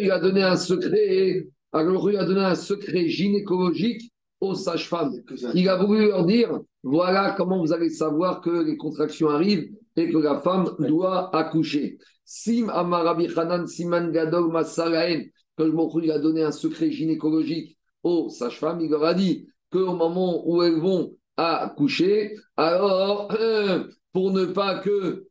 il 0.00 0.10
a 0.10 0.18
donné 0.20 0.42
un 0.42 0.56
secret. 0.56 1.46
il 1.74 2.16
a 2.16 2.24
donné 2.24 2.40
un 2.40 2.54
secret 2.54 3.08
gynécologique 3.08 4.12
aux 4.44 4.54
sages-femmes. 4.54 5.12
Il 5.54 5.68
a 5.68 5.76
voulu 5.76 6.08
leur 6.08 6.24
dire 6.24 6.60
voilà 6.82 7.34
comment 7.36 7.58
vous 7.58 7.72
allez 7.72 7.90
savoir 7.90 8.40
que 8.40 8.50
les 8.50 8.76
contractions 8.76 9.28
arrivent 9.28 9.70
et 9.96 10.10
que 10.10 10.18
la 10.18 10.40
femme 10.40 10.74
doit 10.78 11.34
accoucher. 11.34 11.98
Sim 12.24 12.68
Amarabi 12.68 13.28
Hanan 13.36 13.66
Siman 13.66 14.10
Gadol 14.10 14.50
Masalaen, 14.50 15.24
quand 15.56 15.64
le 15.64 16.04
il 16.04 16.10
a 16.10 16.18
donné 16.18 16.42
un 16.42 16.52
secret 16.52 16.90
gynécologique 16.90 17.78
aux 18.02 18.28
sages-femmes, 18.28 18.80
il 18.80 18.90
leur 18.90 19.04
a 19.04 19.14
dit 19.14 19.46
qu'au 19.72 19.94
moment 19.94 20.46
où 20.48 20.62
elles 20.62 20.80
vont 20.80 21.16
accoucher, 21.36 22.36
alors 22.56 23.32
euh, 23.32 23.84
pour 24.12 24.32
ne 24.32 24.46
pas 24.46 24.78
que 24.78 25.26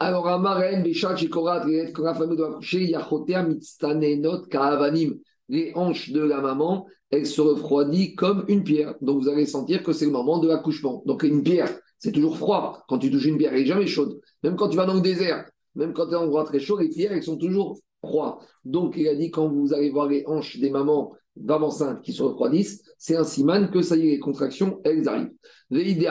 alors, 0.00 0.26
Amaren, 0.28 0.82
Béchat, 0.82 1.16
Chikorat, 1.16 1.64
quand 1.94 2.02
la 2.02 2.14
femme 2.14 2.34
doit 2.36 2.48
accoucher, 2.48 2.84
Yachotea, 2.84 3.44
Mitstanenot, 3.44 4.42
Kaavanim, 4.46 5.18
les 5.48 5.72
hanches 5.74 6.10
de 6.10 6.20
la 6.20 6.40
maman, 6.40 6.86
elles 7.14 7.26
se 7.26 7.40
refroidissent 7.40 8.14
comme 8.16 8.44
une 8.48 8.64
pierre. 8.64 8.94
Donc, 9.00 9.22
vous 9.22 9.28
allez 9.28 9.46
sentir 9.46 9.82
que 9.82 9.92
c'est 9.92 10.06
le 10.06 10.10
moment 10.10 10.38
de 10.38 10.48
l'accouchement. 10.48 11.02
Donc, 11.06 11.22
une 11.22 11.42
pierre, 11.42 11.70
c'est 11.98 12.12
toujours 12.12 12.36
froid. 12.36 12.84
Quand 12.88 12.98
tu 12.98 13.10
touches 13.10 13.26
une 13.26 13.38
pierre, 13.38 13.52
elle 13.52 13.60
n'est 13.60 13.66
jamais 13.66 13.86
chaude. 13.86 14.20
Même 14.42 14.56
quand 14.56 14.68
tu 14.68 14.76
vas 14.76 14.86
dans 14.86 14.94
le 14.94 15.00
désert, 15.00 15.48
même 15.74 15.92
quand 15.92 16.06
tu 16.06 16.12
es 16.12 16.16
en 16.16 16.24
endroit 16.24 16.44
très 16.44 16.60
chaud, 16.60 16.78
les 16.78 16.88
pierres, 16.88 17.12
elles 17.12 17.22
sont 17.22 17.36
toujours 17.36 17.78
froides. 18.04 18.34
Donc, 18.64 18.94
il 18.96 19.06
a 19.08 19.14
dit, 19.14 19.30
quand 19.30 19.48
vous 19.48 19.72
allez 19.72 19.90
voir 19.90 20.08
les 20.08 20.24
hanches 20.26 20.58
des 20.58 20.70
mamans 20.70 21.12
femmes 21.46 21.64
enceintes 21.64 22.02
qui 22.02 22.12
se 22.12 22.22
refroidissent, 22.22 22.82
c'est 22.98 23.16
un 23.16 23.24
siman 23.24 23.70
que 23.70 23.82
ça 23.82 23.96
y 23.96 24.08
est, 24.08 24.10
les 24.12 24.18
contractions, 24.18 24.80
elles 24.84 25.08
arrivent. 25.08 25.32
il 25.70 26.02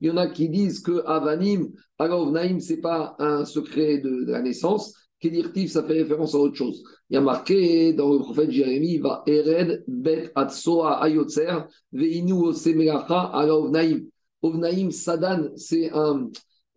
y 0.00 0.10
en 0.10 0.16
a 0.16 0.26
qui 0.28 0.48
disent 0.48 0.80
que 0.80 1.04
Avanim, 1.06 1.72
alors 1.98 2.30
Naïm, 2.30 2.60
ce 2.60 2.72
n'est 2.74 2.80
pas 2.80 3.14
un 3.18 3.44
secret 3.44 3.98
de, 3.98 4.24
la 4.26 4.42
naissance. 4.42 4.94
Kedirtiv, 5.20 5.70
ça 5.70 5.82
fait 5.84 5.94
référence 5.94 6.34
à 6.34 6.38
autre 6.38 6.56
chose. 6.56 6.82
Il 7.14 7.18
y 7.18 7.20
a 7.20 7.20
marqué 7.20 7.92
dans 7.92 8.12
le 8.12 8.18
prophète 8.18 8.50
Jérémie, 8.50 8.98
va 8.98 9.22
Ered 9.28 9.84
bet 9.86 10.32
atsoa 10.34 11.00
ayotzer, 11.00 11.68
veinu 11.92 12.32
osemelacha 12.32 13.30
ala 13.32 13.54
ovnaim. 13.54 14.06
Ovnaim 14.42 14.90
sadan, 14.90 15.50
c'est 15.54 15.92
un, 15.92 16.28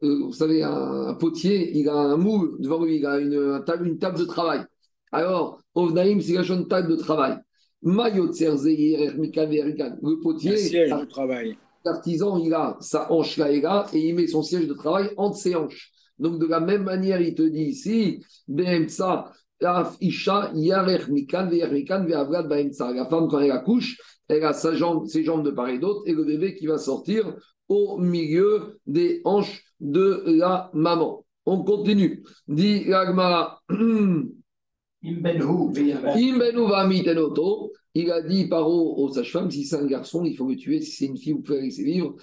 euh, 0.03 0.25
vous 0.25 0.33
savez, 0.33 0.61
un, 0.61 1.15
potier, 1.15 1.75
il 1.75 1.89
a 1.89 1.95
un 1.95 2.17
moule 2.17 2.55
devant 2.59 2.85
lui, 2.85 2.97
il 2.97 3.05
a 3.07 3.17
une, 3.17 3.63
une 3.83 3.97
table 3.97 4.19
de 4.19 4.25
travail. 4.25 4.61
Alors, 5.11 5.59
Ovnaim, 5.73 6.19
c'est 6.21 6.35
une 6.35 6.67
table 6.67 6.89
de 6.89 6.97
travail. 6.97 7.39
Le 7.81 8.11
potier, 10.21 10.55
l'artisan, 11.83 12.38
il 12.38 12.53
a 12.53 12.77
sa 12.79 13.11
hanche 13.11 13.38
là 13.38 13.49
et 13.49 13.59
là, 13.59 13.88
et 13.91 14.09
il 14.09 14.13
met 14.13 14.27
son 14.27 14.43
siège 14.43 14.67
de 14.67 14.75
travail 14.75 15.09
entre 15.17 15.38
ses 15.38 15.55
hanches. 15.55 15.91
Donc, 16.19 16.39
de 16.39 16.45
la 16.45 16.59
même 16.59 16.83
manière, 16.83 17.21
il 17.21 17.33
te 17.33 17.41
dit 17.41 17.63
ici, 17.63 18.23
la 19.61 19.83
femme, 23.09 23.27
quand 23.27 23.39
elle 23.39 23.51
accouche, 23.51 23.97
elle 24.27 24.43
a 24.43 24.53
sa 24.53 24.75
jambe, 24.75 25.05
ses 25.07 25.23
jambes 25.23 25.45
de 25.45 25.51
part 25.51 25.69
et 25.69 25.79
d'autre, 25.79 26.01
et 26.05 26.13
le 26.13 26.23
bébé 26.23 26.55
qui 26.55 26.67
va 26.67 26.77
sortir 26.77 27.35
au 27.67 27.97
milieu 27.97 28.79
des 28.85 29.21
hanches 29.25 29.63
de 29.79 30.23
la 30.25 30.69
maman. 30.73 31.25
On 31.45 31.63
continue. 31.63 32.23
Dit. 32.47 32.85
Il 37.93 38.11
a 38.11 38.21
dit 38.21 38.47
par 38.47 38.69
aux 38.69 39.09
sages-femmes 39.11 39.49
si 39.49 39.65
c'est 39.65 39.77
un 39.77 39.85
garçon, 39.85 40.23
il 40.23 40.35
faut 40.35 40.47
le 40.47 40.55
tuer. 40.55 40.81
Si 40.81 40.91
c'est 40.91 41.05
une 41.05 41.17
fille, 41.17 41.33
vous 41.33 41.41
pouvez 41.41 41.61
laisser 41.61 41.83
vivre. 41.83 42.15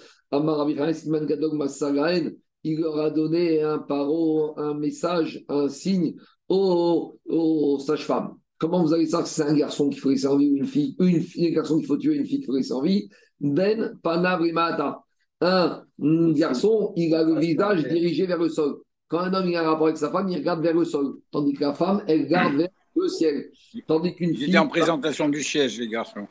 Il 2.67 2.79
leur 2.79 2.99
a 2.99 3.09
donné 3.11 3.61
un 3.61 3.79
paro, 3.79 4.59
un 4.59 4.73
message, 4.73 5.43
un 5.49 5.69
signe 5.69 6.15
aux, 6.49 7.19
aux 7.27 7.79
sages-femmes. 7.79 8.35
Comment 8.57 8.83
vous 8.83 8.93
allez 8.93 9.05
savoir 9.05 9.27
si 9.27 9.35
c'est 9.35 9.43
un 9.43 9.53
garçon 9.53 9.89
qu'il 9.89 9.99
faut 9.99 10.09
laisser 10.09 10.27
en 10.27 10.37
vie 10.37 10.49
ou 10.49 10.55
une 10.55 10.65
fille? 10.65 10.95
Une 10.99 11.21
fille, 11.21 11.47
un 11.47 11.55
garçon 11.55 11.77
qu'il 11.77 11.87
faut 11.87 11.97
tuer, 11.97 12.15
une 12.15 12.25
fille 12.25 12.37
qu'il 12.37 12.45
faut 12.45 12.55
laisser 12.55 12.73
en 12.73 12.81
vie. 12.81 13.09
Ben 13.39 13.97
panavrimata. 14.01 15.01
Un 15.41 15.83
garçon, 16.31 16.93
il 16.95 17.13
a 17.13 17.23
le 17.23 17.37
visage 17.39 17.83
dirigé 17.83 18.25
vers 18.25 18.39
le 18.39 18.49
sol. 18.49 18.77
Quand 19.07 19.19
un 19.19 19.33
homme 19.33 19.47
il 19.47 19.55
a 19.55 19.61
un 19.61 19.71
rapport 19.71 19.87
avec 19.87 19.97
sa 19.97 20.09
femme, 20.09 20.29
il 20.29 20.37
regarde 20.37 20.61
vers 20.61 20.73
le 20.73 20.85
sol. 20.85 21.17
Tandis 21.31 21.53
que 21.53 21.61
la 21.61 21.73
femme, 21.73 22.03
elle 22.07 22.23
regarde 22.23 22.55
vers 22.57 22.69
le 22.95 23.07
ciel. 23.07 23.51
Tandis 23.87 24.15
qu'une 24.15 24.33
fille. 24.35 24.45
J'étais 24.45 24.57
en 24.57 24.67
présentation 24.67 25.27
du 25.29 25.43
siège, 25.43 25.77
les 25.79 25.87
garçons. 25.87 26.27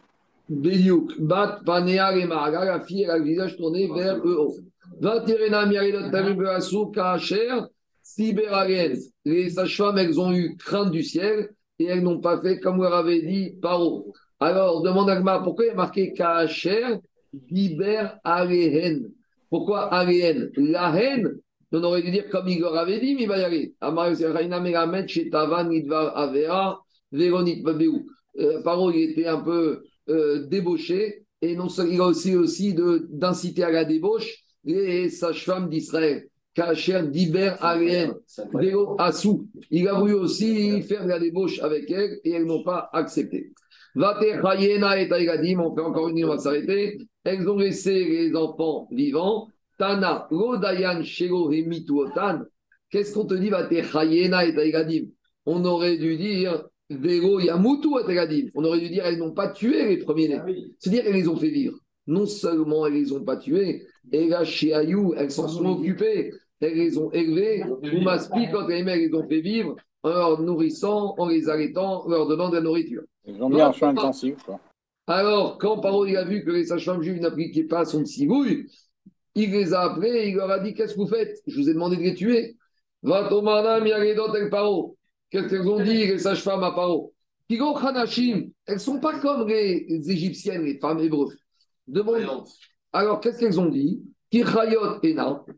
Beliouk, 0.49 1.19
Bat, 1.21 1.61
Panea, 1.65 2.13
la 2.13 2.81
fille, 2.81 3.03
elle 3.03 3.11
a 3.11 3.19
le 3.19 3.25
visage 3.25 3.57
tourné 3.57 3.89
vers 3.95 4.23
le 4.23 4.41
haut. 4.41 4.57
Vaterena, 5.01 5.67
Miaridot, 5.67 6.11
Tarubeasu, 6.11 6.91
Kacher, 6.93 7.61
Siberagen. 8.05 8.95
Les 9.25 9.51
sages-femmes, 9.51 9.99
elles 9.99 10.21
ont 10.21 10.33
eu 10.33 10.57
crainte 10.57 10.93
du 10.93 11.03
ciel 11.03 11.49
et 11.79 11.87
elles 11.87 12.03
n'ont 12.03 12.21
pas 12.21 12.41
fait 12.41 12.61
comme 12.61 12.77
vous 12.77 12.85
avait 12.85 13.23
dit 13.23 13.57
Paro. 13.61 14.13
Alors, 14.39 14.83
demande 14.83 15.09
Agma, 15.09 15.41
pourquoi 15.41 15.65
il 15.65 15.71
a 15.71 15.75
marqué 15.75 16.13
Kacher, 16.13 16.99
Arehen 18.23 19.11
Pourquoi 19.49 19.93
Arehen? 19.93 20.51
La 20.57 20.95
haine, 20.95 21.41
on 21.73 21.83
aurait 21.83 22.03
dû 22.03 22.11
dire 22.11 22.29
comme 22.29 22.47
il 22.47 22.61
leur 22.61 22.77
avait 22.77 23.01
dit, 23.01 23.15
mais 23.15 23.23
il 23.23 23.29
va 23.29 23.39
y 23.39 23.45
aller. 23.45 23.75
Euh, 28.37 28.63
Paro, 28.63 28.91
il 28.91 29.11
était 29.11 29.27
un 29.27 29.41
peu 29.41 29.83
euh, 30.11 30.47
débauché, 30.47 31.25
et 31.41 31.57
non 31.57 31.69
il 31.69 32.01
a 32.01 32.07
aussi, 32.07 32.37
aussi 32.37 32.75
d'inciter 32.75 33.65
à 33.65 33.71
la 33.71 33.85
débauche 33.85 34.45
les 34.65 35.09
sages-femmes 35.09 35.71
d'Israël. 35.71 36.29
Kacher 36.55 37.03
Diber 37.09 37.55
Arien, 37.61 38.15
Asou. 38.99 39.49
Il 39.71 39.89
a 39.89 39.99
voulu 39.99 40.15
aussi 40.15 40.83
faire 40.83 41.07
la 41.07 41.19
débauche 41.19 41.59
avec 41.61 41.91
elles 41.91 42.21
et 42.25 42.31
elles 42.31 42.47
n'ont 42.47 42.63
pas 42.63 42.89
accepté. 42.93 43.53
Vate 43.97 44.25
Chayena 44.43 45.01
et 45.01 45.09
Taïgadim, 45.09 45.61
on 45.61 45.75
fait 45.75 45.83
encore 45.83 46.09
une, 46.09 46.25
on 46.25 46.29
va 46.29 46.39
s'arrêter. 46.39 46.99
Elles 47.25 47.49
ont 47.49 47.57
laissé 47.57 48.05
les 48.05 48.35
enfants 48.35 48.89
vivants 48.91 49.49
Tana, 49.79 50.29
Rodayan, 50.31 51.03
Shego, 51.03 51.51
Otan. 51.51 52.41
Qu'est-ce 52.91 53.15
qu'on 53.15 53.27
te 53.27 53.35
dit, 53.35 53.51
Chayena 53.93 54.45
et 54.45 54.55
Taïgadim 54.55 55.07
On 55.47 55.65
aurait 55.65 55.97
dû 55.97 56.17
dire 56.17 56.65
Vero, 56.91 57.41
Yamutu 57.41 57.89
et 58.01 58.07
Taïgadim. 58.07 58.49
On 58.55 58.65
aurait 58.65 58.81
dû 58.81 58.91
dire 58.91 59.05
elles 59.07 59.19
n'ont 59.19 59.33
pas 59.33 59.49
tué 59.49 59.89
les 59.89 59.97
premiers-nés. 59.99 60.41
Ah 60.41 60.47
C'est-à-dire 60.79 61.05
qu'elles 61.05 61.15
les 61.15 61.29
ont 61.29 61.37
fait 61.37 61.51
vivre. 61.51 61.77
Non 62.07 62.27
seulement 62.27 62.87
elles 62.87 62.95
les 62.95 63.13
ont 63.13 63.25
pas 63.25 63.37
tués, 63.37 63.87
et 64.13 64.29
là, 64.29 64.45
chez 64.45 64.75
Ayou, 64.75 65.15
elles 65.17 65.31
s'en 65.31 65.49
sont 65.49 65.67
occupées. 65.67 66.33
Elles 66.65 66.79
les 66.79 66.99
ont 66.99 67.11
élevées. 67.11 67.65
Oumaspi, 67.93 68.49
quand 68.51 68.69
elles 68.69 68.85
les 68.85 69.15
ont 69.15 69.27
fait 69.29 69.41
vivre, 69.41 69.77
en 70.03 70.09
leur 70.09 70.43
nourrissant, 70.43 71.15
en 71.19 71.29
les 71.29 71.49
allaitant, 71.49 72.05
en 72.05 72.09
leur 72.09 72.27
donnant 72.27 72.51
de 72.51 72.57
la 72.57 72.63
nourriture. 72.63 73.03
Ils 73.27 73.43
ont 73.43 73.49
mis 73.49 73.61
un 73.61 73.73
soin 73.73 73.91
intensif. 73.91 74.37
Quoi. 74.45 74.61
Alors, 75.07 75.59
quand 75.59 75.81
Paro 75.81 76.07
il 76.07 76.17
a 76.17 76.25
vu 76.25 76.45
que 76.45 76.51
les 76.51 76.67
sages-femmes 76.67 77.03
juives 77.03 77.21
n'appliquaient 77.21 77.65
pas 77.65 77.85
son 77.85 78.05
tsibouille, 78.05 78.67
il 79.35 79.51
les 79.51 79.75
a 79.75 79.83
appelés 79.83 80.11
et 80.11 80.29
il 80.29 80.37
leur 80.37 80.51
a 80.51 80.59
dit 80.59 80.75
Qu'est-ce 80.75 80.95
que 80.95 81.01
vous 81.01 81.09
faites? 81.09 81.43
Je 81.47 81.61
vous 81.61 81.69
ai 81.69 81.75
demandé 81.75 81.97
de 81.97 82.03
les 82.03 82.15
tuer. 82.15 82.57
Va 83.03 83.29
el 83.29 84.51
Paro. 84.51 84.97
Qu'est-ce 85.31 85.49
qu'elles 85.49 85.69
ont 85.69 85.83
dit, 85.83 86.07
les 86.07 86.19
sages-femmes 86.19 86.63
à 86.63 86.73
Paro? 86.73 87.13
Kigo 87.49 87.77
Hanashim, 87.77 88.51
elles 88.67 88.75
ne 88.75 88.81
sont 88.81 89.01
pas 89.01 89.19
comme 89.19 89.47
les, 89.49 89.87
Égyptiennes, 90.11 90.65
les 90.65 90.79
femmes 90.79 91.01
hébreues. 91.01 91.37
Demande. 91.87 92.47
Alors, 92.93 93.21
qu'est-ce 93.21 93.41
qu'elles 93.41 93.61
ont 93.61 93.69
dit? 93.69 94.03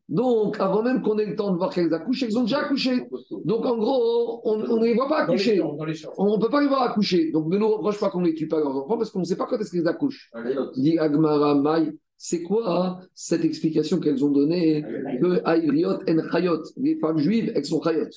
Donc, 0.08 0.56
avant 0.60 0.82
même 0.82 1.02
qu'on 1.02 1.18
ait 1.18 1.26
le 1.26 1.36
temps 1.36 1.52
de 1.52 1.56
voir 1.56 1.70
qu'elles 1.72 1.92
accouchent, 1.94 2.22
elles 2.22 2.38
ont 2.38 2.42
déjà 2.42 2.60
accouché. 2.60 3.08
Donc, 3.44 3.64
en 3.64 3.76
gros, 3.78 4.40
on 4.44 4.58
ne 4.58 4.84
les 4.84 4.94
voit 4.94 5.08
pas 5.08 5.22
accoucher. 5.22 5.60
on 5.62 5.76
ne 5.76 6.40
peut 6.40 6.50
pas 6.50 6.60
les 6.60 6.68
voir 6.68 6.82
accoucher. 6.82 7.30
Donc, 7.32 7.48
ne 7.48 7.58
nous 7.58 7.68
reproche 7.68 7.98
pas 7.98 8.10
qu'on 8.10 8.20
ne 8.20 8.26
les 8.26 8.34
tue 8.34 8.48
pas 8.48 8.58
leurs 8.58 8.76
enfants 8.76 8.98
parce 8.98 9.10
qu'on 9.10 9.20
ne 9.20 9.24
sait 9.24 9.36
pas 9.36 9.46
quand 9.46 9.58
est-ce 9.58 9.70
qu'elles 9.70 9.88
accouchent. 9.88 10.30
Dit 10.76 10.98
Agmara 10.98 11.54
Mai. 11.54 11.92
C'est 12.18 12.42
quoi 12.42 12.78
hein, 12.78 12.98
cette 13.14 13.44
explication 13.44 14.00
qu'elles 14.00 14.24
ont 14.24 14.30
donnée 14.30 14.82
que 15.20 15.42
Aïriot 15.44 15.98
en 16.08 16.30
Chayot, 16.30 16.62
les 16.78 16.98
femmes 16.98 17.18
juives, 17.18 17.52
elles 17.54 17.66
sont 17.66 17.82
Chayot. 17.82 18.08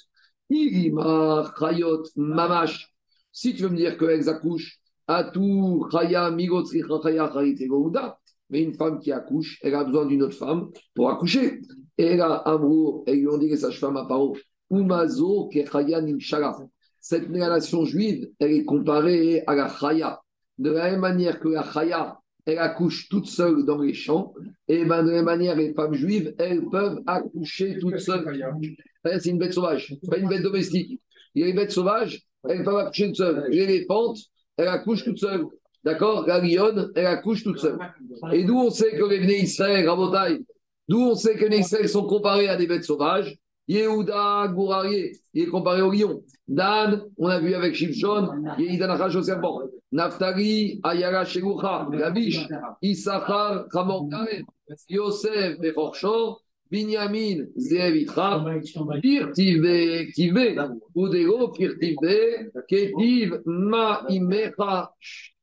Irima 0.50 1.54
Chayot 1.60 2.04
Mamash. 2.16 2.94
Si 3.32 3.54
tu 3.54 3.64
veux 3.64 3.70
me 3.70 3.76
dire 3.76 3.98
qu'elles 3.98 4.30
accouchent, 4.30 4.80
Atou 5.10 5.88
Chaya 5.92 6.30
Migot 6.30 6.66
Chaya 6.66 7.32
mais 8.50 8.64
une 8.64 8.74
femme 8.74 9.00
qui 9.00 9.12
accouche, 9.12 9.60
elle 9.62 9.76
a 9.76 9.84
besoin 9.84 10.06
d'une 10.06 10.24
autre 10.24 10.36
femme 10.38 10.70
pour 10.96 11.10
accoucher. 11.10 11.62
Et 11.98 12.06
elle 12.06 12.22
a 12.22 12.36
amour, 12.36 13.04
et 13.08 13.16
lui 13.16 13.28
ont 13.28 13.38
dit 13.38 13.50
les 13.50 13.58
sages-femmes 13.58 13.98
à 13.98 14.06
Paro, 14.06 14.36
Umazo 14.72 15.50
Kechaya 15.50 16.02
Nimshala. 16.02 16.58
Cette 17.00 17.30
nation 17.30 17.86
juive, 17.86 18.30
elle 18.40 18.52
est 18.52 18.66
comparée 18.66 19.44
à 19.48 19.56
la 19.56 19.70
Chaya. 19.70 20.20
De 20.58 20.72
la 20.72 20.92
même 20.92 21.00
manière 21.00 21.40
que 21.40 21.48
la 21.48 21.64
Chaya, 21.64 22.20
elle 22.46 22.58
accouche 22.58 23.08
toute 23.10 23.28
seule 23.28 23.64
dans 23.66 23.80
les 23.80 23.94
champs, 23.94 24.34
et 24.68 24.86
ben 24.86 25.04
de 25.04 25.10
la 25.10 25.18
même 25.18 25.26
manière, 25.26 25.56
les 25.56 25.74
femmes 25.74 25.94
juives, 25.94 26.34
elles 26.40 26.66
peuvent 26.70 27.00
accoucher 27.06 27.78
toutes 27.80 28.00
seules. 28.00 28.26
C'est 29.06 29.30
une 29.30 29.38
bête 29.38 29.54
sauvage, 29.54 29.96
pas 30.10 30.18
une 30.18 30.28
bête 30.28 30.42
domestique. 30.42 31.02
Il 31.36 31.42
y 31.44 31.46
a 31.46 31.50
une 31.50 31.56
bête 31.56 31.72
sauvage, 31.72 32.22
elles 32.48 32.64
peuvent 32.64 32.78
accoucher 32.78 33.08
toutes 33.08 33.18
seules. 33.18 33.46
L'éléphante, 33.50 34.18
elle 34.58 34.68
accouche 34.68 35.04
toute 35.04 35.20
seule. 35.20 35.46
D'accord? 35.84 36.26
La 36.28 36.40
lionne, 36.40 36.92
elle 36.96 37.06
accouche 37.06 37.44
toute 37.44 37.60
seule. 37.60 37.80
Et 38.32 38.44
d'où 38.44 38.58
on 38.60 38.70
sait 38.70 38.92
que 38.92 39.04
les 39.06 39.20
Bnei 39.20 39.44
Israël, 39.44 39.88
Rabotai, 39.88 40.44
d'où 40.88 41.00
on 41.00 41.16
sait 41.16 41.36
que 41.36 41.46
les 41.46 41.60
Israël 41.60 41.88
sont 41.88 42.06
comparés 42.06 42.50
à 42.50 42.56
des 42.56 42.68
bêtes 42.68 42.84
sauvages? 42.84 43.38
Yehuda 43.68 44.48
Gourarié, 44.48 45.12
il 45.34 45.44
est 45.44 45.48
comparé 45.48 45.82
au 45.84 45.92
lion. 45.92 46.24
Dan, 46.48 47.04
on 47.18 47.28
a 47.28 47.40
vu 47.40 47.54
avec 47.54 47.76
Shimshon, 47.76 48.30
est 48.58 49.16
au 49.16 49.22
serpent. 49.22 49.62
Naftali, 49.92 50.80
Ayala, 50.84 51.24
Shelucha, 51.24 51.88
Lavish, 51.92 52.48
Issachar, 52.82 53.66
Ramon, 53.72 54.10
Yosef, 54.90 55.60
Bechorcho, 55.60 56.40
Binyamin, 56.72 57.48
Zevitra, 57.58 58.46
Kirtive, 59.02 60.12
Kive, 60.14 60.56
Udego, 60.96 61.52
Kirtive, 61.52 62.52
Ketiv, 62.68 63.42
Ma, 63.46 64.06
Imecha, 64.10 64.92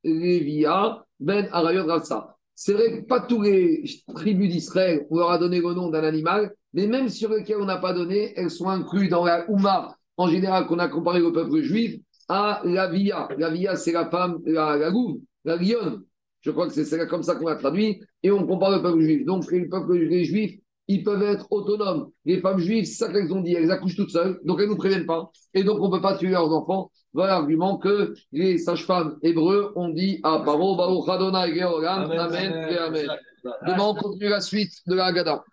Levia, 0.04 1.04
Ben, 1.18 1.48
Arayot, 1.50 1.86
Ratsa. 1.86 2.36
C'est 2.54 2.72
vrai 2.72 2.90
que 2.90 3.06
pas 3.06 3.20
tous 3.20 3.42
les 3.42 3.84
tribus 4.14 4.50
d'Israël, 4.50 5.06
on 5.10 5.18
leur 5.18 5.30
a 5.30 5.38
donné 5.38 5.60
le 5.60 5.74
nom 5.74 5.90
d'un 5.90 6.04
animal, 6.04 6.54
mais 6.72 6.86
même 6.86 7.08
sur 7.08 7.30
lesquels 7.30 7.58
on 7.60 7.66
n'a 7.66 7.78
pas 7.78 7.92
donné, 7.92 8.32
elles 8.36 8.50
sont 8.50 8.68
incluses 8.68 9.10
dans 9.10 9.24
la 9.24 9.50
Ouma, 9.50 9.96
en 10.16 10.28
général, 10.28 10.66
qu'on 10.66 10.78
a 10.78 10.88
comparé 10.88 11.20
au 11.20 11.32
peuple 11.32 11.60
juif, 11.60 12.00
à 12.28 12.62
la 12.64 12.88
Via. 12.88 13.28
La 13.36 13.50
Via, 13.50 13.76
c'est 13.76 13.92
la 13.92 14.08
femme, 14.08 14.38
la, 14.46 14.76
la 14.76 14.90
louve, 14.90 15.20
la 15.44 15.56
lionne. 15.56 16.02
Je 16.40 16.50
crois 16.50 16.68
que 16.68 16.72
c'est 16.72 17.08
comme 17.08 17.22
ça 17.22 17.34
qu'on 17.34 17.48
a 17.48 17.56
traduit, 17.56 18.00
et 18.22 18.30
on 18.30 18.46
compare 18.46 18.70
le 18.70 18.82
peuple 18.82 19.00
juif. 19.00 19.24
Donc, 19.26 19.50
les 19.50 19.66
peuples 19.66 19.96
les 19.96 20.24
juifs, 20.24 20.58
ils 20.88 21.02
peuvent 21.02 21.22
être 21.22 21.46
autonomes. 21.50 22.10
Les 22.24 22.40
femmes 22.40 22.58
juives, 22.58 22.84
c'est 22.84 23.04
ça 23.04 23.12
qu'elles 23.12 23.32
ont 23.32 23.40
dit, 23.40 23.54
elles 23.54 23.70
accouchent 23.70 23.96
toutes 23.96 24.10
seules, 24.10 24.40
donc 24.44 24.58
elles 24.60 24.66
ne 24.66 24.72
nous 24.72 24.76
préviennent 24.76 25.06
pas. 25.06 25.30
Et 25.54 25.64
donc, 25.64 25.80
on 25.80 25.88
ne 25.88 25.96
peut 25.96 26.02
pas 26.02 26.16
tuer 26.16 26.30
leurs 26.30 26.52
enfants. 26.52 26.90
Voilà 27.12 27.32
l'argument 27.32 27.78
que 27.78 28.14
les 28.32 28.58
sages-femmes 28.58 29.16
hébreux 29.22 29.72
ont 29.74 29.88
dit 29.88 30.20
à 30.22 30.42
Paro, 30.44 30.76
Baruch 30.76 31.08
Adonai 31.08 31.54
Geolam, 31.54 32.10
Amen, 32.10 32.68
et 32.70 32.76
Amen. 32.76 33.08
Demain, 33.66 33.84
on 33.84 33.94
continue 33.94 34.28
la 34.28 34.40
suite 34.40 34.72
de 34.86 34.94
la 34.94 35.06
Haggadah. 35.06 35.44